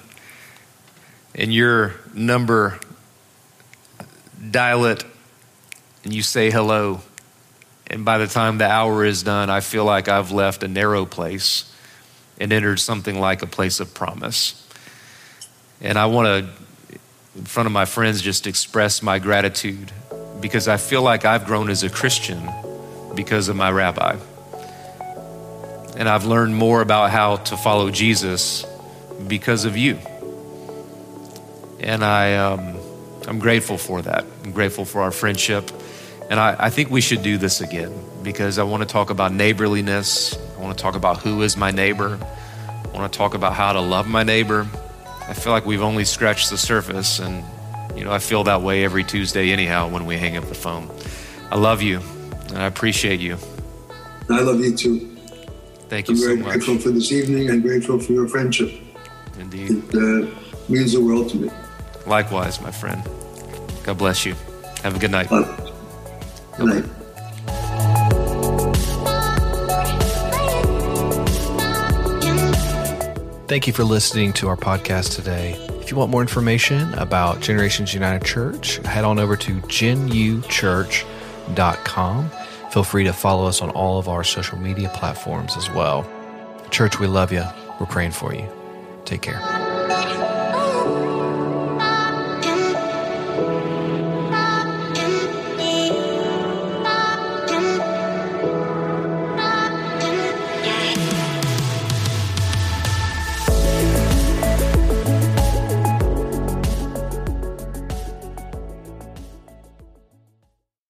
and 1.34 1.52
your 1.52 1.94
number, 2.12 2.78
dial 4.50 4.84
it, 4.84 5.04
and 6.04 6.12
you 6.12 6.22
say 6.22 6.50
hello. 6.50 7.00
And 7.86 8.04
by 8.04 8.18
the 8.18 8.26
time 8.26 8.58
the 8.58 8.68
hour 8.68 9.04
is 9.04 9.22
done, 9.22 9.50
I 9.50 9.60
feel 9.60 9.84
like 9.84 10.08
I've 10.08 10.30
left 10.30 10.62
a 10.62 10.68
narrow 10.68 11.04
place 11.04 11.72
and 12.38 12.52
entered 12.52 12.80
something 12.80 13.18
like 13.18 13.42
a 13.42 13.46
place 13.46 13.80
of 13.80 13.94
promise. 13.94 14.61
And 15.82 15.98
I 15.98 16.06
want 16.06 16.26
to, 16.46 16.98
in 17.36 17.44
front 17.44 17.66
of 17.66 17.72
my 17.72 17.84
friends, 17.84 18.22
just 18.22 18.46
express 18.46 19.02
my 19.02 19.18
gratitude 19.18 19.92
because 20.40 20.68
I 20.68 20.78
feel 20.78 21.02
like 21.02 21.26
I've 21.26 21.44
grown 21.44 21.68
as 21.68 21.82
a 21.82 21.90
Christian 21.90 22.50
because 23.14 23.48
of 23.48 23.56
my 23.56 23.70
rabbi 23.70 24.16
and 25.96 26.08
I've 26.08 26.24
learned 26.24 26.56
more 26.56 26.80
about 26.80 27.10
how 27.10 27.36
to 27.36 27.56
follow 27.56 27.90
Jesus 27.90 28.64
because 29.26 29.64
of 29.64 29.76
you. 29.76 29.98
And 31.80 32.04
I, 32.04 32.36
um, 32.36 32.76
I'm 33.26 33.38
grateful 33.38 33.76
for 33.76 34.02
that. 34.02 34.24
I'm 34.44 34.52
grateful 34.52 34.84
for 34.84 35.02
our 35.02 35.10
friendship. 35.10 35.70
And 36.30 36.40
I, 36.40 36.56
I 36.58 36.70
think 36.70 36.90
we 36.90 37.00
should 37.00 37.22
do 37.22 37.36
this 37.36 37.60
again 37.60 37.92
because 38.22 38.58
I 38.58 38.62
want 38.62 38.82
to 38.82 38.88
talk 38.88 39.10
about 39.10 39.32
neighborliness. 39.32 40.36
I 40.56 40.60
want 40.60 40.76
to 40.76 40.82
talk 40.82 40.94
about 40.94 41.18
who 41.18 41.42
is 41.42 41.56
my 41.56 41.70
neighbor. 41.70 42.18
I 42.68 42.88
want 42.96 43.12
to 43.12 43.16
talk 43.16 43.34
about 43.34 43.54
how 43.54 43.72
to 43.72 43.80
love 43.80 44.08
my 44.08 44.22
neighbor. 44.22 44.66
I 45.28 45.34
feel 45.34 45.52
like 45.52 45.66
we've 45.66 45.82
only 45.82 46.04
scratched 46.04 46.50
the 46.50 46.58
surface. 46.58 47.18
And, 47.18 47.44
you 47.96 48.04
know, 48.04 48.12
I 48.12 48.18
feel 48.18 48.44
that 48.44 48.62
way 48.62 48.84
every 48.84 49.04
Tuesday, 49.04 49.52
anyhow, 49.52 49.88
when 49.88 50.06
we 50.06 50.16
hang 50.16 50.36
up 50.36 50.44
the 50.44 50.54
phone. 50.54 50.90
I 51.50 51.56
love 51.56 51.82
you 51.82 52.00
and 52.48 52.58
I 52.58 52.66
appreciate 52.66 53.20
you. 53.20 53.36
I 54.28 54.40
love 54.40 54.60
you 54.60 54.76
too. 54.76 55.16
Thank 55.88 56.08
you 56.08 56.16
so 56.16 56.28
much. 56.28 56.38
I'm 56.38 56.42
very 56.42 56.56
grateful 56.56 56.78
for 56.78 56.90
this 56.90 57.12
evening 57.12 57.50
and 57.50 57.62
grateful 57.62 57.98
for 57.98 58.12
your 58.12 58.28
friendship. 58.28 58.72
Indeed. 59.38 59.70
It 59.70 59.94
uh, 59.94 60.30
means 60.68 60.92
the 60.92 61.00
world 61.02 61.30
to 61.30 61.36
me. 61.36 61.50
Likewise, 62.06 62.60
my 62.60 62.70
friend. 62.70 63.02
God 63.84 63.98
bless 63.98 64.24
you. 64.24 64.34
Have 64.82 64.96
a 64.96 64.98
good 64.98 65.10
night. 65.10 65.28
Good 65.28 66.66
night. 66.66 66.84
Thank 73.52 73.66
you 73.66 73.74
for 73.74 73.84
listening 73.84 74.32
to 74.34 74.48
our 74.48 74.56
podcast 74.56 75.14
today. 75.14 75.52
If 75.82 75.90
you 75.90 75.96
want 75.98 76.10
more 76.10 76.22
information 76.22 76.94
about 76.94 77.40
Generations 77.40 77.92
United 77.92 78.26
Church, 78.26 78.78
head 78.78 79.04
on 79.04 79.18
over 79.18 79.36
to 79.36 79.56
genuchurch.com. 79.56 82.30
Feel 82.70 82.82
free 82.82 83.04
to 83.04 83.12
follow 83.12 83.46
us 83.46 83.60
on 83.60 83.68
all 83.72 83.98
of 83.98 84.08
our 84.08 84.24
social 84.24 84.56
media 84.56 84.90
platforms 84.94 85.54
as 85.58 85.68
well. 85.68 86.10
Church, 86.70 86.98
we 86.98 87.06
love 87.06 87.30
you. 87.30 87.44
We're 87.78 87.84
praying 87.84 88.12
for 88.12 88.34
you. 88.34 88.48
Take 89.04 89.20
care. 89.20 89.71